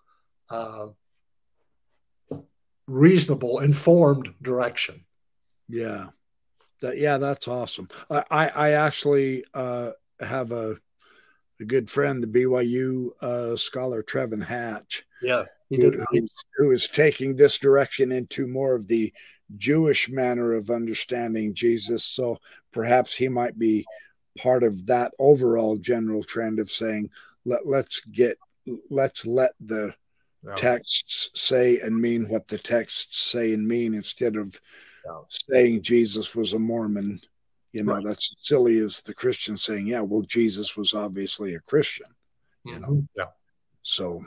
uh, 0.50 0.88
reasonable, 2.90 3.60
informed 3.60 4.34
direction. 4.42 5.06
Yeah. 5.68 6.08
That 6.82 6.98
yeah, 6.98 7.18
that's 7.18 7.48
awesome. 7.48 7.90
I 8.10 8.24
I, 8.32 8.48
I 8.48 8.72
actually 8.72 9.44
uh, 9.54 9.92
have 10.20 10.52
a 10.52 10.78
a 11.60 11.66
good 11.66 11.90
friend, 11.90 12.24
the 12.24 12.28
BYU 12.28 13.10
uh, 13.22 13.58
scholar 13.58 14.02
Trevan 14.02 14.44
Hatch, 14.44 15.04
Yeah, 15.22 15.44
he 15.70 15.78
who, 15.78 15.92
who's, 16.10 16.32
who 16.56 16.72
is 16.72 16.88
taking 16.88 17.36
this 17.36 17.60
direction 17.60 18.12
into 18.12 18.48
more 18.48 18.76
of 18.76 18.88
the 18.88 19.14
Jewish 19.58 20.10
manner 20.10 20.54
of 20.54 20.72
understanding 20.72 21.54
Jesus. 21.54 22.04
So 22.04 22.40
perhaps 22.72 23.16
he 23.16 23.28
might 23.28 23.58
be 23.58 23.86
part 24.38 24.64
of 24.64 24.86
that 24.86 25.12
overall 25.20 25.76
general 25.76 26.24
trend 26.24 26.60
of 26.60 26.72
saying, 26.72 27.10
let, 27.46 27.66
let's 27.66 28.00
get, 28.00 28.38
let's 28.90 29.26
let 29.26 29.52
the 29.60 29.94
Yeah. 30.46 30.56
texts 30.56 31.30
say 31.36 31.80
and 31.82 32.00
mean 32.02 32.30
what 32.30 32.48
the 32.48 32.58
texts 32.58 33.18
say 33.20 33.54
and 33.54 33.68
mean 33.68 33.94
instead 33.94 34.36
of 34.38 34.60
Yeah. 35.06 35.22
saying 35.30 35.82
Jesus 35.82 36.34
was 36.36 36.54
a 36.54 36.60
Mormon. 36.60 37.22
You 37.74 37.84
know, 37.84 37.94
Right. 37.96 38.06
that's 38.06 38.34
silly 38.40 38.80
as 38.80 39.02
the 39.02 39.14
Christian 39.14 39.56
saying, 39.58 39.88
yeah, 39.88 40.00
well, 40.02 40.22
Jesus 40.22 40.76
was 40.76 40.94
obviously 40.94 41.54
a 41.56 41.60
Christian. 41.60 42.08
You 42.66 42.80
know. 42.80 43.08
Yeah. 43.16 43.26
so 43.82 44.26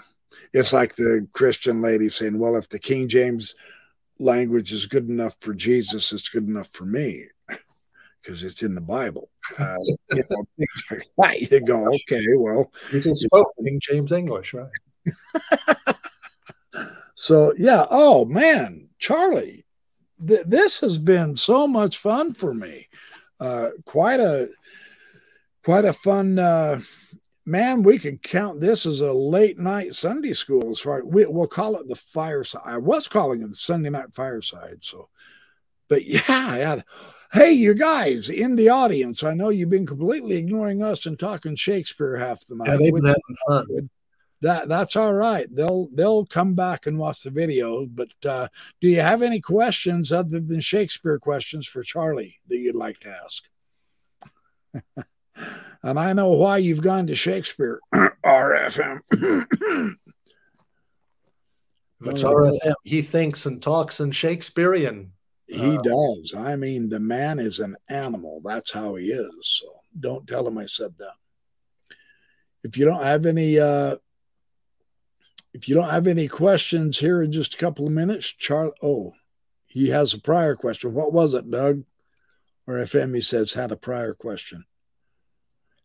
it's 0.52 0.72
like 0.72 0.94
the 0.96 1.28
Christian 1.32 1.82
lady 1.82 2.08
saying, 2.08 2.38
well, 2.38 2.56
if 2.56 2.68
the 2.68 2.78
King 2.78 3.06
James 3.08 3.54
language 4.18 4.72
is 4.72 4.86
good 4.86 5.08
enough 5.08 5.36
for 5.40 5.52
Jesus, 5.54 6.12
it's 6.12 6.28
good 6.28 6.48
enough 6.48 6.68
for 6.72 6.84
me 6.86 7.26
because 8.22 8.42
it's 8.44 8.62
in 8.62 8.74
the 8.74 8.80
Bible. 8.80 9.30
Uh, 9.58 9.76
you 10.14 10.24
know, 10.30 10.44
like 11.16 11.40
that. 11.48 11.50
You 11.50 11.60
go, 11.60 11.86
okay, 11.94 12.24
well, 12.36 12.70
He 12.90 13.00
just 13.00 13.22
spoke 13.22 13.52
King 13.62 13.80
James 13.80 14.12
English, 14.12 14.54
right? 14.54 14.70
So 17.14 17.52
yeah. 17.56 17.86
Oh 17.90 18.24
man, 18.24 18.88
Charlie, 18.98 19.64
th- 20.26 20.46
this 20.46 20.80
has 20.80 20.98
been 20.98 21.36
so 21.36 21.66
much 21.66 21.98
fun 21.98 22.34
for 22.34 22.54
me. 22.54 22.88
Uh, 23.40 23.70
quite 23.84 24.20
a, 24.20 24.48
quite 25.64 25.84
a 25.84 25.92
fun. 25.92 26.38
Uh, 26.38 26.80
man, 27.44 27.82
we 27.82 27.98
could 27.98 28.22
count 28.22 28.60
this 28.60 28.86
as 28.86 29.00
a 29.00 29.12
late 29.12 29.58
night 29.58 29.94
Sunday 29.94 30.32
school. 30.32 30.70
As 30.70 30.80
far 30.80 31.04
we, 31.04 31.26
we'll 31.26 31.46
call 31.46 31.76
it 31.76 31.88
the 31.88 31.96
fireside. 31.96 32.62
I 32.64 32.78
was 32.78 33.08
calling 33.08 33.42
it 33.42 33.48
the 33.48 33.54
Sunday 33.54 33.90
night 33.90 34.14
fireside. 34.14 34.78
So, 34.80 35.08
but 35.88 36.04
yeah, 36.06 36.20
yeah. 36.28 36.82
Hey, 37.32 37.52
you 37.52 37.72
guys 37.72 38.28
in 38.28 38.56
the 38.56 38.68
audience, 38.68 39.22
I 39.22 39.32
know 39.32 39.48
you've 39.48 39.70
been 39.70 39.86
completely 39.86 40.36
ignoring 40.36 40.82
us 40.82 41.06
and 41.06 41.18
talking 41.18 41.56
Shakespeare 41.56 42.16
half 42.16 42.46
the 42.46 42.56
night. 42.56 42.68
Yeah, 42.68 42.76
they've 42.76 42.94
been 42.94 43.06
having 43.06 43.36
fun. 43.48 43.90
That 44.42 44.68
that's 44.68 44.96
all 44.96 45.14
right. 45.14 45.46
They'll 45.54 45.88
they'll 45.94 46.26
come 46.26 46.54
back 46.54 46.86
and 46.86 46.98
watch 46.98 47.22
the 47.22 47.30
video. 47.30 47.86
But 47.86 48.10
uh, 48.24 48.48
do 48.80 48.88
you 48.88 49.00
have 49.00 49.22
any 49.22 49.40
questions 49.40 50.12
other 50.12 50.40
than 50.40 50.60
Shakespeare 50.60 51.18
questions 51.18 51.66
for 51.66 51.82
Charlie 51.82 52.38
that 52.48 52.58
you'd 52.58 52.74
like 52.74 52.98
to 53.00 53.16
ask? 53.24 53.44
and 55.82 55.98
I 55.98 56.12
know 56.12 56.30
why 56.30 56.58
you've 56.58 56.82
gone 56.82 57.06
to 57.06 57.14
Shakespeare. 57.14 57.80
RFM. 57.94 59.00
It's 62.04 62.22
RFM, 62.24 62.74
he 62.82 63.02
thinks 63.02 63.46
and 63.46 63.62
talks 63.62 64.00
in 64.00 64.10
Shakespearean. 64.10 65.12
he 65.46 65.76
Uh, 65.76 65.82
does. 65.82 66.34
I 66.36 66.56
mean, 66.56 66.88
the 66.88 66.98
man 66.98 67.38
is 67.38 67.60
an 67.60 67.76
animal. 67.88 68.40
That's 68.44 68.72
how 68.72 68.96
he 68.96 69.12
is. 69.12 69.30
So 69.42 69.66
don't 70.00 70.26
tell 70.26 70.46
him 70.46 70.58
I 70.58 70.66
said 70.66 70.94
that. 70.98 71.14
If 72.64 72.76
you 72.76 72.84
don't 72.84 73.02
have 73.04 73.26
any 73.26 73.58
uh 73.58 73.96
if 75.54 75.68
you 75.68 75.74
don't 75.74 75.90
have 75.90 76.06
any 76.06 76.28
questions 76.28 76.98
here 76.98 77.22
in 77.22 77.32
just 77.32 77.54
a 77.54 77.58
couple 77.58 77.86
of 77.86 77.92
minutes, 77.92 78.26
Charlie 78.26 78.72
oh, 78.82 79.14
he 79.66 79.88
has 79.88 80.14
a 80.14 80.20
prior 80.20 80.54
question. 80.54 80.94
What 80.94 81.12
was 81.12 81.34
it, 81.34 81.50
Doug? 81.50 81.84
RFM 82.68 83.22
says 83.22 83.52
had 83.52 83.72
a 83.72 83.76
prior 83.76 84.14
question. 84.14 84.64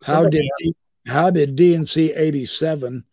How 0.04 0.24
Somebody- 0.24 0.50
did 0.60 0.76
how 1.08 1.30
did 1.30 1.56
D&C 1.56 2.12
87? 2.12 3.06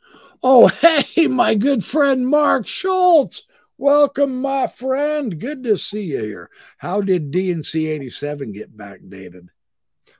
Oh, 0.42 0.66
hey, 1.14 1.28
my 1.28 1.54
good 1.54 1.84
friend 1.84 2.26
Mark 2.26 2.66
Schultz. 2.66 3.44
Welcome, 3.78 4.40
my 4.40 4.66
friend. 4.66 5.38
Good 5.38 5.64
to 5.64 5.78
see 5.78 6.02
you 6.02 6.20
here. 6.20 6.50
How 6.78 7.00
did 7.00 7.30
D&C 7.30 7.86
87 7.86 8.52
get 8.52 8.76
backdated? 8.76 9.48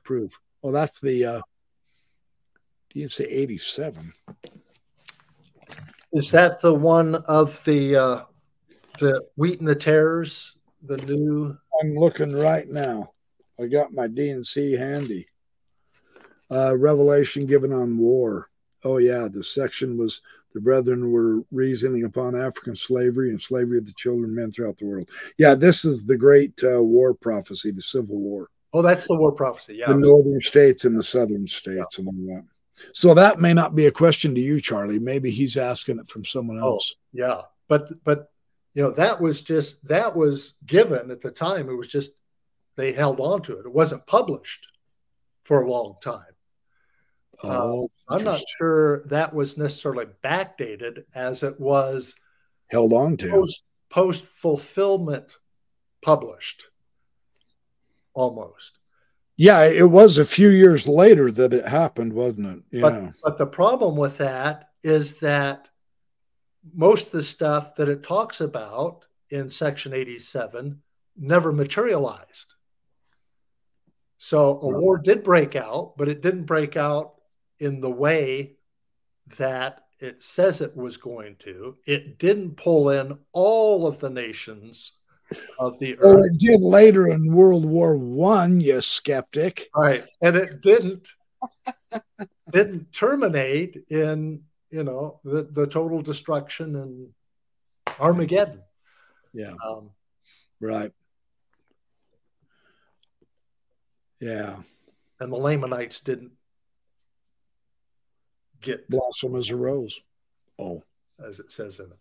Proof. 0.02 0.39
Well, 0.62 0.73
that's 0.73 1.01
the 1.01 1.24
uh 1.24 1.40
D&C 2.93 3.24
87. 3.24 4.12
Is 6.14 6.30
that 6.30 6.60
the 6.60 6.72
one 6.72 7.16
of 7.26 7.62
the 7.64 7.96
uh, 7.96 8.22
the 9.00 9.20
wheat 9.36 9.58
and 9.58 9.68
the 9.68 9.74
tares? 9.74 10.56
The 10.84 10.96
new 10.96 11.56
I'm 11.80 11.96
looking 11.96 12.32
right 12.32 12.68
now. 12.68 13.12
I 13.60 13.66
got 13.66 13.92
my 13.92 14.06
D&C 14.06 14.72
handy. 14.72 15.28
Uh, 16.50 16.76
revelation 16.76 17.46
given 17.46 17.72
on 17.72 17.98
war. 17.98 18.48
Oh, 18.84 18.98
yeah. 18.98 19.28
The 19.28 19.42
section 19.42 19.96
was 19.96 20.20
the 20.52 20.60
brethren 20.60 21.10
were 21.10 21.42
reasoning 21.50 22.04
upon 22.04 22.40
African 22.40 22.76
slavery 22.76 23.30
and 23.30 23.40
slavery 23.40 23.78
of 23.78 23.86
the 23.86 23.92
children 23.94 24.26
and 24.26 24.36
men 24.36 24.52
throughout 24.52 24.78
the 24.78 24.86
world. 24.86 25.08
Yeah, 25.36 25.54
this 25.54 25.84
is 25.84 26.04
the 26.04 26.16
great 26.16 26.60
uh, 26.62 26.82
war 26.82 27.12
prophecy, 27.12 27.72
the 27.72 27.82
Civil 27.82 28.18
War. 28.18 28.50
oh, 28.72 28.82
that's 28.82 29.08
the 29.08 29.16
war 29.16 29.32
prophecy. 29.32 29.76
Yeah, 29.76 29.88
the 29.88 29.96
northern 29.96 30.40
states 30.40 30.84
and 30.84 30.96
the 30.96 31.02
southern 31.02 31.48
states 31.48 31.98
and 31.98 32.06
all 32.06 32.14
that. 32.36 32.44
So 32.92 33.14
that 33.14 33.40
may 33.40 33.55
not 33.55 33.74
be 33.74 33.86
a 33.86 33.92
question 33.92 34.34
to 34.34 34.40
you, 34.40 34.60
Charlie. 34.60 34.98
Maybe 34.98 35.30
he's 35.30 35.56
asking 35.56 35.98
it 35.98 36.09
from 36.09 36.24
someone 36.24 36.59
else. 36.59 36.66
Oh. 36.66 36.72
else. 36.72 36.94
yeah. 37.12 37.42
But 37.68 38.05
but 38.05 38.30
you 38.74 38.82
know 38.82 38.90
that 38.92 39.20
was 39.20 39.42
just 39.42 39.86
that 39.86 40.14
was 40.14 40.55
given 40.66 41.10
at 41.10 41.20
the 41.20 41.30
time. 41.30 41.68
It 41.68 41.74
was 41.74 41.88
just 41.88 42.12
they 42.76 42.92
held 42.92 43.20
on 43.20 43.42
to 43.42 43.59
it. 43.59 43.66
It 43.66 43.72
wasn't 43.72 44.06
published 44.06 44.66
for 45.44 45.62
a 45.62 45.70
long 45.70 45.96
time. 46.02 46.22
Oh, 47.42 47.90
uh, 48.09 48.14
I'm 48.14 48.24
not 48.24 48.42
sure 48.59 49.05
that 49.06 49.34
was 49.34 49.56
necessarily 49.56 50.06
backdated 50.22 51.05
as 51.14 51.42
it 51.42 51.59
was 51.60 52.16
held 52.68 52.92
on 52.92 53.16
to. 53.18 53.30
post 53.30 53.62
post 53.90 54.24
fulfillment 54.24 55.36
published 56.02 56.68
almost. 58.12 58.78
Yeah, 59.36 59.65
it 59.65 59.90
was 59.90 60.19
a 60.19 60.24
few 60.24 60.48
years 60.48 60.86
later 60.86 61.31
that 61.32 61.52
it 61.52 61.66
happened, 61.66 62.12
wasn't 62.12 62.59
it? 62.59 62.78
Yeah. 62.78 62.81
But 62.82 63.12
but 63.23 63.39
the 63.39 63.47
problem 63.47 63.97
with 63.97 64.19
that 64.19 64.70
is 64.82 65.15
that 65.16 65.69
most 66.73 67.06
of 67.06 67.12
the 67.12 67.23
stuff 67.23 67.74
that 67.77 67.89
it 67.89 68.02
talks 68.02 68.40
about 68.40 69.05
in 69.31 69.51
section 69.51 69.93
87 69.93 70.81
never 71.16 71.52
materialized. 71.52 72.55
So 74.19 74.59
a 74.61 74.69
war 74.69 74.98
did 74.98 75.23
break 75.23 75.56
out, 75.56 75.97
but 75.97 76.09
it 76.09 76.23
didn't 76.23 76.44
break 76.44 76.77
out 76.77 77.15
in 77.59 77.81
the 77.81 77.90
way 77.90 78.56
that 79.39 79.81
it 80.01 80.23
says 80.23 80.61
it 80.61 80.77
was 80.77 80.97
going 80.97 81.36
to. 81.40 81.77
It 81.86 82.19
didn't 82.19 82.56
pull 82.56 82.90
in 82.90 83.19
all 83.32 83.86
of 83.86 83.98
the 83.98 84.11
nations 84.11 84.93
of 85.59 85.78
the 85.78 85.97
well, 86.01 86.23
it 86.23 86.39
did 86.39 86.61
later 86.61 87.09
in 87.09 87.32
World 87.32 87.65
War 87.65 87.97
One, 87.97 88.61
you 88.61 88.81
skeptic. 88.81 89.69
Right. 89.74 90.05
And 90.23 90.36
it 90.36 90.61
didn't 90.61 91.09
didn't 92.52 92.93
terminate 92.93 93.85
in 93.90 94.43
you 94.70 94.85
know 94.85 95.20
the, 95.24 95.43
the 95.43 95.66
total 95.66 96.02
destruction 96.02 96.77
and 96.77 97.09
Armageddon. 98.01 98.62
Yeah. 99.32 99.55
Um, 99.66 99.90
right. 100.61 100.93
Yeah. 104.20 104.56
And 105.20 105.32
the 105.32 105.36
Lamanites 105.36 106.01
didn't 106.01 106.32
get 108.61 108.89
blossom 108.89 109.36
as 109.36 109.51
a 109.51 109.56
rose. 109.56 110.01
Oh, 110.59 110.82
as 111.24 111.40
it 111.40 111.52
says 111.52 111.78
in 111.78 111.86
it. 111.86 111.98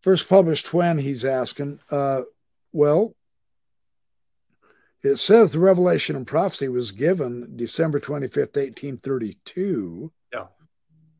First 0.00 0.28
published 0.28 0.72
when 0.72 0.98
he's 0.98 1.24
asking. 1.24 1.80
Uh, 1.90 2.22
well, 2.72 3.14
it 5.02 5.16
says 5.16 5.52
the 5.52 5.58
revelation 5.58 6.16
and 6.16 6.26
prophecy 6.26 6.68
was 6.68 6.90
given 6.90 7.56
December 7.56 8.00
25th, 8.00 8.56
1832. 8.56 10.12
Yeah. 10.32 10.46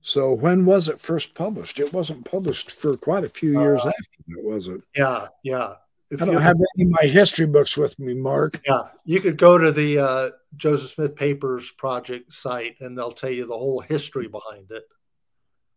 So 0.02 0.32
when 0.32 0.64
was 0.64 0.88
it 0.88 1.00
first 1.00 1.34
published? 1.34 1.78
It 1.78 1.92
wasn't 1.92 2.24
published 2.24 2.70
for 2.70 2.96
quite 2.96 3.24
a 3.24 3.28
few 3.28 3.58
years 3.60 3.80
uh, 3.80 3.88
after 3.88 4.22
that, 4.28 4.44
was 4.44 4.68
it? 4.68 4.80
Yeah, 4.96 5.26
yeah. 5.42 5.74
If 6.10 6.22
I 6.22 6.24
don't 6.26 6.42
have 6.42 6.56
any 6.56 6.86
of 6.86 6.90
my 7.00 7.06
history 7.06 7.46
books 7.46 7.76
with 7.76 7.96
me, 7.98 8.14
Mark. 8.14 8.60
Yeah, 8.66 8.82
you 9.04 9.20
could 9.20 9.36
go 9.36 9.58
to 9.58 9.70
the 9.70 9.98
uh, 9.98 10.30
Joseph 10.56 10.90
Smith 10.90 11.14
Papers 11.14 11.70
Project 11.70 12.32
site, 12.32 12.76
and 12.80 12.98
they'll 12.98 13.12
tell 13.12 13.30
you 13.30 13.46
the 13.46 13.56
whole 13.56 13.80
history 13.80 14.26
behind 14.26 14.70
it. 14.72 14.82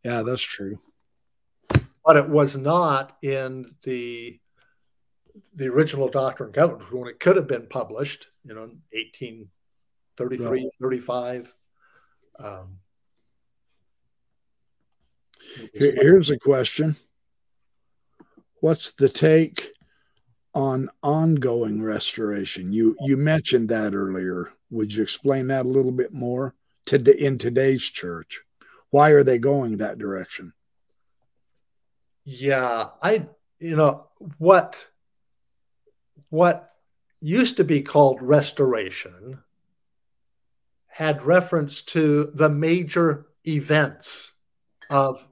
Yeah, 0.04 0.24
that's 0.24 0.42
true. 0.42 0.80
But 2.06 2.18
it 2.18 2.28
was 2.28 2.56
not 2.56 3.18
in 3.22 3.76
the 3.84 4.40
the 5.56 5.68
original 5.68 6.10
Doctrine 6.10 6.48
and 6.48 6.56
Covenants 6.56 6.92
when 6.92 7.08
it 7.08 7.20
could 7.20 7.36
have 7.36 7.48
been 7.48 7.68
published, 7.68 8.28
you 8.44 8.54
know, 8.54 8.70
1833, 8.92 10.48
right. 10.48 10.66
35. 10.82 11.54
Um, 12.40 12.78
Here, 15.74 15.96
here's 15.96 16.30
a 16.30 16.38
question 16.38 16.96
What's 18.60 18.92
the 18.92 19.10
take 19.10 19.72
on 20.54 20.90
ongoing 21.02 21.82
restoration? 21.82 22.72
You 22.72 22.96
you 23.02 23.18
mentioned 23.18 23.70
that 23.70 23.94
earlier. 23.94 24.52
Would 24.70 24.94
you 24.94 25.04
explain 25.04 25.48
that 25.48 25.66
a 25.66 25.70
little 25.70 25.92
bit 25.92 26.14
more 26.14 26.56
to 26.86 27.26
in 27.26 27.38
today's 27.38 27.84
church? 27.84 28.42
Why 28.90 29.10
are 29.10 29.24
they 29.24 29.38
going 29.38 29.78
that 29.78 29.98
direction? 29.98 30.54
Yeah, 32.26 32.90
I 33.02 33.28
you 33.60 33.76
know 33.76 34.08
what 34.38 34.86
what 36.30 36.74
used 37.22 37.58
to 37.58 37.64
be 37.64 37.82
called 37.82 38.22
restoration 38.22 39.40
had 40.88 41.24
reference 41.24 41.82
to 41.82 42.32
the 42.34 42.50
major 42.50 43.26
events 43.48 44.32
of 44.90 45.26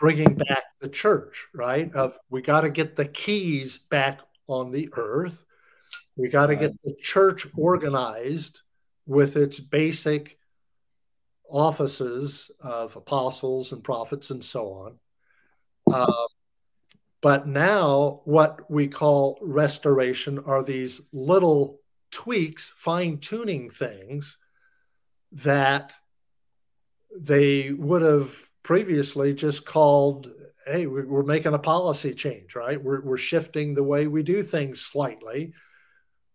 bringing 0.00 0.34
back 0.34 0.64
the 0.80 0.88
church, 0.88 1.46
right? 1.54 1.92
Of 1.94 2.18
we 2.30 2.42
got 2.42 2.62
to 2.62 2.70
get 2.70 2.96
the 2.96 3.04
keys 3.04 3.78
back 3.78 4.20
on 4.46 4.70
the 4.70 4.88
earth. 4.92 5.44
We 6.16 6.28
got 6.28 6.46
to 6.46 6.56
get 6.56 6.80
the 6.82 6.94
church 7.00 7.46
organized 7.56 8.62
with 9.06 9.36
its 9.36 9.60
basic 9.60 10.38
offices 11.48 12.50
of 12.60 12.96
apostles 12.96 13.72
and 13.72 13.82
prophets 13.82 14.30
and 14.30 14.44
so 14.44 14.72
on. 14.72 14.98
Uh, 15.92 16.26
but 17.20 17.48
now, 17.48 18.20
what 18.24 18.70
we 18.70 18.88
call 18.88 19.38
restoration 19.42 20.38
are 20.46 20.62
these 20.62 21.00
little 21.12 21.80
tweaks, 22.10 22.72
fine 22.76 23.18
tuning 23.18 23.70
things 23.70 24.38
that 25.32 25.92
they 27.16 27.72
would 27.72 28.02
have 28.02 28.42
previously 28.62 29.34
just 29.34 29.64
called, 29.64 30.30
hey, 30.66 30.86
we're 30.86 31.22
making 31.22 31.54
a 31.54 31.58
policy 31.58 32.14
change, 32.14 32.54
right? 32.54 32.82
We're, 32.82 33.00
we're 33.00 33.16
shifting 33.16 33.74
the 33.74 33.82
way 33.82 34.06
we 34.06 34.22
do 34.22 34.42
things 34.42 34.80
slightly. 34.80 35.52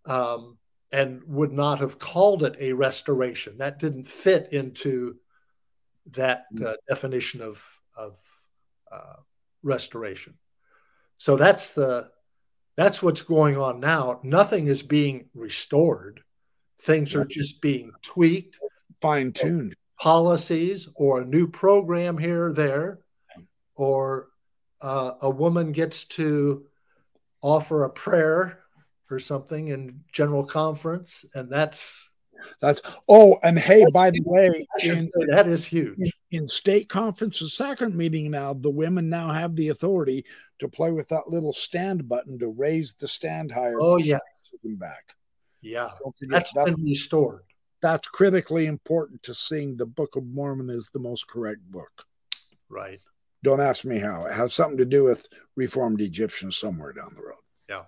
Um, 0.06 0.58
and 0.94 1.24
would 1.26 1.52
not 1.52 1.80
have 1.80 1.98
called 1.98 2.44
it 2.44 2.56
a 2.60 2.72
restoration. 2.72 3.58
That 3.58 3.80
didn't 3.80 4.06
fit 4.06 4.54
into 4.54 5.16
that 6.12 6.46
uh, 6.64 6.74
definition 6.88 7.42
of, 7.42 7.66
of 7.98 8.16
uh, 8.92 9.16
restoration. 9.64 10.36
So 11.18 11.36
that's 11.38 11.72
the 11.72 12.10
that's 12.76 13.04
what's 13.04 13.22
going 13.22 13.58
on 13.58 13.80
now. 13.80 14.20
Nothing 14.24 14.68
is 14.68 14.82
being 14.82 15.30
restored. 15.34 16.22
Things 16.82 17.16
are 17.16 17.26
just 17.26 17.62
being 17.62 17.92
tweaked, 18.02 18.60
fine 19.02 19.32
tuned. 19.32 19.76
Policies 20.00 20.90
or 20.96 21.22
a 21.22 21.26
new 21.26 21.48
program 21.48 22.18
here 22.18 22.48
or 22.48 22.54
there, 22.54 23.00
or 23.76 24.28
uh, 24.82 25.14
a 25.22 25.30
woman 25.30 25.72
gets 25.72 26.04
to 26.06 26.66
offer 27.42 27.84
a 27.84 27.90
prayer 27.90 28.60
or 29.10 29.20
something 29.20 29.70
in 29.70 30.02
general 30.12 30.44
conference, 30.44 31.24
and 31.36 31.50
that's 31.50 32.10
that's 32.60 32.82
oh, 33.08 33.38
and 33.44 33.58
hey, 33.58 33.86
by 33.94 34.12
the 34.12 34.22
way, 34.26 34.66
in, 34.84 35.00
that 35.30 35.48
is 35.48 35.64
huge. 35.64 35.98
In, 35.98 36.12
in 36.32 36.48
state 36.48 36.90
conference 36.90 37.42
and 37.42 37.50
sacrament 37.50 37.96
meeting 37.96 38.32
now, 38.32 38.54
the 38.54 38.70
women 38.70 39.10
now 39.10 39.32
have 39.32 39.56
the 39.56 39.70
authority 39.70 40.26
to 40.60 40.68
play 40.68 40.92
with 40.92 41.08
that 41.10 41.30
little 41.30 41.54
stand 41.54 42.08
button 42.08 42.40
to 42.40 42.48
raise 42.48 42.94
the 42.94 43.08
stand 43.08 43.52
higher. 43.52 43.78
Oh 43.80 43.98
yes, 43.98 44.22
back. 44.64 45.16
Yeah, 45.62 45.92
that's 46.30 46.54
that, 46.54 46.66
been 46.66 46.84
restored. 46.84 47.44
That's 47.82 48.08
critically 48.08 48.66
important 48.66 49.24
to 49.24 49.34
seeing 49.34 49.76
the 49.76 49.86
Book 49.86 50.16
of 50.16 50.26
Mormon 50.26 50.70
is 50.70 50.90
the 50.94 51.00
most 51.00 51.28
correct 51.28 51.62
book. 51.70 52.06
Right. 52.70 53.00
Don't 53.44 53.60
ask 53.60 53.84
me 53.84 54.00
how. 54.00 54.26
It 54.26 54.34
has 54.34 54.54
something 54.54 54.78
to 54.78 54.86
do 54.86 55.04
with 55.04 55.28
Reformed 55.56 56.00
Egyptians 56.00 56.58
somewhere 56.58 56.94
down 56.94 57.14
the 57.16 57.22
road. 57.22 57.36
Yeah. 57.70 57.84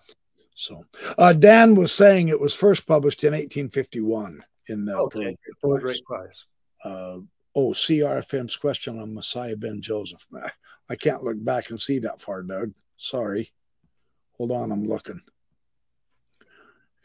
So 0.56 0.86
uh, 1.18 1.34
Dan 1.34 1.76
was 1.76 1.92
saying 1.92 2.30
it 2.30 2.40
was 2.40 2.56
first 2.56 2.88
published 2.88 3.24
in 3.24 3.34
1851 3.34 4.44
in 4.68 4.86
the 4.86 4.96
okay. 4.96 5.38
Great 5.62 6.06
Prize. 6.06 6.46
Uh, 6.84 7.20
oh, 7.54 7.70
CRFM's 7.70 8.56
question 8.56 9.00
on 9.00 9.14
Messiah 9.14 9.56
Ben 9.56 9.82
Joseph. 9.82 10.26
I 10.90 10.96
can't 10.96 11.24
look 11.24 11.44
back 11.44 11.70
and 11.70 11.80
see 11.80 12.00
that 12.00 12.22
far, 12.22 12.42
Doug. 12.42 12.74
Sorry. 12.98 13.52
Hold 14.38 14.52
on, 14.52 14.72
I'm 14.72 14.88
looking. 14.88 15.22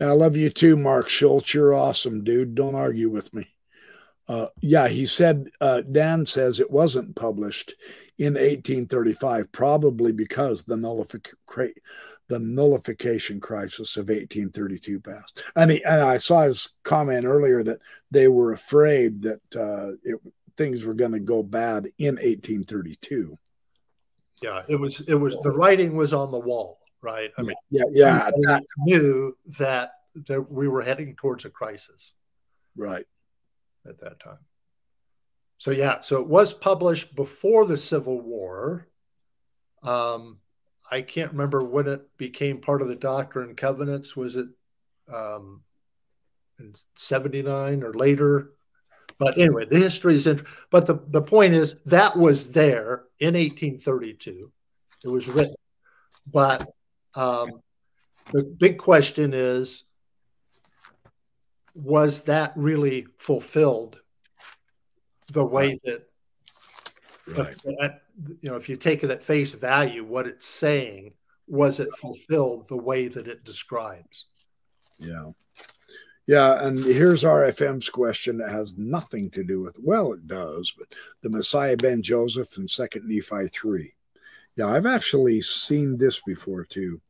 I 0.01 0.13
love 0.13 0.37
you 0.37 0.49
too, 0.49 0.77
Mark 0.77 1.09
Schultz. 1.09 1.53
You're 1.53 1.75
awesome, 1.75 2.25
dude. 2.25 2.55
Don't 2.55 2.75
argue 2.75 3.11
with 3.11 3.33
me. 3.35 3.49
Uh, 4.29 4.47
yeah, 4.61 4.89
he 4.89 5.05
said, 5.07 5.49
uh, 5.61 5.83
Dan 5.83 6.25
says 6.25 6.61
it 6.61 6.71
wasn't 6.71 7.17
published 7.17 7.75
in 8.17 8.35
1835, 8.35 9.51
probably 9.51 10.13
because 10.13 10.63
the, 10.63 10.77
nullific- 10.77 11.35
the 12.31 12.39
nullification 12.39 13.41
crisis 13.41 13.97
of 13.97 14.09
1832 14.09 15.01
passed. 15.01 15.43
And, 15.57 15.71
he, 15.71 15.85
and 15.85 16.01
I 16.01 16.17
saw 16.17 16.43
his 16.43 16.71
comment 16.83 17.27
earlier 17.27 17.63
that 17.65 17.81
they 18.11 18.29
were 18.29 18.53
afraid 18.53 19.23
that 19.23 19.41
uh, 19.55 19.93
it, 20.03 20.19
things 20.57 20.85
were 20.85 20.95
going 20.95 21.13
to 21.13 21.21
go 21.21 21.43
bad 21.43 21.91
in 21.99 22.15
1832. 22.15 23.37
Yeah, 24.43 24.63
it 24.69 24.77
was, 24.77 25.01
it 25.03 25.15
was, 25.15 25.37
the 25.43 25.51
writing 25.51 25.97
was 25.97 26.15
on 26.15 26.31
the 26.31 26.39
wall, 26.39 26.79
right? 27.03 27.31
I 27.37 27.43
mean, 27.43 27.57
yeah, 27.71 27.85
yeah. 27.91 28.31
yeah. 28.47 28.59
knew 28.79 29.37
that, 29.59 29.93
that 30.27 30.51
we 30.51 30.69
were 30.69 30.81
heading 30.81 31.15
towards 31.17 31.45
a 31.45 31.51
crisis. 31.51 32.13
Right 32.77 33.05
at 33.89 34.01
that 34.01 34.21
time. 34.21 34.39
So 35.59 35.71
yeah, 35.71 36.01
so 36.01 36.21
it 36.21 36.27
was 36.27 36.55
published 36.55 37.15
before 37.15 37.67
the 37.67 37.77
Civil 37.77 38.21
War. 38.21 38.87
Um, 39.83 40.39
I 40.91 41.03
can't 41.03 41.33
remember 41.33 41.63
when 41.63 41.87
it 41.87 42.03
became 42.17 42.61
part 42.61 42.83
of 42.83 42.89
the 42.89 42.97
Doctrine 42.97 43.49
and 43.51 43.57
Covenants. 43.57 44.17
Was 44.17 44.37
it 44.37 44.49
um, 45.13 45.63
in 46.59 46.75
'79 46.97 47.83
or 47.83 47.95
later? 47.95 48.51
But 49.19 49.39
anyway, 49.39 49.67
the 49.67 49.79
history 49.79 50.15
is 50.15 50.27
in. 50.27 50.45
But 50.71 50.87
the, 50.87 51.01
the 51.09 51.23
point 51.23 51.55
is 51.55 51.77
that 51.87 52.17
was 52.17 52.53
there 52.53 53.05
in 53.19 53.35
1832. 53.35 54.51
It 55.05 55.09
was 55.09 55.29
written, 55.29 55.55
but 56.27 56.67
um, 57.15 57.61
the 58.33 58.43
big 58.43 58.79
question 58.79 59.33
is 59.35 59.85
was 61.75 62.23
that 62.23 62.53
really 62.57 63.07
fulfilled 63.19 64.01
the 65.33 65.45
way 65.45 65.79
that, 65.85 66.10
right. 67.37 67.57
that, 67.79 68.03
you 68.41 68.51
know 68.51 68.57
if 68.57 68.69
you 68.69 68.77
take 68.77 69.03
it 69.05 69.11
at 69.11 69.23
face 69.23 69.53
value 69.53 70.05
what 70.05 70.27
it's 70.27 70.47
saying 70.47 71.13
was 71.47 71.81
it 71.81 71.89
fulfilled 71.97 72.69
the 72.69 72.77
way 72.77 73.09
that 73.09 73.27
it 73.27 73.45
describes? 73.45 74.27
Yeah. 74.99 75.31
Yeah 76.27 76.65
and 76.65 76.79
here's 76.79 77.25
rfm's 77.25 77.89
question 77.89 78.39
that 78.39 78.51
has 78.51 78.77
nothing 78.79 79.31
to 79.31 79.43
do 79.43 79.61
with 79.61 79.77
well 79.81 80.13
it 80.13 80.27
does 80.27 80.73
but 80.77 80.87
the 81.23 81.31
messiah 81.31 81.77
ben 81.77 82.03
joseph 82.03 82.57
and 82.57 82.71
second 82.71 83.09
nephi 83.09 83.49
3 83.49 83.93
yeah 84.57 84.69
i've 84.69 84.87
actually 84.87 85.41
seen 85.41 85.97
this 85.97 86.21
before 86.21 86.65
too 86.65 87.01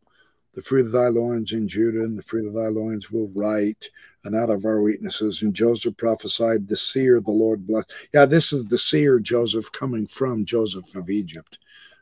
the 0.54 0.62
fruit 0.62 0.86
of 0.86 0.92
thy 0.92 1.08
loins 1.08 1.52
in 1.52 1.68
Judah, 1.68 2.00
and 2.00 2.18
the 2.18 2.22
fruit 2.22 2.46
of 2.46 2.54
thy 2.54 2.68
loins 2.68 3.10
will 3.10 3.28
write, 3.34 3.88
and 4.24 4.34
out 4.34 4.50
of 4.50 4.64
our 4.64 4.80
weaknesses. 4.80 5.42
And 5.42 5.54
Joseph 5.54 5.96
prophesied, 5.96 6.66
the 6.66 6.76
seer, 6.76 7.20
the 7.20 7.30
Lord 7.30 7.66
bless. 7.66 7.84
Yeah, 8.12 8.26
this 8.26 8.52
is 8.52 8.66
the 8.66 8.78
seer 8.78 9.18
Joseph 9.18 9.70
coming 9.72 10.06
from 10.06 10.44
Joseph 10.44 10.94
of 10.94 11.10
Egypt. 11.10 11.58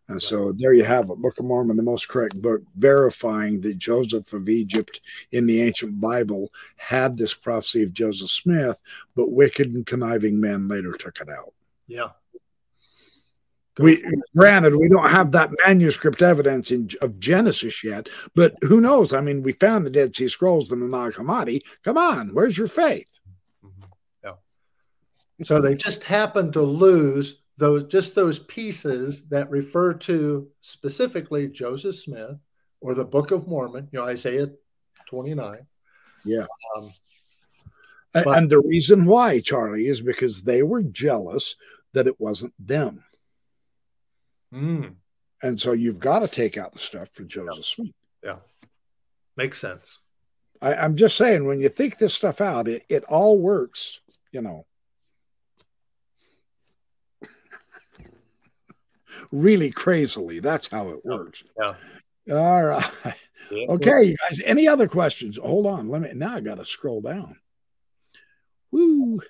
And 0.09 0.23
so 0.23 0.53
there 0.53 0.73
you 0.73 0.85
have 0.85 1.11
it, 1.11 1.19
Book 1.19 1.39
of 1.39 1.45
Mormon, 1.45 1.77
the 1.77 1.83
most 1.83 2.09
correct 2.09 2.41
book, 2.41 2.63
verifying 2.77 3.61
that 3.61 3.77
Joseph 3.77 4.33
of 4.33 4.49
Egypt 4.49 5.03
in 5.33 5.47
the 5.47 5.61
ancient 5.61 6.01
Bible 6.01 6.51
had 6.77 7.19
this 7.19 7.35
prophecy 7.35 7.83
of 7.83 7.93
Joseph 7.93 8.31
Smith, 8.31 8.79
but 9.15 9.33
wicked 9.33 9.75
and 9.75 9.85
conniving 9.85 10.41
men 10.41 10.67
later 10.67 10.93
took 10.93 11.21
it 11.21 11.29
out. 11.29 11.53
Yeah 11.87 12.09
we 13.79 14.03
granted 14.37 14.77
we 14.77 14.89
don't 14.89 15.11
have 15.11 15.33
that 15.33 15.51
manuscript 15.67 16.23
evidence 16.23 16.71
in, 16.71 16.91
of 17.03 17.19
Genesis 17.19 17.83
yet, 17.85 18.09
but 18.35 18.55
who 18.63 18.81
knows? 18.81 19.13
I 19.13 19.21
mean, 19.21 19.43
we 19.43 19.53
found 19.53 19.87
the 19.87 19.91
Dead 19.91 20.15
Sea 20.15 20.29
Scrolls 20.29 20.71
and 20.73 20.83
the 20.83 20.87
Nag 20.87 21.15
Hammadi. 21.15 21.63
Come 21.85 21.99
on, 21.99 22.35
where's 22.35 22.59
your 22.59 22.69
faith? 22.69 23.09
Mm-hmm. 23.65 23.85
Yeah. 24.25 25.45
So 25.45 25.61
they 25.61 25.75
just 25.75 26.05
happened 26.05 26.53
to 26.55 26.63
lose 26.63 27.41
those 27.57 27.85
just 27.85 28.15
those 28.15 28.39
pieces 28.41 29.29
that 29.29 29.51
refer 29.51 29.93
to 29.93 30.49
specifically 30.61 31.49
Joseph 31.49 31.97
Smith 31.97 32.39
or 32.81 32.95
the 32.95 33.05
Book 33.05 33.31
of 33.33 33.49
Mormon, 33.49 33.89
you 33.93 33.99
know, 33.99 34.07
Isaiah 34.07 34.49
29. 35.09 35.67
Yeah. 36.25 36.47
Um, 36.77 36.91
but, 38.13 38.27
and 38.27 38.51
the 38.51 38.61
reason 38.61 39.05
why, 39.05 39.41
Charlie, 39.41 39.89
is 39.89 40.01
because 40.01 40.43
they 40.43 40.63
were 40.63 40.83
jealous 40.83 41.57
that 41.93 42.07
it 42.07 42.21
wasn't 42.21 42.55
them. 42.59 43.05
Mm. 44.53 44.95
And 45.43 45.61
so 45.61 45.73
you've 45.73 46.01
got 46.01 46.21
to 46.21 46.29
take 46.29 46.57
out 46.57 46.73
the 46.73 46.79
stuff 46.79 47.09
for 47.13 47.25
Joseph 47.25 47.57
yeah. 47.57 47.63
Smith. 47.63 47.95
Yeah. 48.25 48.37
Makes 49.37 49.61
sense. 49.61 49.99
I, 50.61 50.75
am 50.75 50.97
just 50.97 51.17
saying, 51.17 51.47
when 51.47 51.61
you 51.61 51.69
think 51.69 51.99
this 51.99 52.15
stuff 52.15 52.41
out, 52.41 52.67
it, 52.67 52.85
it 52.89 53.05
all 53.05 53.39
works, 53.39 54.01
you 54.33 54.43
know. 54.43 54.67
really 59.31 59.71
crazily. 59.71 60.41
That's 60.41 60.67
how 60.69 60.89
it 60.89 61.05
works. 61.05 61.45
Yeah. 61.59 61.75
All 62.33 62.65
right. 62.65 62.91
Yeah. 63.51 63.67
Okay, 63.71 64.03
you 64.05 64.17
guys. 64.29 64.43
Any 64.45 64.69
other 64.69 64.87
questions? 64.89 65.39
Hold 65.39 65.67
on. 65.67 65.89
Let 65.89 66.03
me 66.03 66.11
now 66.15 66.35
I 66.35 66.41
gotta 66.41 66.67
scroll 66.67 67.01
down. 67.01 67.37
Woo. 68.71 69.21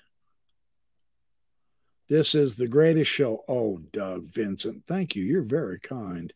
This 2.08 2.34
is 2.34 2.56
the 2.56 2.68
greatest 2.68 3.10
show. 3.10 3.44
Oh, 3.48 3.78
Doug 3.92 4.24
Vincent, 4.24 4.84
thank 4.86 5.14
you. 5.14 5.24
You're 5.24 5.42
very 5.42 5.78
kind. 5.78 6.32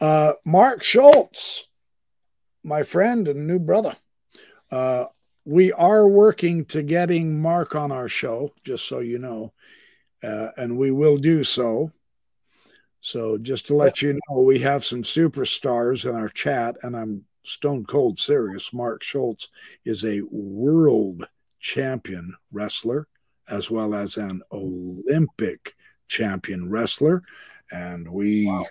Uh, 0.00 0.34
Mark 0.44 0.82
Schultz, 0.82 1.68
my 2.64 2.82
friend 2.82 3.28
and 3.28 3.46
new 3.46 3.60
brother. 3.60 3.94
Uh, 4.72 5.06
we 5.44 5.70
are 5.72 6.08
working 6.08 6.64
to 6.66 6.82
getting 6.82 7.40
Mark 7.40 7.76
on 7.76 7.92
our 7.92 8.08
show, 8.08 8.52
just 8.64 8.88
so 8.88 8.98
you 8.98 9.18
know, 9.18 9.52
uh, 10.22 10.48
and 10.56 10.76
we 10.76 10.90
will 10.90 11.16
do 11.16 11.44
so. 11.44 11.92
So, 13.00 13.36
just 13.36 13.66
to 13.66 13.76
let 13.76 14.00
you 14.00 14.14
know, 14.14 14.40
we 14.40 14.58
have 14.60 14.84
some 14.84 15.02
superstars 15.02 16.08
in 16.08 16.16
our 16.16 16.30
chat, 16.30 16.76
and 16.82 16.96
I'm 16.96 17.24
stone 17.44 17.84
cold 17.84 18.18
serious. 18.18 18.72
Mark 18.72 19.02
Schultz 19.02 19.48
is 19.84 20.04
a 20.04 20.22
world 20.30 21.28
champion 21.60 22.34
wrestler 22.50 23.06
as 23.48 23.70
well 23.70 23.94
as 23.94 24.16
an 24.16 24.42
Olympic 24.52 25.74
champion 26.08 26.70
wrestler. 26.70 27.22
And 27.70 28.08
we, 28.08 28.46
wow. 28.46 28.66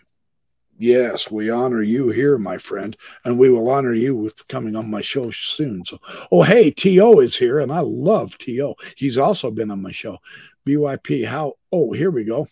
yes, 0.78 1.30
we 1.30 1.50
honor 1.50 1.82
you 1.82 2.10
here, 2.10 2.38
my 2.38 2.58
friend, 2.58 2.96
and 3.26 3.38
we 3.38 3.50
will 3.50 3.70
honor 3.70 3.94
you 3.94 4.16
with 4.16 4.48
coming 4.48 4.76
on 4.76 4.90
my 4.90 5.02
show 5.02 5.32
soon. 5.32 5.84
So, 5.86 6.00
oh, 6.32 6.44
hey, 6.44 6.72
T.O. 6.72 7.20
is 7.20 7.36
here, 7.36 7.60
and 7.60 7.72
I 7.72 7.80
love 7.80 8.38
T.O. 8.38 8.76
He's 8.96 9.18
also 9.18 9.52
been 9.52 9.72
on 9.72 9.82
my 9.82 9.92
show. 9.92 10.18
BYP, 10.66 11.26
how, 11.26 11.54
oh, 11.72 11.92
here 11.92 12.12
we 12.12 12.24
go. 12.24 12.48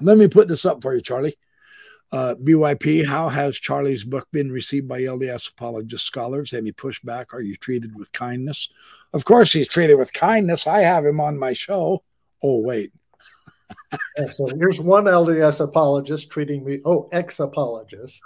Let 0.00 0.18
me 0.18 0.28
put 0.28 0.48
this 0.48 0.66
up 0.66 0.82
for 0.82 0.94
you, 0.94 1.00
Charlie. 1.00 1.36
Uh, 2.12 2.34
BYP, 2.34 3.06
how 3.06 3.30
has 3.30 3.56
Charlie's 3.56 4.04
book 4.04 4.28
been 4.32 4.52
received 4.52 4.86
by 4.86 5.00
LDS 5.00 5.50
apologist 5.50 6.04
scholars? 6.04 6.52
Any 6.52 6.70
pushback? 6.70 7.32
Are 7.32 7.40
you 7.40 7.56
treated 7.56 7.98
with 7.98 8.12
kindness? 8.12 8.68
Of 9.14 9.24
course, 9.24 9.50
he's 9.50 9.66
treated 9.66 9.94
with 9.94 10.12
kindness. 10.12 10.66
I 10.66 10.80
have 10.80 11.06
him 11.06 11.20
on 11.20 11.38
my 11.38 11.54
show. 11.54 12.02
Oh, 12.42 12.58
wait. 12.58 12.92
yeah, 14.18 14.28
so 14.28 14.46
here's 14.58 14.78
one 14.78 15.04
LDS 15.04 15.60
apologist 15.60 16.28
treating 16.28 16.64
me. 16.64 16.80
Oh, 16.84 17.08
ex 17.12 17.40
apologist. 17.40 18.20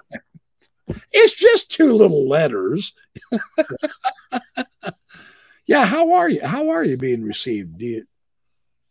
It's 1.13 1.35
just 1.35 1.71
two 1.71 1.93
little 1.93 2.29
letters. 2.29 2.93
yeah, 5.67 5.87
how 5.87 6.13
are 6.15 6.29
you? 6.29 6.45
How 6.45 6.71
are 6.71 6.83
you 6.83 6.97
being 6.97 7.23
received? 7.23 7.79
Do 7.79 7.87
you, 7.87 8.05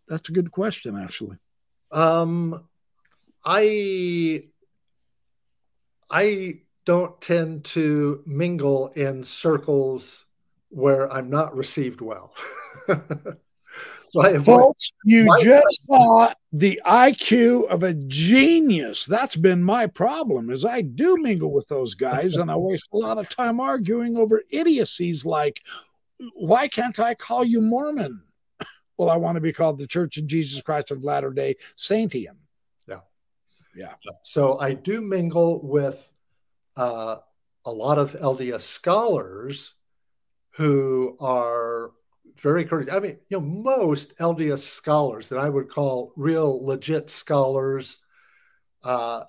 that's 0.08 0.30
a 0.30 0.34
good 0.34 0.52
question, 0.52 0.98
actually. 0.98 1.38
Um, 1.92 2.66
I 3.44 4.44
I 6.10 6.62
don't 6.86 7.20
tend 7.20 7.66
to 7.66 8.22
mingle 8.26 8.88
in 8.96 9.24
circles 9.24 10.26
where 10.70 11.12
I'm 11.12 11.30
not 11.30 11.56
received 11.56 12.02
well. 12.02 12.34
so 12.88 14.22
I 14.22 14.30
avoid. 14.30 14.60
Folks, 14.60 14.92
you 15.04 15.28
just 15.42 15.86
saw 15.88 16.32
the 16.52 16.82
IQ 16.86 17.68
of 17.70 17.84
a 17.84 17.94
genius. 17.94 19.06
That's 19.06 19.36
been 19.36 19.64
my 19.64 19.88
problem. 19.88 20.50
Is 20.52 20.66
I 20.66 20.82
do 20.82 21.18
mingle 21.18 21.52
with 21.52 21.68
those 21.68 21.96
guys, 21.96 22.36
and 22.36 22.52
I 22.52 22.56
waste 22.56 22.88
a 22.94 22.98
lot 22.98 23.18
of 23.18 23.30
time 23.30 23.60
arguing 23.60 24.16
over 24.18 24.44
idiocies 24.50 25.26
like, 25.26 25.62
"Why 26.36 26.68
can't 26.68 27.00
I 27.00 27.16
call 27.16 27.44
you 27.44 27.62
Mormon?" 27.62 28.22
Well, 28.98 29.10
I 29.10 29.18
want 29.18 29.36
to 29.36 29.42
be 29.42 29.52
called 29.52 29.78
the 29.78 29.88
Church 29.88 30.16
of 30.16 30.26
Jesus 30.26 30.62
Christ 30.62 30.90
of 30.90 31.04
Latter 31.04 31.30
Day 31.32 31.58
Saintium. 31.78 32.38
Yeah. 33.76 33.94
So 34.24 34.60
I 34.60 34.74
do 34.74 35.02
mingle 35.02 35.62
with 35.66 36.12
uh, 36.76 37.18
a 37.66 37.72
lot 37.72 37.98
of 37.98 38.14
LDS 38.14 38.62
scholars 38.62 39.74
who 40.52 41.18
are 41.20 41.92
very 42.42 42.66
courteous. 42.66 42.96
I 42.96 43.00
mean, 43.00 43.18
you 43.30 43.40
know, 43.40 43.46
most 43.46 44.16
LDS 44.18 44.60
scholars 44.60 45.30
that 45.30 45.40
I 45.40 45.50
would 45.50 45.70
call 45.70 46.14
real 46.16 46.66
legit 46.66 47.10
scholars 47.10 48.00
uh, 48.84 49.24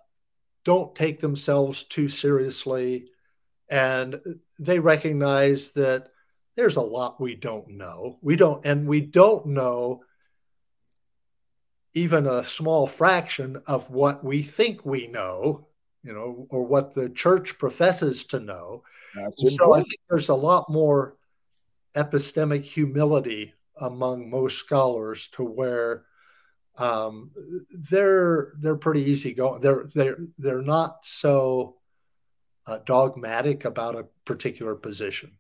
don't 0.65 0.95
take 0.95 1.21
themselves 1.21 1.85
too 1.85 2.09
seriously, 2.09 3.09
and 3.71 4.21
they 4.59 4.79
recognize 4.79 5.71
that 5.71 6.09
there's 6.57 6.77
a 6.77 6.83
lot 6.83 7.21
we 7.21 7.35
don't 7.35 7.69
know. 7.71 8.19
We 8.23 8.37
don't, 8.37 8.65
and 8.65 8.87
we 8.87 9.01
don't 9.01 9.47
know 9.47 10.03
even 11.97 12.27
a 12.27 12.45
small 12.45 12.87
fraction 12.87 13.57
of 13.67 13.89
what 13.89 14.23
we 14.23 14.43
think 14.43 14.85
we 14.85 15.07
know, 15.07 15.67
you 16.05 16.13
know, 16.13 16.47
or 16.51 16.63
what 16.63 16.93
the 16.93 17.09
church 17.09 17.57
professes 17.59 18.25
to 18.25 18.39
know. 18.39 18.83
so 19.39 19.73
I 19.73 19.79
think 19.81 19.99
there's 20.11 20.29
a 20.29 20.35
lot 20.35 20.71
more 20.71 21.17
epistemic 21.95 22.65
humility 22.65 23.55
among 23.81 24.29
most 24.29 24.59
scholars 24.59 25.29
to 25.29 25.43
where 25.43 26.05
um, 26.77 27.31
they're 27.71 28.53
they're 28.59 28.77
pretty 28.77 29.05
easy 29.05 29.33
going. 29.33 29.63
They're 29.63 29.89
they're 29.95 30.19
they're 30.37 30.61
not 30.61 30.99
so 31.03 31.77
uh, 32.67 32.81
dogmatic 32.85 33.65
about 33.65 33.97
a 33.97 34.07
particular 34.27 34.75
position. 34.75 35.33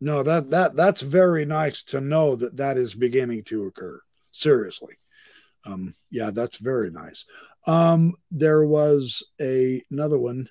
No, 0.00 0.24
that 0.24 0.50
that 0.50 0.74
that's 0.74 1.02
very 1.02 1.44
nice 1.44 1.84
to 1.84 2.00
know 2.00 2.34
that 2.34 2.56
that 2.56 2.76
is 2.76 2.94
beginning 2.94 3.44
to 3.44 3.66
occur. 3.66 4.00
Seriously, 4.32 4.98
um, 5.64 5.94
yeah, 6.10 6.30
that's 6.30 6.58
very 6.58 6.90
nice. 6.90 7.24
Um, 7.66 8.14
there 8.30 8.64
was 8.64 9.22
a 9.40 9.82
another 9.90 10.18
one 10.18 10.48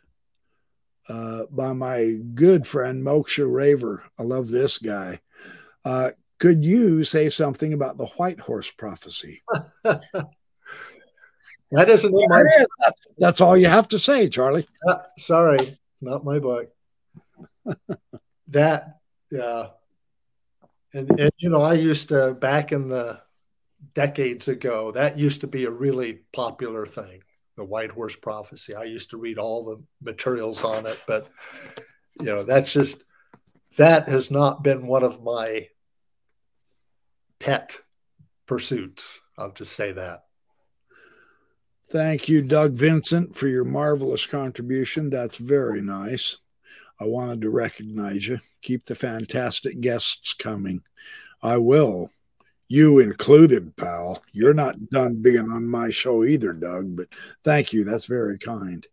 uh, 1.09 1.43
by 1.49 1.73
my 1.73 2.17
good 2.33 2.67
friend 2.67 3.03
Moksha 3.03 3.51
Raver. 3.51 4.03
I 4.19 4.23
love 4.23 4.49
this 4.49 4.77
guy. 4.77 5.21
Uh, 5.85 6.11
could 6.39 6.63
you 6.63 7.03
say 7.03 7.29
something 7.29 7.73
about 7.73 7.97
the 7.97 8.05
white 8.05 8.39
horse 8.39 8.69
prophecy? 8.69 9.41
that 9.83 10.03
isn't 11.71 12.11
my. 12.11 12.43
That's, 12.79 13.01
that's, 13.17 13.41
all 13.41 13.57
you 13.57 13.67
have 13.67 13.87
to 13.89 13.99
say, 13.99 14.29
Charlie. 14.29 14.67
Uh, 14.87 14.97
sorry, 15.17 15.79
not 16.01 16.23
my 16.23 16.39
book. 16.39 16.69
that, 18.49 18.99
yeah. 19.31 19.67
And, 20.93 21.19
and, 21.19 21.31
you 21.37 21.49
know, 21.49 21.61
I 21.61 21.73
used 21.73 22.09
to, 22.09 22.33
back 22.33 22.71
in 22.71 22.87
the 22.89 23.19
decades 23.93 24.47
ago, 24.47 24.91
that 24.91 25.17
used 25.17 25.41
to 25.41 25.47
be 25.47 25.65
a 25.65 25.71
really 25.71 26.19
popular 26.33 26.85
thing 26.85 27.21
the 27.57 27.63
White 27.63 27.89
Horse 27.89 28.15
Prophecy. 28.15 28.75
I 28.75 28.83
used 28.83 29.09
to 29.09 29.17
read 29.17 29.39
all 29.39 29.65
the 29.65 29.83
materials 30.01 30.63
on 30.63 30.85
it, 30.85 30.99
but 31.07 31.27
you 32.21 32.27
know, 32.27 32.43
that's 32.43 32.71
just 32.71 33.03
that 33.77 34.07
has 34.07 34.31
not 34.31 34.63
been 34.63 34.87
one 34.87 35.03
of 35.03 35.23
my 35.23 35.67
pet 37.39 37.79
pursuits. 38.45 39.19
I'll 39.37 39.51
just 39.51 39.73
say 39.73 39.91
that. 39.91 40.23
Thank 41.89 42.27
you, 42.27 42.41
Doug 42.41 42.73
Vincent, 42.73 43.35
for 43.35 43.47
your 43.47 43.63
marvelous 43.63 44.25
contribution. 44.25 45.09
That's 45.09 45.37
very 45.37 45.81
nice. 45.81 46.37
I 46.99 47.05
wanted 47.05 47.41
to 47.41 47.49
recognize 47.49 48.27
you. 48.27 48.39
Keep 48.61 48.85
the 48.85 48.95
fantastic 48.95 49.79
guests 49.79 50.33
coming. 50.33 50.81
I 51.41 51.57
will. 51.57 52.11
You 52.69 52.99
included, 52.99 53.75
pal. 53.77 54.21
You're 54.33 54.53
not 54.53 54.89
done 54.89 55.21
being 55.21 55.49
on 55.51 55.65
my 55.65 55.89
show 55.89 56.23
either, 56.23 56.53
Doug, 56.53 56.95
but 56.95 57.07
thank 57.43 57.71
you. 57.71 57.83
That's 57.83 58.05
very 58.07 58.37
kind. 58.37 58.85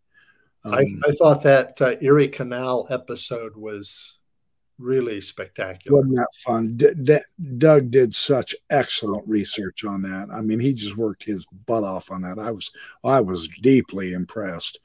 Um, 0.63 0.73
I, 0.73 1.09
I, 1.09 1.11
thought 1.11 1.43
that 1.43 1.79
uh, 1.81 1.95
Erie 2.01 2.27
Canal 2.27 2.87
episode 2.89 3.55
was 3.55 4.17
really 4.79 5.21
spectacular. 5.21 5.97
Wasn't 5.97 6.15
that 6.15 6.33
fun? 6.43 6.77
D- 6.77 6.93
D- 7.03 7.57
Doug 7.57 7.91
did 7.91 8.15
such 8.15 8.55
excellent 8.69 9.27
research 9.27 9.83
on 9.85 10.01
that. 10.03 10.29
I 10.31 10.41
mean, 10.41 10.59
he 10.59 10.73
just 10.73 10.97
worked 10.97 11.23
his 11.23 11.45
butt 11.65 11.83
off 11.83 12.11
on 12.11 12.21
that. 12.23 12.39
I 12.39 12.51
was 12.51 12.71
I 13.03 13.21
was 13.21 13.47
deeply 13.61 14.13
impressed. 14.13 14.79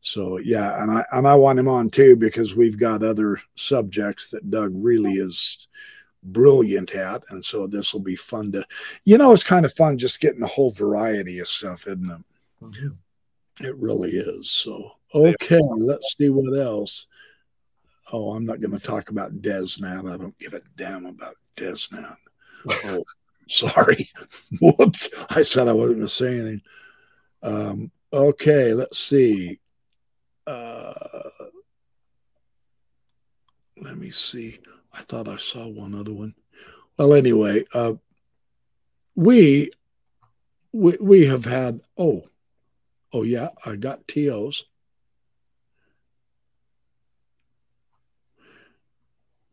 So 0.00 0.38
yeah, 0.38 0.82
and 0.82 0.90
I 0.90 1.04
and 1.12 1.26
I 1.26 1.34
want 1.34 1.58
him 1.58 1.68
on 1.68 1.88
too 1.88 2.16
because 2.16 2.54
we've 2.54 2.78
got 2.78 3.02
other 3.02 3.38
subjects 3.54 4.28
that 4.28 4.50
Doug 4.50 4.72
really 4.74 5.14
is 5.14 5.68
brilliant 6.24 6.94
at, 6.94 7.22
and 7.30 7.44
so 7.44 7.66
this 7.66 7.92
will 7.92 8.00
be 8.00 8.16
fun 8.16 8.52
to, 8.52 8.64
you 9.04 9.18
know, 9.18 9.32
it's 9.32 9.44
kind 9.44 9.64
of 9.64 9.72
fun 9.74 9.98
just 9.98 10.20
getting 10.20 10.42
a 10.42 10.48
whole 10.48 10.70
variety 10.70 11.38
of 11.38 11.48
stuff, 11.48 11.86
isn't 11.86 12.10
it? 12.10 12.64
Mm-hmm. 12.64 13.64
It 13.66 13.76
really 13.76 14.10
is. 14.10 14.50
So 14.50 14.92
okay, 15.14 15.60
let's 15.76 16.16
see 16.16 16.28
what 16.28 16.58
else. 16.58 17.06
Oh, 18.12 18.32
I'm 18.34 18.44
not 18.44 18.60
going 18.60 18.76
to 18.76 18.84
talk 18.84 19.10
about 19.10 19.40
DezNat. 19.40 20.12
I 20.12 20.16
don't 20.16 20.38
give 20.38 20.54
a 20.54 20.60
damn 20.76 21.06
about 21.06 21.36
DezNat. 21.56 22.16
oh, 22.68 23.04
sorry. 23.48 24.10
Whoops. 24.60 25.08
I 25.30 25.42
said 25.42 25.68
I 25.68 25.72
wasn't 25.72 25.98
going 25.98 26.08
to 26.08 26.12
say 26.12 26.34
anything. 26.34 26.62
Um, 27.42 27.90
okay, 28.12 28.74
let's 28.74 28.98
see. 28.98 29.58
Uh, 30.46 30.92
let 33.76 33.96
me 33.96 34.10
see. 34.10 34.58
I 34.96 35.02
thought 35.02 35.28
I 35.28 35.36
saw 35.36 35.66
one 35.66 35.94
other 35.94 36.12
one. 36.12 36.34
Well, 36.96 37.14
anyway, 37.14 37.64
uh, 37.74 37.94
we 39.14 39.72
we 40.72 40.96
we 41.00 41.26
have 41.26 41.44
had. 41.44 41.80
Oh, 41.98 42.24
oh 43.12 43.22
yeah, 43.22 43.50
I 43.64 43.76
got 43.76 44.06
tos. 44.06 44.64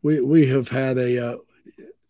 We 0.03 0.19
we 0.21 0.47
have 0.47 0.69
had 0.69 0.97
a 0.97 1.31
uh, 1.31 1.37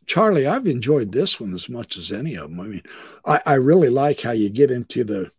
Charlie. 0.06 0.48
I've 0.48 0.68
enjoyed 0.68 1.12
this 1.12 1.40
one 1.40 1.54
as 1.54 1.70
much 1.70 1.98
as 1.98 2.12
any 2.12 2.36
of 2.36 2.50
them. 2.50 2.60
I 2.60 2.64
mean, 2.66 2.84
I, 3.26 3.42
I 3.46 3.54
really 3.56 3.90
like 3.90 4.22
how 4.22 4.32
you 4.32 4.50
get 4.50 4.72
into 4.72 5.04
the 5.04 5.32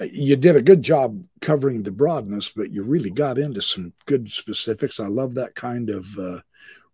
you 0.00 0.36
did 0.36 0.56
a 0.56 0.62
good 0.62 0.82
job 0.82 1.22
covering 1.40 1.82
the 1.82 1.90
broadness, 1.90 2.50
but 2.54 2.70
you 2.70 2.82
really 2.82 3.10
got 3.10 3.38
into 3.38 3.62
some 3.62 3.92
good 4.04 4.30
specifics. 4.30 5.00
I 5.00 5.06
love 5.06 5.34
that 5.34 5.54
kind 5.54 5.88
of 5.88 6.18
uh, 6.18 6.40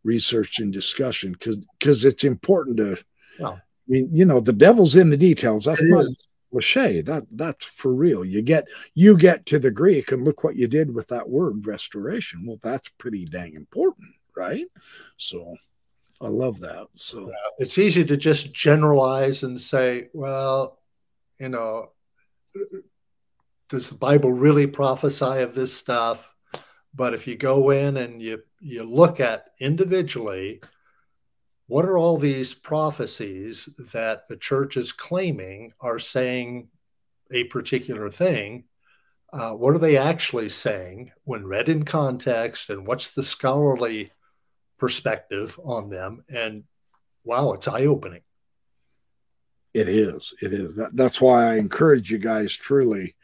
research 0.05 0.59
and 0.59 0.73
discussion 0.73 1.33
because 1.33 1.65
because 1.79 2.05
it's 2.05 2.25
important 2.25 2.77
to. 2.79 2.99
I 3.45 3.57
mean, 3.89 4.09
you 4.13 4.25
know, 4.25 4.41
the 4.41 4.53
devil's 4.53 4.97
in 4.97 5.11
the 5.11 5.17
details. 5.17 5.65
That's 5.65 5.83
it 5.83 5.89
not 5.89 6.07
is. 6.07 6.29
cliche. 6.53 7.01
That 7.03 7.25
that's 7.33 7.67
for 7.67 7.93
real. 7.93 8.25
You 8.25 8.43
get 8.43 8.69
you 8.95 9.17
get 9.17 9.47
to 9.47 9.59
the 9.59 9.71
Greek 9.71 10.13
and 10.13 10.25
look 10.25 10.45
what 10.45 10.57
you 10.57 10.69
did 10.69 10.95
with 10.95 11.09
that 11.09 11.29
word 11.29 11.67
restoration. 11.67 12.47
Well, 12.47 12.59
that's 12.63 12.89
pretty 12.99 13.25
dang 13.25 13.55
important, 13.55 14.11
right? 14.37 14.67
So. 15.17 15.57
I 16.21 16.29
love 16.29 16.61
that. 16.61 16.87
So 16.93 17.27
yeah, 17.27 17.35
it's 17.59 17.79
easy 17.79 18.05
to 18.05 18.17
just 18.17 18.55
generalize 18.55 19.43
and 19.43 19.61
say, 19.61 20.09
well, 20.13 20.79
you 21.41 21.49
know, 21.49 21.91
does 23.69 23.89
the 23.89 23.97
Bible 23.97 24.33
really 24.33 24.69
prophesy 24.69 25.41
of 25.41 25.57
this 25.57 25.73
stuff? 25.73 26.32
But 26.95 27.15
if 27.15 27.27
you 27.27 27.37
go 27.37 27.71
in 27.71 27.97
and 27.97 28.21
you 28.21 28.43
you 28.61 28.85
look 28.85 29.21
at 29.21 29.47
individually, 29.61 30.61
what 31.67 31.87
are 31.87 31.97
all 31.97 32.19
these 32.19 32.55
prophecies 32.55 33.69
that 33.93 34.29
the 34.29 34.37
church 34.37 34.77
is 34.77 34.93
claiming 34.93 35.73
are 35.81 35.99
saying 35.99 36.69
a 37.31 37.45
particular 37.45 38.11
thing? 38.11 38.65
Uh, 39.33 39.53
what 39.53 39.75
are 39.75 39.79
they 39.79 39.97
actually 39.97 40.51
saying 40.51 41.11
when 41.25 41.47
read 41.47 41.71
in 41.71 41.85
context, 41.85 42.69
and 42.69 42.87
what's 42.87 43.11
the 43.11 43.23
scholarly 43.23 44.13
perspective 44.79 45.59
on 45.65 45.89
them? 45.89 46.23
And 46.29 46.65
wow, 47.25 47.53
it's 47.53 47.69
eye 47.69 47.87
opening. 47.87 48.21
It 49.73 49.89
is. 49.89 50.35
It 50.43 50.53
is. 50.53 50.77
That, 50.77 50.95
that's 50.95 51.19
why 51.19 51.47
I 51.47 51.57
encourage 51.57 52.11
you 52.11 52.19
guys 52.19 52.53
truly 52.53 53.15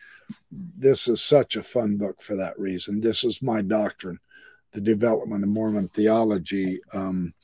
this 0.50 1.08
is 1.08 1.22
such 1.22 1.56
a 1.56 1.62
fun 1.62 1.96
book 1.96 2.22
for 2.22 2.36
that 2.36 2.58
reason. 2.58 3.00
This 3.00 3.24
is 3.24 3.42
my 3.42 3.62
doctrine, 3.62 4.18
the 4.72 4.80
development 4.80 5.44
of 5.44 5.50
Mormon 5.50 5.88
theology. 5.88 6.80
Um, 6.92 7.34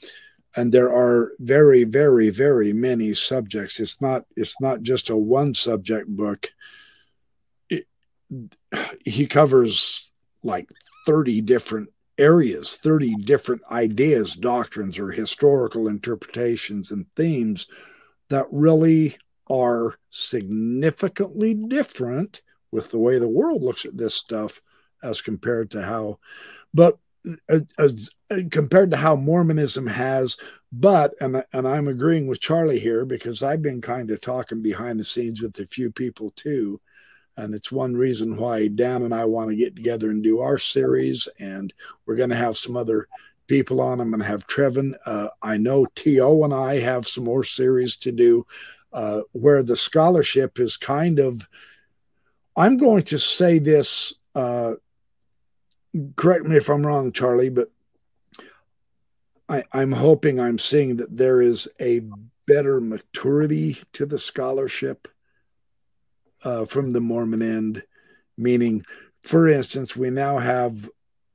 and 0.57 0.73
there 0.73 0.93
are 0.93 1.33
very, 1.39 1.85
very, 1.85 2.31
very 2.31 2.73
many 2.73 3.15
subjects. 3.15 3.81
It's 3.81 4.01
not. 4.01 4.25
It's 4.37 4.61
not 4.61 4.83
just 4.83 5.11
a 5.11 5.17
one 5.17 5.55
subject 5.55 6.09
book. 6.09 6.49
It, 7.69 7.87
he 9.05 9.27
covers 9.27 10.11
like 10.43 10.69
thirty 11.07 11.41
different 11.41 11.89
areas, 12.19 12.77
thirty 12.77 13.17
different 13.17 13.63
ideas, 13.71 14.37
doctrines, 14.37 14.99
or 14.99 15.11
historical 15.11 15.89
interpretations 15.89 16.93
and 16.93 17.07
themes 17.17 17.67
that 18.29 18.47
really 18.53 19.19
are 19.51 19.99
significantly 20.11 21.55
different 21.55 22.43
with 22.75 22.91
the 22.91 22.99
way 22.99 23.19
the 23.19 23.29
world 23.29 23.63
looks 23.63 23.85
at 23.85 23.97
this 23.97 24.17
stuff 24.17 24.61
as 25.03 25.21
compared 25.21 25.71
to 25.71 25.83
how, 25.83 26.19
but 26.75 26.99
as, 27.49 27.63
as 27.79 28.11
compared 28.51 28.91
to 28.91 28.97
how 28.97 29.15
Mormonism 29.15 29.87
has. 29.87 30.37
But 30.73 31.15
and 31.21 31.45
and 31.53 31.69
I'm 31.69 31.87
agreeing 31.87 32.27
with 32.27 32.41
Charlie 32.41 32.81
here 32.81 33.05
because 33.05 33.45
I've 33.45 33.63
been 33.63 33.81
kind 33.81 34.11
of 34.11 34.21
talking 34.21 34.61
behind 34.61 34.99
the 34.99 35.05
scenes 35.05 35.41
with 35.41 35.57
a 35.61 35.67
few 35.67 35.93
people 35.93 36.31
too. 36.35 36.81
And 37.37 37.55
it's 37.55 37.71
one 37.71 37.95
reason 37.95 38.37
why 38.37 38.69
Dan 38.69 39.03
and 39.03 39.15
I 39.15 39.25
want 39.25 39.51
to 39.51 39.57
get 39.57 39.77
together 39.77 40.11
and 40.11 40.23
do 40.23 40.41
our 40.41 40.59
series. 40.59 41.29
And 41.39 41.73
we're 42.07 42.17
going 42.17 42.31
to 42.31 42.37
have 42.37 42.57
some 42.57 42.77
other 42.77 43.09
people 43.47 43.81
on. 43.81 44.01
I'm 44.01 44.11
going 44.11 44.21
to 44.21 44.27
have 44.27 44.47
Trevan. 44.47 44.95
Uh, 45.07 45.29
I 45.43 45.57
know 45.57 45.87
T.O. 45.95 46.45
and 46.45 46.55
I 46.55 46.81
have 46.81 47.07
some 47.07 47.25
more 47.25 47.45
series 47.45 47.97
to 47.99 48.13
do 48.13 48.47
uh, 48.93 49.23
where 49.33 49.63
the 49.63 49.77
scholarship 49.77 50.59
is 50.59 50.77
kind 50.77 51.19
of 51.19 51.49
I'm 52.57 52.77
going 52.77 53.03
to 53.03 53.19
say 53.19 53.59
this. 53.59 54.15
Uh, 54.35 54.75
correct 56.17 56.45
me 56.45 56.57
if 56.57 56.69
I'm 56.69 56.87
wrong, 56.87 57.13
Charlie, 57.13 57.51
but 57.51 57.71
I, 59.49 59.65
I'm 59.73 59.93
hoping 59.93 60.41
I'm 60.41 60.59
seeing 60.59 60.97
that 60.97 61.17
there 61.17 61.43
is 61.43 61.69
a 61.81 62.03
better 62.47 62.81
maturity 62.81 63.79
to 63.93 64.07
the 64.07 64.19
scholarship 64.19 65.09
uh, 66.43 66.65
from 66.65 66.91
the 66.91 67.01
Mormon 67.01 67.43
end. 67.43 67.83
Meaning, 68.37 68.85
for 69.23 69.49
instance, 69.49 69.97
we 69.97 70.11
now 70.11 70.39
have 70.39 70.89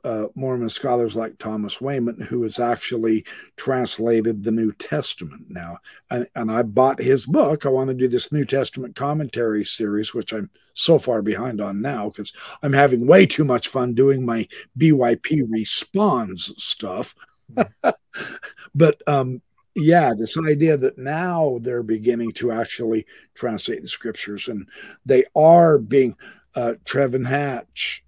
uh, 0.04 0.28
Mormon 0.36 0.70
scholars 0.70 1.16
like 1.16 1.38
Thomas 1.38 1.82
Wayment, 1.82 2.22
who 2.24 2.44
has 2.44 2.60
actually 2.60 3.26
translated 3.58 4.44
the 4.44 4.52
New 4.52 4.72
Testament 4.74 5.46
now. 5.50 5.78
And, 6.10 6.28
and, 6.36 6.52
I 6.52 6.62
bought 6.62 7.00
his 7.00 7.26
book. 7.26 7.66
I 7.66 7.70
want 7.70 7.90
to 7.90 7.94
do 7.94 8.08
this 8.08 8.32
New 8.32 8.46
Testament 8.46 8.96
commentary 8.96 9.66
series, 9.66 10.14
which 10.14 10.34
I'm 10.34 10.50
so 10.74 10.98
far 10.98 11.22
behind 11.22 11.62
on 11.62 11.82
now 11.82 12.10
because 12.10 12.34
I'm 12.64 12.74
having 12.74 13.08
way 13.08 13.26
too 13.26 13.44
much 13.44 13.68
fun 13.68 13.94
doing 13.94 14.26
my 14.26 14.48
BYP 14.78 15.46
responds 15.50 16.54
stuff. 16.58 17.16
but 18.76 19.02
um, 19.08 19.42
yeah, 19.76 20.14
this 20.18 20.38
idea 20.38 20.78
that 20.78 20.98
now 20.98 21.60
they're 21.62 21.84
beginning 21.84 22.32
to 22.34 22.52
actually 22.52 23.06
translate 23.36 23.82
the 23.82 23.88
scriptures 23.88 24.48
and 24.48 24.68
they 25.06 25.26
are 25.36 25.78
being, 25.78 26.16
uh, 26.56 26.74
Trevan 26.84 27.28
Hatch 27.28 28.04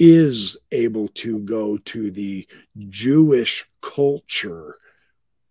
is 0.00 0.56
able 0.72 1.08
to 1.08 1.38
go 1.40 1.76
to 1.76 2.10
the 2.10 2.48
Jewish 2.88 3.66
culture 3.82 4.74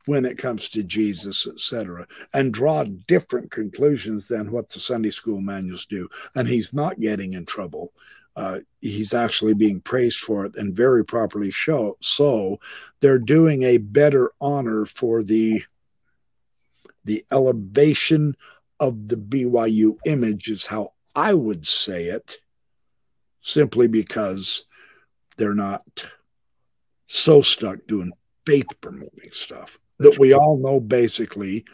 when 0.08 0.26
it 0.26 0.40
comes 0.40 0.70
to 0.70 0.82
Jesus, 0.82 1.46
etc., 1.46 2.08
and 2.34 2.52
draw 2.52 2.84
different 3.08 3.52
conclusions 3.52 4.28
than 4.28 4.52
what 4.52 4.68
the 4.70 4.80
Sunday 4.80 5.12
school 5.12 5.40
manuals 5.40 5.86
do. 5.86 6.10
And 6.34 6.48
he's 6.48 6.74
not 6.74 7.00
getting 7.00 7.34
in 7.34 7.46
trouble. 7.46 7.94
Uh, 8.36 8.60
he's 8.82 9.14
actually 9.14 9.54
being 9.54 9.82
praised 9.82 10.18
for 10.18 10.46
it 10.46 10.56
and 10.56 10.76
very 10.76 11.06
properly 11.06 11.52
show. 11.52 11.96
So 12.02 12.60
they're 13.02 13.20
doing 13.20 13.62
a 13.62 13.78
better 13.78 14.32
honor 14.42 14.86
for 14.86 15.24
the 15.24 15.64
the 17.06 17.26
elevation 17.32 18.36
of 18.80 19.08
the 19.08 19.16
BYU 19.16 19.98
image 20.06 20.50
is 20.50 20.66
how 20.66 20.94
I 21.16 21.34
would 21.34 21.66
say 21.66 22.06
it 22.06 22.38
simply 23.42 23.88
because 23.88 24.66
they're 25.38 25.54
not 25.54 25.84
so 27.08 27.42
stuck 27.42 27.78
doing 27.88 28.12
faith 28.46 28.68
promoting 28.82 29.32
stuff 29.32 29.80
that 30.00 30.18
we 30.20 30.34
all 30.34 30.60
know 30.62 30.80
basically 30.80 31.66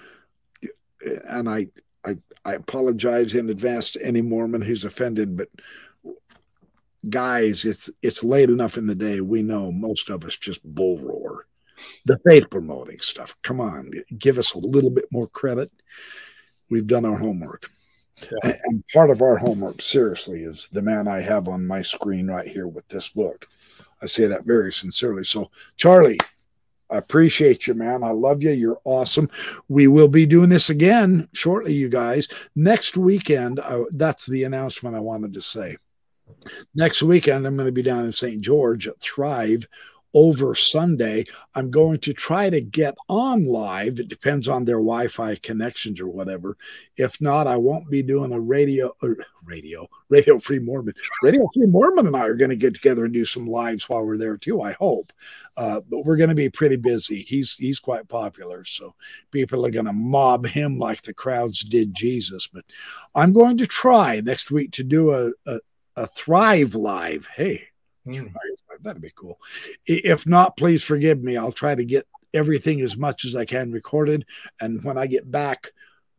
and 1.28 1.50
I, 1.50 1.68
I 2.04 2.18
i 2.44 2.54
apologize 2.54 3.36
in 3.36 3.50
advance 3.50 3.92
to 3.92 4.06
any 4.06 4.22
mormon 4.22 4.62
who's 4.62 4.86
offended 4.86 5.38
but 5.38 5.50
guys, 7.10 7.66
it's 7.66 7.90
it's 8.02 8.24
late 8.24 8.50
enough 8.50 8.78
in 8.78 8.88
the 8.88 8.96
day. 8.96 9.22
We 9.22 9.42
know 9.42 9.72
most 9.72 10.10
of 10.10 10.24
us 10.26 10.36
just 10.36 10.64
bull 10.64 11.00
roar. 11.00 11.46
The 12.06 12.20
faith 12.26 12.50
promoting 12.50 13.00
stuff. 13.00 13.36
Come 13.44 13.60
on, 13.60 13.92
give 14.18 14.38
us 14.38 14.54
a 14.54 14.60
little 14.60 14.90
bit 14.90 15.06
more 15.12 15.28
credit. 15.28 15.72
We've 16.70 16.88
done 16.88 17.06
our 17.06 17.18
homework. 17.18 17.70
Yeah. 18.22 18.58
And 18.66 18.84
part 18.94 19.10
of 19.10 19.22
our 19.22 19.38
homework, 19.38 19.82
seriously, 19.82 20.44
is 20.44 20.70
the 20.70 20.82
man 20.82 21.08
I 21.08 21.22
have 21.22 21.48
on 21.48 21.66
my 21.66 21.82
screen 21.82 22.28
right 22.28 22.48
here 22.48 22.68
with 22.68 22.88
this 22.88 23.10
book. 23.10 23.48
I 24.02 24.06
say 24.06 24.26
that 24.28 24.46
very 24.46 24.72
sincerely. 24.72 25.24
So, 25.24 25.50
Charlie, 25.78 26.20
I 26.90 26.98
appreciate 26.98 27.68
you, 27.68 27.74
man. 27.74 28.04
I 28.04 28.12
love 28.12 28.44
you. 28.44 28.52
You're 28.52 28.82
awesome. 28.84 29.30
We 29.68 29.88
will 29.88 30.08
be 30.08 30.26
doing 30.26 30.50
this 30.50 30.70
again 30.70 31.28
shortly, 31.34 31.74
you 31.74 31.90
guys. 31.90 32.28
Next 32.56 32.96
weekend, 32.98 33.60
uh, 33.60 33.86
that's 33.92 34.26
the 34.26 34.44
announcement 34.44 34.96
I 34.96 35.00
wanted 35.00 35.34
to 35.34 35.42
say. 35.42 35.78
Next 36.74 37.02
weekend, 37.02 37.46
I'm 37.46 37.56
going 37.56 37.68
to 37.68 37.72
be 37.72 37.82
down 37.82 38.06
in 38.06 38.12
St. 38.12 38.42
George 38.42 38.88
at 38.88 39.00
Thrive 39.00 39.68
over 40.16 40.56
Sunday. 40.56 41.26
I'm 41.54 41.70
going 41.70 42.00
to 42.00 42.14
try 42.14 42.50
to 42.50 42.62
get 42.62 42.96
on 43.10 43.46
live. 43.46 44.00
It 44.00 44.08
depends 44.08 44.48
on 44.48 44.64
their 44.64 44.78
Wi-Fi 44.78 45.36
connections 45.36 46.00
or 46.00 46.08
whatever. 46.08 46.58
If 46.96 47.20
not, 47.20 47.48
I 47.48 47.58
won't 47.58 47.90
be 47.92 48.02
doing 48.02 48.32
a 48.32 48.40
radio 48.40 48.96
uh, 49.04 49.10
radio 49.44 49.88
radio 50.08 50.40
free 50.40 50.60
Mormon. 50.60 50.96
Radio 51.22 51.46
free 51.54 51.68
Mormon 51.68 52.08
and 52.08 52.16
I 52.16 52.26
are 52.26 52.34
going 52.34 52.50
to 52.50 52.56
get 52.56 52.74
together 52.74 53.04
and 53.04 53.14
do 53.14 53.26
some 53.26 53.46
lives 53.46 53.88
while 53.90 54.06
we're 54.06 54.18
there 54.18 54.38
too. 54.38 54.62
I 54.62 54.72
hope, 54.72 55.12
uh, 55.58 55.82
but 55.90 56.06
we're 56.06 56.18
going 56.18 56.30
to 56.30 56.36
be 56.36 56.50
pretty 56.50 56.78
busy. 56.78 57.22
He's 57.28 57.56
he's 57.58 57.80
quite 57.80 58.08
popular, 58.08 58.64
so 58.64 58.96
people 59.32 59.66
are 59.66 59.72
going 59.72 59.86
to 59.86 59.94
mob 59.94 60.48
him 60.48 60.80
like 60.80 61.02
the 61.02 61.14
crowds 61.14 61.62
did 61.62 61.94
Jesus. 61.94 62.48
But 62.48 62.64
I'm 63.14 63.34
going 63.34 63.58
to 63.58 63.68
try 63.68 64.22
next 64.22 64.50
week 64.50 64.72
to 64.74 64.84
do 64.84 65.12
a 65.12 65.32
a, 65.46 65.60
a 65.98 66.08
Thrive 66.08 66.74
live. 66.74 67.28
Hey. 67.36 67.68
Mm. 68.06 68.32
That'd 68.82 69.02
be 69.02 69.12
cool. 69.16 69.40
If 69.86 70.28
not, 70.28 70.58
please 70.58 70.84
forgive 70.84 71.24
me. 71.24 71.38
I'll 71.38 71.52
try 71.52 71.76
to 71.76 71.86
get 71.86 72.08
everything 72.34 72.82
as 72.82 72.98
much 72.98 73.26
as 73.26 73.36
I 73.36 73.46
can 73.46 73.72
recorded. 73.72 74.26
And 74.60 74.84
when 74.84 74.98
I 74.98 75.08
get 75.08 75.32
back 75.32 75.72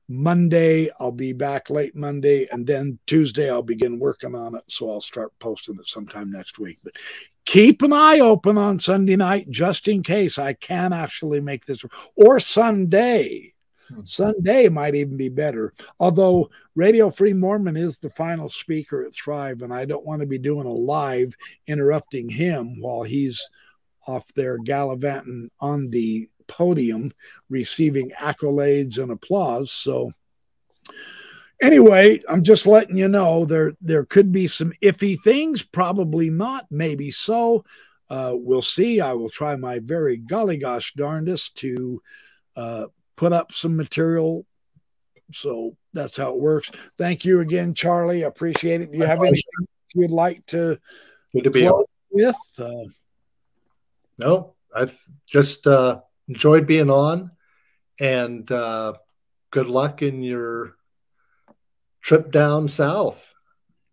Monday, 0.09 0.91
I'll 0.99 1.13
be 1.13 1.33
back 1.33 1.71
late 1.71 1.95
Monday. 1.95 2.49
And 2.51 2.67
then 2.67 2.99
Tuesday, 3.07 3.51
I'll 3.51 3.63
begin 3.63 3.99
working 3.99 4.35
on 4.35 4.55
it. 4.55 4.65
So 4.69 4.91
I'll 4.91 5.01
start 5.01 5.33
posting 5.39 5.77
it 5.79 5.87
sometime 5.87 6.31
next 6.31 6.59
week. 6.59 6.79
But 6.83 6.95
keep 7.45 7.83
an 7.83 7.93
eye 7.93 8.21
open 8.21 8.59
on 8.59 8.79
Sunday 8.79 9.17
night 9.17 9.51
just 9.51 9.89
in 9.89 10.03
case 10.03 10.39
I 10.39 10.55
can 10.55 10.93
actually 10.93 11.41
make 11.41 11.67
this 11.67 11.85
or 12.17 12.41
Sunday. 12.41 13.53
Hmm. 13.89 14.01
Sunday 14.05 14.69
might 14.69 14.95
even 14.95 15.17
be 15.17 15.29
better. 15.29 15.73
Although 16.01 16.51
Radio 16.75 17.11
Free 17.11 17.33
Mormon 17.33 17.77
is 17.77 17.99
the 17.99 18.11
final 18.11 18.49
speaker 18.49 19.05
at 19.05 19.15
Thrive, 19.15 19.63
and 19.63 19.73
I 19.73 19.85
don't 19.85 20.07
want 20.07 20.21
to 20.21 20.27
be 20.27 20.39
doing 20.39 20.67
a 20.67 20.73
live 20.73 21.35
interrupting 21.67 22.29
him 22.29 22.81
while 22.81 23.03
he's 23.03 23.49
off 24.07 24.33
there 24.35 24.59
gallivanting 24.59 25.51
on 25.61 25.91
the 25.91 26.29
podium, 26.47 27.13
receiving 27.49 28.11
accolades 28.11 28.99
and 28.99 29.11
applause. 29.11 29.73
So, 29.73 30.13
anyway, 31.61 32.21
I'm 32.29 32.43
just 32.43 32.67
letting 32.67 32.97
you 32.97 33.09
know 33.09 33.45
there 33.45 33.73
there 33.81 34.05
could 34.05 34.33
be 34.33 34.47
some 34.47 34.73
iffy 34.83 35.17
things. 35.23 35.63
Probably 35.63 36.31
not. 36.31 36.67
Maybe 36.71 37.11
so. 37.11 37.65
Uh, 38.09 38.33
we'll 38.35 38.63
see. 38.63 39.01
I 39.01 39.13
will 39.15 39.31
try 39.31 39.57
my 39.57 39.81
very 39.81 40.17
golly 40.17 40.59
gosh 40.59 40.95
darndest 40.95 41.57
to 41.59 42.01
uh, 42.55 42.87
put 43.17 43.33
up 43.33 43.53
some 43.53 43.77
material. 43.77 44.47
So 45.33 45.77
that's 45.93 46.17
how 46.17 46.31
it 46.31 46.39
works. 46.39 46.71
Thank 46.99 47.25
you 47.25 47.41
again, 47.41 47.75
Charlie. 47.75 48.25
I 48.25 48.29
appreciate 48.29 48.81
it. 48.81 48.93
Do 48.93 48.99
you 48.99 49.05
My 49.05 49.07
have 49.07 49.19
pleasure. 49.19 49.33
anything 49.33 49.69
you'd 49.95 50.11
like 50.11 50.47
to, 50.47 50.79
Good 51.33 51.45
to 51.45 51.51
be 51.51 51.69
with? 52.11 52.37
Uh, 52.59 52.85
no, 54.19 54.55
I've 54.75 54.99
just 55.27 55.67
uh, 55.67 56.01
enjoyed 56.29 56.67
being 56.67 56.91
on, 56.91 57.31
and 57.99 58.51
uh, 58.51 58.95
good 59.51 59.67
luck 59.67 60.03
in 60.03 60.23
your 60.23 60.77
trip 62.03 62.31
down 62.31 62.69
south. 62.69 63.33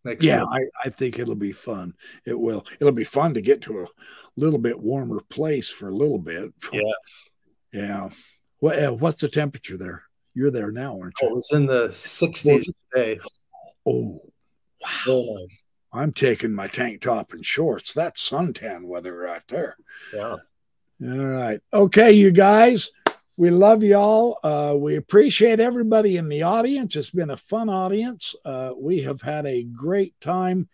Next 0.05 0.23
yeah, 0.23 0.43
I, 0.43 0.59
I 0.83 0.89
think 0.89 1.17
it'll 1.17 1.35
be 1.35 1.53
fun. 1.53 1.93
It 2.25 2.37
will. 2.37 2.65
It'll 2.79 2.93
be 2.93 3.05
fun 3.05 3.33
to 3.35 3.41
get 3.41 3.61
to 3.63 3.83
a 3.83 3.87
little 4.35 4.59
bit 4.59 4.79
warmer 4.79 5.21
place 5.21 5.69
for 5.69 5.87
a 5.87 5.95
little 5.95 6.19
bit. 6.19 6.53
Yes. 6.71 7.29
Yeah. 7.71 8.09
What, 8.63 8.79
uh, 8.81 8.93
what's 8.93 9.19
the 9.19 9.27
temperature 9.27 9.75
there? 9.75 10.03
You're 10.33 10.49
there 10.49 10.71
now, 10.71 10.97
aren't 10.97 11.15
you? 11.21 11.27
Oh, 11.27 11.31
it 11.31 11.35
was 11.35 11.51
in 11.51 11.65
the 11.65 11.89
60s 11.89 12.63
today. 12.93 13.19
Oh, 13.85 14.21
wow. 14.79 15.35
Nice. 15.35 15.63
I'm 15.91 16.13
taking 16.13 16.53
my 16.53 16.67
tank 16.67 17.01
top 17.01 17.33
and 17.33 17.45
shorts. 17.45 17.91
That's 17.91 18.29
suntan 18.29 18.85
weather 18.85 19.13
right 19.17 19.41
there. 19.49 19.75
Yeah. 20.13 20.37
All 21.03 21.25
right. 21.25 21.59
Okay, 21.73 22.13
you 22.13 22.31
guys. 22.31 22.89
We 23.35 23.49
love 23.49 23.83
y'all. 23.83 24.39
Uh, 24.41 24.75
we 24.77 24.95
appreciate 24.95 25.59
everybody 25.59 26.15
in 26.15 26.29
the 26.29 26.43
audience. 26.43 26.95
It's 26.95 27.09
been 27.09 27.31
a 27.31 27.37
fun 27.37 27.67
audience. 27.67 28.33
Uh, 28.45 28.71
we 28.77 29.01
have 29.01 29.21
had 29.21 29.45
a 29.45 29.63
great 29.63 30.17
time 30.21 30.69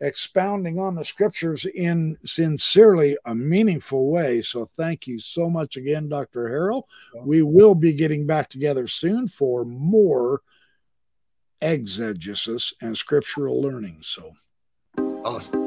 expounding 0.00 0.78
on 0.78 0.94
the 0.94 1.04
scriptures 1.04 1.64
in 1.64 2.16
sincerely 2.24 3.16
a 3.24 3.34
meaningful 3.34 4.10
way. 4.10 4.40
So 4.40 4.68
thank 4.76 5.06
you 5.06 5.18
so 5.18 5.48
much 5.48 5.76
again, 5.76 6.08
Dr. 6.08 6.48
Harrell. 6.48 6.84
We 7.24 7.42
will 7.42 7.74
be 7.74 7.92
getting 7.92 8.26
back 8.26 8.48
together 8.48 8.86
soon 8.86 9.28
for 9.28 9.64
more 9.64 10.42
exegesis 11.60 12.74
and 12.82 12.96
scriptural 12.96 13.62
learning. 13.62 13.98
So 14.02 14.32
awesome. 15.24 15.63